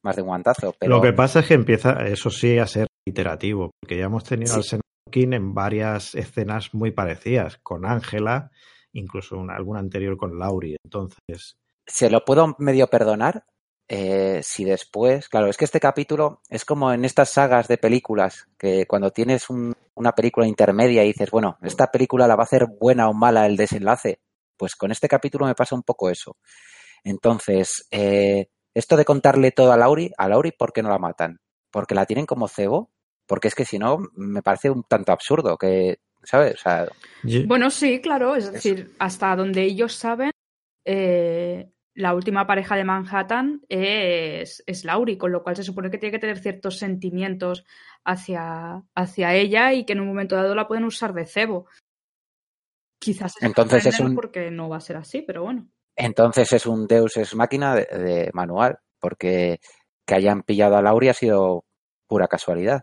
más 0.05 0.17
de 0.17 0.23
un 0.23 0.29
guantazo. 0.29 0.75
Pero... 0.79 0.97
Lo 0.97 1.03
que 1.03 1.13
pasa 1.13 1.41
es 1.41 1.47
que 1.47 1.55
empieza, 1.55 2.05
eso 2.07 2.31
sí, 2.31 2.59
a 2.59 2.67
ser 2.67 2.87
iterativo, 3.07 3.71
porque 3.81 3.99
ya 3.99 4.05
hemos 4.05 4.25
tenido 4.25 4.53
sí. 4.53 4.59
al 4.59 4.65
senador 4.65 4.83
King 5.11 5.33
en 5.33 5.55
varias 5.55 6.15
escenas 6.15 6.75
muy 6.75 6.91
parecidas, 6.91 7.59
con 7.63 7.85
Ángela, 7.85 8.51
incluso 8.93 9.37
una, 9.37 9.57
alguna 9.57 9.81
anterior 9.81 10.17
con 10.17 10.39
Laurie. 10.39 10.77
Entonces. 10.85 11.57
Se 11.87 12.11
lo 12.11 12.25
puedo 12.25 12.55
medio 12.59 12.87
perdonar 12.89 13.45
eh, 13.89 14.41
si 14.43 14.65
después. 14.65 15.29
Claro, 15.29 15.49
es 15.49 15.57
que 15.57 15.65
este 15.65 15.81
capítulo 15.81 16.41
es 16.49 16.65
como 16.65 16.93
en 16.93 17.05
estas 17.05 17.31
sagas 17.31 17.69
de 17.69 17.79
películas, 17.79 18.49
que 18.59 18.87
cuando 18.87 19.11
tienes 19.11 19.51
un, 19.51 19.75
una 19.95 20.13
película 20.13 20.47
intermedia 20.47 21.05
y 21.05 21.09
dices, 21.09 21.31
bueno, 21.31 21.59
esta 21.63 21.91
película 21.91 22.27
la 22.27 22.37
va 22.37 22.43
a 22.43 22.45
hacer 22.45 22.67
buena 22.81 23.09
o 23.09 23.15
mala 23.15 23.47
el 23.47 23.57
desenlace. 23.57 24.21
Pues 24.57 24.77
con 24.77 24.93
este 24.93 25.09
capítulo 25.09 25.47
me 25.47 25.55
pasa 25.55 25.75
un 25.75 25.83
poco 25.83 26.11
eso. 26.11 26.37
Entonces, 27.05 27.87
eh, 27.91 28.49
esto 28.75 28.97
de 28.97 29.05
contarle 29.05 29.51
todo 29.51 29.73
a 29.73 29.77
Laurie, 29.77 30.13
a 30.17 30.29
Laurie, 30.29 30.53
¿por 30.53 30.73
qué 30.73 30.83
no 30.83 30.89
la 30.89 30.99
matan? 30.99 31.41
Porque 31.71 31.95
la 31.95 32.07
tienen 32.07 32.27
como 32.27 32.49
cebo, 32.49 32.91
porque 33.27 33.49
es 33.49 33.55
que 33.55 33.65
si 33.65 33.79
no, 33.79 33.99
me 34.15 34.43
parece 34.43 34.71
un 34.71 34.85
tanto 34.85 35.13
absurdo 35.13 35.57
que, 35.57 36.01
¿sabes? 36.23 36.55
O 36.55 36.59
sea, 36.59 36.89
bueno, 37.47 37.71
sí, 37.71 38.01
claro, 38.01 38.37
es 38.37 38.53
decir, 38.53 38.95
hasta 38.99 39.35
donde 39.37 39.63
ellos 39.63 39.95
saben, 39.95 40.31
eh, 40.85 41.72
la 41.95 42.15
última 42.15 42.47
pareja 42.47 42.77
de 42.77 42.85
Manhattan 42.85 43.63
es, 43.69 44.63
es 44.67 44.85
Laurie, 44.85 45.19
con 45.19 45.33
lo 45.33 45.43
cual 45.43 45.57
se 45.57 45.65
supone 45.65 45.91
que 45.91 45.99
tiene 45.99 46.13
que 46.13 46.19
tener 46.19 46.39
ciertos 46.39 46.79
sentimientos 46.79 47.65
hacia, 48.05 48.83
hacia 48.95 49.35
ella 49.35 49.73
y 49.73 49.85
que 49.85 49.93
en 49.93 50.01
un 50.01 50.09
momento 50.09 50.37
dado 50.37 50.55
la 50.55 50.69
pueden 50.69 50.85
usar 50.85 51.13
de 51.13 51.27
cebo. 51.27 51.67
Quizás 52.99 53.35
entonces 53.43 53.87
es 53.87 54.01
un 54.01 54.15
porque 54.15 54.51
no 54.51 54.69
va 54.69 54.77
a 54.77 54.81
ser 54.81 54.97
así, 54.97 55.23
pero 55.23 55.43
bueno. 55.43 55.69
Entonces 55.97 56.53
es 56.53 56.67
un 56.67 56.87
Deus 56.87 57.17
es 57.17 57.35
máquina 57.35 57.75
de, 57.75 57.85
de 57.85 58.31
manual, 58.33 58.79
porque 58.99 59.61
que 60.07 60.15
hayan 60.15 60.43
pillado 60.43 60.77
a 60.77 60.83
Laurie 60.83 61.11
ha 61.11 61.15
sido 61.15 61.65
pura 62.07 62.29
casualidad. 62.29 62.83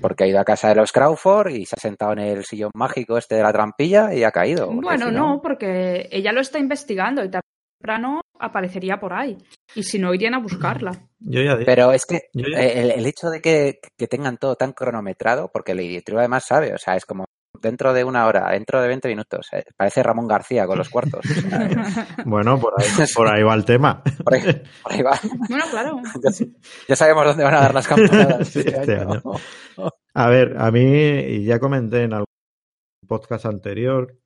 Porque 0.00 0.24
ha 0.24 0.26
ido 0.26 0.40
a 0.40 0.44
casa 0.44 0.68
de 0.68 0.74
los 0.74 0.92
Crawford 0.92 1.50
y 1.50 1.64
se 1.64 1.76
ha 1.76 1.80
sentado 1.80 2.12
en 2.12 2.18
el 2.18 2.44
sillón 2.44 2.70
mágico 2.74 3.16
este 3.16 3.36
de 3.36 3.42
la 3.42 3.52
trampilla 3.52 4.12
y 4.12 4.24
ha 4.24 4.30
caído. 4.30 4.70
Bueno, 4.70 5.06
si 5.06 5.12
no, 5.12 5.40
porque 5.40 6.08
ella 6.10 6.32
lo 6.32 6.40
está 6.40 6.58
investigando 6.58 7.24
y 7.24 7.28
o 7.28 7.40
temprano 7.82 8.20
aparecería 8.38 8.98
por 8.98 9.12
ahí. 9.12 9.36
Y 9.74 9.82
si 9.82 9.98
no, 9.98 10.14
irían 10.14 10.34
a 10.34 10.38
buscarla. 10.38 10.92
Yo 11.18 11.42
ya 11.42 11.58
Pero 11.66 11.92
es 11.92 12.06
que 12.06 12.20
ya- 12.32 12.58
el, 12.60 12.90
el 12.92 13.06
hecho 13.06 13.28
de 13.28 13.40
que, 13.40 13.80
que 13.98 14.06
tengan 14.06 14.36
todo 14.38 14.54
tan 14.56 14.72
cronometrado, 14.72 15.50
porque 15.52 15.74
Lady 15.74 16.00
True 16.02 16.20
además 16.20 16.44
sabe, 16.46 16.72
o 16.74 16.78
sea, 16.78 16.94
es 16.96 17.04
como 17.04 17.24
dentro 17.60 17.92
de 17.92 18.02
una 18.04 18.26
hora, 18.26 18.50
dentro 18.52 18.80
de 18.80 18.88
20 18.88 19.08
minutos, 19.08 19.46
eh, 19.52 19.64
parece 19.76 20.02
Ramón 20.02 20.26
García 20.26 20.66
con 20.66 20.78
los 20.78 20.88
cuartos. 20.88 21.20
Bueno, 22.24 22.58
por 22.58 22.72
ahí, 22.78 22.86
por 23.14 23.28
ahí 23.28 23.42
va 23.42 23.54
el 23.54 23.64
tema. 23.64 24.02
por, 24.24 24.34
ahí, 24.34 24.42
por 24.82 24.92
ahí 24.92 25.02
va. 25.02 25.18
bueno, 25.48 25.64
claro. 25.70 25.96
Ya, 26.22 26.46
ya 26.88 26.96
sabemos 26.96 27.24
dónde 27.26 27.44
van 27.44 27.54
a 27.54 27.60
dar 27.60 27.74
las 27.74 27.86
campanadas 27.88 28.48
Sí, 28.52 28.60
este 28.60 28.80
este 28.80 28.96
año. 28.96 29.22
A 30.14 30.28
ver, 30.28 30.54
a 30.58 30.70
mí, 30.70 30.80
y 30.80 31.44
ya 31.44 31.58
comenté 31.58 32.02
en 32.04 32.12
algún 32.14 32.26
podcast 33.06 33.46
anterior, 33.46 34.16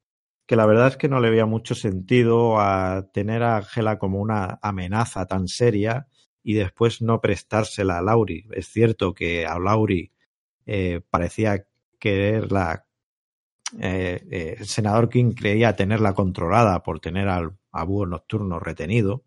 que 0.46 0.56
la 0.56 0.66
verdad 0.66 0.88
es 0.88 0.96
que 0.96 1.08
no 1.08 1.20
le 1.20 1.30
veía 1.30 1.46
mucho 1.46 1.74
sentido 1.74 2.60
a 2.60 3.08
tener 3.12 3.42
a 3.42 3.56
Angela 3.56 3.98
como 3.98 4.20
una 4.20 4.58
amenaza 4.62 5.26
tan 5.26 5.48
seria 5.48 6.06
y 6.42 6.54
después 6.54 7.02
no 7.02 7.20
prestársela 7.20 7.98
a 7.98 8.02
Lauri. 8.02 8.46
Es 8.52 8.68
cierto 8.68 9.12
que 9.12 9.44
a 9.46 9.58
Lauri 9.58 10.12
eh, 10.66 11.00
parecía 11.10 11.66
quererla. 11.98 12.86
eh, 13.80 14.22
eh, 14.30 14.56
el 14.58 14.66
senador 14.66 15.08
King 15.08 15.32
creía 15.34 15.74
tenerla 15.76 16.14
controlada 16.14 16.82
por 16.82 17.00
tener 17.00 17.28
al 17.28 17.58
a 17.72 17.84
Búho 17.84 18.06
Nocturno 18.06 18.60
retenido, 18.60 19.24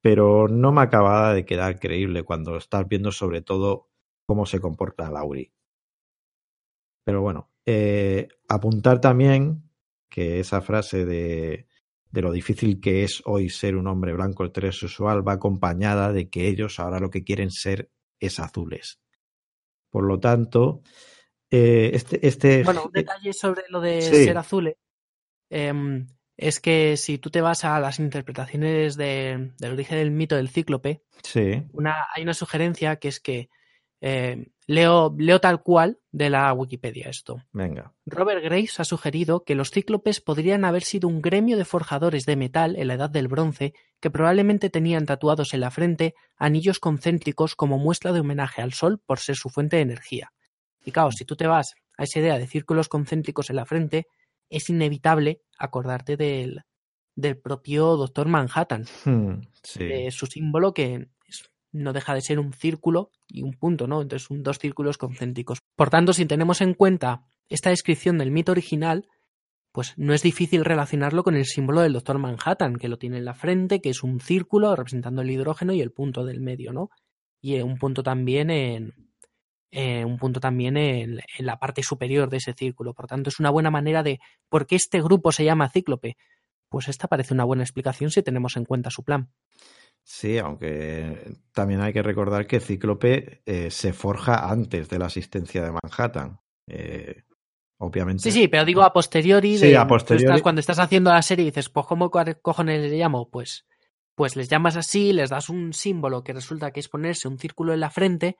pero 0.00 0.48
no 0.48 0.72
me 0.72 0.82
acababa 0.82 1.34
de 1.34 1.44
quedar 1.44 1.78
creíble 1.80 2.22
cuando 2.22 2.56
estás 2.56 2.88
viendo 2.88 3.12
sobre 3.12 3.42
todo 3.42 3.88
cómo 4.26 4.46
se 4.46 4.60
comporta 4.60 5.10
Lauri. 5.10 5.52
Pero 7.04 7.20
bueno, 7.22 7.50
apuntar 8.48 9.00
también 9.00 9.69
que 10.10 10.40
esa 10.40 10.60
frase 10.60 11.06
de, 11.06 11.66
de 12.10 12.20
lo 12.22 12.32
difícil 12.32 12.80
que 12.80 13.04
es 13.04 13.22
hoy 13.24 13.48
ser 13.48 13.76
un 13.76 13.86
hombre 13.86 14.12
blanco 14.12 14.44
heterosexual 14.44 15.26
va 15.26 15.34
acompañada 15.34 16.12
de 16.12 16.28
que 16.28 16.48
ellos 16.48 16.78
ahora 16.80 16.98
lo 17.00 17.08
que 17.10 17.24
quieren 17.24 17.50
ser 17.50 17.90
es 18.18 18.38
azules. 18.40 19.00
Por 19.90 20.04
lo 20.04 20.20
tanto, 20.20 20.82
eh, 21.50 21.90
este, 21.94 22.26
este 22.26 22.62
Bueno, 22.64 22.84
un 22.84 22.92
detalle 22.92 23.32
sobre 23.32 23.62
lo 23.70 23.80
de 23.80 24.02
Sí. 24.02 24.24
ser 24.24 24.36
azul 24.38 24.76
em, 25.50 26.06
es 26.36 26.60
que 26.60 26.96
si 26.96 27.18
tú 27.18 27.30
te 27.30 27.40
vas 27.40 27.64
a 27.64 27.80
las 27.80 27.98
interpretaciones 27.98 28.96
de- 28.96 29.52
del 29.58 29.72
origen 29.72 29.98
del 29.98 30.10
mito 30.10 30.36
del 30.36 30.48
cíclope, 30.48 31.02
sí, 31.22 31.62
una, 31.72 32.06
hay 32.14 32.22
una 32.22 32.34
sugerencia 32.34 32.96
que 32.96 33.08
es 33.08 33.20
que 33.20 33.48
eh, 34.02 34.46
leo, 34.70 35.12
leo 35.18 35.40
tal 35.40 35.62
cual 35.62 35.98
de 36.12 36.30
la 36.30 36.52
Wikipedia 36.52 37.08
esto. 37.08 37.42
venga. 37.52 37.92
Robert 38.06 38.42
Grace 38.44 38.74
ha 38.78 38.84
sugerido 38.84 39.42
que 39.44 39.56
los 39.56 39.70
cíclopes 39.70 40.20
podrían 40.20 40.64
haber 40.64 40.82
sido 40.84 41.08
un 41.08 41.20
gremio 41.20 41.56
de 41.56 41.64
forjadores 41.64 42.24
de 42.24 42.36
metal 42.36 42.76
en 42.76 42.86
la 42.88 42.94
Edad 42.94 43.10
del 43.10 43.26
Bronce 43.28 43.74
que 44.00 44.10
probablemente 44.10 44.70
tenían 44.70 45.06
tatuados 45.06 45.54
en 45.54 45.60
la 45.60 45.70
frente 45.72 46.14
anillos 46.36 46.78
concéntricos 46.78 47.56
como 47.56 47.78
muestra 47.78 48.12
de 48.12 48.20
homenaje 48.20 48.62
al 48.62 48.72
Sol 48.72 49.00
por 49.04 49.18
ser 49.18 49.34
su 49.36 49.48
fuente 49.50 49.76
de 49.76 49.82
energía. 49.82 50.32
Y 50.84 50.92
claro, 50.92 51.10
si 51.10 51.24
tú 51.24 51.34
te 51.36 51.46
vas 51.48 51.74
a 51.98 52.04
esa 52.04 52.20
idea 52.20 52.38
de 52.38 52.46
círculos 52.46 52.88
concéntricos 52.88 53.50
en 53.50 53.56
la 53.56 53.66
frente, 53.66 54.06
es 54.48 54.70
inevitable 54.70 55.42
acordarte 55.58 56.16
del, 56.16 56.62
del 57.16 57.36
propio 57.38 57.96
Doctor 57.96 58.28
Manhattan, 58.28 58.84
Hmm, 59.04 59.40
sí. 59.64 59.84
de 59.84 60.10
su 60.12 60.26
símbolo 60.26 60.72
que 60.72 61.08
no 61.72 61.92
deja 61.92 62.14
de 62.14 62.20
ser 62.20 62.38
un 62.38 62.52
círculo 62.52 63.10
y 63.28 63.42
un 63.42 63.52
punto, 63.52 63.86
¿no? 63.86 64.02
Entonces 64.02 64.26
son 64.26 64.42
dos 64.42 64.58
círculos 64.58 64.98
concéntricos. 64.98 65.60
Por 65.76 65.90
tanto, 65.90 66.12
si 66.12 66.26
tenemos 66.26 66.60
en 66.60 66.74
cuenta 66.74 67.24
esta 67.48 67.70
descripción 67.70 68.18
del 68.18 68.30
mito 68.30 68.52
original, 68.52 69.08
pues 69.72 69.94
no 69.96 70.14
es 70.14 70.22
difícil 70.22 70.64
relacionarlo 70.64 71.22
con 71.22 71.36
el 71.36 71.46
símbolo 71.46 71.80
del 71.82 71.92
Doctor 71.92 72.18
Manhattan, 72.18 72.76
que 72.76 72.88
lo 72.88 72.98
tiene 72.98 73.18
en 73.18 73.24
la 73.24 73.34
frente, 73.34 73.80
que 73.80 73.90
es 73.90 74.02
un 74.02 74.20
círculo 74.20 74.74
representando 74.74 75.22
el 75.22 75.30
hidrógeno 75.30 75.72
y 75.72 75.80
el 75.80 75.92
punto 75.92 76.24
del 76.24 76.40
medio, 76.40 76.72
¿no? 76.72 76.90
Y 77.40 77.54
eh, 77.54 77.62
un 77.62 77.78
punto 77.78 78.02
también 78.02 78.50
en 78.50 78.92
eh, 79.72 80.04
un 80.04 80.18
punto 80.18 80.40
también 80.40 80.76
en, 80.76 81.20
en 81.38 81.46
la 81.46 81.58
parte 81.58 81.82
superior 81.82 82.28
de 82.28 82.38
ese 82.38 82.52
círculo. 82.54 82.92
Por 82.92 83.06
tanto, 83.06 83.30
es 83.30 83.38
una 83.38 83.50
buena 83.50 83.70
manera 83.70 84.02
de 84.02 84.18
por 84.48 84.66
qué 84.66 84.74
este 84.74 85.00
grupo 85.00 85.30
se 85.30 85.44
llama 85.44 85.70
Cíclope. 85.70 86.16
Pues 86.68 86.88
esta 86.88 87.06
parece 87.08 87.34
una 87.34 87.44
buena 87.44 87.62
explicación 87.62 88.10
si 88.10 88.22
tenemos 88.22 88.56
en 88.56 88.64
cuenta 88.64 88.90
su 88.90 89.04
plan. 89.04 89.30
Sí, 90.12 90.38
aunque 90.38 91.36
también 91.52 91.80
hay 91.82 91.92
que 91.92 92.02
recordar 92.02 92.48
que 92.48 92.58
Cíclope 92.58 93.42
eh, 93.46 93.70
se 93.70 93.92
forja 93.92 94.50
antes 94.50 94.88
de 94.88 94.98
la 94.98 95.06
asistencia 95.06 95.62
de 95.62 95.70
Manhattan. 95.70 96.40
Eh, 96.66 97.22
obviamente. 97.78 98.24
Sí, 98.24 98.32
sí, 98.32 98.48
pero 98.48 98.64
digo 98.64 98.82
a 98.82 98.92
posteriori. 98.92 99.56
Sí, 99.56 99.68
de- 99.68 99.76
a 99.76 99.86
posteriori. 99.86 100.24
estás- 100.26 100.42
cuando 100.42 100.58
estás 100.58 100.80
haciendo 100.80 101.12
la 101.12 101.22
serie 101.22 101.44
y 101.44 101.50
dices, 101.50 101.68
pues, 101.68 101.86
¿cómo 101.86 102.10
co- 102.10 102.24
cojones 102.42 102.90
le 102.90 102.98
llamo? 102.98 103.30
Pues, 103.30 103.66
pues 104.16 104.34
les 104.34 104.48
llamas 104.48 104.76
así, 104.76 105.12
les 105.12 105.30
das 105.30 105.48
un 105.48 105.72
símbolo 105.72 106.24
que 106.24 106.32
resulta 106.32 106.72
que 106.72 106.80
es 106.80 106.88
ponerse 106.88 107.28
un 107.28 107.38
círculo 107.38 107.72
en 107.72 107.78
la 107.80 107.90
frente, 107.90 108.36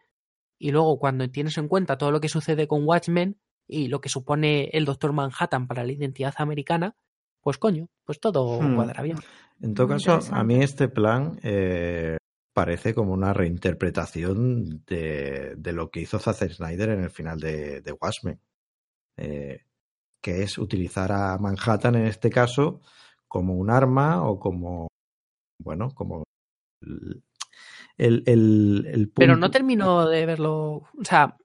y 0.59 0.73
luego 0.73 0.99
cuando 0.99 1.31
tienes 1.31 1.57
en 1.57 1.69
cuenta 1.69 1.97
todo 1.99 2.11
lo 2.11 2.21
que 2.21 2.29
sucede 2.29 2.67
con 2.67 2.83
Watchmen 2.85 3.39
y 3.69 3.87
lo 3.87 4.01
que 4.01 4.09
supone 4.09 4.71
el 4.73 4.85
Doctor 4.87 5.13
Manhattan 5.13 5.69
para 5.69 5.85
la 5.85 5.93
identidad 5.93 6.35
americana, 6.39 6.97
pues 7.41 7.59
coño, 7.59 7.87
pues 8.05 8.21
todo 8.21 8.61
Hmm. 8.61 8.75
cuadra 8.77 9.03
bien. 9.03 9.19
En 9.61 9.75
todo 9.75 9.89
Muy 9.89 9.97
caso, 10.03 10.35
a 10.35 10.43
mí 10.45 10.63
este 10.63 10.89
plan 10.89 11.39
eh, 11.43 12.17
parece 12.55 12.95
como 12.95 13.13
una 13.13 13.33
reinterpretación 13.35 14.83
de, 14.87 15.55
de 15.57 15.73
lo 15.73 15.91
que 15.91 16.01
hizo 16.01 16.19
Zack 16.19 16.51
Snyder 16.53 16.91
en 16.91 17.05
el 17.05 17.11
final 17.11 17.39
de, 17.41 17.81
de 17.83 17.93
Watchmen. 17.93 18.41
Eh, 19.19 19.65
que 20.23 20.43
es 20.43 20.59
utilizar 20.59 21.13
a 21.13 21.39
Manhattan 21.39 21.95
en 21.95 22.07
este 22.07 22.31
caso 22.31 22.81
como 23.29 23.55
un 23.55 23.71
arma 23.71 24.23
o 24.29 24.39
como, 24.39 24.89
bueno, 25.63 25.91
como 25.95 26.25
el, 26.83 27.23
el, 28.27 28.87
el- 28.87 29.11
Pero 29.15 29.37
no 29.37 29.51
termino 29.51 30.07
de 30.09 30.27
verlo. 30.27 30.83
O 30.99 31.05
sea, 31.05 31.37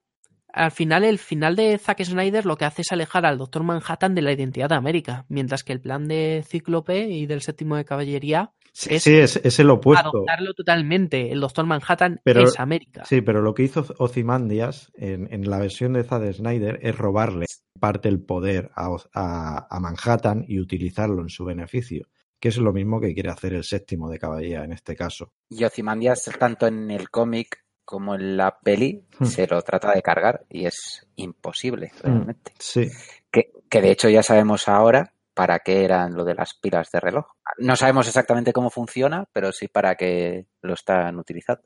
al 0.56 0.70
final, 0.72 1.04
el 1.04 1.18
final 1.18 1.54
de 1.54 1.78
Zack 1.78 2.02
Snyder 2.02 2.46
lo 2.46 2.56
que 2.56 2.64
hace 2.64 2.82
es 2.82 2.90
alejar 2.92 3.24
al 3.26 3.38
Doctor 3.38 3.62
Manhattan 3.62 4.14
de 4.14 4.22
la 4.22 4.32
identidad 4.32 4.68
de 4.70 4.74
América, 4.74 5.24
mientras 5.28 5.62
que 5.62 5.72
el 5.72 5.80
plan 5.80 6.08
de 6.08 6.44
Cíclope 6.46 7.06
y 7.08 7.26
del 7.26 7.42
séptimo 7.42 7.76
de 7.76 7.84
caballería 7.84 8.52
Sí, 8.72 8.94
es 8.96 9.02
sí, 9.04 9.14
es, 9.16 9.36
es 9.42 9.58
el 9.58 9.70
opuesto. 9.70 10.08
adoptarlo 10.10 10.52
totalmente. 10.52 11.32
El 11.32 11.40
Doctor 11.40 11.64
Manhattan 11.64 12.20
Pero- 12.24 12.42
es 12.42 12.60
América. 12.60 13.04
Sí, 13.06 13.22
pero 13.22 13.40
lo 13.40 13.54
que 13.54 13.62
hizo 13.62 13.86
Ozymandias 13.98 14.92
en, 14.96 15.32
en 15.32 15.48
la 15.48 15.58
versión 15.58 15.92
de 15.94 16.04
Zack 16.04 16.32
Snyder 16.34 16.78
es 16.82 16.96
robarle 16.96 17.46
parte 17.80 18.08
del 18.10 18.20
poder 18.20 18.70
a, 18.74 18.90
Oz- 18.90 19.08
a- 19.14 19.66
a 19.70 19.80
Manhattan 19.80 20.44
y 20.48 20.60
utilizarlo 20.60 21.22
en 21.22 21.28
su 21.30 21.44
beneficio, 21.44 22.06
que 22.40 22.48
es 22.48 22.58
lo 22.58 22.72
mismo 22.72 23.00
que 23.00 23.14
quiere 23.14 23.30
hacer 23.30 23.54
el 23.54 23.64
séptimo 23.64 24.10
de 24.10 24.18
caballería 24.18 24.64
en 24.64 24.72
este 24.72 24.94
caso. 24.94 25.32
Y 25.48 25.64
Ozymandias, 25.64 26.30
tanto 26.38 26.66
en 26.66 26.90
el 26.90 27.08
cómic 27.08 27.64
como 27.86 28.14
en 28.14 28.36
la 28.36 28.58
peli, 28.58 29.02
Hmm. 29.18 29.24
se 29.24 29.46
lo 29.46 29.62
trata 29.62 29.92
de 29.94 30.02
cargar 30.02 30.44
y 30.50 30.66
es 30.66 31.06
imposible, 31.16 31.92
realmente. 32.02 32.52
Sí, 32.58 32.90
Que, 33.30 33.50
que 33.70 33.80
de 33.80 33.90
hecho 33.92 34.10
ya 34.10 34.22
sabemos 34.22 34.68
ahora 34.68 35.14
para 35.32 35.60
qué 35.60 35.84
eran 35.84 36.14
lo 36.14 36.24
de 36.24 36.34
las 36.34 36.52
pilas 36.54 36.90
de 36.90 37.00
reloj. 37.00 37.26
No 37.58 37.76
sabemos 37.76 38.06
exactamente 38.06 38.52
cómo 38.52 38.68
funciona, 38.70 39.26
pero 39.32 39.52
sí 39.52 39.68
para 39.68 39.94
qué 39.94 40.46
lo 40.60 40.74
están 40.74 41.18
utilizando. 41.18 41.62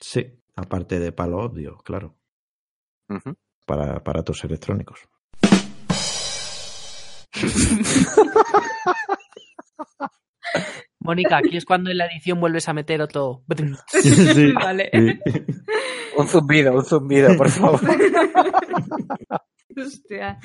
sí, 0.00 0.38
aparte 0.54 0.98
de 0.98 1.12
palo 1.12 1.38
obvio, 1.38 1.76
claro, 1.78 2.14
Ujú. 3.10 3.36
para 3.66 3.96
aparatos 3.96 4.42
electrónicos. 4.44 5.00
Mónica, 11.06 11.38
aquí 11.38 11.56
es 11.56 11.64
cuando 11.64 11.90
en 11.90 11.98
la 11.98 12.06
edición 12.06 12.38
vuelves 12.40 12.68
a 12.68 12.72
meter 12.74 13.00
otro. 13.00 13.42
Sí, 13.88 14.52
Vale. 14.54 14.90
sí. 14.92 15.18
Un 16.18 16.26
zumbido, 16.28 16.74
un 16.74 16.84
zumbido, 16.84 17.36
por 17.36 17.48
favor. 17.50 17.80
Hostia. 19.76 20.38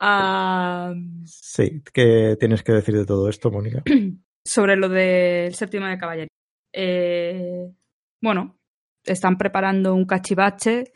Ah, 0.00 0.92
Sí, 1.24 1.82
¿qué 1.92 2.36
tienes 2.38 2.62
que 2.62 2.72
decir 2.72 2.96
de 2.96 3.04
todo 3.06 3.28
esto, 3.28 3.50
Mónica? 3.50 3.82
sobre 4.44 4.76
lo 4.76 4.88
del 4.88 5.54
séptimo 5.54 5.86
de 5.86 5.98
caballería. 5.98 6.28
Eh, 6.72 7.70
bueno, 8.20 8.58
están 9.04 9.36
preparando 9.36 9.94
un 9.94 10.06
cachivache 10.06 10.92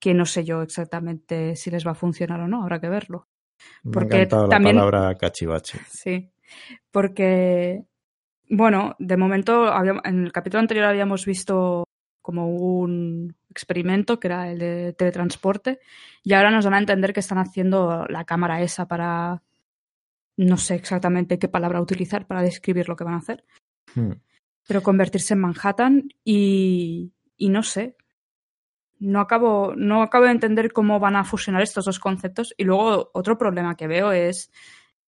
que 0.00 0.14
no 0.14 0.24
sé 0.24 0.44
yo 0.44 0.62
exactamente 0.62 1.56
si 1.56 1.70
les 1.70 1.86
va 1.86 1.90
a 1.92 1.94
funcionar 1.96 2.40
o 2.40 2.48
no, 2.48 2.62
habrá 2.62 2.80
que 2.80 2.88
verlo. 2.88 3.28
Me 3.82 3.92
Porque 3.92 4.14
ha 4.14 4.18
encantado 4.20 4.48
también- 4.48 4.76
la 4.76 4.82
palabra 4.82 5.14
cachivache. 5.18 5.78
Sí, 5.88 6.30
porque, 6.90 7.82
bueno, 8.48 8.96
de 8.98 9.16
momento 9.16 9.72
en 10.04 10.24
el 10.24 10.32
capítulo 10.32 10.60
anterior 10.60 10.86
habíamos 10.86 11.24
visto 11.24 11.84
como 12.22 12.48
un 12.48 13.36
experimento 13.50 14.18
que 14.18 14.28
era 14.28 14.50
el 14.50 14.58
de 14.58 14.92
teletransporte 14.92 15.80
y 16.22 16.32
ahora 16.34 16.50
nos 16.50 16.64
dan 16.64 16.74
a 16.74 16.78
entender 16.78 17.12
que 17.12 17.20
están 17.20 17.38
haciendo 17.38 18.04
la 18.08 18.24
cámara 18.24 18.62
esa 18.62 18.86
para, 18.86 19.42
no 20.36 20.56
sé 20.56 20.74
exactamente 20.74 21.38
qué 21.38 21.48
palabra 21.48 21.80
utilizar 21.80 22.26
para 22.26 22.42
describir 22.42 22.88
lo 22.88 22.96
que 22.96 23.04
van 23.04 23.14
a 23.14 23.18
hacer, 23.18 23.44
Hmm. 23.94 24.12
pero 24.66 24.82
convertirse 24.82 25.34
en 25.34 25.40
Manhattan 25.40 26.08
y, 26.24 27.12
y 27.36 27.48
no 27.48 27.62
sé. 27.62 27.96
no 28.98 29.20
acabo, 29.20 29.74
no 29.76 30.02
acabo 30.02 30.24
de 30.24 30.32
entender 30.32 30.72
cómo 30.72 30.98
van 30.98 31.16
a 31.16 31.24
fusionar 31.24 31.62
estos 31.62 31.84
dos 31.84 31.98
conceptos. 31.98 32.54
Y 32.56 32.64
luego 32.64 33.10
otro 33.14 33.38
problema 33.38 33.76
que 33.76 33.86
veo 33.86 34.12
es 34.12 34.50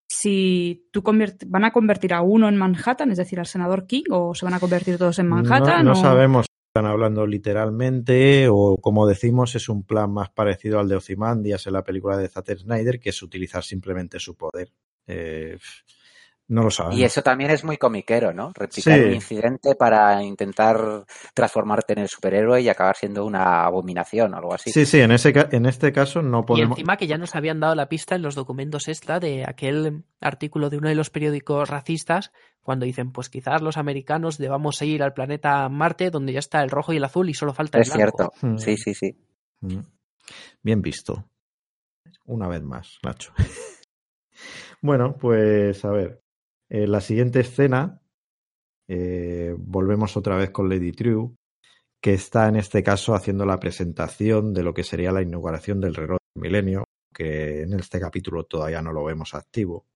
si 0.08 0.88
tú 0.90 1.02
van 1.46 1.64
a 1.64 1.72
convertir 1.72 2.14
a 2.14 2.22
uno 2.22 2.48
en 2.48 2.56
Manhattan, 2.56 3.10
es 3.10 3.18
decir, 3.18 3.38
al 3.38 3.46
senador 3.46 3.86
King, 3.86 4.04
o 4.10 4.34
se 4.34 4.46
van 4.46 4.54
a 4.54 4.60
convertir 4.60 4.96
todos 4.96 5.18
en 5.18 5.28
Manhattan. 5.28 5.84
No, 5.84 5.92
no 5.92 5.96
sabemos 5.96 6.46
si 6.46 6.52
están 6.70 6.90
hablando 6.90 7.26
literalmente 7.26 8.48
o, 8.48 8.78
como 8.80 9.06
decimos, 9.06 9.54
es 9.54 9.68
un 9.68 9.84
plan 9.84 10.10
más 10.10 10.30
parecido 10.30 10.80
al 10.80 10.88
de 10.88 10.96
Ozymandias 10.96 11.66
en 11.66 11.74
la 11.74 11.84
película 11.84 12.16
de 12.16 12.28
Zack 12.28 12.56
Snyder, 12.56 12.98
que 12.98 13.10
es 13.10 13.22
utilizar 13.22 13.62
simplemente 13.62 14.18
su 14.18 14.34
poder. 14.34 14.72
Eh, 15.06 15.58
no 16.48 16.62
lo 16.62 16.70
sabemos. 16.70 16.98
Y 16.98 17.04
eso 17.04 17.22
también 17.22 17.50
es 17.50 17.62
muy 17.62 17.76
comiquero, 17.76 18.32
¿no? 18.32 18.52
Replicar 18.54 18.98
un 19.00 19.12
incidente 19.12 19.74
para 19.74 20.22
intentar 20.22 21.04
transformarte 21.34 21.92
en 21.92 21.98
el 22.00 22.08
superhéroe 22.08 22.62
y 22.62 22.68
acabar 22.68 22.96
siendo 22.96 23.26
una 23.26 23.64
abominación 23.64 24.32
o 24.32 24.38
algo 24.38 24.54
así. 24.54 24.70
Sí, 24.70 24.86
sí, 24.86 25.00
en, 25.00 25.12
ese, 25.12 25.32
en 25.52 25.66
este 25.66 25.92
caso 25.92 26.22
no 26.22 26.46
podemos. 26.46 26.78
Y 26.78 26.80
encima 26.80 26.96
que 26.96 27.06
ya 27.06 27.18
nos 27.18 27.36
habían 27.36 27.60
dado 27.60 27.74
la 27.74 27.88
pista 27.88 28.14
en 28.14 28.22
los 28.22 28.34
documentos 28.34 28.88
esta 28.88 29.20
de 29.20 29.44
aquel 29.46 30.04
artículo 30.20 30.70
de 30.70 30.78
uno 30.78 30.88
de 30.88 30.94
los 30.94 31.10
periódicos 31.10 31.68
racistas 31.68 32.32
cuando 32.62 32.86
dicen, 32.86 33.12
pues 33.12 33.28
quizás 33.28 33.62
los 33.62 33.76
americanos 33.76 34.38
debamos 34.38 34.80
ir 34.82 35.02
al 35.02 35.12
planeta 35.14 35.68
Marte 35.68 36.10
donde 36.10 36.32
ya 36.32 36.38
está 36.38 36.62
el 36.62 36.70
rojo 36.70 36.92
y 36.92 36.96
el 36.96 37.04
azul 37.04 37.28
y 37.28 37.34
solo 37.34 37.52
falta 37.54 37.78
el 37.78 37.82
Es 37.82 37.92
cierto, 37.92 38.32
Hmm. 38.40 38.56
sí, 38.56 38.76
sí, 38.76 38.94
sí. 38.94 39.16
Bien 40.62 40.82
visto. 40.82 41.24
Una 42.26 42.48
vez 42.48 42.62
más, 42.62 42.98
Nacho. 43.02 43.32
bueno, 44.82 45.16
pues 45.18 45.84
a 45.84 45.90
ver. 45.90 46.22
En 46.68 46.92
la 46.92 47.00
siguiente 47.00 47.40
escena, 47.40 48.02
eh, 48.88 49.54
volvemos 49.58 50.16
otra 50.16 50.36
vez 50.36 50.50
con 50.50 50.68
Lady 50.68 50.92
True, 50.92 51.30
que 52.00 52.14
está 52.14 52.48
en 52.48 52.56
este 52.56 52.82
caso 52.82 53.14
haciendo 53.14 53.44
la 53.46 53.58
presentación 53.58 54.52
de 54.54 54.62
lo 54.62 54.74
que 54.74 54.84
sería 54.84 55.12
la 55.12 55.22
inauguración 55.22 55.80
del 55.80 55.94
reloj 55.94 56.18
del 56.34 56.42
milenio, 56.42 56.84
que 57.12 57.62
en 57.62 57.72
este 57.74 58.00
capítulo 58.00 58.44
todavía 58.44 58.82
no 58.82 58.92
lo 58.92 59.04
vemos 59.04 59.34
activo. 59.34 59.86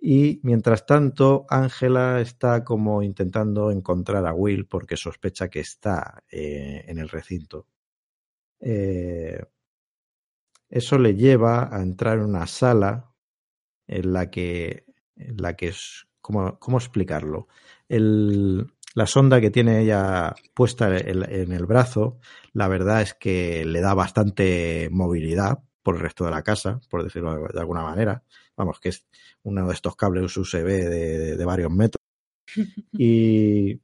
Y 0.00 0.40
mientras 0.44 0.86
tanto, 0.86 1.44
Ángela 1.48 2.20
está 2.20 2.64
como 2.64 3.02
intentando 3.02 3.70
encontrar 3.72 4.24
a 4.26 4.32
Will 4.32 4.66
porque 4.66 4.96
sospecha 4.96 5.48
que 5.48 5.60
está 5.60 6.22
eh, 6.30 6.84
en 6.86 6.98
el 6.98 7.08
recinto. 7.08 7.66
Eh, 8.60 9.42
eso 10.68 10.98
le 10.98 11.14
lleva 11.14 11.74
a 11.74 11.82
entrar 11.82 12.18
en 12.18 12.24
una 12.24 12.46
sala 12.46 13.12
en 13.86 14.12
la 14.12 14.30
que, 14.30 14.84
en 15.18 15.36
la 15.38 15.54
que 15.54 15.68
es, 15.68 16.06
¿cómo, 16.20 16.58
cómo 16.58 16.78
explicarlo? 16.78 17.48
El, 17.88 18.66
la 18.94 19.06
sonda 19.06 19.40
que 19.40 19.50
tiene 19.50 19.82
ella 19.82 20.34
puesta 20.54 20.96
en, 20.96 21.22
en, 21.30 21.52
el 21.52 21.66
brazo, 21.66 22.18
la 22.52 22.68
verdad 22.68 23.02
es 23.02 23.14
que 23.14 23.64
le 23.64 23.80
da 23.80 23.94
bastante 23.94 24.88
movilidad 24.90 25.60
por 25.82 25.96
el 25.96 26.02
resto 26.02 26.24
de 26.24 26.30
la 26.30 26.42
casa, 26.42 26.80
por 26.90 27.02
decirlo 27.02 27.48
de 27.48 27.60
alguna 27.60 27.82
manera. 27.82 28.22
Vamos, 28.56 28.80
que 28.80 28.90
es 28.90 29.06
uno 29.42 29.66
de 29.66 29.74
estos 29.74 29.96
cables 29.96 30.36
USB 30.36 30.64
de, 30.64 30.88
de, 30.88 31.36
de 31.36 31.44
varios 31.44 31.70
metros. 31.70 32.02
Y, 32.92 33.80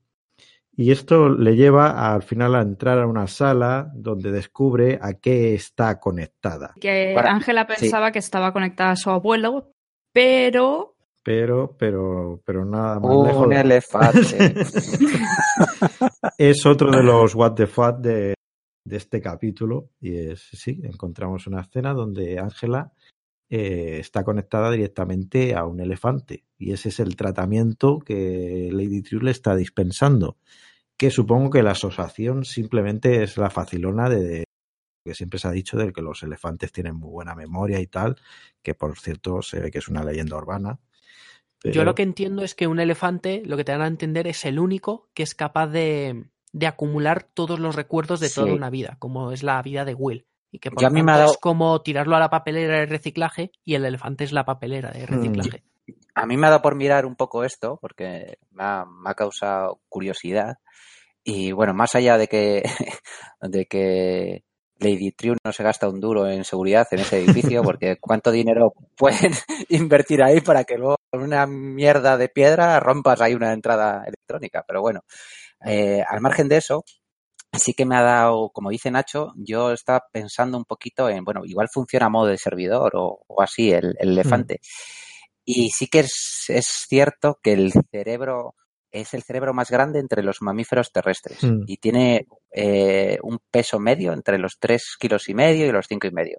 y 0.76 0.90
esto 0.90 1.28
le 1.28 1.54
lleva 1.54 2.12
al 2.12 2.22
final 2.22 2.54
a 2.56 2.62
entrar 2.62 2.98
a 2.98 3.06
una 3.06 3.28
sala 3.28 3.92
donde 3.94 4.32
descubre 4.32 4.98
a 5.00 5.14
qué 5.14 5.54
está 5.54 6.00
conectada. 6.00 6.74
Que 6.80 7.14
Ángela 7.16 7.66
pensaba 7.66 8.08
sí. 8.08 8.12
que 8.14 8.18
estaba 8.18 8.52
conectada 8.52 8.90
a 8.90 8.96
su 8.96 9.10
abuelo, 9.10 9.70
pero. 10.12 10.93
Pero, 11.24 11.74
pero, 11.78 12.42
pero 12.44 12.64
nada 12.66 13.00
más 13.00 13.10
Un 13.10 13.26
lejos. 13.26 13.52
elefante. 13.52 14.54
es 16.38 16.66
otro 16.66 16.90
de 16.90 17.02
los 17.02 17.34
what 17.34 17.54
the 17.54 17.66
fuck 17.66 17.96
de, 17.98 18.34
de 18.84 18.96
este 18.96 19.22
capítulo. 19.22 19.88
Y 20.00 20.16
es, 20.16 20.40
sí, 20.52 20.80
encontramos 20.84 21.46
una 21.46 21.62
escena 21.62 21.94
donde 21.94 22.38
Ángela 22.38 22.92
eh, 23.48 23.98
está 24.00 24.22
conectada 24.22 24.70
directamente 24.70 25.54
a 25.54 25.64
un 25.64 25.80
elefante. 25.80 26.44
Y 26.58 26.72
ese 26.72 26.90
es 26.90 27.00
el 27.00 27.16
tratamiento 27.16 28.00
que 28.00 28.68
Lady 28.70 29.00
True 29.00 29.24
le 29.24 29.30
está 29.30 29.56
dispensando. 29.56 30.36
Que 30.98 31.10
supongo 31.10 31.48
que 31.48 31.62
la 31.62 31.70
asociación 31.72 32.44
simplemente 32.44 33.22
es 33.22 33.38
la 33.38 33.48
facilona 33.48 34.10
de 34.10 34.44
que 35.06 35.14
siempre 35.14 35.38
se 35.38 35.48
ha 35.48 35.52
dicho 35.52 35.76
de 35.76 35.92
que 35.92 36.00
los 36.00 36.22
elefantes 36.22 36.72
tienen 36.72 36.96
muy 36.96 37.10
buena 37.10 37.34
memoria 37.34 37.78
y 37.80 37.86
tal, 37.86 38.16
que 38.62 38.74
por 38.74 38.98
cierto 38.98 39.42
se 39.42 39.60
ve 39.60 39.70
que 39.70 39.78
es 39.78 39.88
una 39.88 40.02
leyenda 40.02 40.36
urbana. 40.36 40.80
Pero... 41.64 41.76
Yo 41.76 41.84
lo 41.84 41.94
que 41.94 42.02
entiendo 42.02 42.44
es 42.44 42.54
que 42.54 42.66
un 42.66 42.78
elefante, 42.78 43.42
lo 43.46 43.56
que 43.56 43.64
te 43.64 43.72
dan 43.72 43.80
a 43.80 43.86
entender, 43.86 44.26
es 44.26 44.44
el 44.44 44.58
único 44.58 45.08
que 45.14 45.22
es 45.22 45.34
capaz 45.34 45.68
de, 45.68 46.26
de 46.52 46.66
acumular 46.66 47.22
todos 47.22 47.58
los 47.58 47.74
recuerdos 47.74 48.20
de 48.20 48.28
sí. 48.28 48.34
toda 48.34 48.52
una 48.52 48.68
vida, 48.68 48.96
como 48.98 49.32
es 49.32 49.42
la 49.42 49.62
vida 49.62 49.86
de 49.86 49.94
Will. 49.94 50.26
Y 50.52 50.58
que 50.58 50.70
por 50.70 50.84
ha 50.84 50.90
dado... 50.90 51.32
es 51.32 51.38
como 51.38 51.80
tirarlo 51.80 52.16
a 52.16 52.20
la 52.20 52.28
papelera 52.28 52.80
de 52.80 52.86
reciclaje 52.86 53.50
y 53.64 53.76
el 53.76 53.86
elefante 53.86 54.24
es 54.24 54.32
la 54.32 54.44
papelera 54.44 54.90
de 54.90 55.06
reciclaje. 55.06 55.64
Mm. 55.86 55.92
A 56.14 56.26
mí 56.26 56.36
me 56.36 56.46
ha 56.46 56.50
dado 56.50 56.62
por 56.62 56.74
mirar 56.74 57.06
un 57.06 57.16
poco 57.16 57.44
esto, 57.44 57.78
porque 57.80 58.36
me 58.50 58.62
ha, 58.62 58.84
me 58.84 59.08
ha 59.08 59.14
causado 59.14 59.80
curiosidad. 59.88 60.58
Y 61.24 61.52
bueno, 61.52 61.72
más 61.72 61.94
allá 61.94 62.18
de 62.18 62.28
que, 62.28 62.62
de 63.40 63.64
que 63.64 64.44
Lady 64.78 65.12
True 65.12 65.36
no 65.44 65.52
se 65.52 65.62
gasta 65.62 65.88
un 65.88 66.00
duro 66.00 66.28
en 66.28 66.44
seguridad 66.44 66.86
en 66.90 67.00
ese 67.00 67.18
edificio, 67.18 67.62
porque 67.62 67.96
cuánto 68.00 68.30
dinero 68.30 68.72
pueden 68.96 69.32
invertir 69.68 70.22
ahí 70.22 70.40
para 70.40 70.64
que 70.64 70.76
luego 70.76 70.96
con 71.10 71.22
una 71.22 71.46
mierda 71.46 72.16
de 72.16 72.28
piedra 72.28 72.80
rompas 72.80 73.20
ahí 73.20 73.34
una 73.34 73.52
entrada 73.52 74.04
electrónica. 74.06 74.64
Pero 74.66 74.80
bueno, 74.80 75.00
eh, 75.64 76.02
al 76.06 76.20
margen 76.20 76.48
de 76.48 76.56
eso, 76.58 76.84
sí 77.52 77.74
que 77.74 77.86
me 77.86 77.96
ha 77.96 78.02
dado, 78.02 78.50
como 78.50 78.70
dice 78.70 78.90
Nacho, 78.90 79.32
yo 79.36 79.72
estaba 79.72 80.04
pensando 80.12 80.58
un 80.58 80.64
poquito 80.64 81.08
en, 81.08 81.24
bueno, 81.24 81.42
igual 81.44 81.68
funciona 81.72 82.06
a 82.06 82.10
modo 82.10 82.26
de 82.26 82.38
servidor 82.38 82.92
o, 82.96 83.20
o 83.26 83.42
así 83.42 83.72
el, 83.72 83.94
el 83.98 84.10
elefante. 84.10 84.60
Mm. 84.60 84.66
Y 85.46 85.70
sí 85.70 85.88
que 85.88 86.00
es, 86.00 86.46
es 86.48 86.66
cierto 86.88 87.38
que 87.42 87.52
el 87.52 87.72
cerebro 87.90 88.54
es 88.94 89.12
el 89.12 89.24
cerebro 89.24 89.52
más 89.52 89.70
grande 89.70 89.98
entre 89.98 90.22
los 90.22 90.40
mamíferos 90.40 90.92
terrestres 90.92 91.42
mm. 91.42 91.64
y 91.66 91.76
tiene 91.78 92.26
eh, 92.56 93.18
un 93.22 93.40
peso 93.50 93.80
medio 93.80 94.12
entre 94.12 94.38
los 94.38 94.58
3 94.60 94.96
kilos 94.98 95.28
y 95.28 95.34
medio 95.34 95.66
y 95.66 95.72
los 95.72 95.86
5 95.88 96.06
y 96.06 96.12
medio. 96.12 96.38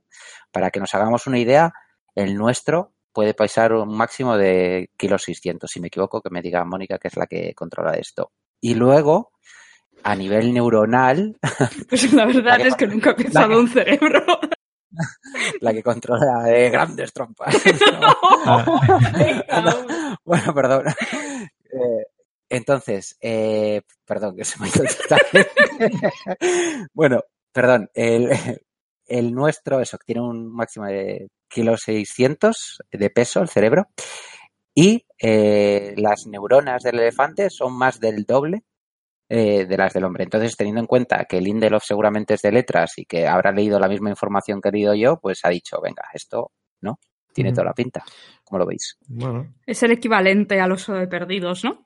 Para 0.52 0.72
que 0.72 0.80
nos 0.80 0.94
hagamos 0.96 1.28
una 1.28 1.40
idea, 1.40 1.74
el 2.16 2.36
nuestro 2.36 2.94
puede 3.12 3.34
pesar 3.34 3.74
un 3.74 3.96
máximo 3.96 4.38
de 4.38 4.90
kilos 4.98 5.24
600. 5.24 5.70
Si 5.70 5.80
me 5.80 5.88
equivoco, 5.88 6.22
que 6.22 6.30
me 6.30 6.42
diga 6.42 6.64
Mónica, 6.64 6.98
que 6.98 7.10
es 7.10 7.18
la 7.18 7.28
que 7.28 7.54
controla 7.54 7.94
esto. 7.94 8.32
Y 8.62 8.76
luego, 8.76 9.32
a 10.04 10.16
nivel 10.16 10.54
neuronal... 10.54 11.38
Pues 11.90 12.12
la 12.14 12.26
verdad 12.26 12.60
la 12.60 12.68
es 12.68 12.76
que 12.76 12.88
nunca 12.88 13.12
he 13.12 13.16
pensado 13.16 13.50
que, 13.50 13.56
un 13.56 13.70
cerebro. 13.70 14.26
La 15.60 15.74
que 15.74 15.84
controla 15.84 16.44
de 16.44 16.70
grandes 16.70 17.12
trompas. 17.12 17.54
No. 18.46 19.76
bueno, 20.24 20.54
perdón. 20.54 20.86
Eh, 20.88 22.06
entonces, 22.50 23.18
eh, 23.22 23.82
perdón, 24.06 24.36
que 24.36 24.46
se 24.46 24.60
me 24.60 24.68
ha 24.68 24.70
ido 24.70 24.86
Bueno, 26.94 27.22
perdón, 27.52 27.90
el, 27.94 28.30
el, 29.08 29.34
nuestro, 29.34 29.80
eso, 29.80 29.98
tiene 30.06 30.22
un 30.22 30.54
máximo 30.54 30.86
de 30.86 31.30
kilo 31.48 31.78
600 31.78 32.80
de 32.92 33.10
peso, 33.10 33.42
el 33.42 33.50
cerebro, 33.50 33.88
y 34.74 35.06
eh, 35.22 35.94
las 35.98 36.28
neuronas 36.28 36.84
del 36.84 37.00
elefante 37.00 37.50
son 37.50 37.78
más 37.78 38.00
del 38.00 38.26
doble 38.26 38.64
eh, 39.28 39.66
de 39.66 39.78
las 39.78 39.94
del 39.94 40.04
hombre. 40.04 40.24
Entonces, 40.24 40.56
teniendo 40.56 40.82
en 40.82 40.88
cuenta 40.88 41.26
que 41.26 41.42
Lindelof 41.42 41.84
seguramente 41.84 42.36
es 42.36 42.42
de 42.42 42.52
letras 42.52 42.98
y 42.98 43.06
que 43.06 43.28
habrá 43.28 43.52
leído 43.52 43.80
la 43.80 43.88
misma 43.88 44.10
información 44.10 44.62
que 44.62 44.70
he 44.70 44.72
leído 44.72 44.94
yo, 44.94 45.20
pues 45.20 45.40
ha 45.44 45.50
dicho, 45.50 45.80
venga, 45.82 46.04
esto, 46.14 46.52
¿no? 46.82 47.00
Tiene 47.34 47.52
toda 47.52 47.66
la 47.66 47.74
pinta. 47.74 48.04
¿Cómo 48.44 48.60
lo 48.60 48.66
veis? 48.66 48.98
Bueno. 49.08 49.56
Es 49.66 49.82
el 49.84 49.92
equivalente 49.92 50.62
al 50.62 50.72
oso 50.72 50.94
de 50.94 51.08
perdidos, 51.08 51.64
¿no? 51.64 51.86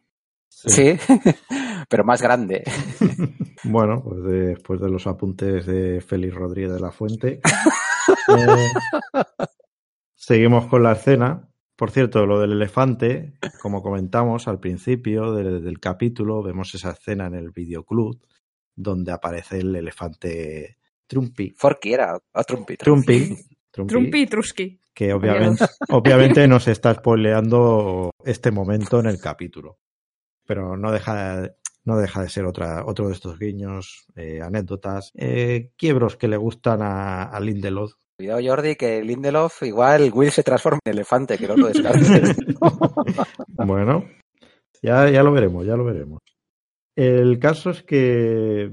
Sí, 0.50 0.98
sí 0.98 1.18
pero 1.90 2.04
más 2.04 2.22
grande. 2.22 2.64
bueno, 3.64 4.02
pues 4.04 4.24
después 4.24 4.82
de 4.82 4.90
los 4.90 5.08
apuntes 5.08 5.66
de 5.66 6.02
Félix 6.02 6.36
Rodríguez 6.36 6.74
de 6.74 6.80
la 6.80 6.92
Fuente, 6.92 7.40
eh, 8.38 8.68
seguimos 10.16 10.68
con 10.68 10.84
la 10.84 10.94
escena. 10.94 11.50
Por 11.76 11.92
cierto, 11.92 12.26
lo 12.26 12.42
del 12.42 12.52
elefante, 12.52 13.38
como 13.62 13.82
comentamos 13.82 14.50
al 14.50 14.60
principio 14.60 15.32
del, 15.34 15.64
del 15.64 15.80
capítulo, 15.80 16.44
vemos 16.44 16.76
esa 16.76 16.92
escena 16.92 17.28
en 17.28 17.36
el 17.36 17.52
videoclub 17.52 18.20
donde 18.76 19.14
aparece 19.14 19.60
el 19.60 19.74
elefante 19.76 20.78
Trumpy. 21.08 21.52
Forky 21.58 21.94
era, 21.94 22.18
o 22.18 22.44
Trumpy. 22.44 22.76
Trumpy. 22.76 23.38
Trumpy, 23.72 23.94
Trumpy 23.94 24.26
Trusky. 24.28 24.82
Que 24.94 25.14
obviamente, 25.14 25.66
obviamente 25.90 26.48
nos 26.50 26.68
está 26.68 26.94
spoileando 26.94 28.12
este 28.26 28.52
momento 28.52 29.00
en 29.00 29.06
el 29.06 29.20
capítulo 29.20 29.80
pero 30.50 30.76
no 30.76 30.92
deja, 30.92 31.48
no 31.86 32.00
deja 32.00 32.24
de 32.24 32.30
ser 32.30 32.46
otra, 32.46 32.84
otro 32.84 33.08
de 33.08 33.14
estos 33.14 33.38
guiños, 33.38 34.08
eh, 34.16 34.42
anécdotas, 34.42 35.12
eh, 35.16 35.70
quiebros 35.78 36.16
que 36.16 36.28
le 36.28 36.38
gustan 36.38 36.82
a, 36.82 37.26
a, 37.26 37.40
Lindelof. 37.40 37.94
Cuidado, 38.18 38.40
Jordi, 38.44 38.76
que 38.76 39.04
Lindelof 39.04 39.62
igual 39.62 40.10
Will 40.12 40.32
se 40.32 40.42
transforma 40.42 40.80
en 40.84 40.94
elefante, 40.94 41.38
que 41.38 41.48
no 41.48 41.56
lo 41.56 41.68
descartes. 41.68 42.36
bueno, 43.50 44.06
ya, 44.82 45.08
ya 45.12 45.22
lo 45.22 45.32
veremos, 45.32 45.68
ya 45.68 45.76
lo 45.76 45.86
veremos. 45.86 46.20
El 46.96 47.38
caso 47.38 47.70
es 47.70 47.84
que 47.84 48.72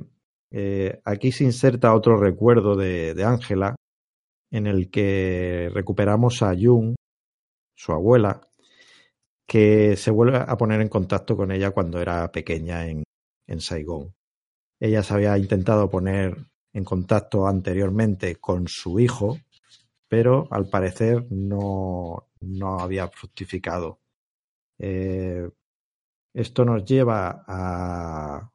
eh, 0.51 1.01
aquí 1.05 1.31
se 1.31 1.45
inserta 1.45 1.95
otro 1.95 2.17
recuerdo 2.17 2.75
de 2.75 3.23
Ángela, 3.23 3.77
en 4.51 4.67
el 4.67 4.91
que 4.91 5.71
recuperamos 5.75 6.43
a 6.43 6.55
Jung, 6.59 6.95
su 7.77 7.93
abuela, 7.93 8.41
que 9.47 9.97
se 9.97 10.11
vuelve 10.11 10.39
a 10.39 10.57
poner 10.57 10.81
en 10.81 10.89
contacto 10.89 11.37
con 11.37 11.53
ella 11.53 11.71
cuando 11.71 12.01
era 12.01 12.31
pequeña 12.33 12.89
en, 12.89 13.05
Saigón. 13.61 14.15
Ella 14.81 15.03
se 15.03 15.15
había 15.15 15.39
intentado 15.39 15.89
poner 15.89 16.37
en 16.73 16.85
contacto 16.85 17.47
anteriormente 17.47 18.37
con 18.37 18.67
su 18.69 19.01
hijo, 19.01 19.39
pero 20.09 20.49
al 20.51 20.69
parecer 20.69 21.27
no, 21.31 22.29
no 22.41 22.81
había 22.81 23.09
fructificado. 23.09 24.01
Eh, 24.79 25.49
esto 26.35 26.65
nos 26.65 26.85
lleva 26.85 27.45
a, 27.47 28.51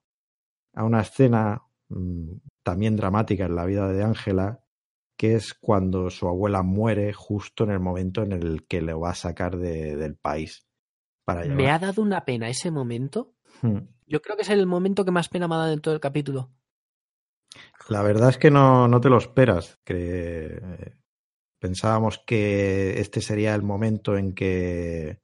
a 0.73 0.83
una 0.83 1.01
escena 1.01 1.63
mmm, 1.89 2.33
también 2.63 2.95
dramática 2.95 3.45
en 3.45 3.55
la 3.55 3.65
vida 3.65 3.87
de 3.87 4.03
Ángela, 4.03 4.63
que 5.17 5.35
es 5.35 5.53
cuando 5.53 6.09
su 6.09 6.27
abuela 6.27 6.63
muere 6.63 7.13
justo 7.13 7.63
en 7.63 7.71
el 7.71 7.79
momento 7.79 8.23
en 8.23 8.33
el 8.33 8.65
que 8.67 8.81
le 8.81 8.93
va 8.93 9.11
a 9.11 9.15
sacar 9.15 9.57
de, 9.57 9.95
del 9.95 10.15
país. 10.15 10.67
Para 11.25 11.45
Me 11.45 11.69
ha 11.69 11.79
dado 11.79 12.01
una 12.01 12.25
pena 12.25 12.49
ese 12.49 12.71
momento. 12.71 13.33
Hmm. 13.61 13.79
Yo 14.07 14.21
creo 14.21 14.35
que 14.35 14.41
es 14.43 14.49
el 14.49 14.65
momento 14.67 15.05
que 15.05 15.11
más 15.11 15.29
pena 15.29 15.47
me 15.47 15.55
ha 15.55 15.59
dado 15.59 15.73
en 15.73 15.81
todo 15.81 15.93
el 15.93 15.99
capítulo. 15.99 16.49
La 17.89 18.01
verdad 18.01 18.29
es 18.29 18.37
que 18.37 18.51
no, 18.51 18.87
no 18.87 19.01
te 19.01 19.09
lo 19.09 19.17
esperas. 19.17 19.79
Que 19.83 20.59
eh, 20.61 20.95
pensábamos 21.59 22.19
que 22.25 22.99
este 22.99 23.21
sería 23.21 23.55
el 23.55 23.63
momento 23.63 24.17
en 24.17 24.33
que 24.33 25.21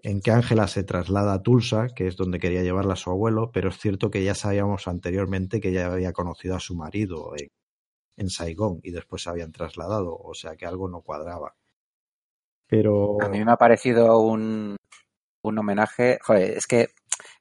en 0.00 0.20
que 0.20 0.30
Ángela 0.30 0.68
se 0.68 0.84
traslada 0.84 1.34
a 1.34 1.42
Tulsa, 1.42 1.88
que 1.88 2.06
es 2.06 2.16
donde 2.16 2.38
quería 2.38 2.62
llevarla 2.62 2.92
a 2.92 2.96
su 2.96 3.10
abuelo, 3.10 3.50
pero 3.52 3.70
es 3.70 3.78
cierto 3.78 4.08
que 4.08 4.22
ya 4.22 4.36
sabíamos 4.36 4.86
anteriormente 4.86 5.60
que 5.60 5.72
ya 5.72 5.86
había 5.86 6.12
conocido 6.12 6.54
a 6.54 6.60
su 6.60 6.76
marido 6.76 7.32
en, 7.36 7.48
en 8.16 8.30
Saigón 8.30 8.78
y 8.84 8.92
después 8.92 9.22
se 9.22 9.30
habían 9.30 9.50
trasladado, 9.50 10.16
o 10.16 10.32
sea 10.34 10.56
que 10.56 10.64
algo 10.64 10.88
no 10.88 11.02
cuadraba. 11.02 11.56
Pero 12.68 13.20
a 13.20 13.28
mí 13.28 13.44
me 13.44 13.50
ha 13.52 13.56
parecido 13.56 14.20
un, 14.20 14.76
un 15.48 15.58
homenaje, 15.58 16.18
joder, 16.22 16.56
es 16.56 16.66
que 16.66 16.88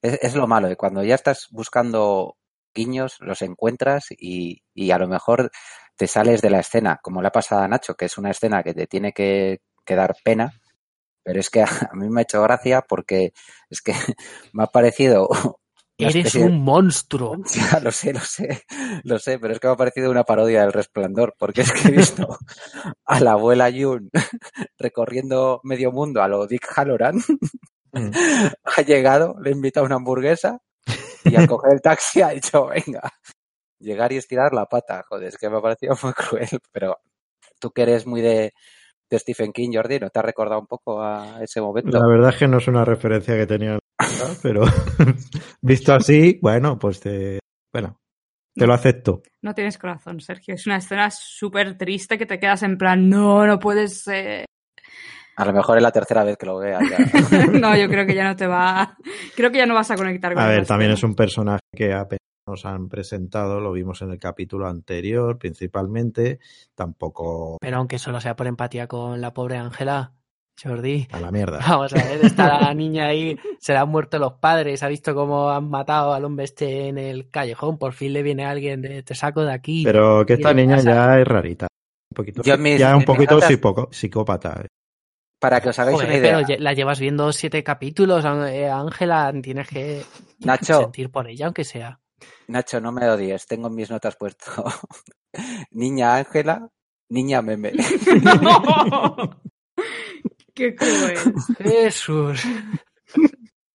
es, 0.02 0.20
es, 0.22 0.36
lo 0.36 0.48
malo, 0.48 0.68
de 0.68 0.78
cuando 0.78 1.04
ya 1.04 1.16
estás 1.16 1.48
buscando 1.52 2.38
guiños, 2.74 3.18
los 3.20 3.42
encuentras 3.42 4.08
y, 4.12 4.64
y, 4.74 4.92
a 4.92 4.98
lo 4.98 5.08
mejor 5.08 5.52
te 5.96 6.08
sales 6.08 6.42
de 6.42 6.50
la 6.50 6.60
escena, 6.60 7.00
como 7.02 7.22
le 7.22 7.30
ha 7.30 7.32
pasado 7.32 7.62
a 7.62 7.68
Nacho, 7.68 7.96
que 7.96 8.06
es 8.06 8.18
una 8.18 8.32
escena 8.32 8.64
que 8.64 8.74
te 8.74 8.88
tiene 8.88 9.14
que, 9.14 9.62
que 9.86 9.96
dar 9.96 10.16
pena, 10.24 10.54
pero 11.24 11.40
es 11.40 11.50
que 11.50 11.62
a 11.92 11.92
mí 11.94 12.10
me 12.10 12.22
ha 12.22 12.24
hecho 12.24 12.42
gracia 12.42 12.82
porque 12.82 13.34
es 13.70 13.82
que 13.82 13.94
me 14.54 14.64
ha 14.64 14.68
parecido 14.68 15.30
Eres 15.98 16.36
un 16.36 16.62
monstruo. 16.62 17.38
Ya, 17.54 17.80
lo 17.80 17.90
sé, 17.92 18.12
lo 18.12 18.20
sé, 18.20 18.64
lo 19.04 19.18
sé, 19.18 19.40
pero 19.40 19.54
es 19.54 19.62
que 19.62 19.68
me 19.68 19.74
ha 19.74 19.78
parecido 19.78 20.12
una 20.12 20.26
parodia 20.26 20.62
del 20.62 20.74
resplandor, 20.74 21.36
porque 21.38 21.62
es 21.62 21.72
que 21.72 21.88
he 21.88 21.92
visto 21.92 22.38
a 23.06 23.20
la 23.22 23.32
abuela 23.32 23.72
Jun 23.72 24.10
recorriendo 24.78 25.62
medio 25.64 25.94
mundo 25.94 26.22
a 26.22 26.28
lo 26.28 26.48
Dick 26.48 26.68
Halloran. 26.76 27.22
Mm. 27.96 28.12
ha 28.78 28.82
llegado, 28.82 29.36
le 29.42 29.52
invita 29.52 29.80
a 29.80 29.84
una 29.84 29.96
hamburguesa 29.96 30.60
y 31.24 31.36
al 31.36 31.48
coger 31.48 31.74
el 31.74 31.82
taxi 31.82 32.22
ha 32.22 32.30
dicho, 32.30 32.68
venga, 32.68 33.12
llegar 33.80 34.12
y 34.12 34.18
estirar 34.18 34.54
la 34.54 34.66
pata. 34.66 35.04
Joder, 35.08 35.30
es 35.30 35.38
que 35.38 35.50
me 35.50 35.58
ha 35.58 35.62
parecido 35.62 35.96
muy 36.04 36.14
cruel, 36.14 36.60
pero 36.72 36.98
tú 37.60 37.72
que 37.72 37.84
eres 37.84 38.06
muy 38.06 38.22
de, 38.22 38.54
de 39.10 39.20
Stephen 39.20 39.52
King, 39.52 39.72
Jordi, 39.74 40.00
¿no 40.00 40.10
te 40.10 40.20
ha 40.20 40.24
recordado 40.24 40.60
un 40.60 40.68
poco 40.68 41.02
a 41.02 41.42
ese 41.42 41.62
momento? 41.62 41.98
La 41.98 42.08
verdad 42.08 42.30
es 42.32 42.38
que 42.38 42.48
no 42.48 42.58
es 42.58 42.68
una 42.68 42.86
referencia 42.86 43.36
que 43.36 43.48
tenía, 43.48 43.80
pero 44.44 44.64
visto 45.62 45.94
así, 45.94 46.38
bueno, 46.42 46.78
pues 46.78 47.00
te, 47.00 47.40
bueno, 47.74 47.98
te 48.54 48.68
lo 48.68 48.74
acepto. 48.74 49.24
No 49.42 49.54
tienes 49.54 49.78
corazón, 49.78 50.20
Sergio. 50.20 50.56
Es 50.56 50.66
una 50.66 50.78
escena 50.78 51.10
súper 51.12 51.78
triste 51.78 52.18
que 52.18 52.26
te 52.26 52.40
quedas 52.40 52.64
en 52.64 52.78
plan, 52.78 53.10
no, 53.10 53.46
no 53.46 53.60
puedes 53.60 54.04
ser. 54.04 54.46
A 55.38 55.46
lo 55.46 55.54
mejor 55.54 55.78
es 55.78 55.84
la 55.84 55.92
tercera 55.92 56.24
vez 56.24 56.38
que 56.38 56.46
lo 56.46 56.58
veas. 56.58 56.82
Ya. 56.90 57.46
no, 57.60 57.76
yo 57.76 57.88
creo 57.88 58.06
que 58.06 58.16
ya 58.16 58.24
no 58.24 58.36
te 58.36 58.48
va. 58.48 58.98
Creo 59.36 59.52
que 59.52 59.58
ya 59.58 59.66
no 59.66 59.74
vas 59.74 59.92
a 59.92 59.96
conectar 59.96 60.34
con 60.34 60.44
A 60.44 60.48
ver, 60.48 60.66
también 60.66 60.92
es 60.92 61.04
un 61.04 61.16
personaje 61.16 61.60
que 61.76 61.94
apenas 61.94 62.20
nos 62.48 62.66
han 62.66 62.90
presentado, 62.90 63.60
lo 63.60 63.72
vimos 63.72 64.02
en 64.04 64.12
el 64.12 64.20
capítulo 64.20 64.68
anterior 64.68 65.40
principalmente, 65.40 66.40
tampoco... 66.76 67.58
Pero 67.60 67.78
aunque 67.78 67.98
solo 67.98 68.22
sea 68.22 68.36
por 68.36 68.46
empatía 68.46 68.88
con 68.88 69.20
la 69.20 69.34
pobre 69.34 69.58
Ángela, 69.58 70.14
Jordi. 70.62 71.08
A 71.12 71.20
la 71.20 71.32
mierda. 71.32 71.60
Vamos 71.68 71.94
a 71.94 72.04
ver, 72.04 72.24
está 72.24 72.62
la 72.62 72.74
niña 72.76 73.08
ahí, 73.08 73.36
se 73.60 73.74
le 73.74 73.80
han 73.80 73.90
muerto 73.90 74.20
los 74.20 74.34
padres, 74.34 74.84
ha 74.84 74.88
visto 74.88 75.16
cómo 75.16 75.50
han 75.50 75.70
matado 75.70 76.14
al 76.14 76.24
hombre 76.24 76.46
este 76.46 76.88
en 76.88 77.00
el 77.00 77.30
callejón, 77.32 77.80
por 77.80 77.94
fin 77.94 78.14
le 78.14 78.22
viene 78.22 78.46
alguien 78.46 78.82
de 78.82 79.02
te 79.02 79.16
saco 79.16 79.42
de 79.42 79.52
aquí. 79.52 79.84
Pero 79.84 80.24
que 80.26 80.34
esta 80.34 80.54
niña 80.54 80.78
ya 80.80 81.20
es 81.20 81.28
rarita. 81.28 81.68
Un 82.12 82.16
poquito, 82.16 82.44
Yo 82.44 82.58
mis, 82.60 82.80
ya 82.80 82.96
un 82.96 83.04
poquito 83.04 83.40
notas- 83.40 83.90
psicópata. 83.90 84.66
Para 85.40 85.62
que 85.62 85.70
os 85.70 85.80
hagáis 85.80 85.96
Joder, 85.96 86.10
una 86.10 86.18
idea. 86.18 86.44
pero 86.48 86.60
la 86.62 86.74
llevas 86.74 87.00
viendo 87.00 87.32
siete 87.34 87.64
capítulos, 87.64 88.24
eh, 88.48 88.70
Ángela, 88.70 89.34
tienes 89.42 89.68
que 89.68 90.02
Nacho. 90.40 90.80
sentir 90.82 91.12
por 91.12 91.28
ella, 91.28 91.46
aunque 91.48 91.64
sea. 91.64 92.00
Nacho, 92.48 92.80
no 92.80 92.92
me 92.92 93.08
odies, 93.10 93.46
tengo 93.46 93.68
en 93.68 93.76
mis 93.76 93.90
notas 93.90 94.16
puesto 94.16 94.64
niña 95.72 96.16
Ángela, 96.16 96.70
niña 97.10 97.42
meme. 97.42 97.74
¡No! 98.24 99.42
¡Qué 100.54 100.74
cruel! 100.74 101.18
Jesús. 101.60 102.44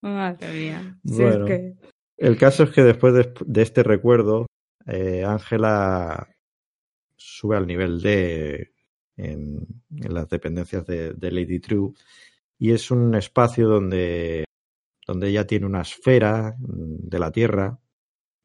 Madre 0.01 0.49
mía. 0.53 0.97
Si 1.05 1.23
Bueno. 1.23 1.47
es 1.47 1.51
que... 1.51 1.75
El 2.17 2.37
caso 2.39 2.65
es 2.65 2.71
que 2.71 2.83
después 2.83 3.13
de, 3.15 3.33
de 3.47 3.63
este 3.63 3.83
recuerdo, 3.83 4.47
eh, 4.87 5.25
Ángela 5.27 6.29
sube 7.17 7.57
al 7.57 7.67
nivel 7.67 8.01
D 8.01 8.70
en, 9.25 9.67
en 9.97 10.15
las 10.15 10.29
dependencias 10.29 10.87
de, 10.87 11.13
de 11.13 11.31
Lady 11.31 11.61
True 11.61 11.93
y 12.61 12.73
es 12.73 12.91
un 12.91 13.15
espacio 13.15 13.67
donde, 13.69 14.45
donde 15.07 15.29
ella 15.29 15.47
tiene 15.47 15.65
una 15.65 15.81
esfera 15.81 16.55
de 16.59 17.19
la 17.19 17.33
Tierra 17.33 17.81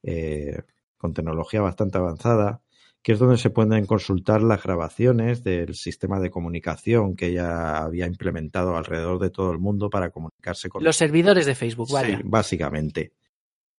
eh, 0.04 0.62
con 0.98 1.14
tecnología 1.14 1.62
bastante 1.62 1.98
avanzada, 1.98 2.62
que 3.04 3.12
es 3.12 3.20
donde 3.20 3.38
se 3.38 3.50
pueden 3.50 3.86
consultar 3.86 4.42
las 4.42 4.64
grabaciones 4.64 5.44
del 5.44 5.76
sistema 5.76 6.22
de 6.22 6.32
comunicación 6.32 7.18
que 7.18 7.28
ella 7.28 7.80
había 7.80 8.08
implementado 8.08 8.78
alrededor 8.78 9.20
de 9.20 9.32
todo 9.32 9.52
el 9.52 9.60
mundo 9.60 9.90
para 9.90 10.12
comunicarse 10.12 10.70
con 10.70 10.82
Los 10.82 10.96
servidores 10.96 11.46
de 11.46 11.54
Facebook, 11.54 11.90
vaya. 11.92 12.18
Sí, 12.18 12.24
básicamente. 12.24 13.12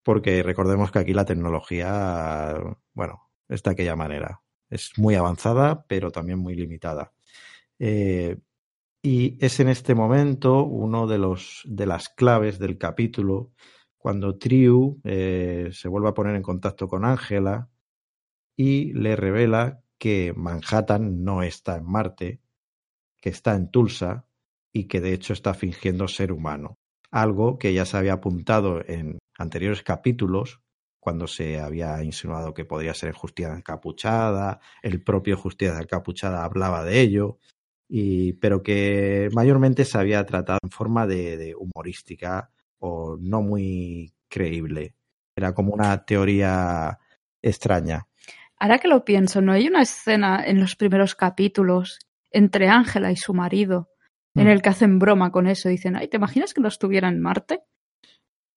Porque 0.03 0.43
recordemos 0.43 0.93
que 0.93 0.99
aquí 0.99 1.15
la 1.15 1.25
tecnología, 1.25 2.55
bueno, 2.93 3.31
está 3.49 3.71
de 3.71 3.73
aquella 3.73 3.97
manera. 3.97 4.43
Es 4.71 4.93
muy 4.99 5.15
avanzada, 5.15 5.85
pero 5.87 6.11
también 6.11 6.39
muy 6.39 6.55
limitada. 6.55 7.13
Eh, 7.79 8.39
y 9.03 9.37
es 9.45 9.61
en 9.61 9.69
este 9.69 9.95
momento 9.95 10.65
uno 10.65 11.07
de 11.07 11.19
los 11.19 11.63
de 11.67 11.87
las 11.87 12.09
claves 12.09 12.59
del 12.59 12.79
capítulo 12.79 13.53
cuando 13.99 14.39
Triu 14.39 15.01
eh, 15.05 15.71
se 15.73 15.89
vuelve 15.89 16.09
a 16.09 16.15
poner 16.15 16.37
en 16.37 16.43
contacto 16.43 16.89
con 16.89 17.05
Ángela 17.05 17.69
y 18.57 18.93
le 18.95 19.15
revela 19.17 19.83
que 19.99 20.33
Manhattan 20.37 21.23
no 21.25 21.43
está 21.43 21.77
en 21.77 21.85
Marte, 21.85 22.41
que 23.21 23.31
está 23.31 23.55
en 23.55 23.71
Tulsa 23.71 24.27
y 24.73 24.85
que 24.85 25.01
de 25.01 25.13
hecho 25.13 25.33
está 25.33 25.55
fingiendo 25.55 26.09
ser 26.09 26.33
humano 26.33 26.79
algo 27.11 27.59
que 27.59 27.73
ya 27.73 27.85
se 27.85 27.97
había 27.97 28.15
apuntado 28.15 28.83
en 28.87 29.19
anteriores 29.39 29.83
capítulos, 29.83 30.61
cuando 31.07 31.29
se 31.29 31.61
había 31.61 32.03
insinuado 32.03 32.53
que 32.53 32.65
podría 32.65 32.93
ser 32.93 33.13
Justicia 33.13 33.55
Encapuchada, 33.55 34.59
el 34.83 35.05
propio 35.05 35.37
Justicia 35.37 35.79
Encapuchada 35.79 36.43
hablaba 36.43 36.83
de 36.83 37.01
ello, 37.01 37.39
y, 37.89 38.33
pero 38.33 38.61
que 38.61 39.29
mayormente 39.33 39.85
se 39.85 39.99
había 39.99 40.27
tratado 40.27 40.59
en 40.65 40.71
forma 40.71 41.07
de, 41.07 41.37
de 41.37 41.55
humorística 41.55 42.51
o 42.81 43.17
no 43.21 43.41
muy 43.41 44.13
creíble. 44.29 44.97
Era 45.37 45.55
como 45.55 45.75
una 45.75 46.05
teoría 46.05 46.99
extraña. 47.41 48.09
Ahora 48.59 48.81
que 48.81 48.89
lo 48.89 49.05
pienso, 49.05 49.41
¿no 49.41 49.53
hay 49.53 49.69
una 49.69 49.83
escena 49.83 50.43
en 50.45 50.59
los 50.59 50.75
primeros 50.75 51.15
capítulos 51.15 52.01
entre 52.33 52.67
Ángela 52.69 53.13
y 53.13 53.17
su 53.17 53.33
marido 53.33 53.91
en 54.35 54.47
Mm. 54.47 54.51
el 54.51 54.61
que 54.61 54.71
hacen 54.71 54.99
broma 54.99 55.31
con 55.31 55.47
eso? 55.47 55.69
Dicen, 55.69 55.95
ay, 55.95 56.09
¿te 56.09 56.17
imaginas 56.17 56.53
que 56.53 56.61
no 56.61 56.67
estuviera 56.67 57.07
en 57.09 57.21
Marte? 57.21 57.63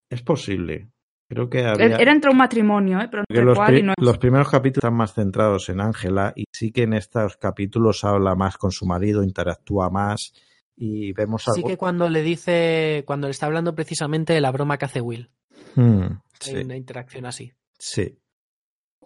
Es 0.09 0.23
posible. 0.23 0.89
Creo 1.29 1.47
que 1.49 1.63
había... 1.63 1.95
Era 1.97 2.11
entre 2.11 2.31
un 2.31 2.37
matrimonio, 2.37 2.99
¿eh? 2.99 3.07
Pero 3.09 3.23
entre 3.29 3.43
los, 3.45 3.57
pri- 3.59 3.79
y 3.79 3.83
no 3.83 3.91
es- 3.95 4.03
los 4.03 4.17
primeros 4.17 4.49
capítulos 4.49 4.83
están 4.83 4.95
más 4.97 5.13
centrados 5.13 5.69
en 5.69 5.79
Ángela 5.79 6.33
y 6.35 6.45
sí 6.51 6.71
que 6.71 6.83
en 6.83 6.93
estos 6.93 7.37
capítulos 7.37 8.03
habla 8.03 8.33
más 8.35 8.57
con 8.57 8.71
su 8.71 8.85
marido, 8.87 9.23
interactúa 9.23 9.89
más 9.91 10.33
y 10.75 11.11
vemos 11.13 11.43
Sí 11.43 11.51
algo. 11.57 11.67
que 11.67 11.77
cuando 11.77 12.09
le 12.09 12.23
dice, 12.23 13.03
cuando 13.05 13.27
le 13.27 13.31
está 13.31 13.45
hablando 13.45 13.75
precisamente 13.75 14.33
de 14.33 14.41
la 14.41 14.51
broma 14.51 14.77
que 14.77 14.85
hace 14.85 15.01
Will. 15.01 15.29
Hmm, 15.75 16.01
Hay 16.01 16.19
sí, 16.39 16.55
una 16.55 16.75
interacción 16.75 17.25
así. 17.25 17.53
sí. 17.77 18.17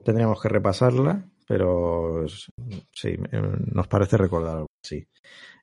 Tendríamos 0.05 0.41
que 0.41 0.49
repasarla, 0.49 1.25
pero 1.47 2.25
sí, 2.27 3.09
eh, 3.09 3.41
nos 3.71 3.87
parece 3.87 4.17
recordar 4.17 4.55
algo 4.57 4.67
así. 4.83 5.07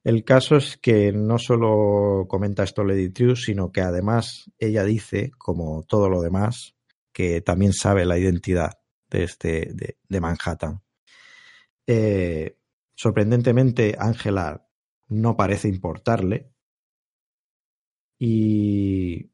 El 0.02 0.24
caso 0.24 0.56
es 0.56 0.78
que 0.78 1.12
no 1.12 1.38
solo 1.38 2.26
comenta 2.26 2.62
esto 2.62 2.84
Lady 2.84 3.10
True, 3.10 3.36
sino 3.36 3.70
que 3.70 3.82
además 3.82 4.50
ella 4.58 4.82
dice, 4.84 5.30
como 5.36 5.82
todo 5.82 6.08
lo 6.08 6.22
demás, 6.22 6.74
que 7.12 7.42
también 7.42 7.74
sabe 7.74 8.06
la 8.06 8.18
identidad 8.18 8.80
de, 9.10 9.24
este, 9.24 9.72
de, 9.74 10.20
Manhattan. 10.20 10.80
Eh, 11.86 12.56
sorprendentemente, 12.94 13.94
Angela 13.98 14.66
no 15.08 15.36
parece 15.36 15.68
importarle. 15.68 16.50
Y 18.18 19.30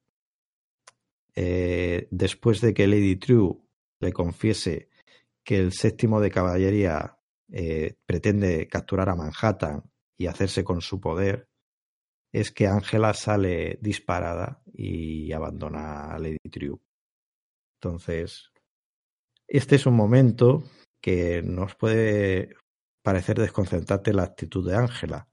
eh, 1.35 2.09
después 2.11 2.61
de 2.61 2.75
que 2.75 2.89
Lady 2.89 3.17
True 3.17 3.57
le 4.01 4.13
confiese 4.13 4.89
que 5.45 5.59
el 5.59 5.73
séptimo 5.73 6.21
de 6.21 6.31
caballería 6.31 7.19
eh, 7.53 7.95
pretende 8.05 8.67
capturar 8.67 9.09
a 9.11 9.15
Manhattan 9.15 9.85
y 10.17 10.27
hacerse 10.27 10.65
con 10.65 10.81
su 10.81 11.01
poder, 11.01 11.49
es 12.33 12.53
que 12.53 12.67
Angela 12.67 13.15
sale 13.15 13.79
disparada 13.81 14.63
y 14.73 15.33
abandona 15.33 16.13
a 16.15 16.19
Lady 16.19 16.39
True. 16.51 16.79
Entonces, 17.81 18.51
este 19.47 19.77
es 19.77 19.87
un 19.87 19.95
momento 19.95 20.65
que 21.01 21.43
nos 21.43 21.75
puede 21.77 22.55
parecer 23.03 23.39
desconcertante 23.39 24.13
la 24.13 24.25
actitud 24.25 24.69
de 24.69 24.77
Ángela, 24.77 25.29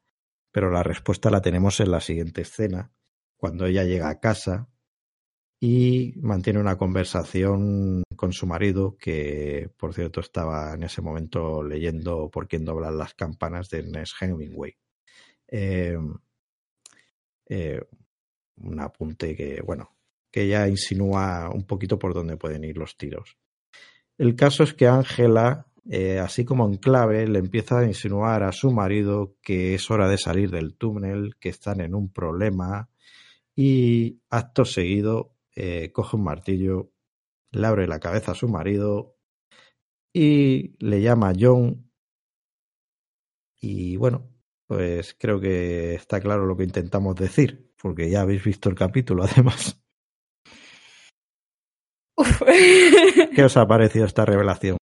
pero 0.52 0.70
la 0.70 0.84
respuesta 0.84 1.32
la 1.32 1.42
tenemos 1.42 1.80
en 1.80 1.92
la 1.92 2.00
siguiente 2.00 2.42
escena, 2.42 2.94
cuando 3.36 3.66
ella 3.66 3.84
llega 3.84 4.10
a 4.10 4.20
casa 4.20 4.70
y 5.66 6.12
mantiene 6.18 6.60
una 6.60 6.78
conversación 6.78 8.04
con 8.18 8.34
su 8.34 8.46
marido, 8.46 8.98
que 8.98 9.70
por 9.78 9.94
cierto 9.94 10.20
estaba 10.20 10.74
en 10.74 10.84
ese 10.84 11.02
momento 11.02 11.64
leyendo 11.64 12.30
Por 12.30 12.50
quién 12.50 12.66
doblan 12.66 12.98
las 12.98 13.14
campanas 13.14 13.70
de 13.70 13.78
Ernest 13.78 14.22
Hemingway. 14.22 14.76
Eh, 15.48 15.98
eh, 17.48 17.82
un 18.58 18.80
apunte 18.82 19.38
que, 19.38 19.62
bueno, 19.62 19.96
que 20.30 20.50
ya 20.50 20.68
insinúa 20.68 21.50
un 21.50 21.66
poquito 21.66 21.98
por 21.98 22.14
dónde 22.14 22.36
pueden 22.36 22.66
ir 22.66 22.78
los 22.78 22.98
tiros. 22.98 23.38
El 24.18 24.36
caso 24.36 24.64
es 24.64 24.74
que 24.74 24.88
Ángela, 24.88 25.68
eh, 25.90 26.20
así 26.20 26.44
como 26.44 26.68
en 26.68 26.76
clave, 26.76 27.26
le 27.26 27.40
empieza 27.40 27.80
a 27.80 27.86
insinuar 27.86 28.44
a 28.44 28.52
su 28.52 28.70
marido 28.70 29.38
que 29.42 29.76
es 29.76 29.90
hora 29.90 30.10
de 30.10 30.18
salir 30.18 30.52
del 30.52 30.76
túnel, 30.76 31.38
que 31.40 31.48
están 31.48 31.80
en 31.80 31.96
un 31.96 32.12
problema, 32.12 32.90
y 33.56 34.20
acto 34.30 34.66
seguido 34.66 35.33
eh, 35.56 35.92
coge 35.92 36.16
un 36.18 36.24
martillo, 36.24 36.92
le 37.52 37.68
abre 37.68 37.88
la 37.88 38.00
cabeza 38.00 38.32
a 38.32 38.36
su 38.36 38.48
marido 38.48 39.18
y 40.14 40.76
le 40.86 41.02
llama 41.02 41.34
John. 41.40 41.92
Y 43.62 43.96
bueno, 43.98 44.30
pues 44.68 45.14
creo 45.20 45.40
que 45.40 45.96
está 45.96 46.20
claro 46.20 46.46
lo 46.46 46.58
que 46.58 46.64
intentamos 46.64 47.16
decir, 47.16 47.72
porque 47.82 48.10
ya 48.10 48.22
habéis 48.22 48.44
visto 48.44 48.70
el 48.70 48.76
capítulo 48.76 49.24
además. 49.32 49.80
¿Qué 53.36 53.44
os 53.44 53.58
ha 53.58 53.68
parecido 53.68 54.06
esta 54.06 54.26
revelación? 54.26 54.78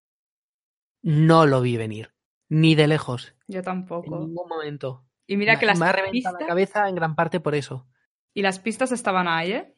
No 1.03 1.45
lo 1.45 1.61
vi 1.61 1.77
venir, 1.77 2.14
ni 2.49 2.76
de 2.76 2.88
lejos. 2.88 3.34
Yo 3.48 3.60
En 3.60 3.65
tampoco. 3.65 4.19
ningún 4.19 4.48
momento. 4.48 5.06
Y 5.27 5.38
mira 5.38 5.57
que 5.60 5.65
las 5.65 5.80
me 5.80 5.85
ha 5.85 5.91
reventado 5.91 6.34
la 6.34 6.39
pistas, 6.39 6.48
cabeza 6.48 6.89
en 6.89 6.95
gran 6.95 7.15
parte 7.15 7.39
por 7.39 7.56
eso. 7.56 7.88
y 8.34 8.41
las 8.41 8.60
pistas 8.60 8.91
estaban 8.91 9.27
ahí, 9.27 9.53
¿eh? 9.53 9.76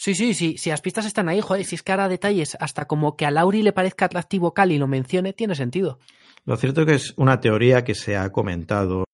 Sí, 0.00 0.14
sí, 0.14 0.32
sí, 0.32 0.56
si 0.58 0.70
las 0.70 0.80
pistas 0.80 1.06
están 1.06 1.28
ahí, 1.28 1.40
joder, 1.40 1.64
si 1.64 1.74
es 1.74 1.82
que 1.82 1.90
ahora 1.90 2.08
detalles, 2.08 2.56
hasta 2.60 2.84
como 2.84 3.16
que 3.16 3.26
a 3.26 3.32
Lauri 3.32 3.62
le 3.62 3.72
parezca 3.72 4.04
atractivo 4.04 4.54
Cal 4.54 4.70
y 4.70 4.78
lo 4.78 4.86
mencione, 4.86 5.32
tiene 5.32 5.56
sentido. 5.56 5.98
Lo 6.44 6.56
cierto 6.56 6.82
es 6.82 6.86
que 6.86 6.94
es 6.94 7.14
una 7.16 7.40
teoría 7.40 7.82
que 7.82 7.96
se 7.96 8.16
ha 8.16 8.30
comentado 8.30 8.98
en 8.98 9.04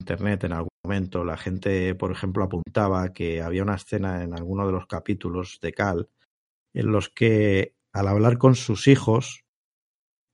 internet 0.00 0.42
en 0.42 0.52
algún 0.54 0.76
momento. 0.84 1.24
La 1.24 1.36
gente, 1.36 1.94
por 1.94 2.10
ejemplo, 2.10 2.42
apuntaba 2.42 3.12
que 3.12 3.40
había 3.40 3.62
una 3.62 3.76
escena 3.76 4.24
en 4.24 4.34
alguno 4.34 4.66
de 4.66 4.72
los 4.72 4.88
capítulos 4.88 5.60
de 5.62 5.72
Cal 5.74 6.08
en 6.74 6.90
los 6.90 7.08
que 7.08 7.76
al 7.92 8.08
hablar 8.08 8.36
con 8.36 8.56
sus 8.56 8.88
hijos, 8.88 9.44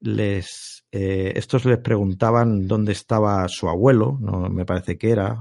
les 0.01 0.87
eh, 0.91 1.35
estos 1.37 1.67
les 1.67 1.81
preguntaban 1.81 2.67
dónde 2.67 2.93
estaba 2.93 3.47
su 3.49 3.69
abuelo, 3.69 4.17
no 4.23 4.49
me 4.49 4.65
parece 4.65 4.97
que 4.97 5.11
era 5.11 5.39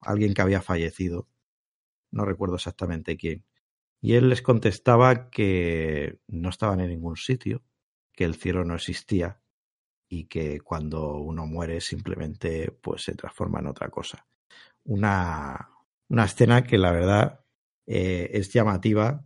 alguien 0.00 0.32
que 0.32 0.42
había 0.42 0.62
fallecido, 0.62 1.26
no 2.12 2.24
recuerdo 2.24 2.54
exactamente 2.54 3.16
quién. 3.16 3.44
Y 4.00 4.14
él 4.14 4.28
les 4.28 4.42
contestaba 4.42 5.28
que 5.30 6.18
no 6.28 6.48
estaban 6.48 6.80
en 6.80 6.88
ningún 6.90 7.16
sitio, 7.16 7.62
que 8.12 8.24
el 8.24 8.34
cielo 8.34 8.64
no 8.64 8.74
existía 8.74 9.40
y 10.08 10.24
que 10.24 10.60
cuando 10.60 11.16
uno 11.18 11.46
muere 11.46 11.80
simplemente 11.80 12.72
pues 12.80 13.02
se 13.04 13.14
transforma 13.14 13.60
en 13.60 13.66
otra 13.68 13.88
cosa. 13.90 14.26
Una, 14.84 15.68
una 16.08 16.24
escena 16.24 16.64
que 16.64 16.78
la 16.78 16.90
verdad 16.92 17.40
eh, 17.86 18.30
es 18.32 18.52
llamativa 18.52 19.24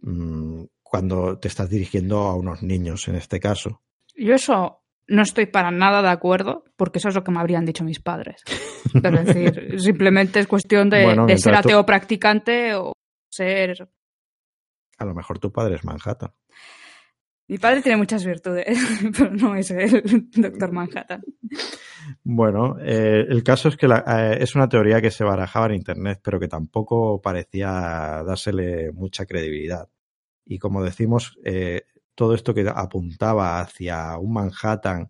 mmm, 0.00 0.64
cuando 0.82 1.38
te 1.38 1.48
estás 1.48 1.70
dirigiendo 1.70 2.18
a 2.20 2.34
unos 2.34 2.62
niños 2.62 3.06
en 3.08 3.14
este 3.16 3.38
caso. 3.40 3.82
Yo 4.16 4.34
eso 4.34 4.82
no 5.06 5.22
estoy 5.22 5.46
para 5.46 5.70
nada 5.70 6.02
de 6.02 6.08
acuerdo, 6.08 6.64
porque 6.76 6.98
eso 6.98 7.08
es 7.08 7.14
lo 7.14 7.24
que 7.24 7.30
me 7.32 7.40
habrían 7.40 7.64
dicho 7.64 7.84
mis 7.84 8.00
padres. 8.00 8.42
Es 8.94 9.02
decir, 9.26 9.78
simplemente 9.80 10.40
es 10.40 10.46
cuestión 10.46 10.90
de, 10.90 11.04
Bueno, 11.04 11.26
de 11.26 11.38
ser 11.38 11.52
tú- 11.54 11.58
ateo 11.68 11.86
practicante 11.86 12.74
o 12.74 12.92
ser... 13.30 13.88
A 14.98 15.04
lo 15.04 15.14
mejor 15.14 15.38
tu 15.38 15.50
padre 15.50 15.76
es 15.76 15.84
Manhattan. 15.84 16.32
Mi 17.48 17.58
padre 17.58 17.82
tiene 17.82 17.96
muchas 17.96 18.24
virtudes, 18.24 18.66
pero 19.18 19.30
no 19.32 19.56
es 19.56 19.70
el 19.72 20.28
doctor 20.32 20.70
Manhattan. 20.72 21.22
Bueno, 22.22 22.76
eh, 22.80 23.24
el 23.28 23.42
caso 23.42 23.68
es 23.68 23.76
que 23.76 23.88
la- 23.88 24.04
eh, 24.06 24.38
es 24.42 24.54
una 24.54 24.68
teoría 24.68 25.00
que 25.00 25.10
se 25.10 25.24
barajaba 25.24 25.66
en 25.66 25.74
Internet, 25.74 26.20
pero 26.22 26.38
que 26.38 26.48
tampoco 26.48 27.20
parecía 27.20 28.22
dársele 28.24 28.92
mucha 28.92 29.26
credibilidad. 29.26 29.88
Y 30.44 30.58
como 30.58 30.82
decimos, 30.84 31.38
eh, 31.44 31.86
todo 32.14 32.34
esto 32.34 32.54
que 32.54 32.68
apuntaba 32.72 33.60
hacia 33.60 34.16
un 34.18 34.32
Manhattan 34.32 35.08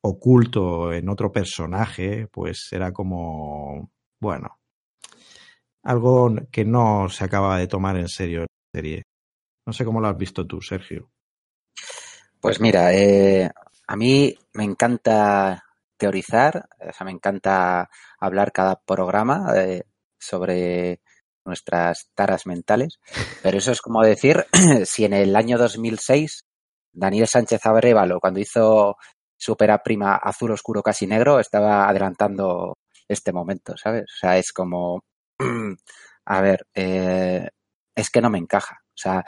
oculto 0.00 0.92
en 0.92 1.08
otro 1.08 1.30
personaje, 1.30 2.26
pues 2.28 2.68
era 2.72 2.92
como, 2.92 3.90
bueno, 4.20 4.58
algo 5.86 6.34
que 6.50 6.64
no 6.64 7.08
se 7.08 7.24
acaba 7.24 7.58
de 7.58 7.68
tomar 7.68 7.96
en 7.96 8.08
serio 8.08 8.40
en 8.40 8.46
la 8.46 8.80
serie. 8.80 9.02
No 9.66 9.72
sé 9.72 9.84
cómo 9.84 10.00
lo 10.00 10.08
has 10.08 10.18
visto 10.18 10.46
tú, 10.46 10.60
Sergio. 10.60 11.10
Pues 12.40 12.60
mira, 12.60 12.92
eh, 12.92 13.50
a 13.86 13.96
mí 13.96 14.34
me 14.54 14.64
encanta 14.64 15.64
teorizar, 15.96 16.68
o 16.80 16.92
sea, 16.92 17.04
me 17.04 17.12
encanta 17.12 17.88
hablar 18.18 18.52
cada 18.52 18.76
programa 18.76 19.52
eh, 19.56 19.84
sobre 20.18 21.00
nuestras 21.44 22.10
taras 22.14 22.46
mentales, 22.46 22.98
pero 23.42 23.58
eso 23.58 23.70
es 23.70 23.80
como 23.80 24.02
decir 24.02 24.44
si 24.84 25.04
en 25.04 25.14
el 25.14 25.34
año 25.36 25.56
2006 25.56 26.44
Daniel 26.92 27.28
Sánchez 27.28 27.64
Abrévalo, 27.64 28.18
cuando 28.20 28.40
hizo 28.40 28.96
su 29.38 29.52
ópera 29.52 29.82
prima 29.82 30.16
Azul 30.16 30.50
Oscuro 30.50 30.82
Casi 30.82 31.06
Negro, 31.06 31.38
estaba 31.38 31.88
adelantando 31.88 32.74
este 33.08 33.32
momento, 33.32 33.76
¿sabes? 33.76 34.02
O 34.02 34.18
sea, 34.20 34.36
es 34.36 34.52
como, 34.52 35.00
a 36.26 36.40
ver, 36.40 36.66
eh, 36.74 37.48
es 37.94 38.10
que 38.10 38.20
no 38.20 38.30
me 38.30 38.38
encaja. 38.38 38.80
O 38.88 38.96
sea, 38.98 39.24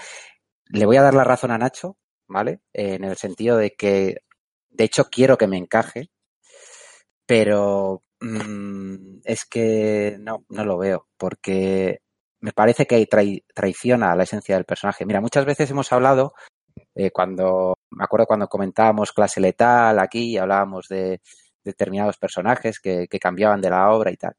le 0.69 0.87
voy 0.87 0.97
a 0.97 1.03
dar 1.03 1.15
la 1.15 1.25
razón 1.25 1.51
a 1.53 1.59
Nacho, 1.59 1.99
¿vale? 2.29 2.61
Eh, 2.75 2.95
en 2.97 3.05
el 3.05 3.17
sentido 3.17 3.57
de 3.59 3.73
que, 3.77 4.19
de 4.71 4.85
hecho, 4.85 5.07
quiero 5.11 5.39
que 5.39 5.49
me 5.49 5.59
encaje, 5.59 6.11
pero 7.27 8.03
mm, 8.21 9.19
es 9.25 9.45
que 9.45 10.17
no, 10.21 10.45
no 10.49 10.65
lo 10.65 10.79
veo, 10.79 11.07
porque 11.17 12.01
me 12.41 12.53
parece 12.53 12.87
que 12.87 13.07
trai- 13.09 13.45
traiciona 13.55 14.15
la 14.17 14.23
esencia 14.25 14.55
del 14.57 14.65
personaje. 14.65 15.05
Mira, 15.07 15.21
muchas 15.21 15.45
veces 15.45 15.71
hemos 15.71 15.93
hablado, 15.93 16.35
eh, 16.95 17.11
cuando, 17.13 17.77
me 17.91 18.05
acuerdo 18.05 18.27
cuando 18.27 18.49
comentábamos 18.49 19.13
clase 19.13 19.41
letal 19.41 19.99
aquí 20.01 20.39
hablábamos 20.39 20.89
de 20.89 21.21
determinados 21.65 22.19
personajes 22.19 22.81
que, 22.81 23.09
que 23.09 23.21
cambiaban 23.21 23.61
de 23.63 23.71
la 23.71 23.91
obra 23.93 24.13
y 24.13 24.17
tal. 24.19 24.35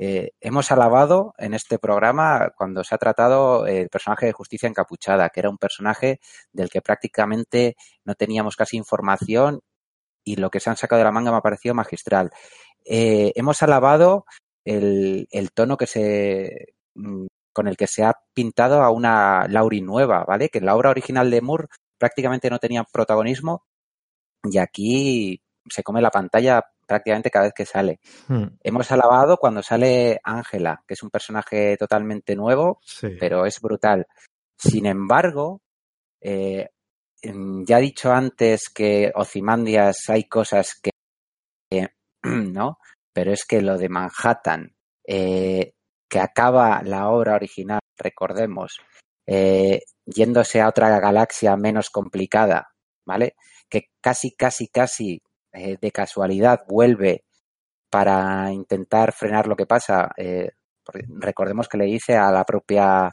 Eh, 0.00 0.30
hemos 0.40 0.70
alabado 0.70 1.34
en 1.38 1.54
este 1.54 1.80
programa 1.80 2.52
cuando 2.56 2.84
se 2.84 2.94
ha 2.94 2.98
tratado 2.98 3.66
el 3.66 3.88
personaje 3.88 4.26
de 4.26 4.32
Justicia 4.32 4.68
Encapuchada, 4.68 5.28
que 5.30 5.40
era 5.40 5.50
un 5.50 5.58
personaje 5.58 6.20
del 6.52 6.70
que 6.70 6.80
prácticamente 6.80 7.76
no 8.04 8.14
teníamos 8.14 8.54
casi 8.54 8.76
información 8.76 9.60
y 10.24 10.36
lo 10.36 10.50
que 10.50 10.60
se 10.60 10.70
han 10.70 10.76
sacado 10.76 10.98
de 11.00 11.04
la 11.04 11.10
manga 11.10 11.32
me 11.32 11.38
ha 11.38 11.42
parecido 11.42 11.74
magistral. 11.74 12.30
Eh, 12.84 13.32
hemos 13.34 13.60
alabado 13.64 14.24
el, 14.64 15.26
el 15.32 15.52
tono 15.52 15.76
que 15.76 15.86
se 15.88 16.74
mm, 16.94 17.26
con 17.52 17.66
el 17.66 17.76
que 17.76 17.88
se 17.88 18.04
ha 18.04 18.14
pintado 18.34 18.82
a 18.82 18.90
una 18.90 19.48
Lauri 19.48 19.80
nueva, 19.80 20.24
¿vale? 20.24 20.48
Que 20.48 20.58
en 20.58 20.66
la 20.66 20.76
obra 20.76 20.90
original 20.90 21.28
de 21.28 21.40
Moore 21.40 21.66
prácticamente 21.98 22.50
no 22.50 22.60
tenía 22.60 22.84
protagonismo 22.84 23.64
y 24.44 24.58
aquí 24.58 25.42
se 25.68 25.82
come 25.82 26.00
la 26.00 26.12
pantalla 26.12 26.62
prácticamente 26.88 27.30
cada 27.30 27.44
vez 27.44 27.54
que 27.54 27.66
sale. 27.66 28.00
Hmm, 28.26 28.46
Hemos 28.62 28.90
alabado 28.90 29.36
cuando 29.36 29.62
sale 29.62 30.18
Ángela, 30.24 30.82
que 30.86 30.94
es 30.94 31.02
un 31.02 31.10
personaje 31.10 31.76
totalmente 31.76 32.34
nuevo, 32.34 32.80
sí. 32.82 33.16
pero 33.20 33.44
es 33.44 33.60
brutal. 33.60 34.06
Sin 34.56 34.86
embargo, 34.86 35.60
eh, 36.20 36.70
ya 37.22 37.78
he 37.78 37.82
dicho 37.82 38.12
antes 38.12 38.70
que 38.70 39.12
Ozymandias 39.14 40.08
hay 40.08 40.24
cosas 40.24 40.74
que, 40.82 40.90
que 41.70 41.88
no, 42.22 42.78
pero 43.12 43.32
es 43.32 43.44
que 43.44 43.60
lo 43.60 43.76
de 43.76 43.88
Manhattan, 43.88 44.74
eh, 45.06 45.74
que 46.08 46.20
acaba 46.20 46.82
la 46.82 47.10
obra 47.10 47.34
original, 47.34 47.80
recordemos, 47.96 48.78
eh, 49.26 49.82
yéndose 50.06 50.60
a 50.60 50.68
otra 50.68 50.98
galaxia 51.00 51.56
menos 51.56 51.90
complicada, 51.90 52.70
¿vale? 53.06 53.36
Que 53.68 53.90
casi, 54.00 54.34
casi, 54.34 54.68
casi 54.68 55.20
eh, 55.52 55.76
de 55.80 55.90
casualidad 55.90 56.64
vuelve 56.68 57.24
para 57.90 58.52
intentar 58.52 59.12
frenar 59.12 59.46
lo 59.46 59.56
que 59.56 59.66
pasa. 59.66 60.10
Eh, 60.16 60.50
recordemos 61.18 61.68
que 61.68 61.78
le 61.78 61.84
dice 61.86 62.16
a 62.16 62.30
la 62.30 62.44
propia 62.44 63.10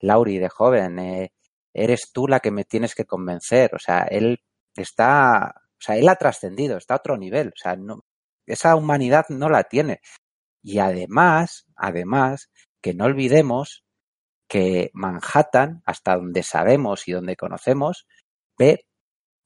Lauri 0.00 0.38
de 0.38 0.48
joven, 0.48 0.98
eh, 0.98 1.32
eres 1.72 2.10
tú 2.12 2.26
la 2.26 2.40
que 2.40 2.50
me 2.50 2.64
tienes 2.64 2.94
que 2.94 3.04
convencer. 3.04 3.74
O 3.74 3.78
sea, 3.78 4.02
él 4.02 4.40
está, 4.74 5.54
o 5.56 5.80
sea, 5.80 5.96
él 5.96 6.08
ha 6.08 6.16
trascendido, 6.16 6.76
está 6.76 6.94
a 6.94 6.98
otro 6.98 7.16
nivel. 7.16 7.48
O 7.48 7.56
sea, 7.56 7.76
no, 7.76 8.04
esa 8.46 8.76
humanidad 8.76 9.26
no 9.28 9.48
la 9.48 9.64
tiene. 9.64 10.00
Y 10.62 10.78
además, 10.78 11.66
además, 11.76 12.50
que 12.82 12.94
no 12.94 13.04
olvidemos 13.04 13.84
que 14.48 14.90
Manhattan, 14.94 15.82
hasta 15.84 16.16
donde 16.16 16.42
sabemos 16.42 17.06
y 17.06 17.12
donde 17.12 17.36
conocemos, 17.36 18.06
ve, 18.58 18.87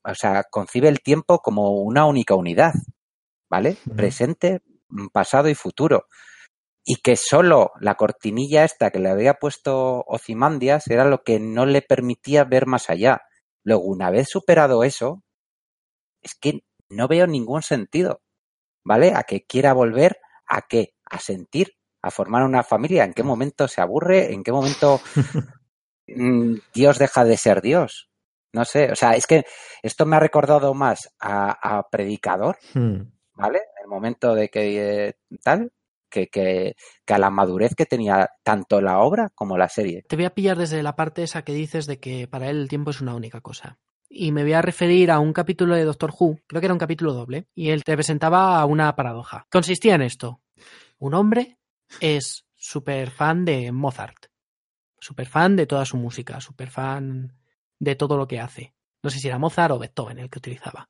o 0.05 0.15
sea, 0.15 0.45
concibe 0.51 0.89
el 0.89 1.01
tiempo 1.01 1.41
como 1.41 1.81
una 1.83 2.07
única 2.07 2.35
unidad, 2.35 2.73
¿vale? 3.51 3.77
Presente, 3.97 4.62
pasado 5.12 5.49
y 5.49 5.55
futuro. 5.55 6.07
Y 6.85 6.97
que 6.97 7.16
solo 7.16 7.70
la 7.81 7.95
cortinilla 7.95 8.65
esta 8.65 8.91
que 8.91 8.99
le 8.99 9.11
había 9.11 9.35
puesto 9.35 10.03
Ozymandias 10.07 10.89
era 10.89 11.05
lo 11.05 11.23
que 11.23 11.39
no 11.39 11.66
le 11.66 11.83
permitía 11.83 12.45
ver 12.45 12.66
más 12.66 12.91
allá. 12.91 13.23
Luego, 13.62 13.85
una 13.85 14.11
vez 14.11 14.29
superado 14.29 14.83
eso, 14.83 15.23
es 16.23 16.35
que 16.35 16.65
no 16.89 17.07
veo 17.07 17.27
ningún 17.27 17.62
sentido, 17.62 18.20
¿vale? 18.85 19.15
A 19.15 19.23
que 19.23 19.45
quiera 19.45 19.73
volver 19.73 20.19
a 20.47 20.62
qué? 20.62 20.95
A 21.05 21.20
sentir 21.20 21.77
a 22.03 22.11
formar 22.11 22.43
una 22.43 22.62
familia? 22.62 23.05
¿En 23.05 23.15
qué 23.15 23.23
momento 23.23 23.69
se 23.69 23.81
aburre? 23.81 24.33
¿En 24.33 24.43
qué 24.43 24.53
momento 24.53 25.01
mm, 26.09 26.57
Dios 26.74 26.99
deja 26.99 27.24
de 27.24 27.37
ser 27.37 27.62
Dios? 27.62 28.11
No 28.53 28.65
sé, 28.65 28.91
o 28.93 28.97
sea, 28.97 29.12
es 29.12 29.27
que 29.27 29.45
esto 29.83 30.05
me 30.05 30.16
ha 30.16 30.20
recordado 30.20 30.74
más 30.74 31.11
a, 31.20 31.87
Predicador, 31.91 32.59
hmm. 32.74 33.01
¿vale? 33.35 33.61
El 33.83 33.89
momento 33.89 34.35
de 34.35 34.49
que 34.49 35.09
eh, 35.09 35.15
tal, 35.43 35.73
que, 36.11 36.29
que, 36.29 36.74
a 37.09 37.19
la 37.19 37.31
madurez 37.31 37.74
que 37.74 37.87
tenía 37.87 38.31
tanto 38.43 38.81
la 38.81 38.99
obra 39.01 39.31
como 39.35 39.57
la 39.57 39.69
serie. 39.69 40.05
Te 40.07 40.16
voy 40.16 40.27
a 40.27 40.35
pillar 40.35 40.59
desde 40.59 40.83
la 40.83 40.95
parte 40.95 41.23
esa 41.23 41.43
que 41.43 41.55
dices 41.55 41.87
de 41.87 41.99
que 41.99 42.29
para 42.29 42.51
él 42.51 42.59
el 42.61 42.69
tiempo 42.69 42.91
es 42.91 43.01
una 43.01 43.15
única 43.15 43.41
cosa. 43.41 43.79
Y 44.09 44.31
me 44.31 44.43
voy 44.43 44.53
a 44.53 44.62
referir 44.62 45.11
a 45.11 45.19
un 45.19 45.33
capítulo 45.33 45.74
de 45.74 45.85
Doctor 45.85 46.12
Who, 46.19 46.39
creo 46.47 46.61
que 46.61 46.66
era 46.66 46.74
un 46.74 46.79
capítulo 46.79 47.15
doble, 47.15 47.47
y 47.55 47.70
él 47.70 47.83
te 47.83 47.95
presentaba 47.95 48.62
una 48.66 48.95
paradoja. 48.95 49.47
Consistía 49.51 49.95
en 49.95 50.03
esto. 50.03 50.43
Un 50.99 51.15
hombre 51.15 51.59
es 52.01 52.45
súper 52.55 53.11
fan 53.11 53.47
de 53.47 53.73
Mozart, 53.73 54.27
súper 55.01 55.27
fan 55.27 55.57
de 55.57 55.66
toda 55.66 55.87
su 55.87 55.97
música, 55.97 56.41
súper 56.41 56.69
fan 56.69 57.33
de 57.83 57.97
todo 57.97 58.17
lo 58.17 58.29
que 58.29 58.39
hace. 58.39 58.75
No 59.03 59.11
sé 59.11 59.19
si 59.19 59.27
era 59.27 59.39
Mozart 59.39 59.73
o 59.73 59.79
Beethoven 59.81 60.21
el 60.21 60.31
que 60.31 60.39
utilizaba. 60.39 60.89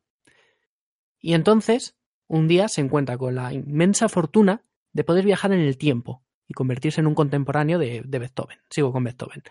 Y 1.19 1.32
entonces, 1.32 1.97
un 2.28 2.48
día 2.48 2.69
se 2.69 2.82
encuentra 2.82 3.16
con 3.16 3.35
la 3.35 3.55
inmensa 3.55 4.10
fortuna 4.10 4.62
de 4.93 5.02
poder 5.02 5.24
viajar 5.24 5.52
en 5.52 5.60
el 5.60 5.78
tiempo 5.78 6.23
y 6.47 6.52
convertirse 6.52 7.01
en 7.01 7.06
un 7.06 7.14
contemporáneo 7.14 7.78
de, 7.78 8.02
Beethoven. 8.02 8.59
Sigo 8.69 8.93
con 8.93 9.05
Beethoven. 9.05 9.43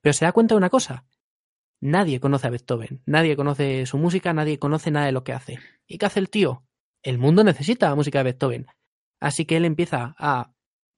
Pero 0.00 0.12
se 0.12 0.24
da 0.24 0.32
cuenta 0.32 0.54
de 0.54 0.58
una 0.58 0.70
cosa. 0.70 1.06
Nadie 1.80 2.18
conoce 2.18 2.48
a 2.48 2.50
Beethoven, 2.50 3.00
nadie 3.06 3.36
conoce 3.36 3.86
su 3.86 3.96
música, 3.96 4.32
nadie 4.32 4.58
conoce 4.58 4.90
nada 4.90 5.06
de 5.06 5.12
lo 5.12 5.22
que 5.22 5.32
hace. 5.32 5.60
¿Y 5.86 5.98
qué 5.98 6.06
hace 6.06 6.18
el 6.18 6.30
tío? 6.30 6.64
El 7.02 7.18
mundo 7.18 7.44
necesita 7.44 7.88
la 7.88 7.94
música 7.94 8.18
de 8.18 8.24
Beethoven. 8.24 8.66
Así 9.20 9.44
que 9.44 9.56
él 9.56 9.64
empieza 9.64 10.16
a, 10.18 10.52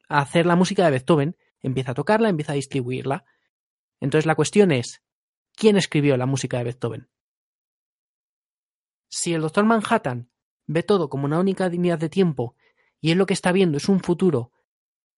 hacer 0.09 0.47
la 0.47 0.57
música 0.57 0.85
de 0.87 0.93
Beethoven, 0.93 1.37
empieza 1.61 1.91
a 1.91 1.95
tocarla, 1.95 2.31
empieza 2.31 2.53
a 2.53 2.57
distribuirla. 2.57 3.27
Entonces 4.01 4.27
la 4.27 4.35
cuestión 4.35 4.73
es, 4.73 5.03
¿quién 5.55 5.77
escribió 5.77 6.17
la 6.17 6.27
música 6.27 6.59
de 6.59 6.65
Beethoven? 6.65 7.09
Si 9.09 9.35
el 9.35 9.43
doctor 9.43 9.65
Manhattan 9.65 10.31
ve 10.67 10.83
todo 10.83 11.09
como 11.09 11.27
una 11.27 11.39
única 11.39 11.69
dignidad 11.69 11.99
de 11.99 12.09
tiempo 12.09 12.57
y 13.01 13.11
él 13.11 13.19
lo 13.19 13.27
que 13.27 13.35
está 13.35 13.53
viendo 13.53 13.77
es 13.77 13.89
un 13.89 14.01
futuro 14.01 14.53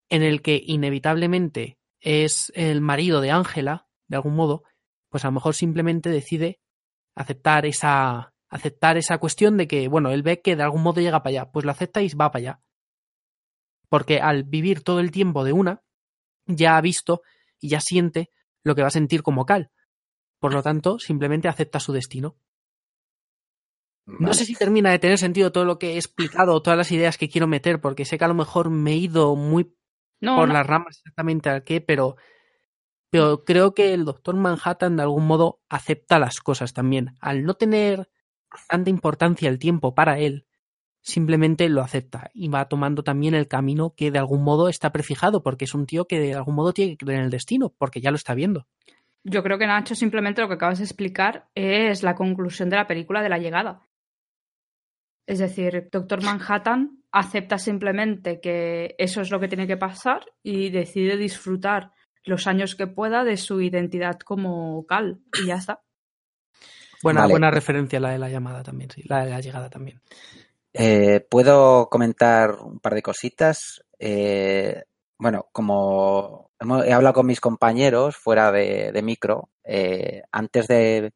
en 0.08 0.22
el 0.22 0.42
que 0.42 0.60
inevitablemente 0.64 1.78
es 2.00 2.52
el 2.54 2.80
marido 2.80 3.20
de 3.20 3.30
Ángela, 3.30 3.86
de 4.08 4.16
algún 4.16 4.34
modo, 4.34 4.64
pues 5.08 5.24
a 5.24 5.28
lo 5.28 5.32
mejor 5.32 5.54
simplemente 5.54 6.10
decide 6.10 6.60
aceptar 7.14 7.66
esa 7.66 8.32
aceptar 8.48 8.96
esa 8.96 9.18
cuestión 9.18 9.56
de 9.56 9.66
que, 9.66 9.88
bueno, 9.88 10.10
él 10.10 10.22
ve 10.22 10.40
que 10.40 10.54
de 10.54 10.62
algún 10.62 10.82
modo 10.82 11.00
llega 11.00 11.22
para 11.22 11.30
allá, 11.30 11.50
pues 11.50 11.64
lo 11.64 11.72
acepta 11.72 12.02
y 12.02 12.08
va 12.10 12.30
para 12.30 12.38
allá 12.38 12.60
porque 13.94 14.18
al 14.18 14.42
vivir 14.42 14.82
todo 14.82 14.98
el 14.98 15.12
tiempo 15.12 15.44
de 15.44 15.52
una, 15.52 15.84
ya 16.46 16.76
ha 16.76 16.80
visto 16.80 17.22
y 17.60 17.68
ya 17.68 17.80
siente 17.80 18.32
lo 18.64 18.74
que 18.74 18.82
va 18.82 18.88
a 18.88 18.90
sentir 18.90 19.22
como 19.22 19.46
Cal. 19.46 19.70
Por 20.44 20.52
lo 20.52 20.62
tanto, 20.62 20.98
simplemente 20.98 21.48
acepta 21.48 21.80
su 21.80 21.94
destino. 21.94 22.36
No 24.04 24.34
sé 24.34 24.44
si 24.44 24.54
termina 24.54 24.90
de 24.90 24.98
tener 24.98 25.16
sentido 25.16 25.52
todo 25.52 25.64
lo 25.64 25.78
que 25.78 25.92
he 25.92 25.96
explicado, 25.96 26.60
todas 26.60 26.76
las 26.76 26.92
ideas 26.92 27.16
que 27.16 27.30
quiero 27.30 27.46
meter, 27.46 27.80
porque 27.80 28.04
sé 28.04 28.18
que 28.18 28.26
a 28.26 28.28
lo 28.28 28.34
mejor 28.34 28.68
me 28.68 28.92
he 28.92 28.96
ido 28.96 29.36
muy 29.36 29.74
por 30.20 30.50
las 30.50 30.66
ramas 30.66 30.98
exactamente 30.98 31.48
al 31.48 31.64
qué, 31.64 31.80
pero, 31.80 32.16
pero 33.08 33.42
creo 33.44 33.72
que 33.72 33.94
el 33.94 34.04
Doctor 34.04 34.34
Manhattan 34.34 34.96
de 34.98 35.04
algún 35.04 35.26
modo 35.26 35.62
acepta 35.70 36.18
las 36.18 36.40
cosas 36.40 36.74
también. 36.74 37.16
Al 37.22 37.44
no 37.44 37.54
tener 37.54 38.10
tanta 38.68 38.90
importancia 38.90 39.48
el 39.48 39.58
tiempo 39.58 39.94
para 39.94 40.18
él, 40.18 40.46
simplemente 41.00 41.70
lo 41.70 41.80
acepta 41.80 42.30
y 42.34 42.48
va 42.48 42.68
tomando 42.68 43.02
también 43.02 43.32
el 43.32 43.48
camino 43.48 43.94
que 43.96 44.10
de 44.10 44.18
algún 44.18 44.44
modo 44.44 44.68
está 44.68 44.92
prefijado, 44.92 45.42
porque 45.42 45.64
es 45.64 45.72
un 45.72 45.86
tío 45.86 46.06
que 46.06 46.20
de 46.20 46.34
algún 46.34 46.54
modo 46.54 46.74
tiene 46.74 46.98
que 46.98 47.06
creer 47.06 47.20
en 47.20 47.24
el 47.24 47.30
destino, 47.30 47.70
porque 47.78 48.02
ya 48.02 48.10
lo 48.10 48.16
está 48.16 48.34
viendo. 48.34 48.66
Yo 49.24 49.42
creo 49.42 49.58
que 49.58 49.66
Nacho 49.66 49.94
simplemente 49.94 50.42
lo 50.42 50.48
que 50.48 50.54
acabas 50.54 50.78
de 50.78 50.84
explicar 50.84 51.48
es 51.54 52.02
la 52.02 52.14
conclusión 52.14 52.68
de 52.68 52.76
la 52.76 52.86
película 52.86 53.22
de 53.22 53.30
la 53.30 53.38
llegada. 53.38 53.80
Es 55.26 55.38
decir, 55.38 55.88
Doctor 55.90 56.22
Manhattan 56.22 57.02
acepta 57.10 57.56
simplemente 57.56 58.38
que 58.40 58.94
eso 58.98 59.22
es 59.22 59.30
lo 59.30 59.40
que 59.40 59.48
tiene 59.48 59.66
que 59.66 59.78
pasar 59.78 60.26
y 60.42 60.68
decide 60.68 61.16
disfrutar 61.16 61.92
los 62.24 62.46
años 62.46 62.74
que 62.74 62.86
pueda 62.86 63.24
de 63.24 63.38
su 63.38 63.62
identidad 63.62 64.18
como 64.18 64.84
Cal 64.86 65.20
y 65.42 65.46
ya 65.46 65.56
está. 65.56 65.80
Buena, 67.02 67.26
buena 67.26 67.50
referencia 67.50 68.00
la 68.00 68.10
de 68.10 68.18
la 68.18 68.28
llamada 68.28 68.62
también, 68.62 68.90
sí, 68.90 69.02
la 69.06 69.24
de 69.24 69.30
la 69.30 69.40
llegada 69.40 69.70
también. 69.70 70.00
Eh, 70.72 71.20
Puedo 71.20 71.88
comentar 71.88 72.52
un 72.60 72.80
par 72.80 72.94
de 72.94 73.02
cositas. 73.02 73.84
Eh, 73.98 74.84
bueno, 75.18 75.46
como 75.52 76.50
he 76.84 76.92
hablado 76.92 77.14
con 77.14 77.26
mis 77.26 77.40
compañeros 77.40 78.16
fuera 78.16 78.50
de, 78.52 79.00
micro, 79.02 79.50
eh, 79.64 80.22
antes 80.32 80.66
de, 80.66 81.12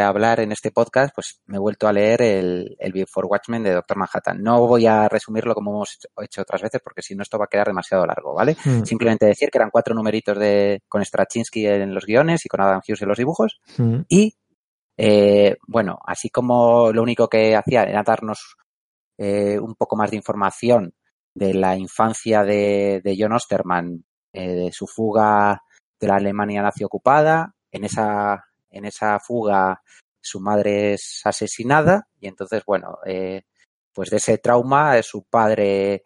hablar 0.00 0.40
en 0.40 0.52
este 0.52 0.70
podcast, 0.70 1.14
pues 1.14 1.40
me 1.46 1.56
he 1.56 1.60
vuelto 1.60 1.86
a 1.86 1.92
leer 1.92 2.22
el, 2.22 2.76
el 2.78 2.92
Before 2.92 3.26
Watchmen 3.26 3.62
de 3.62 3.72
Doctor 3.72 3.96
Manhattan. 3.96 4.42
No 4.42 4.66
voy 4.66 4.86
a 4.86 5.08
resumirlo 5.08 5.54
como 5.54 5.70
hemos 5.70 5.98
hecho 6.22 6.42
otras 6.42 6.62
veces, 6.62 6.80
porque 6.82 7.02
si 7.02 7.14
no 7.14 7.22
esto 7.22 7.38
va 7.38 7.44
a 7.44 7.48
quedar 7.48 7.68
demasiado 7.68 8.04
largo, 8.04 8.34
¿vale? 8.34 8.56
Hmm. 8.64 8.84
Simplemente 8.84 9.26
decir 9.26 9.50
que 9.50 9.58
eran 9.58 9.70
cuatro 9.70 9.94
numeritos 9.94 10.38
de, 10.38 10.82
con 10.88 11.04
Straczynski 11.04 11.66
en 11.66 11.94
los 11.94 12.04
guiones 12.04 12.44
y 12.44 12.48
con 12.48 12.60
Adam 12.60 12.80
Hughes 12.86 13.02
en 13.02 13.08
los 13.08 13.18
dibujos. 13.18 13.60
Hmm. 13.76 14.00
Y 14.08 14.34
eh, 14.96 15.56
bueno, 15.66 15.98
así 16.04 16.28
como 16.28 16.92
lo 16.92 17.02
único 17.02 17.28
que 17.28 17.56
hacía 17.56 17.84
era 17.84 18.02
darnos 18.02 18.56
eh, 19.16 19.58
un 19.58 19.74
poco 19.74 19.96
más 19.96 20.10
de 20.10 20.16
información 20.16 20.92
de 21.34 21.54
la 21.54 21.76
infancia 21.76 22.44
de, 22.44 23.16
John 23.18 23.32
Osterman, 23.32 24.04
eh, 24.32 24.48
de 24.48 24.72
su 24.72 24.86
fuga 24.86 25.62
de 25.98 26.08
la 26.08 26.16
Alemania 26.16 26.62
nazi 26.62 26.84
ocupada, 26.84 27.54
en 27.70 27.84
esa, 27.84 28.44
en 28.70 28.84
esa 28.84 29.18
fuga 29.20 29.82
su 30.22 30.40
madre 30.40 30.94
es 30.94 31.20
asesinada 31.24 32.08
y 32.18 32.28
entonces, 32.28 32.62
bueno, 32.66 32.98
pues 33.92 34.10
de 34.10 34.16
ese 34.18 34.38
trauma 34.38 35.02
su 35.02 35.24
padre 35.24 36.04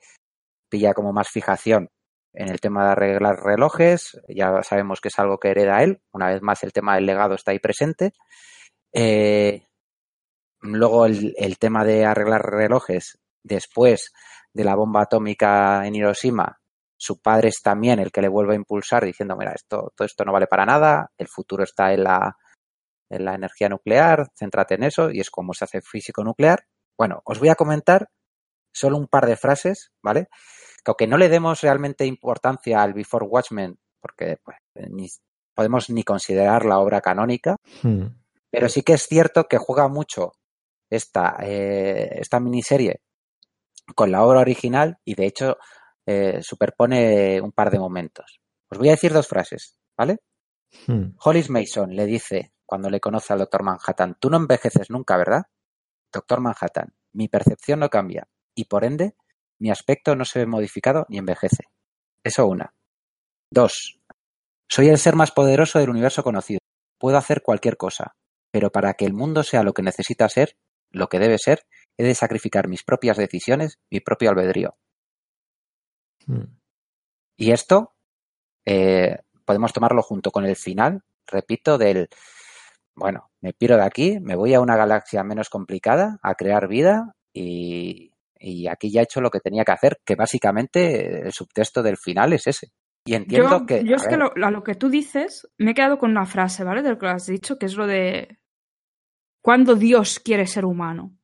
pilla 0.69 0.95
como 0.95 1.13
más 1.13 1.29
fijación 1.29 1.91
en 2.35 2.49
el 2.49 2.61
tema 2.61 2.85
de 2.85 2.91
arreglar 2.91 3.43
relojes, 3.43 4.21
ya 4.29 4.63
sabemos 4.63 5.01
que 5.01 5.09
es 5.09 5.19
algo 5.19 5.39
que 5.39 5.51
hereda 5.51 5.83
él, 5.83 6.01
una 6.13 6.29
vez 6.29 6.43
más 6.43 6.63
el 6.65 6.73
tema 6.73 6.97
del 6.97 7.07
legado 7.07 7.35
está 7.35 7.53
ahí 7.53 7.61
presente, 7.61 8.13
eh, 8.93 9.63
luego 10.61 11.07
el, 11.07 11.59
tema 11.59 11.85
de 11.85 12.05
arreglar 12.05 12.43
relojes 12.43 13.21
después 13.45 14.13
de 14.53 14.65
la 14.65 14.75
bomba 14.75 15.03
atómica 15.03 15.87
en 15.87 15.95
Hiroshima, 15.95 16.61
su 16.97 17.21
padre 17.21 17.49
es 17.49 17.61
también 17.63 18.01
el 18.01 18.11
que 18.11 18.23
le 18.23 18.29
vuelve 18.29 18.55
a 18.55 18.57
impulsar 18.57 19.05
diciendo, 19.05 19.37
mira, 19.37 19.53
esto, 19.53 19.93
todo 19.95 20.07
esto 20.07 20.25
no 20.25 20.33
vale 20.33 20.47
para 20.47 20.65
nada, 20.67 21.13
el 21.19 21.29
futuro 21.29 21.63
está 21.63 21.93
en 21.93 22.05
la, 22.05 22.37
en 23.11 23.25
la 23.25 23.35
energía 23.35 23.69
nuclear, 23.69 24.31
céntrate 24.37 24.75
en 24.75 24.85
eso, 24.85 25.11
y 25.11 25.21
es 25.21 25.31
como 25.31 25.55
se 25.55 25.65
hace 25.65 25.83
físico 25.83 26.25
nuclear. 26.25 26.67
Bueno, 26.97 27.21
os 27.25 27.39
voy 27.39 27.51
a 27.51 27.57
comentar 27.57 28.09
solo 28.73 28.97
un 28.97 29.07
par 29.07 29.27
de 29.27 29.37
frases, 29.37 29.93
¿vale? 30.03 30.29
Que 30.85 30.91
aunque 30.91 31.07
no 31.07 31.19
le 31.19 31.29
demos 31.29 31.61
realmente 31.61 32.07
importancia 32.07 32.83
al 32.83 32.95
Before 32.95 33.27
Watchmen, 33.27 33.79
porque 34.01 34.39
pues, 34.43 34.57
ni, 34.91 35.09
podemos 35.55 35.91
ni 35.91 36.03
considerar 36.05 36.65
la 36.65 36.79
obra 36.79 37.01
canónica, 37.01 37.57
hmm. 37.83 38.07
Pero 38.55 38.69
sí 38.69 38.83
que 38.83 38.93
es 38.93 39.09
cierto 39.09 39.49
que 39.49 39.59
juega 39.59 39.89
mucho 39.89 40.35
esta, 40.89 41.39
eh, 41.43 42.21
esta 42.21 42.39
miniserie 42.39 43.01
con 43.95 44.11
la 44.11 44.25
obra 44.25 44.41
original 44.41 44.99
y 45.05 45.15
de 45.15 45.27
hecho 45.27 45.59
eh, 46.07 46.41
superpone 46.43 47.41
un 47.41 47.53
par 47.53 47.71
de 47.71 47.79
momentos. 47.79 48.41
Os 48.71 48.79
voy 48.79 48.89
a 48.89 48.93
decir 48.93 49.13
dos 49.13 49.29
frases, 49.29 49.79
¿vale? 49.97 50.19
Hmm. 50.87 51.15
Hollis 51.23 51.51
Mason 51.51 51.95
le 51.95 52.07
dice, 52.07 52.53
cuando 52.67 52.91
le 52.91 53.01
conoce 53.01 53.33
al 53.33 53.39
Doctor 53.41 53.63
Manhattan, 53.63 54.17
tú 54.19 54.31
no 54.31 54.37
envejeces 54.37 54.91
nunca, 54.91 55.17
¿verdad? 55.17 55.43
Doctor 56.13 56.41
Manhattan, 56.41 56.95
mi 57.13 57.29
percepción 57.29 57.81
no 57.81 57.91
cambia 57.91 58.29
y 58.55 58.65
por 58.65 58.85
ende 58.85 59.17
mi 59.59 59.71
aspecto 59.71 60.17
no 60.17 60.25
se 60.25 60.41
ve 60.41 60.47
modificado 60.47 61.07
ni 61.09 61.19
envejece. 61.19 61.65
Eso 62.23 62.47
una. 62.47 62.75
Dos. 63.51 64.01
Soy 64.69 64.89
el 64.89 64.99
ser 64.99 65.15
más 65.15 65.31
poderoso 65.31 65.79
del 65.79 65.91
universo 65.91 66.23
conocido. 66.23 66.59
Puedo 66.99 67.17
hacer 67.17 67.43
cualquier 67.43 67.77
cosa, 67.77 68.17
pero 68.51 68.71
para 68.71 68.95
que 68.95 69.05
el 69.05 69.13
mundo 69.13 69.43
sea 69.43 69.63
lo 69.63 69.73
que 69.73 69.83
necesita 69.83 70.29
ser, 70.29 70.57
lo 70.95 71.09
que 71.09 71.19
debe 71.19 71.39
ser, 71.39 71.67
he 71.97 72.05
de 72.05 72.15
sacrificar 72.15 72.69
mis 72.69 72.83
propias 72.83 73.17
decisiones, 73.17 73.79
mi 73.91 74.01
propio 74.01 74.31
albedrío. 74.31 74.77
Hmm. 76.27 76.57
Y 77.37 77.51
esto 77.53 77.95
eh, 78.65 79.19
podemos 79.45 79.73
tomarlo 79.73 80.03
junto 80.03 80.31
con 80.31 80.45
el 80.45 80.57
final, 80.57 81.03
repito, 81.27 81.79
del, 81.79 82.09
bueno, 82.95 83.31
me 83.41 83.53
piro 83.53 83.77
de 83.77 83.85
aquí, 83.85 84.19
me 84.21 84.37
voy 84.37 84.55
a 84.55 84.61
una 84.61 84.77
galaxia 84.77 85.23
menos 85.25 85.49
complicada, 85.49 86.19
a 86.23 86.35
crear 86.35 86.69
vida 86.69 87.15
y, 87.33 88.13
y 88.39 88.69
aquí 88.69 88.91
ya 88.91 89.01
he 89.01 89.05
hecho 89.05 89.21
lo 89.21 89.31
que 89.31 89.41
tenía 89.41 89.65
que 89.65 89.73
hacer, 89.73 89.99
que 90.05 90.15
básicamente 90.15 91.27
el 91.27 91.33
subtexto 91.33 91.83
del 91.83 91.97
final 91.97 92.33
es 92.33 92.47
ese. 92.47 92.73
Y 93.07 93.15
entiendo 93.15 93.51
yo, 93.51 93.67
que... 93.67 93.85
Yo 93.85 93.95
a 93.95 93.97
es 93.97 94.07
que 94.07 94.17
lo, 94.17 94.33
a 94.35 94.51
lo 94.51 94.63
que 94.63 94.75
tú 94.75 94.89
dices, 94.89 95.49
me 95.59 95.73
he 95.73 95.75
quedado 95.75 95.99
con 95.99 96.11
una 96.11 96.25
frase, 96.25 96.65
¿vale? 96.65 96.83
De 96.83 96.91
lo 96.91 96.99
que 96.99 97.07
has 97.07 97.27
dicho, 97.27 97.59
que 97.59 97.67
es 97.67 97.75
lo 97.75 97.87
de 97.87 98.39
cuando 99.45 99.75
Dios 99.75 100.21
quiere 100.21 100.47
ser 100.47 100.65
humano. 100.65 101.19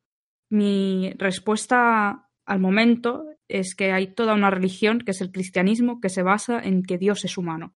Mi 0.50 1.14
respuesta 1.16 2.28
al 2.44 2.60
momento 2.60 3.24
es 3.48 3.74
que 3.74 3.92
hay 3.92 4.08
toda 4.08 4.34
una 4.34 4.50
religión, 4.50 4.98
que 4.98 5.12
es 5.12 5.22
el 5.22 5.32
cristianismo, 5.32 6.02
que 6.02 6.10
se 6.10 6.22
basa 6.22 6.60
en 6.60 6.82
que 6.82 6.98
Dios 6.98 7.24
es 7.24 7.38
humano. 7.38 7.74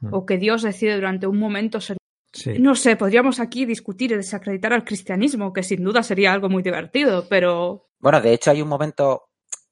Mm. 0.00 0.14
O 0.14 0.24
que 0.24 0.38
Dios 0.38 0.62
decide 0.62 0.94
durante 0.94 1.26
un 1.26 1.38
momento 1.38 1.82
ser 1.82 1.98
Sí. 2.32 2.58
No 2.58 2.74
sé, 2.74 2.96
podríamos 2.96 3.38
aquí 3.38 3.64
discutir 3.64 4.10
y 4.10 4.16
desacreditar 4.16 4.72
al 4.72 4.84
cristianismo, 4.84 5.52
que 5.52 5.62
sin 5.62 5.84
duda 5.84 6.02
sería 6.02 6.32
algo 6.32 6.48
muy 6.48 6.64
divertido, 6.64 7.28
pero 7.28 7.90
Bueno, 8.00 8.20
de 8.20 8.32
hecho 8.32 8.50
hay 8.50 8.60
un 8.60 8.68
momento 8.68 9.28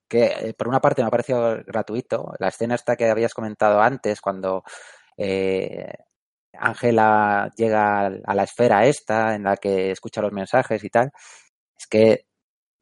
que 0.09 0.27
eh, 0.27 0.55
por 0.57 0.69
una 0.69 0.79
parte 0.79 1.03
me 1.03 1.09
ha 1.09 1.11
parecido 1.11 1.65
gratuito, 1.67 2.35
la 2.39 2.49
escena 2.49 2.77
esta 2.77 2.95
que 2.95 3.07
habías 3.07 3.35
comentado 3.35 3.81
antes, 3.81 4.21
cuando 4.21 4.63
eh, 5.17 5.93
Ángela 6.59 7.51
llega 7.57 8.07
a 8.07 8.35
la 8.35 8.43
esfera 8.45 8.87
esta 8.87 9.35
en 9.35 9.45
la 9.45 9.57
que 9.57 9.91
escucha 9.91 10.21
los 10.23 10.33
mensajes 10.33 10.83
y 10.85 10.91
tal, 10.91 11.11
es 11.79 11.87
que 11.87 12.25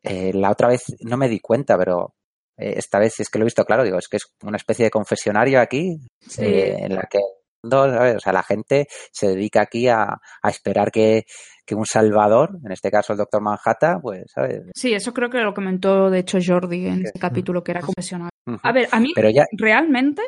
eh, 0.02 0.32
la 0.34 0.51
otra 0.51 0.68
vez 0.68 0.84
no 1.01 1.16
me 1.16 1.28
di 1.28 1.40
cuenta, 1.40 1.76
pero 1.78 2.14
eh, 2.56 2.74
esta 2.76 2.98
vez 2.98 3.20
es 3.20 3.28
que 3.28 3.38
lo 3.38 3.44
he 3.44 3.47
visto 3.47 3.64
claro, 3.64 3.84
digo, 3.84 3.98
es 3.98 4.09
que 4.09 4.16
es 4.16 4.24
una 4.42 4.56
especie 4.56 4.84
de 4.86 4.90
confesionario 4.90 5.60
aquí 5.60 5.98
Sí. 6.20 6.44
eh, 6.44 6.76
en 6.80 6.94
la 6.97 7.02
que 7.10 7.18
no, 7.62 7.84
¿sabes? 7.90 8.16
O 8.16 8.20
sea, 8.20 8.32
la 8.32 8.42
gente 8.42 8.86
se 9.12 9.28
dedica 9.28 9.60
aquí 9.60 9.86
a, 9.88 10.05
a 10.42 10.48
esperar 10.48 10.90
que, 10.90 11.24
que 11.66 11.74
un 11.74 11.84
salvador, 11.84 12.56
en 12.64 12.72
este 12.72 12.90
caso 12.90 13.12
el 13.12 13.18
doctor 13.18 13.42
Manhattan, 13.42 14.01
pues, 14.01 14.24
¿sabes? 14.34 14.62
sí, 14.74 14.94
eso 14.94 15.12
creo 15.12 15.28
que 15.28 15.40
lo 15.40 15.52
comentó 15.52 16.09
de 16.09 16.20
hecho 16.20 16.38
Jordi 16.44 16.86
en 16.86 17.05
este 17.05 17.18
capítulo 17.18 17.62
que 17.62 17.72
era 17.72 17.80
confesional. 17.82 18.30
Ujú. 18.47 18.59
A 18.62 18.72
ver, 18.72 18.88
a 18.90 18.98
mí 18.98 19.12
Pero 19.14 19.28
ya, 19.28 19.44
realmente 19.52 20.22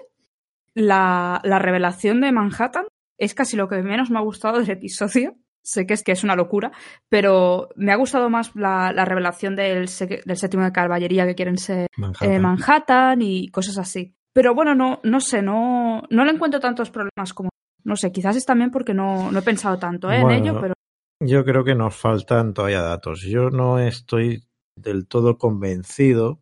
la, 0.74 1.40
la 1.44 1.58
revelación 1.58 2.20
de 2.20 2.32
Manhattan 2.32 2.86
es 3.22 3.34
casi 3.34 3.56
lo 3.56 3.68
que 3.68 3.82
menos 3.82 4.10
me 4.10 4.18
ha 4.18 4.22
gustado 4.22 4.58
del 4.58 4.70
episodio. 4.70 5.36
Sé 5.64 5.86
que 5.86 5.94
es 5.94 6.02
que 6.02 6.10
es 6.10 6.24
una 6.24 6.34
locura, 6.34 6.72
pero 7.08 7.68
me 7.76 7.92
ha 7.92 7.96
gustado 7.96 8.28
más 8.28 8.50
la, 8.56 8.92
la 8.92 9.04
revelación 9.04 9.54
del, 9.54 9.88
del 10.26 10.36
séptimo 10.36 10.64
de 10.64 10.72
caballería 10.72 11.24
que 11.24 11.36
quieren 11.36 11.56
ser 11.56 11.86
Manhattan. 11.96 12.32
eh, 12.32 12.38
Manhattan 12.40 13.22
y 13.22 13.48
cosas 13.50 13.78
así. 13.78 14.16
Pero 14.32 14.56
bueno, 14.56 14.74
no, 14.74 14.98
no 15.04 15.20
sé, 15.20 15.40
no, 15.40 16.02
no 16.10 16.24
le 16.24 16.32
encuentro 16.32 16.58
tantos 16.58 16.90
problemas 16.90 17.32
como. 17.32 17.50
No 17.84 17.94
sé, 17.94 18.10
quizás 18.10 18.34
es 18.34 18.44
también 18.44 18.72
porque 18.72 18.92
no, 18.92 19.30
no 19.30 19.38
he 19.38 19.42
pensado 19.42 19.78
tanto 19.78 20.10
¿eh? 20.10 20.20
Bueno, 20.22 20.36
en 20.36 20.42
ello, 20.44 20.60
pero 20.60 20.74
Yo 21.20 21.44
creo 21.44 21.62
que 21.62 21.76
nos 21.76 21.94
faltan 21.94 22.54
todavía 22.54 22.82
datos. 22.82 23.22
Yo 23.22 23.50
no 23.50 23.78
estoy 23.78 24.42
del 24.74 25.06
todo 25.06 25.38
convencido, 25.38 26.40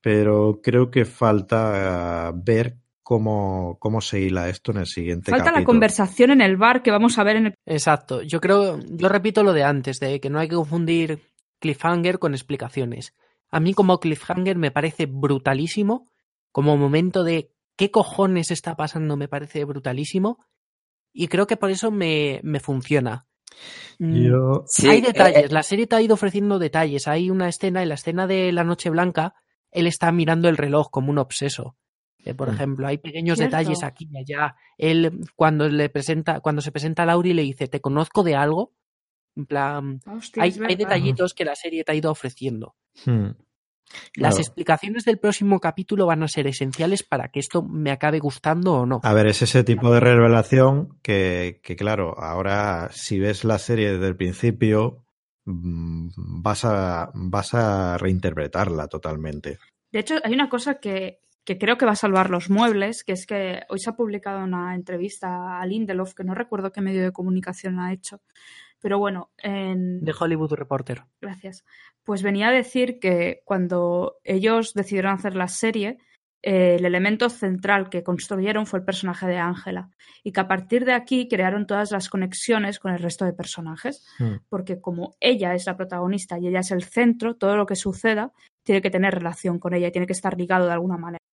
pero 0.00 0.60
creo 0.62 0.92
que 0.92 1.04
falta 1.06 2.30
ver 2.36 2.76
cómo, 3.04 3.76
cómo 3.78 4.00
se 4.00 4.20
hila 4.20 4.48
esto 4.48 4.72
en 4.72 4.78
el 4.78 4.86
siguiente 4.86 5.30
falta 5.30 5.52
la 5.52 5.62
conversación 5.62 6.30
en 6.30 6.40
el 6.40 6.56
bar 6.56 6.82
que 6.82 6.90
vamos 6.90 7.18
a 7.18 7.22
ver 7.22 7.36
en 7.36 7.46
el. 7.46 7.54
Exacto. 7.66 8.22
Yo 8.22 8.40
creo, 8.40 8.80
yo 8.80 9.08
repito 9.08 9.44
lo 9.44 9.52
de 9.52 9.62
antes, 9.62 10.00
de 10.00 10.18
que 10.18 10.30
no 10.30 10.40
hay 10.40 10.48
que 10.48 10.56
confundir 10.56 11.20
cliffhanger 11.60 12.18
con 12.18 12.34
explicaciones. 12.34 13.14
A 13.50 13.60
mí 13.60 13.74
como 13.74 14.00
cliffhanger 14.00 14.56
me 14.56 14.72
parece 14.72 15.06
brutalísimo, 15.06 16.10
como 16.50 16.76
momento 16.76 17.22
de 17.22 17.52
qué 17.76 17.90
cojones 17.90 18.50
está 18.50 18.74
pasando 18.74 19.16
me 19.16 19.28
parece 19.28 19.64
brutalísimo, 19.64 20.38
y 21.12 21.28
creo 21.28 21.46
que 21.46 21.56
por 21.56 21.70
eso 21.70 21.90
me, 21.90 22.40
me 22.42 22.58
funciona. 22.58 23.26
Mm, 23.98 24.24
Yo, 24.24 24.64
sí, 24.66 24.88
hay 24.88 24.98
eh, 24.98 25.02
detalles, 25.02 25.44
eh, 25.44 25.48
la 25.50 25.62
serie 25.62 25.86
te 25.86 25.94
ha 25.94 26.02
ido 26.02 26.14
ofreciendo 26.14 26.58
detalles. 26.58 27.06
Hay 27.06 27.30
una 27.30 27.48
escena, 27.48 27.82
en 27.82 27.90
la 27.90 27.94
escena 27.94 28.26
de 28.26 28.50
la 28.50 28.64
Noche 28.64 28.90
Blanca, 28.90 29.34
él 29.70 29.86
está 29.86 30.10
mirando 30.10 30.48
el 30.48 30.56
reloj 30.56 30.88
como 30.90 31.10
un 31.10 31.18
obseso. 31.18 31.76
Eh, 32.24 32.34
por 32.34 32.48
Mm. 32.48 32.54
ejemplo, 32.54 32.86
hay 32.86 32.98
pequeños 32.98 33.38
Cierto. 33.38 33.56
detalles 33.56 33.82
aquí 33.82 34.08
y 34.10 34.16
allá. 34.18 34.56
Él, 34.78 35.20
cuando 35.36 35.68
le 35.68 35.88
presenta, 35.90 36.40
cuando 36.40 36.62
se 36.62 36.72
presenta 36.72 37.02
a 37.02 37.06
Lauri, 37.06 37.34
le 37.34 37.42
dice, 37.42 37.68
¿te 37.68 37.80
conozco 37.80 38.22
de 38.22 38.34
algo? 38.34 38.72
En 39.36 39.46
plan, 39.46 40.00
Hostia, 40.06 40.42
hay, 40.42 40.52
detallitos 40.76 41.34
que 41.34 41.44
la 41.44 41.54
serie 41.56 41.84
te 41.84 41.92
ha 41.92 41.94
ido 41.94 42.10
ofreciendo. 42.10 42.76
hmm, 43.04 43.26
Las 44.16 44.34
claro. 44.34 44.36
explicaciones 44.38 45.04
del 45.04 45.18
próximo 45.18 45.60
capítulo 45.60 46.06
van 46.06 46.22
a 46.22 46.28
ser 46.28 46.46
esenciales 46.46 47.02
para 47.02 47.28
que 47.28 47.40
esto 47.40 47.62
me 47.62 47.90
acabe 47.90 48.18
gustando 48.20 48.72
o 48.74 48.86
no. 48.86 49.00
A 49.02 49.12
ver, 49.12 49.26
es 49.26 49.42
ese 49.42 49.62
tipo 49.64 49.92
de 49.92 50.00
revelación 50.00 50.98
que, 51.02 51.60
que, 51.62 51.76
claro, 51.76 52.18
ahora 52.18 52.88
si 52.92 53.18
ves 53.18 53.44
la 53.44 53.58
serie 53.58 53.92
desde 53.92 54.06
el 54.08 54.16
principio, 54.16 55.04
mm, 55.44 56.08
vas 56.16 56.64
a, 56.64 57.10
vas 57.14 57.54
a 57.54 57.98
reinterpretarla 57.98 58.88
totalmente. 58.88 59.58
De 59.92 60.00
hecho, 60.00 60.14
hay 60.24 60.32
una 60.32 60.48
cosa 60.48 60.80
que, 60.80 61.20
que 61.44 61.58
creo 61.58 61.76
que 61.76 61.86
va 61.86 61.92
a 61.92 61.96
salvar 61.96 62.30
los 62.30 62.50
muebles, 62.50 63.04
que 63.04 63.12
es 63.12 63.26
que 63.26 63.62
hoy 63.68 63.78
se 63.78 63.90
ha 63.90 63.96
publicado 63.96 64.42
una 64.42 64.74
entrevista 64.74 65.60
a 65.60 65.66
Lindelof, 65.66 66.14
que 66.14 66.24
no 66.24 66.34
recuerdo 66.34 66.72
qué 66.72 66.80
medio 66.80 67.02
de 67.02 67.12
comunicación 67.12 67.78
ha 67.78 67.92
hecho, 67.92 68.22
pero 68.80 68.98
bueno, 68.98 69.30
en... 69.38 70.04
De 70.04 70.14
Hollywood 70.18 70.52
Reporter. 70.52 71.02
Gracias. 71.20 71.64
Pues 72.02 72.22
venía 72.22 72.48
a 72.48 72.52
decir 72.52 72.98
que 72.98 73.40
cuando 73.44 74.16
ellos 74.24 74.74
decidieron 74.74 75.14
hacer 75.14 75.36
la 75.36 75.48
serie, 75.48 75.98
eh, 76.42 76.76
el 76.78 76.84
elemento 76.84 77.30
central 77.30 77.88
que 77.88 78.02
construyeron 78.02 78.66
fue 78.66 78.80
el 78.80 78.84
personaje 78.84 79.26
de 79.26 79.38
Ángela 79.38 79.88
y 80.22 80.32
que 80.32 80.40
a 80.40 80.46
partir 80.46 80.84
de 80.84 80.92
aquí 80.92 81.26
crearon 81.28 81.66
todas 81.66 81.90
las 81.90 82.10
conexiones 82.10 82.78
con 82.78 82.92
el 82.92 82.98
resto 82.98 83.24
de 83.24 83.32
personajes, 83.32 84.06
Hmm. 84.18 84.34
porque 84.50 84.78
como 84.78 85.16
ella 85.20 85.54
es 85.54 85.64
la 85.64 85.78
protagonista 85.78 86.38
y 86.38 86.48
ella 86.48 86.60
es 86.60 86.70
el 86.70 86.84
centro, 86.84 87.36
todo 87.36 87.56
lo 87.56 87.64
que 87.64 87.76
suceda 87.76 88.32
tiene 88.62 88.82
que 88.82 88.90
tener 88.90 89.14
relación 89.14 89.58
con 89.58 89.72
ella, 89.72 89.90
tiene 89.90 90.06
que 90.06 90.12
estar 90.12 90.36
ligado 90.36 90.66
de 90.66 90.72
alguna 90.72 90.98
manera. 90.98 91.23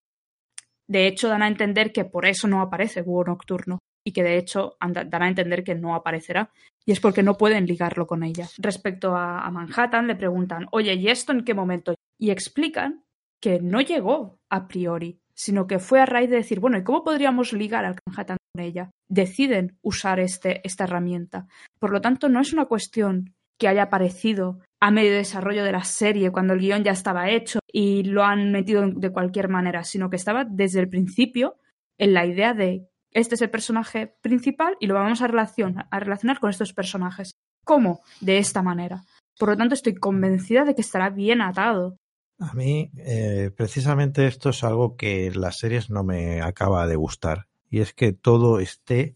De 0.91 1.07
hecho, 1.07 1.29
dan 1.29 1.41
a 1.41 1.47
entender 1.47 1.93
que 1.93 2.03
por 2.03 2.25
eso 2.25 2.49
no 2.49 2.59
aparece 2.59 3.01
Búho 3.01 3.23
Nocturno 3.23 3.79
y 4.05 4.11
que 4.11 4.23
de 4.23 4.37
hecho 4.37 4.75
dan 4.81 5.23
a 5.23 5.27
entender 5.29 5.63
que 5.63 5.73
no 5.73 5.95
aparecerá. 5.95 6.51
Y 6.85 6.91
es 6.91 6.99
porque 6.99 7.23
no 7.23 7.37
pueden 7.37 7.65
ligarlo 7.65 8.05
con 8.05 8.23
ella. 8.23 8.49
Respecto 8.57 9.15
a, 9.15 9.39
a 9.39 9.51
Manhattan, 9.51 10.07
le 10.07 10.17
preguntan, 10.17 10.67
oye, 10.71 10.93
¿y 10.95 11.07
esto 11.07 11.31
en 11.31 11.45
qué 11.45 11.53
momento? 11.53 11.95
Y 12.19 12.31
explican 12.31 13.05
que 13.39 13.61
no 13.61 13.79
llegó 13.79 14.37
a 14.49 14.67
priori, 14.67 15.21
sino 15.33 15.65
que 15.65 15.79
fue 15.79 16.01
a 16.01 16.05
raíz 16.05 16.29
de 16.29 16.35
decir, 16.35 16.59
bueno, 16.59 16.77
¿y 16.77 16.83
cómo 16.83 17.05
podríamos 17.05 17.53
ligar 17.53 17.85
al 17.85 17.95
Manhattan 18.05 18.37
con 18.53 18.61
ella? 18.61 18.91
Deciden 19.09 19.77
usar 19.81 20.19
este, 20.19 20.59
esta 20.67 20.83
herramienta. 20.83 21.47
Por 21.79 21.91
lo 21.91 22.01
tanto, 22.01 22.27
no 22.27 22.41
es 22.41 22.51
una 22.51 22.65
cuestión 22.65 23.33
que 23.57 23.69
haya 23.69 23.83
aparecido 23.83 24.59
a 24.81 24.91
medio 24.91 25.13
desarrollo 25.13 25.63
de 25.63 25.71
la 25.71 25.83
serie, 25.83 26.31
cuando 26.31 26.53
el 26.53 26.59
guion 26.59 26.83
ya 26.83 26.91
estaba 26.91 27.29
hecho 27.29 27.59
y 27.71 28.03
lo 28.03 28.23
han 28.23 28.51
metido 28.51 28.87
de 28.87 29.11
cualquier 29.11 29.47
manera, 29.47 29.83
sino 29.83 30.09
que 30.09 30.15
estaba 30.15 30.43
desde 30.43 30.79
el 30.79 30.89
principio 30.89 31.55
en 31.99 32.13
la 32.13 32.25
idea 32.25 32.53
de 32.53 32.87
este 33.11 33.35
es 33.35 33.41
el 33.41 33.49
personaje 33.49 34.15
principal 34.21 34.77
y 34.79 34.87
lo 34.87 34.95
vamos 34.95 35.21
a, 35.21 35.27
relacion- 35.27 35.85
a 35.89 35.99
relacionar 35.99 36.39
con 36.39 36.49
estos 36.49 36.73
personajes. 36.73 37.31
¿Cómo? 37.63 38.01
De 38.21 38.37
esta 38.37 38.63
manera. 38.63 39.03
Por 39.37 39.49
lo 39.49 39.57
tanto, 39.57 39.75
estoy 39.75 39.95
convencida 39.95 40.65
de 40.65 40.73
que 40.75 40.81
estará 40.81 41.09
bien 41.09 41.41
atado. 41.41 41.97
A 42.39 42.53
mí, 42.53 42.89
eh, 42.97 43.51
precisamente 43.55 44.25
esto 44.25 44.49
es 44.49 44.63
algo 44.63 44.95
que 44.95 45.27
en 45.27 45.41
las 45.41 45.59
series 45.59 45.89
no 45.91 46.03
me 46.03 46.41
acaba 46.41 46.87
de 46.87 46.95
gustar. 46.95 47.47
Y 47.69 47.81
es 47.81 47.93
que 47.93 48.13
todo 48.13 48.59
esté 48.59 49.15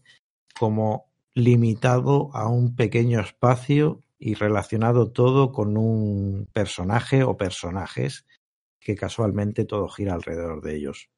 como 0.58 1.10
limitado 1.34 2.30
a 2.34 2.48
un 2.48 2.76
pequeño 2.76 3.20
espacio 3.20 4.00
y 4.18 4.34
relacionado 4.34 5.10
todo 5.10 5.52
con 5.52 5.76
un 5.76 6.48
personaje 6.52 7.22
o 7.22 7.36
personajes 7.36 8.26
que 8.80 8.94
casualmente 8.96 9.64
todo 9.64 9.88
gira 9.88 10.14
alrededor 10.14 10.62
de 10.62 10.76
ellos. 10.76 11.08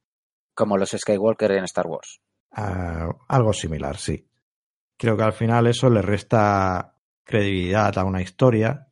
como 0.55 0.77
los 0.77 0.91
Skywalker 0.91 1.53
en 1.53 1.65
Star 1.65 1.87
Wars. 1.87 2.21
Ah, 2.51 3.09
algo 3.29 3.53
similar, 3.53 3.97
sí. 3.97 4.27
Creo 4.97 5.17
que 5.17 5.23
al 5.23 5.33
final 5.33 5.69
eso 5.69 5.89
le 5.89 6.03
resta 6.03 6.97
credibilidad 7.23 7.97
a 7.97 8.05
una 8.05 8.21
historia. 8.23 8.89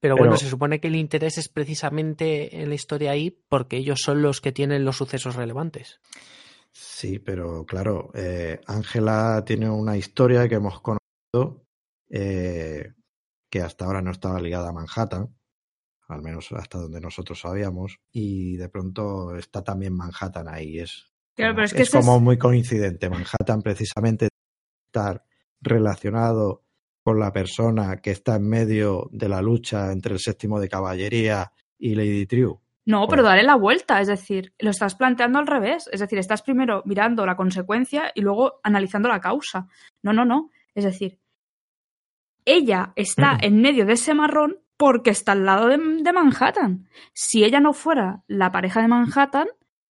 Pero, 0.00 0.16
Pero- 0.16 0.26
bueno, 0.26 0.36
se 0.36 0.50
supone 0.50 0.80
que 0.80 0.88
el 0.88 0.96
interés 0.96 1.38
es 1.38 1.48
precisamente 1.48 2.60
en 2.60 2.68
la 2.68 2.74
historia 2.74 3.12
ahí 3.12 3.30
porque 3.48 3.78
ellos 3.78 4.00
son 4.02 4.20
los 4.20 4.42
que 4.42 4.52
tienen 4.52 4.84
los 4.84 4.96
sucesos 4.98 5.34
relevantes. 5.36 5.98
Sí, 6.72 7.18
pero 7.18 7.64
claro, 7.64 8.10
eh, 8.14 8.60
Ángela 8.66 9.42
tiene 9.46 9.70
una 9.70 9.96
historia 9.96 10.46
que 10.48 10.56
hemos 10.56 10.80
conocido 10.82 11.64
eh, 12.10 12.92
que 13.50 13.60
hasta 13.60 13.84
ahora 13.84 14.02
no 14.02 14.10
estaba 14.10 14.40
ligada 14.40 14.70
a 14.70 14.72
Manhattan, 14.72 15.34
al 16.08 16.22
menos 16.22 16.50
hasta 16.52 16.78
donde 16.78 17.00
nosotros 17.00 17.40
sabíamos, 17.40 17.98
y 18.12 18.56
de 18.56 18.68
pronto 18.68 19.36
está 19.36 19.62
también 19.62 19.94
Manhattan 19.94 20.48
ahí. 20.48 20.78
Es, 20.78 21.12
Claro, 21.38 21.52
como, 21.52 21.56
pero 21.56 21.66
es 21.66 21.74
que 21.74 21.82
es 21.82 21.90
como 21.90 22.18
muy 22.18 22.36
coincidente. 22.36 23.08
Manhattan 23.08 23.62
precisamente 23.62 24.28
estar 24.86 25.24
relacionado 25.60 26.64
con 27.04 27.20
la 27.20 27.32
persona 27.32 27.98
que 27.98 28.10
está 28.10 28.34
en 28.34 28.48
medio 28.48 29.08
de 29.12 29.28
la 29.28 29.40
lucha 29.40 29.92
entre 29.92 30.14
el 30.14 30.18
séptimo 30.18 30.58
de 30.58 30.68
caballería 30.68 31.52
y 31.78 31.94
Lady 31.94 32.26
Triu. 32.26 32.60
No, 32.86 33.06
pero 33.06 33.22
dale 33.22 33.44
la 33.44 33.54
vuelta, 33.54 34.00
es 34.00 34.08
decir, 34.08 34.52
lo 34.58 34.70
estás 34.70 34.96
planteando 34.96 35.38
al 35.38 35.46
revés. 35.46 35.88
Es 35.92 36.00
decir, 36.00 36.18
estás 36.18 36.42
primero 36.42 36.82
mirando 36.86 37.24
la 37.24 37.36
consecuencia 37.36 38.10
y 38.14 38.22
luego 38.22 38.58
analizando 38.64 39.08
la 39.08 39.20
causa. 39.20 39.68
No, 40.02 40.12
no, 40.12 40.24
no. 40.24 40.50
Es 40.74 40.84
decir, 40.84 41.20
ella 42.44 42.92
está 42.96 43.38
en 43.40 43.60
medio 43.60 43.86
de 43.86 43.94
ese 43.94 44.14
marrón 44.14 44.58
porque 44.76 45.10
está 45.10 45.32
al 45.32 45.44
lado 45.44 45.68
de, 45.68 45.76
de 45.76 46.12
Manhattan. 46.12 46.88
Si 47.12 47.44
ella 47.44 47.60
no 47.60 47.72
fuera 47.72 48.22
la 48.28 48.52
pareja 48.52 48.80
de 48.80 48.88
Manhattan 48.88 49.48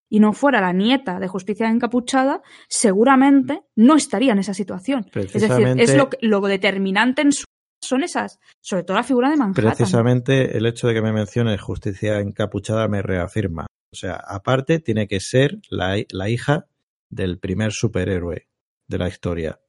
y 0.08 0.20
no 0.20 0.32
fuera 0.32 0.60
la 0.60 0.72
nieta 0.72 1.20
de 1.20 1.28
Justicia 1.28 1.68
Encapuchada, 1.68 2.42
seguramente 2.68 3.62
no 3.76 3.96
estaría 3.96 4.32
en 4.32 4.38
esa 4.38 4.54
situación. 4.54 5.06
Es 5.14 5.32
decir, 5.32 5.74
es 5.78 5.94
lo, 5.94 6.08
lo 6.22 6.40
determinante 6.40 7.22
en 7.22 7.32
su 7.32 7.44
son 7.80 8.02
esas, 8.02 8.40
sobre 8.60 8.82
todo 8.82 8.96
la 8.96 9.04
figura 9.04 9.30
de 9.30 9.36
Manhattan. 9.36 9.64
precisamente 9.64 10.56
el 10.56 10.66
hecho 10.66 10.88
de 10.88 10.94
que 10.94 11.02
me 11.02 11.12
menciones 11.12 11.60
justicia 11.60 12.18
encapuchada 12.18 12.88
me 12.88 13.02
reafirma. 13.02 13.66
O 13.92 13.96
sea, 13.96 14.16
aparte 14.16 14.80
tiene 14.80 15.06
que 15.06 15.20
ser 15.20 15.58
la, 15.70 15.96
la 16.10 16.28
hija 16.28 16.66
del 17.08 17.38
primer 17.38 17.72
superhéroe 17.72 18.48
de 18.86 18.98
la 18.98 19.08
historia. 19.08 19.60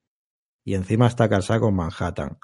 Y 0.63 0.73
encima 0.73 1.07
está 1.07 1.29
casada 1.29 1.59
con 1.59 1.75
Manhattan. 1.75 2.37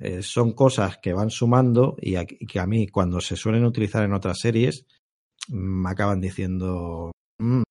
Eh, 0.00 0.22
son 0.22 0.52
cosas 0.54 0.98
que 0.98 1.12
van 1.12 1.30
sumando 1.30 1.94
y, 2.00 2.16
a- 2.16 2.22
y 2.22 2.46
que 2.46 2.58
a 2.58 2.66
mí 2.66 2.88
cuando 2.88 3.20
se 3.20 3.36
suelen 3.36 3.64
utilizar 3.64 4.02
en 4.02 4.14
otras 4.14 4.38
series 4.40 4.86
me 5.48 5.90
acaban 5.90 6.20
diciendo 6.20 7.12
"Mm, 7.38 7.62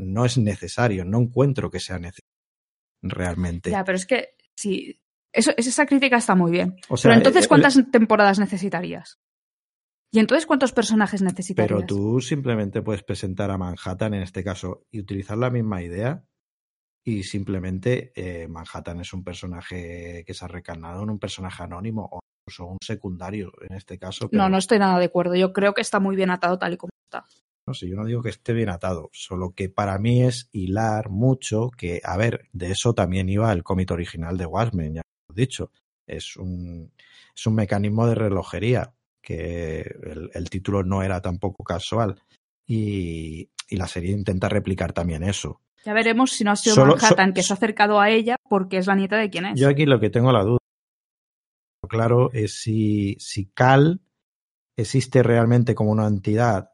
no 0.00 0.24
es 0.24 0.36
necesario, 0.38 1.04
no 1.04 1.18
encuentro 1.20 1.70
que 1.70 1.80
sea 1.80 1.98
necesario 1.98 2.28
realmente. 3.02 3.70
Ya, 3.70 3.84
pero 3.84 3.96
es 3.96 4.06
que 4.06 4.30
sí, 4.56 5.00
eso, 5.32 5.52
esa 5.56 5.86
crítica 5.86 6.16
está 6.18 6.34
muy 6.34 6.50
bien. 6.50 6.76
o 6.88 6.96
sea, 6.96 7.10
pero 7.10 7.18
entonces, 7.20 7.44
el- 7.44 7.48
¿cuántas 7.48 7.90
temporadas 7.90 8.38
necesitarías? 8.38 9.18
¿Y 10.12 10.18
entonces 10.20 10.46
cuántos 10.46 10.72
personajes 10.72 11.20
necesitarías? 11.22 11.70
Pero 11.80 11.86
tú 11.86 12.20
simplemente 12.20 12.82
puedes 12.82 13.02
presentar 13.02 13.50
a 13.50 13.58
Manhattan 13.58 14.14
en 14.14 14.22
este 14.22 14.42
caso 14.42 14.86
y 14.90 15.00
utilizar 15.00 15.36
la 15.38 15.50
misma 15.50 15.82
idea 15.82 16.24
y 17.08 17.22
simplemente 17.22 18.12
eh, 18.14 18.46
Manhattan 18.48 19.00
es 19.00 19.14
un 19.14 19.24
personaje 19.24 20.24
que 20.26 20.34
se 20.34 20.44
ha 20.44 20.48
recarnado 20.48 21.02
en 21.02 21.08
un 21.08 21.18
personaje 21.18 21.62
anónimo 21.62 22.06
o 22.12 22.20
incluso 22.42 22.66
un 22.66 22.76
secundario 22.84 23.50
en 23.62 23.76
este 23.76 23.98
caso. 23.98 24.28
Pero, 24.28 24.42
No, 24.42 24.50
no 24.50 24.58
estoy 24.58 24.78
nada 24.78 24.98
de 24.98 25.06
acuerdo. 25.06 25.34
Yo 25.34 25.54
creo 25.54 25.72
que 25.72 25.80
está 25.80 26.00
muy 26.00 26.16
bien 26.16 26.30
atado 26.30 26.58
tal 26.58 26.74
y 26.74 26.76
como 26.76 26.90
está. 27.06 27.24
no 27.66 27.72
sé, 27.72 27.88
yo 27.88 27.96
no 27.96 28.04
digo 28.04 28.20
que 28.22 28.28
esté 28.28 28.52
bien 28.52 28.68
atado, 28.68 29.08
solo 29.12 29.54
que 29.54 29.70
para 29.70 29.98
mí 29.98 30.22
es 30.22 30.50
hilar 30.52 31.08
mucho 31.08 31.70
que, 31.70 32.02
a 32.04 32.18
ver, 32.18 32.46
de 32.52 32.72
eso 32.72 32.92
también 32.92 33.30
iba 33.30 33.50
el 33.52 33.62
cómic 33.62 33.90
original 33.90 34.36
de 34.36 34.44
Watchmen, 34.44 34.94
ya 34.96 35.02
lo 35.28 35.34
he 35.34 35.40
dicho. 35.40 35.70
Es 36.06 36.36
un, 36.36 36.92
es 37.34 37.46
un 37.46 37.54
mecanismo 37.54 38.06
de 38.06 38.16
relojería, 38.16 38.92
que 39.22 39.80
el, 39.80 40.30
el 40.34 40.50
título 40.50 40.82
no 40.82 41.02
era 41.02 41.22
tampoco 41.22 41.64
casual. 41.64 42.20
Y, 42.66 43.48
y 43.66 43.76
la 43.76 43.86
serie 43.86 44.12
intenta 44.12 44.50
replicar 44.50 44.92
también 44.92 45.22
eso. 45.22 45.62
Ya 45.88 45.94
veremos 45.94 46.32
si 46.32 46.44
no 46.44 46.50
ha 46.50 46.56
sido 46.56 46.74
Solo- 46.74 46.96
Manhattan 46.96 47.30
so- 47.30 47.34
que 47.34 47.42
se 47.42 47.50
ha 47.50 47.56
acercado 47.56 47.98
a 47.98 48.10
ella 48.10 48.36
porque 48.50 48.76
es 48.76 48.86
la 48.86 48.94
nieta 48.94 49.16
de 49.16 49.30
quién 49.30 49.46
es. 49.46 49.58
Yo 49.58 49.70
aquí 49.70 49.86
lo 49.86 49.98
que 49.98 50.10
tengo 50.10 50.30
la 50.32 50.42
duda, 50.44 50.58
claro, 51.88 52.30
es 52.34 52.60
si, 52.60 53.16
si 53.18 53.46
Cal 53.46 54.02
existe 54.76 55.22
realmente 55.22 55.74
como 55.74 55.90
una 55.90 56.06
entidad 56.06 56.72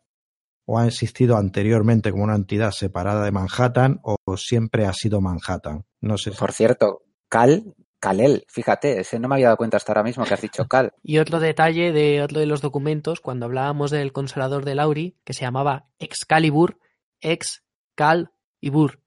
o 0.66 0.80
ha 0.80 0.88
existido 0.88 1.36
anteriormente 1.36 2.10
como 2.10 2.24
una 2.24 2.34
entidad 2.34 2.72
separada 2.72 3.24
de 3.24 3.30
Manhattan 3.30 4.00
o 4.02 4.16
siempre 4.36 4.84
ha 4.86 4.92
sido 4.92 5.20
Manhattan. 5.20 5.84
No 6.00 6.18
sé. 6.18 6.32
si- 6.32 6.36
Por 6.38 6.50
cierto, 6.52 7.04
Cal, 7.28 7.72
Kalel, 8.00 8.44
fíjate, 8.48 8.98
ese 8.98 9.20
no 9.20 9.28
me 9.28 9.36
había 9.36 9.46
dado 9.46 9.58
cuenta 9.58 9.76
hasta 9.76 9.92
ahora 9.92 10.02
mismo 10.02 10.24
que 10.24 10.34
has 10.34 10.40
dicho 10.42 10.66
Cal. 10.68 10.92
Y 11.04 11.18
otro 11.18 11.38
detalle 11.38 11.92
de 11.92 12.20
otro 12.20 12.40
de 12.40 12.46
los 12.46 12.62
documentos, 12.62 13.20
cuando 13.20 13.46
hablábamos 13.46 13.92
del 13.92 14.12
consolador 14.12 14.64
de 14.64 14.74
Lauri, 14.74 15.16
que 15.22 15.34
se 15.34 15.42
llamaba 15.42 15.86
Excalibur, 16.00 16.80
ex 17.20 17.62
Cal 17.94 18.32
y 18.60 18.70
Bur. 18.70 19.00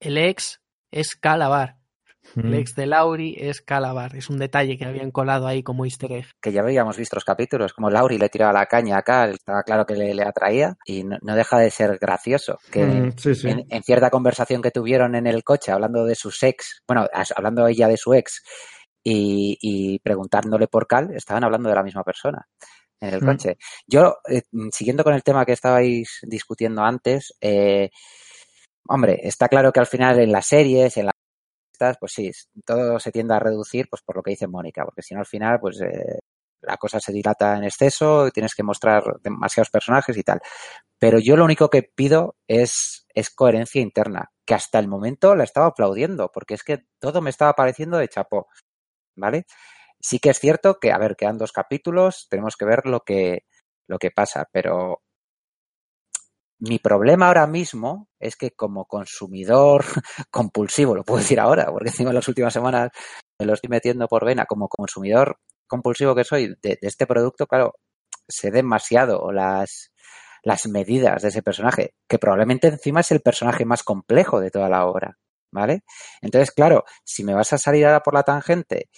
El 0.00 0.18
ex 0.18 0.60
es 0.90 1.16
Calabar, 1.16 1.76
el 2.34 2.50
Mm. 2.50 2.54
ex 2.54 2.74
de 2.74 2.86
Lauri 2.86 3.36
es 3.38 3.60
Calabar. 3.62 4.14
Es 4.16 4.28
un 4.28 4.38
detalle 4.38 4.76
que 4.76 4.84
habían 4.84 5.10
colado 5.10 5.46
ahí 5.46 5.62
como 5.62 5.84
easter 5.84 6.10
egg. 6.12 6.26
que 6.40 6.52
ya 6.52 6.60
habíamos 6.60 6.96
visto 6.96 7.16
los 7.16 7.24
capítulos, 7.24 7.72
como 7.72 7.88
Lauri 7.88 8.18
le 8.18 8.28
tiraba 8.28 8.52
la 8.52 8.66
caña 8.66 8.98
acá, 8.98 9.28
estaba 9.30 9.62
claro 9.62 9.86
que 9.86 9.94
le, 9.94 10.12
le 10.14 10.22
atraía 10.24 10.76
y 10.84 11.04
no, 11.04 11.16
no 11.22 11.34
deja 11.34 11.58
de 11.58 11.70
ser 11.70 11.98
gracioso. 11.98 12.58
Que 12.70 12.84
Mm, 12.84 13.12
sí, 13.16 13.34
sí. 13.34 13.48
en, 13.48 13.64
en 13.70 13.82
cierta 13.82 14.10
conversación 14.10 14.60
que 14.60 14.70
tuvieron 14.70 15.14
en 15.14 15.26
el 15.26 15.44
coche, 15.44 15.72
hablando 15.72 16.04
de 16.04 16.14
sus 16.14 16.42
ex, 16.42 16.82
bueno, 16.86 17.06
hablando 17.36 17.66
ella 17.68 17.88
de 17.88 17.96
su 17.96 18.12
ex 18.12 18.42
y, 19.04 19.56
y 19.60 19.98
preguntándole 20.00 20.66
por 20.68 20.86
Cal, 20.86 21.12
estaban 21.14 21.44
hablando 21.44 21.68
de 21.68 21.74
la 21.76 21.82
misma 21.84 22.02
persona 22.02 22.46
en 23.00 23.14
el 23.14 23.22
Mm. 23.22 23.26
coche. 23.26 23.56
Yo, 23.86 24.16
eh, 24.28 24.42
siguiendo 24.72 25.04
con 25.04 25.14
el 25.14 25.22
tema 25.22 25.44
que 25.46 25.52
estabais 25.52 26.18
discutiendo 26.22 26.82
antes, 26.82 27.32
eh, 27.40 27.90
hombre, 28.88 29.20
está 29.22 29.48
claro 29.48 29.72
que 29.72 29.80
al 29.80 29.86
final 29.86 30.18
en 30.20 30.32
las 30.32 30.46
series, 30.46 30.96
en 30.96 31.06
las 31.06 31.14
pues 32.00 32.12
sí, 32.12 32.30
todo 32.64 32.98
se 32.98 33.12
tiende 33.12 33.34
a 33.34 33.38
reducir 33.38 33.86
pues 33.90 34.02
por 34.02 34.16
lo 34.16 34.22
que 34.22 34.30
dice 34.30 34.46
Mónica, 34.46 34.84
porque 34.84 35.02
si 35.02 35.14
no 35.14 35.20
al 35.20 35.26
final, 35.26 35.58
pues 35.60 35.80
eh, 35.82 36.18
la 36.62 36.76
cosa 36.76 37.00
se 37.00 37.12
dilata 37.12 37.56
en 37.56 37.64
exceso, 37.64 38.30
tienes 38.30 38.54
que 38.54 38.62
mostrar 38.62 39.04
demasiados 39.22 39.70
personajes 39.70 40.16
y 40.16 40.22
tal. 40.22 40.40
Pero 40.98 41.18
yo 41.18 41.36
lo 41.36 41.44
único 41.44 41.70
que 41.70 41.82
pido 41.82 42.36
es, 42.48 43.06
es 43.14 43.30
coherencia 43.30 43.80
interna, 43.80 44.32
que 44.46 44.54
hasta 44.54 44.78
el 44.78 44.88
momento 44.88 45.34
la 45.34 45.44
estaba 45.44 45.66
aplaudiendo, 45.66 46.30
porque 46.32 46.54
es 46.54 46.64
que 46.64 46.84
todo 46.98 47.20
me 47.22 47.30
estaba 47.30 47.54
pareciendo 47.54 47.98
de 47.98 48.08
chapó, 48.08 48.48
¿vale? 49.16 49.46
Sí 50.00 50.18
que 50.18 50.30
es 50.30 50.38
cierto 50.40 50.78
que, 50.80 50.92
a 50.92 50.98
ver, 50.98 51.16
quedan 51.16 51.38
dos 51.38 51.52
capítulos, 51.52 52.26
tenemos 52.30 52.56
que 52.56 52.66
ver 52.66 52.86
lo 52.86 53.00
que, 53.00 53.44
lo 53.88 53.98
que 53.98 54.10
pasa, 54.10 54.48
pero 54.52 55.02
mi 56.58 56.78
problema 56.78 57.28
ahora 57.28 57.46
mismo 57.46 58.08
es 58.18 58.36
que 58.36 58.52
como 58.52 58.86
consumidor 58.86 59.84
compulsivo, 60.30 60.94
lo 60.94 61.04
puedo 61.04 61.20
decir 61.20 61.40
ahora, 61.40 61.66
porque 61.66 61.90
encima 61.90 62.10
en 62.10 62.16
las 62.16 62.28
últimas 62.28 62.52
semanas 62.52 62.90
me 63.38 63.46
lo 63.46 63.54
estoy 63.54 63.68
metiendo 63.68 64.08
por 64.08 64.24
vena, 64.24 64.46
como 64.46 64.68
consumidor 64.68 65.38
compulsivo 65.66 66.14
que 66.14 66.24
soy 66.24 66.54
de, 66.62 66.78
este 66.80 67.06
producto, 67.06 67.46
claro, 67.46 67.74
sé 68.28 68.50
demasiado 68.50 69.30
las, 69.32 69.92
las 70.42 70.66
medidas 70.66 71.22
de 71.22 71.28
ese 71.28 71.42
personaje, 71.42 71.94
que 72.08 72.18
probablemente 72.18 72.68
encima 72.68 73.00
es 73.00 73.10
el 73.12 73.20
personaje 73.20 73.64
más 73.64 73.82
complejo 73.82 74.40
de 74.40 74.50
toda 74.50 74.68
la 74.68 74.86
obra, 74.86 75.18
¿vale? 75.52 75.82
Entonces, 76.22 76.52
claro, 76.52 76.84
si 77.04 77.24
me 77.24 77.34
vas 77.34 77.52
a 77.52 77.58
salir 77.58 77.86
ahora 77.86 78.02
por 78.02 78.14
la 78.14 78.22
tangente, 78.22 78.88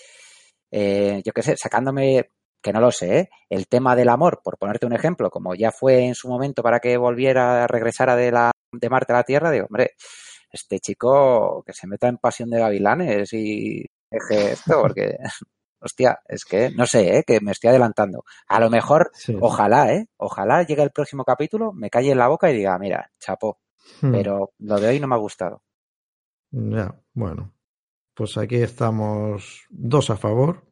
eh, 0.71 1.23
yo 1.25 1.33
qué 1.33 1.43
sé, 1.43 1.57
sacándome, 1.57 2.31
que 2.63 2.73
no 2.73 2.81
lo 2.81 2.91
sé, 2.91 3.19
¿eh? 3.19 3.31
el 3.49 3.69
tema 3.69 3.95
del 3.97 4.09
amor, 4.09 4.41
por 4.43 4.59
ponerte 4.59 4.87
un 4.87 4.93
ejemplo, 4.93 5.31
como 5.31 5.55
ya 5.55 5.71
fue 5.71 6.05
en 6.07 6.15
su 6.15 6.29
momento 6.29 6.63
para 6.63 6.81
que 6.81 6.97
volviera, 6.97 7.67
regresara 7.67 8.17
de, 8.17 8.33
la, 8.33 8.51
de 8.73 8.91
Marte 8.91 9.13
a 9.13 9.17
la 9.17 9.25
Tierra, 9.25 9.51
digo, 9.51 9.67
hombre, 9.67 9.93
este 10.51 10.81
chico 10.81 11.63
que 11.67 11.73
se 11.73 11.87
meta 11.87 12.09
en 12.09 12.19
pasión 12.19 12.51
de 12.51 12.59
gavilanes 12.59 13.33
y 13.33 13.85
deje 14.11 14.53
esto, 14.53 14.81
porque, 14.83 15.17
hostia, 15.81 16.19
es 16.27 16.45
que, 16.45 16.71
no 16.71 16.87
sé, 16.87 17.19
¿eh? 17.19 17.25
que 17.27 17.41
me 17.41 17.53
estoy 17.53 17.71
adelantando. 17.71 18.25
A 18.49 18.59
lo 18.61 18.71
mejor, 18.71 19.11
Sí. 19.15 19.37
ojalá, 19.41 19.93
¿eh? 19.93 20.07
Ojalá 20.17 20.63
llegue 20.65 20.83
el 20.83 20.91
próximo 20.91 21.25
capítulo, 21.25 21.73
me 21.73 21.91
calle 21.91 22.11
en 22.13 22.19
la 22.19 22.29
boca 22.29 22.51
y 22.51 22.57
diga, 22.57 22.79
mira, 22.79 23.11
chapó, 23.21 23.59
Mm. 24.03 24.13
pero 24.13 24.53
lo 24.59 24.79
de 24.81 24.89
hoy 24.89 25.01
no 25.01 25.07
me 25.09 25.15
ha 25.15 25.19
gustado. 25.19 25.63
Ya, 26.51 26.95
bueno. 27.15 27.53
Pues 28.15 28.37
aquí 28.37 28.57
estamos 28.57 29.65
dos 29.71 30.11
a 30.11 30.17
favor, 30.17 30.65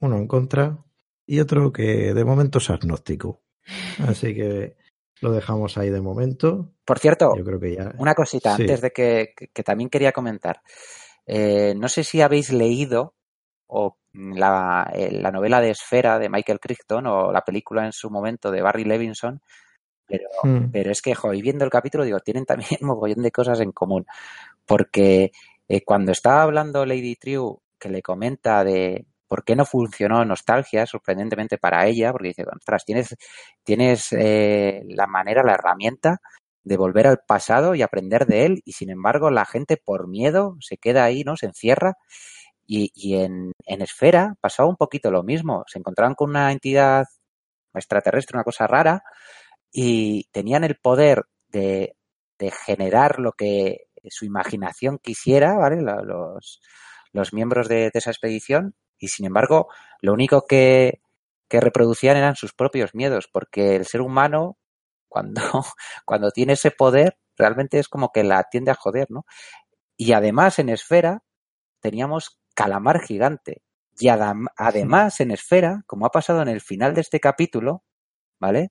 uno 0.00 0.16
en 0.16 0.26
contra 0.26 0.83
y 1.26 1.40
otro 1.40 1.72
que 1.72 2.14
de 2.14 2.24
momento 2.24 2.58
es 2.58 2.70
agnóstico. 2.70 3.42
Así 4.06 4.34
que 4.34 4.76
lo 5.20 5.32
dejamos 5.32 5.78
ahí 5.78 5.90
de 5.90 6.00
momento. 6.00 6.72
Por 6.84 6.98
cierto, 6.98 7.34
Yo 7.36 7.44
creo 7.44 7.58
que 7.60 7.74
ya. 7.76 7.94
Una 7.98 8.14
cosita 8.14 8.56
Sí. 8.56 8.62
antes 8.62 8.80
de 8.80 8.90
que, 8.90 9.32
que- 9.36 9.48
que 9.48 9.62
también 9.62 9.88
quería 9.88 10.12
comentar. 10.12 10.60
Eh, 11.26 11.74
no 11.76 11.88
sé 11.88 12.04
si 12.04 12.20
habéis 12.20 12.52
leído 12.52 13.14
o 13.66 13.96
la, 14.12 14.90
eh, 14.94 15.10
la 15.12 15.30
novela 15.30 15.60
de 15.60 15.70
Esfera 15.70 16.18
de 16.18 16.28
Michael 16.28 16.60
Crichton 16.60 17.06
o 17.06 17.32
la 17.32 17.40
película 17.42 17.86
en 17.86 17.92
su 17.92 18.10
momento 18.10 18.50
de 18.50 18.60
Barry 18.62 18.84
Levinson, 18.84 19.40
pero, 20.06 20.28
Mm. 20.42 20.70
pero 20.70 20.90
es 20.92 21.00
que, 21.00 21.14
jo, 21.14 21.32
y 21.32 21.40
viendo 21.40 21.64
el 21.64 21.70
capítulo, 21.70 22.04
digo, 22.04 22.20
tienen 22.20 22.44
también 22.44 22.68
un 22.82 22.88
mogollón 22.88 23.22
de 23.22 23.30
cosas 23.32 23.60
en 23.60 23.72
común. 23.72 24.04
Porque 24.66 25.32
eh, 25.68 25.82
cuando 25.84 26.12
estaba 26.12 26.42
hablando 26.42 26.84
Lady 26.84 27.16
Triu, 27.16 27.60
que 27.78 27.88
le 27.88 28.02
comenta 28.02 28.62
de 28.64 29.06
por 29.34 29.42
qué 29.42 29.56
no 29.56 29.66
funcionó 29.66 30.24
Nostalgia, 30.24 30.86
sorprendentemente 30.86 31.58
para 31.58 31.88
ella, 31.88 32.12
porque 32.12 32.28
dice, 32.28 32.44
ostras, 32.44 32.84
tienes, 32.84 33.16
tienes 33.64 34.12
eh, 34.12 34.84
la 34.90 35.08
manera, 35.08 35.42
la 35.42 35.54
herramienta 35.54 36.20
de 36.62 36.76
volver 36.76 37.08
al 37.08 37.18
pasado 37.26 37.74
y 37.74 37.82
aprender 37.82 38.26
de 38.26 38.46
él 38.46 38.62
y 38.64 38.74
sin 38.74 38.90
embargo 38.90 39.32
la 39.32 39.44
gente 39.44 39.76
por 39.76 40.06
miedo 40.06 40.56
se 40.60 40.76
queda 40.76 41.02
ahí, 41.02 41.24
¿no? 41.24 41.36
Se 41.36 41.46
encierra 41.46 41.94
y, 42.64 43.16
en, 43.16 43.52
Esfera 43.66 44.36
pasaba 44.40 44.68
un 44.68 44.76
poquito 44.76 45.10
lo 45.10 45.24
mismo. 45.24 45.64
Se 45.66 45.80
encontraban 45.80 46.14
con 46.14 46.30
una 46.30 46.52
entidad 46.52 47.04
extraterrestre, 47.74 48.36
una 48.36 48.44
cosa 48.44 48.68
rara 48.68 49.02
y 49.72 50.28
tenían 50.30 50.62
el 50.62 50.76
poder 50.76 51.24
de, 51.48 51.96
generar 52.64 53.18
lo 53.18 53.32
que 53.32 53.88
su 54.10 54.26
imaginación 54.26 54.98
quisiera, 54.98 55.54
¿vale? 55.54 55.82
Los, 55.82 56.60
los 57.12 57.32
miembros 57.32 57.66
de 57.68 57.90
esa 57.92 58.10
expedición 58.10 58.76
y 59.04 59.08
sin 59.08 59.26
embargo 59.26 59.68
lo 60.00 60.12
único 60.12 60.46
que, 60.46 61.00
que 61.48 61.60
reproducían 61.60 62.16
eran 62.16 62.36
sus 62.36 62.52
propios 62.54 62.94
miedos 62.94 63.28
porque 63.32 63.76
el 63.76 63.86
ser 63.86 64.00
humano 64.02 64.58
cuando, 65.08 65.42
cuando 66.06 66.30
tiene 66.30 66.54
ese 66.54 66.70
poder 66.70 67.18
realmente 67.36 67.78
es 67.78 67.88
como 67.88 68.10
que 68.12 68.24
la 68.24 68.44
tiende 68.50 68.70
a 68.70 68.74
joder, 68.74 69.08
¿no? 69.10 69.24
Y 69.96 70.12
además 70.12 70.58
en 70.58 70.68
Esfera 70.68 71.22
teníamos 71.80 72.38
Calamar 72.54 73.00
Gigante. 73.00 73.62
Y 73.98 74.08
adam- 74.08 74.48
además 74.56 75.20
en 75.20 75.30
Esfera, 75.32 75.82
como 75.86 76.06
ha 76.06 76.10
pasado 76.10 76.42
en 76.42 76.48
el 76.48 76.60
final 76.60 76.94
de 76.94 77.02
este 77.02 77.20
capítulo, 77.20 77.84
¿vale? 78.40 78.70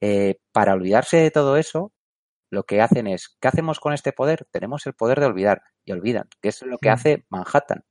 Eh, 0.00 0.36
para 0.52 0.74
olvidarse 0.74 1.18
de 1.18 1.30
todo 1.32 1.56
eso, 1.56 1.92
lo 2.50 2.64
que 2.64 2.80
hacen 2.82 3.06
es, 3.08 3.36
¿qué 3.40 3.48
hacemos 3.48 3.80
con 3.80 3.92
este 3.94 4.12
poder? 4.12 4.46
Tenemos 4.52 4.86
el 4.86 4.94
poder 4.94 5.20
de 5.20 5.26
olvidar. 5.26 5.62
Y 5.84 5.92
olvidan, 5.92 6.28
que 6.42 6.50
es 6.50 6.62
lo 6.62 6.78
que 6.78 6.90
hace 6.90 7.24
Manhattan. 7.30 7.84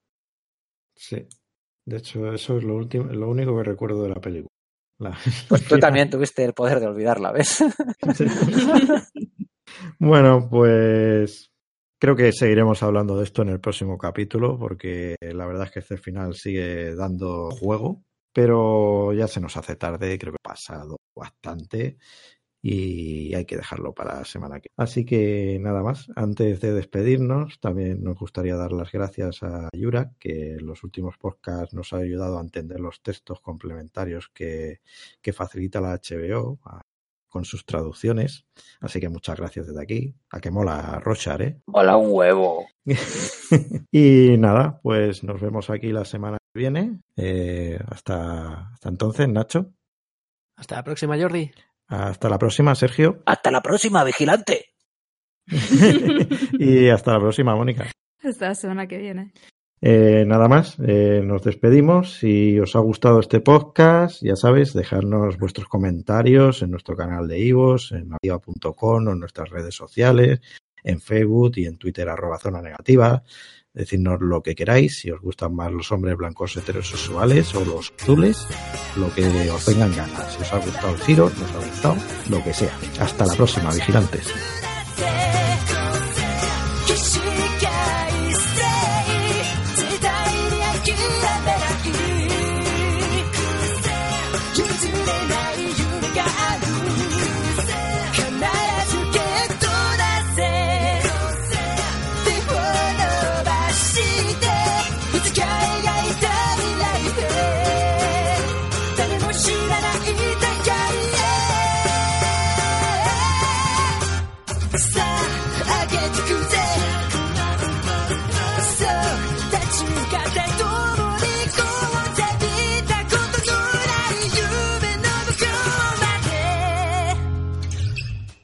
Sí. 0.96 1.28
De 1.86 1.98
hecho, 1.98 2.32
eso 2.34 2.58
es 2.58 2.64
lo 2.64 2.76
último, 2.76 3.06
lo 3.06 3.30
único 3.30 3.56
que 3.58 3.64
recuerdo 3.64 4.04
de 4.04 4.10
la 4.10 4.16
película. 4.16 4.50
La- 5.00 5.18
Pues 5.50 5.66
tú 5.68 5.80
también 5.80 6.10
tuviste 6.10 6.44
el 6.44 6.54
poder 6.54 6.80
de 6.80 6.88
olvidarla, 6.88 7.32
¿ves? 7.32 7.64
Sí. 8.16 8.26
Bueno, 10.00 10.48
pues 10.50 11.52
creo 12.00 12.16
que 12.16 12.32
seguiremos 12.34 12.84
hablando 12.84 13.18
de 13.18 13.24
esto 13.24 13.42
en 13.42 13.50
el 13.50 13.60
próximo 13.62 13.98
capítulo, 13.98 14.58
porque 14.60 15.16
la 15.22 15.46
verdad 15.46 15.68
es 15.68 15.72
que 15.72 15.80
este 15.80 15.98
final 15.98 16.34
sigue 16.36 16.94
dando 16.96 17.50
juego, 17.52 18.04
pero 18.34 19.14
ya 19.14 19.28
se 19.28 19.40
nos 19.40 19.56
hace 19.58 19.76
tarde, 19.78 20.18
creo 20.20 20.34
que 20.34 20.40
ha 20.44 20.50
pasado 20.50 20.98
bastante 21.16 21.98
y 22.64 23.34
hay 23.34 23.46
que 23.46 23.58
dejarlo 23.58 23.94
para 23.94 24.20
la 24.20 24.26
semana 24.26 24.60
que 24.60 24.70
Así 24.78 25.04
que 25.06 25.58
nada 25.60 25.82
más, 25.82 26.10
antes 26.16 26.62
de 26.62 26.74
despedirnos, 26.74 27.60
también 27.60 28.04
nos 28.04 28.18
gustaría 28.20 28.56
dar 28.56 28.72
las 28.72 28.92
gracias 28.92 29.42
a 29.44 29.68
Yura, 29.74 30.12
que 30.20 30.54
en 30.54 30.66
los 30.66 30.84
últimos 30.84 31.18
podcasts 31.18 31.74
nos 31.74 31.92
ha 31.94 31.98
ayudado 31.98 32.38
a 32.38 32.42
entender 32.42 32.80
los 32.80 33.02
textos 33.02 33.42
complementarios 33.42 34.30
que, 34.34 34.82
que 35.22 35.34
facilita 35.34 35.82
la 35.82 35.94
HBO 36.00 36.60
a- 36.66 36.82
con 37.30 37.46
sus 37.46 37.66
traducciones. 37.66 38.46
Así 38.82 39.00
que 39.00 39.08
muchas 39.08 39.38
gracias 39.40 39.66
desde 39.68 39.82
aquí. 39.82 40.14
A 40.32 40.42
que 40.42 40.52
mola 40.52 41.00
Rochar, 41.02 41.42
¿eh? 41.42 41.62
Hola, 41.68 41.96
un 41.96 42.10
huevo. 42.12 42.68
y 43.92 44.36
nada, 44.38 44.82
pues 44.84 45.24
nos 45.24 45.40
vemos 45.40 45.70
aquí 45.70 45.94
la 45.94 46.04
semana 46.04 46.38
que 46.54 46.60
viene. 46.60 47.00
Eh, 47.16 47.80
hasta, 47.88 48.72
hasta 48.74 48.90
entonces, 48.90 49.30
Nacho. 49.30 49.72
Hasta 50.58 50.76
la 50.76 50.84
próxima, 50.84 51.18
Jordi. 51.18 51.50
Hasta 51.92 52.30
la 52.30 52.38
próxima, 52.38 52.74
Sergio. 52.74 53.22
Hasta 53.26 53.52
la 53.52 53.62
próxima, 53.62 54.06
vigilante. 54.06 54.70
y 56.58 56.88
hasta 56.88 57.12
la 57.12 57.20
próxima, 57.20 57.54
Mónica. 57.54 57.92
Hasta 58.24 58.48
la 58.48 58.56
semana 58.56 58.88
que 58.88 58.98
viene. 58.98 59.34
Eh, 59.82 60.24
nada 60.26 60.48
más, 60.48 60.78
eh, 60.80 61.22
nos 61.22 61.44
despedimos. 61.44 62.18
Si 62.18 62.58
os 62.62 62.78
ha 62.78 62.80
gustado 62.80 63.20
este 63.20 63.42
podcast, 63.42 64.24
ya 64.24 64.38
sabéis, 64.38 64.72
dejadnos 64.74 65.38
vuestros 65.38 65.68
comentarios 65.68 66.62
en 66.62 66.72
nuestro 66.72 66.96
canal 66.96 67.28
de 67.28 67.40
Ivos, 67.40 67.92
en 67.92 68.08
nativa.com 68.08 69.08
o 69.08 69.12
en 69.12 69.20
nuestras 69.20 69.50
redes 69.50 69.76
sociales, 69.76 70.40
en 70.86 71.02
Facebook 71.02 71.52
y 71.58 71.66
en 71.66 71.78
Twitter 71.78 72.08
arroba 72.08 72.40
zona 72.40 72.62
negativa. 72.62 73.22
Decidnos 73.74 74.20
lo 74.20 74.42
que 74.42 74.54
queráis, 74.54 75.00
si 75.00 75.12
os 75.12 75.22
gustan 75.22 75.56
más 75.56 75.72
los 75.72 75.92
hombres 75.94 76.18
blancos 76.18 76.58
heterosexuales 76.58 77.56
o 77.56 77.64
los 77.64 77.94
azules, 77.98 78.46
lo 78.98 79.14
que 79.14 79.26
os 79.50 79.66
vengan 79.66 79.96
ganas. 79.96 80.34
Si 80.34 80.42
os 80.42 80.54
ha 80.54 80.58
gustado 80.58 80.94
el 80.94 81.02
giro, 81.02 81.30
si 81.30 81.44
os 81.44 81.52
ha 81.52 81.70
gustado, 81.70 81.96
lo 82.30 82.44
que 82.44 82.54
sea. 82.54 82.78
Hasta 83.00 83.26
la 83.26 83.34
próxima, 83.34 83.72
vigilantes. 83.74 84.28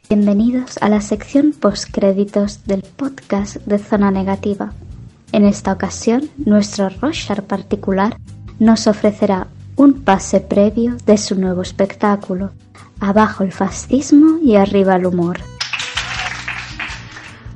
Bienvenidos 0.09 0.77
a 0.79 0.87
la 0.87 1.01
sección 1.01 1.51
postcréditos 1.51 2.63
del 2.65 2.81
podcast 2.81 3.57
de 3.65 3.77
Zona 3.77 4.09
Negativa. 4.09 4.71
En 5.33 5.43
esta 5.43 5.73
ocasión, 5.73 6.29
nuestro 6.37 6.87
Roshar 6.87 7.43
particular 7.43 8.15
nos 8.57 8.87
ofrecerá 8.87 9.47
un 9.75 10.05
pase 10.05 10.39
previo 10.39 10.95
de 11.05 11.17
su 11.17 11.35
nuevo 11.35 11.61
espectáculo, 11.61 12.51
Abajo 13.01 13.43
el 13.43 13.51
fascismo 13.51 14.39
y 14.41 14.55
arriba 14.55 14.95
el 14.95 15.07
humor. 15.07 15.39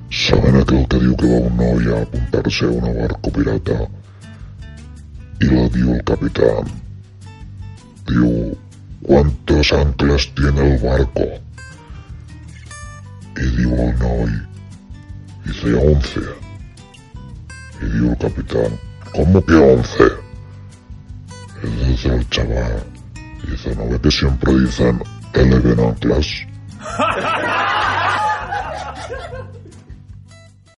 Saben 0.09 0.57
aquell 0.59 0.83
que 0.89 0.99
diu 0.99 1.15
que 1.15 1.29
va 1.31 1.39
un 1.47 1.55
noi 1.55 1.87
a 1.93 2.01
apuntar-se 2.03 2.65
a 2.65 2.73
un 2.75 2.83
barco 2.99 3.31
pirata 3.31 3.77
i 5.39 5.47
la 5.53 5.69
diu 5.71 5.95
el 5.95 6.03
capitán. 6.03 6.67
Diu, 8.11 8.51
¿cuántos 9.07 9.71
anclas 9.71 10.27
tiene 10.35 10.73
el 10.73 10.77
barco? 10.83 11.25
Y 13.41 13.47
diu 13.57 13.73
el 13.73 13.93
noi, 13.97 14.33
dice 15.45 15.73
once. 15.73 16.21
Y 17.81 17.85
diu 17.89 18.11
el 18.11 18.17
capitán, 18.17 18.77
¿cómo 19.15 19.43
que 19.43 19.55
once? 19.55 20.09
Dice 21.63 22.09
el 22.13 22.29
chaval, 22.29 22.83
dice, 23.49 23.75
¿no 23.75 23.89
ve 23.89 23.99
que 23.99 24.11
siempre 24.11 24.53
dicen 24.53 25.01
eleven 25.33 25.79
anclas? 25.79 26.27